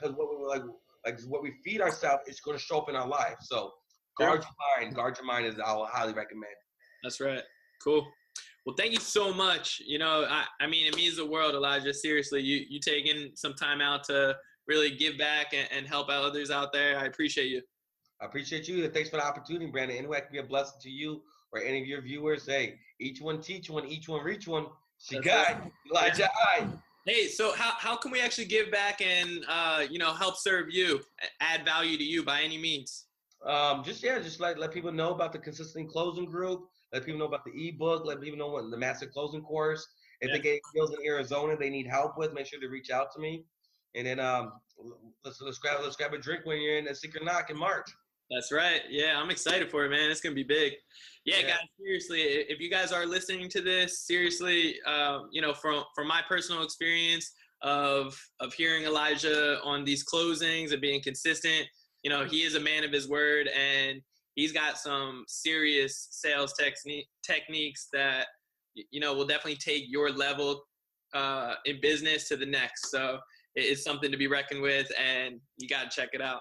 because 0.00 0.16
what 0.16 0.28
we 0.30 0.44
like 0.46 0.62
like 1.04 1.20
what 1.28 1.42
we 1.42 1.52
feed 1.64 1.80
ourselves 1.80 2.22
is 2.26 2.40
going 2.40 2.56
to 2.56 2.62
show 2.62 2.78
up 2.78 2.88
in 2.88 2.96
our 2.96 3.08
life. 3.08 3.36
So 3.42 3.72
guard 4.18 4.42
your 4.42 4.84
mind. 4.84 4.94
Guard 4.94 5.16
your 5.18 5.26
mind 5.26 5.46
is 5.46 5.58
I 5.58 5.72
will 5.74 5.86
highly 5.86 6.12
recommend. 6.12 6.52
That's 7.02 7.20
right. 7.20 7.42
Cool. 7.82 8.06
Well, 8.66 8.76
thank 8.76 8.92
you 8.92 9.00
so 9.00 9.32
much. 9.32 9.80
You 9.84 9.98
know, 9.98 10.26
I, 10.28 10.44
I 10.60 10.66
mean, 10.66 10.86
it 10.86 10.94
means 10.94 11.16
the 11.16 11.26
world, 11.26 11.54
Elijah. 11.54 11.94
Seriously, 11.94 12.42
you 12.42 12.64
you 12.68 12.78
taking 12.78 13.30
some 13.34 13.54
time 13.54 13.80
out 13.80 14.04
to 14.04 14.36
really 14.66 14.90
give 14.90 15.18
back 15.18 15.54
and, 15.54 15.68
and 15.76 15.86
help 15.86 16.10
out 16.10 16.22
others 16.22 16.50
out 16.50 16.72
there. 16.72 16.98
I 16.98 17.04
appreciate 17.04 17.48
you. 17.48 17.62
I 18.20 18.26
appreciate 18.26 18.68
you. 18.68 18.86
Thanks 18.88 19.08
for 19.08 19.16
the 19.16 19.24
opportunity, 19.24 19.66
Brandon. 19.66 19.96
Anyway, 19.96 20.18
I 20.18 20.20
can 20.20 20.32
be 20.32 20.38
a 20.38 20.42
blessing 20.42 20.78
to 20.82 20.90
you 20.90 21.22
or 21.52 21.62
any 21.62 21.80
of 21.80 21.86
your 21.86 22.02
viewers. 22.02 22.46
Hey, 22.46 22.78
each 23.00 23.20
one 23.20 23.40
teach 23.40 23.70
one, 23.70 23.86
each 23.86 24.08
one 24.08 24.22
reach 24.22 24.46
one. 24.46 24.66
She 24.98 25.18
got 25.20 25.66
Elijah 25.90 26.28
I. 26.58 26.66
Hey, 27.06 27.28
so 27.28 27.54
how, 27.56 27.72
how 27.78 27.96
can 27.96 28.12
we 28.12 28.20
actually 28.20 28.44
give 28.44 28.70
back 28.70 29.00
and 29.00 29.42
uh, 29.48 29.84
you 29.88 29.98
know 29.98 30.12
help 30.12 30.36
serve 30.36 30.66
you, 30.70 31.00
add 31.40 31.64
value 31.64 31.96
to 31.96 32.04
you 32.04 32.22
by 32.22 32.42
any 32.42 32.58
means? 32.58 33.06
Um, 33.44 33.82
just 33.82 34.02
yeah, 34.02 34.18
just 34.18 34.38
like 34.38 34.58
let 34.58 34.70
people 34.70 34.92
know 34.92 35.14
about 35.14 35.32
the 35.32 35.38
consistent 35.38 35.88
closing 35.88 36.26
group. 36.26 36.68
Let 36.92 37.04
people 37.04 37.20
know 37.20 37.26
about 37.26 37.44
the 37.44 37.68
ebook. 37.68 38.04
Let 38.04 38.20
people 38.20 38.38
know 38.38 38.48
what 38.48 38.70
the 38.70 38.76
master 38.76 39.06
closing 39.06 39.42
course. 39.42 39.86
If 40.20 40.28
yeah. 40.28 40.36
they 40.36 40.42
get 40.42 40.60
deals 40.74 40.90
in 40.90 41.06
Arizona, 41.06 41.56
they 41.56 41.70
need 41.70 41.86
help 41.86 42.18
with. 42.18 42.32
Make 42.32 42.46
sure 42.46 42.60
to 42.60 42.68
reach 42.68 42.90
out 42.90 43.12
to 43.14 43.20
me. 43.20 43.44
And 43.94 44.06
then 44.06 44.20
um, 44.20 44.52
let's 45.24 45.40
let's 45.40 45.58
grab 45.58 45.80
let's 45.82 45.96
grab 45.96 46.12
a 46.14 46.18
drink 46.18 46.44
when 46.44 46.60
you're 46.60 46.78
in 46.78 46.88
a 46.88 46.94
secret 46.94 47.24
knock 47.24 47.50
in 47.50 47.56
March. 47.56 47.90
That's 48.30 48.52
right. 48.52 48.82
Yeah, 48.88 49.20
I'm 49.20 49.30
excited 49.30 49.70
for 49.70 49.84
it, 49.84 49.90
man. 49.90 50.10
It's 50.10 50.20
gonna 50.20 50.34
be 50.34 50.44
big. 50.44 50.74
Yeah, 51.24 51.38
yeah. 51.38 51.48
guys. 51.48 51.58
Seriously, 51.78 52.20
if 52.20 52.60
you 52.60 52.70
guys 52.70 52.92
are 52.92 53.04
listening 53.04 53.48
to 53.50 53.60
this, 53.60 54.06
seriously, 54.06 54.76
uh, 54.86 55.20
you 55.32 55.42
know, 55.42 55.52
from 55.52 55.84
from 55.94 56.06
my 56.06 56.22
personal 56.28 56.62
experience 56.62 57.32
of 57.62 58.16
of 58.38 58.54
hearing 58.54 58.84
Elijah 58.84 59.60
on 59.64 59.84
these 59.84 60.04
closings 60.04 60.72
and 60.72 60.80
being 60.80 61.02
consistent, 61.02 61.66
you 62.04 62.10
know, 62.10 62.24
he 62.24 62.42
is 62.42 62.54
a 62.54 62.60
man 62.60 62.84
of 62.84 62.92
his 62.92 63.08
word, 63.08 63.48
and 63.48 64.00
he's 64.34 64.52
got 64.52 64.78
some 64.78 65.24
serious 65.28 66.08
sales 66.10 66.54
technique 66.58 67.08
techniques 67.24 67.88
that 67.92 68.26
you 68.74 69.00
know 69.00 69.14
will 69.14 69.26
definitely 69.26 69.56
take 69.56 69.84
your 69.88 70.10
level 70.10 70.62
uh, 71.14 71.54
in 71.64 71.80
business 71.80 72.28
to 72.28 72.36
the 72.36 72.46
next. 72.46 72.90
So 72.90 73.18
it's 73.54 73.82
something 73.82 74.10
to 74.10 74.16
be 74.16 74.26
reckoned 74.26 74.62
with, 74.62 74.90
and 74.98 75.40
you 75.58 75.68
got 75.68 75.90
to 75.90 76.00
check 76.00 76.10
it 76.12 76.22
out. 76.22 76.40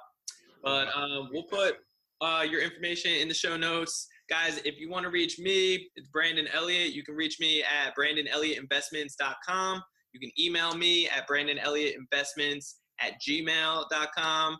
But 0.64 0.88
um, 0.96 1.30
we'll 1.32 1.44
put 1.44 1.76
uh, 2.22 2.46
your 2.50 2.62
information 2.62 3.12
in 3.12 3.28
the 3.28 3.34
show 3.34 3.58
notes. 3.58 4.08
Guys, 4.30 4.62
if 4.66 4.80
you 4.80 4.90
want 4.90 5.04
to 5.06 5.10
reach 5.10 5.40
me, 5.40 5.90
it's 5.96 6.08
Brandon 6.10 6.48
Elliott. 6.54 6.94
You 6.94 7.04
can 7.04 7.16
reach 7.16 7.40
me 7.40 7.64
at 7.64 7.96
brandonelliottinvestments.com. 7.96 9.82
You 10.14 10.20
can 10.20 10.32
email 10.40 10.76
me 10.76 11.08
at 11.08 11.28
brandonelliottinvestments 11.28 12.76
at 13.02 13.14
gmail.com. 13.28 14.58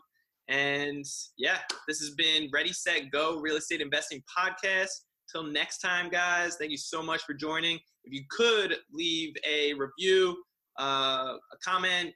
And 0.50 1.04
yeah, 1.38 1.58
this 1.86 2.00
has 2.00 2.10
been 2.10 2.48
Ready, 2.52 2.72
Set, 2.72 3.10
Go 3.12 3.38
Real 3.40 3.56
Estate 3.56 3.80
Investing 3.80 4.20
Podcast. 4.36 4.90
Till 5.30 5.44
next 5.44 5.78
time, 5.78 6.10
guys, 6.10 6.56
thank 6.56 6.72
you 6.72 6.76
so 6.76 7.02
much 7.02 7.22
for 7.22 7.34
joining. 7.34 7.78
If 8.04 8.12
you 8.12 8.24
could 8.30 8.76
leave 8.92 9.32
a 9.48 9.74
review, 9.74 10.36
uh, 10.80 11.34
a 11.36 11.56
comment, 11.64 12.12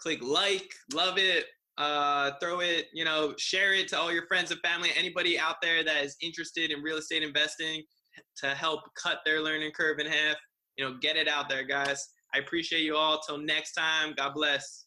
click 0.00 0.22
like, 0.22 0.70
love 0.94 1.18
it, 1.18 1.46
uh, 1.76 2.32
throw 2.40 2.60
it, 2.60 2.86
you 2.92 3.04
know, 3.04 3.34
share 3.36 3.74
it 3.74 3.88
to 3.88 3.98
all 3.98 4.12
your 4.12 4.26
friends 4.28 4.52
and 4.52 4.60
family, 4.60 4.90
anybody 4.96 5.36
out 5.36 5.56
there 5.60 5.82
that 5.82 6.04
is 6.04 6.16
interested 6.22 6.70
in 6.70 6.82
real 6.82 6.98
estate 6.98 7.24
investing 7.24 7.82
to 8.36 8.54
help 8.54 8.80
cut 9.02 9.18
their 9.24 9.40
learning 9.40 9.72
curve 9.76 9.98
in 9.98 10.06
half. 10.06 10.36
You 10.76 10.84
know, 10.84 10.98
get 11.00 11.16
it 11.16 11.26
out 11.26 11.48
there, 11.48 11.64
guys. 11.64 12.06
I 12.32 12.38
appreciate 12.38 12.82
you 12.82 12.96
all. 12.96 13.20
Till 13.26 13.38
next 13.38 13.72
time, 13.72 14.14
God 14.16 14.34
bless. 14.34 14.86